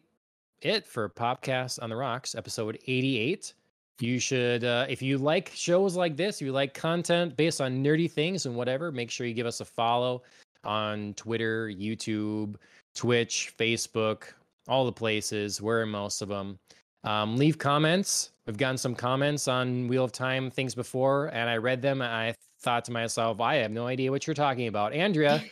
it 0.62 0.86
for 0.86 1.08
Popcast 1.08 1.82
on 1.82 1.90
the 1.90 1.96
Rocks, 1.96 2.34
episode 2.34 2.78
88. 2.86 3.54
You 4.00 4.18
should, 4.18 4.64
uh, 4.64 4.86
if 4.88 5.02
you 5.02 5.18
like 5.18 5.50
shows 5.54 5.96
like 5.96 6.16
this, 6.16 6.40
you 6.40 6.52
like 6.52 6.72
content 6.72 7.36
based 7.36 7.60
on 7.60 7.82
nerdy 7.82 8.10
things 8.10 8.46
and 8.46 8.54
whatever, 8.54 8.92
make 8.92 9.10
sure 9.10 9.26
you 9.26 9.34
give 9.34 9.46
us 9.46 9.60
a 9.60 9.64
follow 9.64 10.22
on 10.64 11.14
Twitter, 11.14 11.68
YouTube, 11.68 12.56
Twitch, 12.94 13.54
Facebook, 13.58 14.24
all 14.68 14.84
the 14.84 14.92
places. 14.92 15.60
We're 15.60 15.82
in 15.82 15.88
most 15.88 16.22
of 16.22 16.28
them. 16.28 16.58
Um, 17.04 17.36
leave 17.36 17.58
comments. 17.58 18.30
We've 18.46 18.56
gotten 18.56 18.78
some 18.78 18.94
comments 18.94 19.48
on 19.48 19.88
Wheel 19.88 20.04
of 20.04 20.12
Time 20.12 20.50
things 20.50 20.74
before, 20.74 21.26
and 21.26 21.50
I 21.50 21.56
read 21.56 21.82
them. 21.82 22.02
I 22.02 22.34
thought 22.60 22.84
to 22.86 22.92
myself, 22.92 23.40
I 23.40 23.56
have 23.56 23.70
no 23.70 23.86
idea 23.86 24.10
what 24.10 24.26
you're 24.26 24.34
talking 24.34 24.66
about. 24.66 24.92
Andrea, 24.92 25.42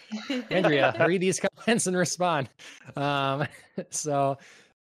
Andrea, 0.51 0.95
read 1.07 1.21
these 1.21 1.41
comments 1.65 1.87
and 1.87 1.97
respond. 1.97 2.49
Um, 2.97 3.47
so 3.91 4.39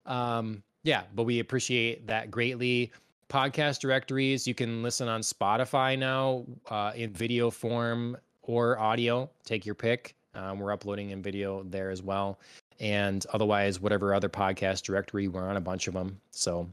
um, 0.06 0.62
yeah, 0.82 1.02
but 1.14 1.24
we 1.24 1.40
appreciate 1.40 2.06
that 2.06 2.30
greatly. 2.30 2.92
Podcast 3.28 3.78
directories, 3.78 4.46
you 4.46 4.54
can 4.54 4.82
listen 4.82 5.06
on 5.08 5.20
Spotify 5.20 5.96
now 5.96 6.44
uh, 6.68 6.92
in 6.96 7.12
video 7.12 7.48
form 7.48 8.16
or 8.42 8.78
audio. 8.78 9.30
Take 9.44 9.64
your 9.64 9.76
pick. 9.76 10.16
Um, 10.34 10.58
we're 10.58 10.72
uploading 10.72 11.10
in 11.10 11.22
video 11.22 11.62
there 11.62 11.90
as 11.90 12.02
well. 12.02 12.40
And 12.80 13.24
otherwise, 13.32 13.78
whatever 13.78 14.14
other 14.14 14.28
podcast 14.28 14.82
directory, 14.82 15.28
we're 15.28 15.48
on 15.48 15.56
a 15.56 15.60
bunch 15.60 15.86
of 15.86 15.94
them. 15.94 16.20
So 16.32 16.68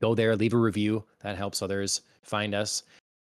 go 0.00 0.14
there, 0.14 0.36
leave 0.36 0.54
a 0.54 0.58
review. 0.58 1.04
That 1.20 1.36
helps 1.36 1.60
others 1.60 2.02
find 2.22 2.54
us. 2.54 2.84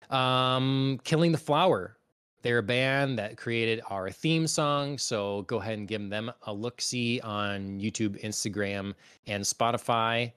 Um, 0.10 1.00
Killing 1.04 1.32
the 1.32 1.38
Flower 1.38 1.98
they're 2.44 2.58
a 2.58 2.64
band 2.64 3.18
that 3.20 3.38
created 3.38 3.82
our 3.90 4.12
theme 4.12 4.48
song, 4.48 4.98
so 4.98 5.44
go 5.44 5.62
ahead 5.62 5.80
and 5.80 5.88
give 5.88 6.10
them 6.10 6.32
a 6.46 6.54
look 6.54 6.82
see 6.82 7.22
on 7.22 7.80
YouTube, 7.80 8.22
Instagram, 8.22 8.94
and 9.28 9.44
Spotify. 9.44 10.34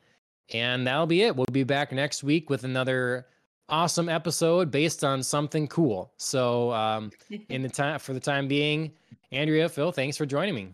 And 0.55 0.86
that'll 0.86 1.06
be 1.06 1.22
it. 1.22 1.34
We'll 1.34 1.47
be 1.51 1.64
back 1.64 1.90
next 1.90 2.22
week 2.22 2.48
with 2.48 2.62
another 2.62 3.26
awesome 3.68 4.09
episode 4.09 4.70
based 4.70 5.02
on 5.02 5.20
something 5.20 5.66
cool. 5.66 6.12
So, 6.16 6.72
um, 6.72 7.10
in 7.48 7.62
the 7.62 7.68
time 7.68 7.98
for 7.98 8.12
the 8.12 8.20
time 8.20 8.47
being, 8.47 8.93
Andrea, 9.32 9.68
Phil, 9.68 9.90
thanks 9.90 10.16
for 10.16 10.24
joining 10.26 10.55
me. 10.55 10.68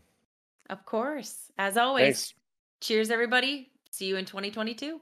Of 0.69 0.85
course, 0.85 1.51
as 1.57 1.79
always. 1.79 2.03
Thanks. 2.05 2.35
Cheers, 2.83 3.11
everybody. 3.11 3.71
See 3.91 4.07
you 4.07 4.17
in 4.17 4.27
2022. 4.27 5.01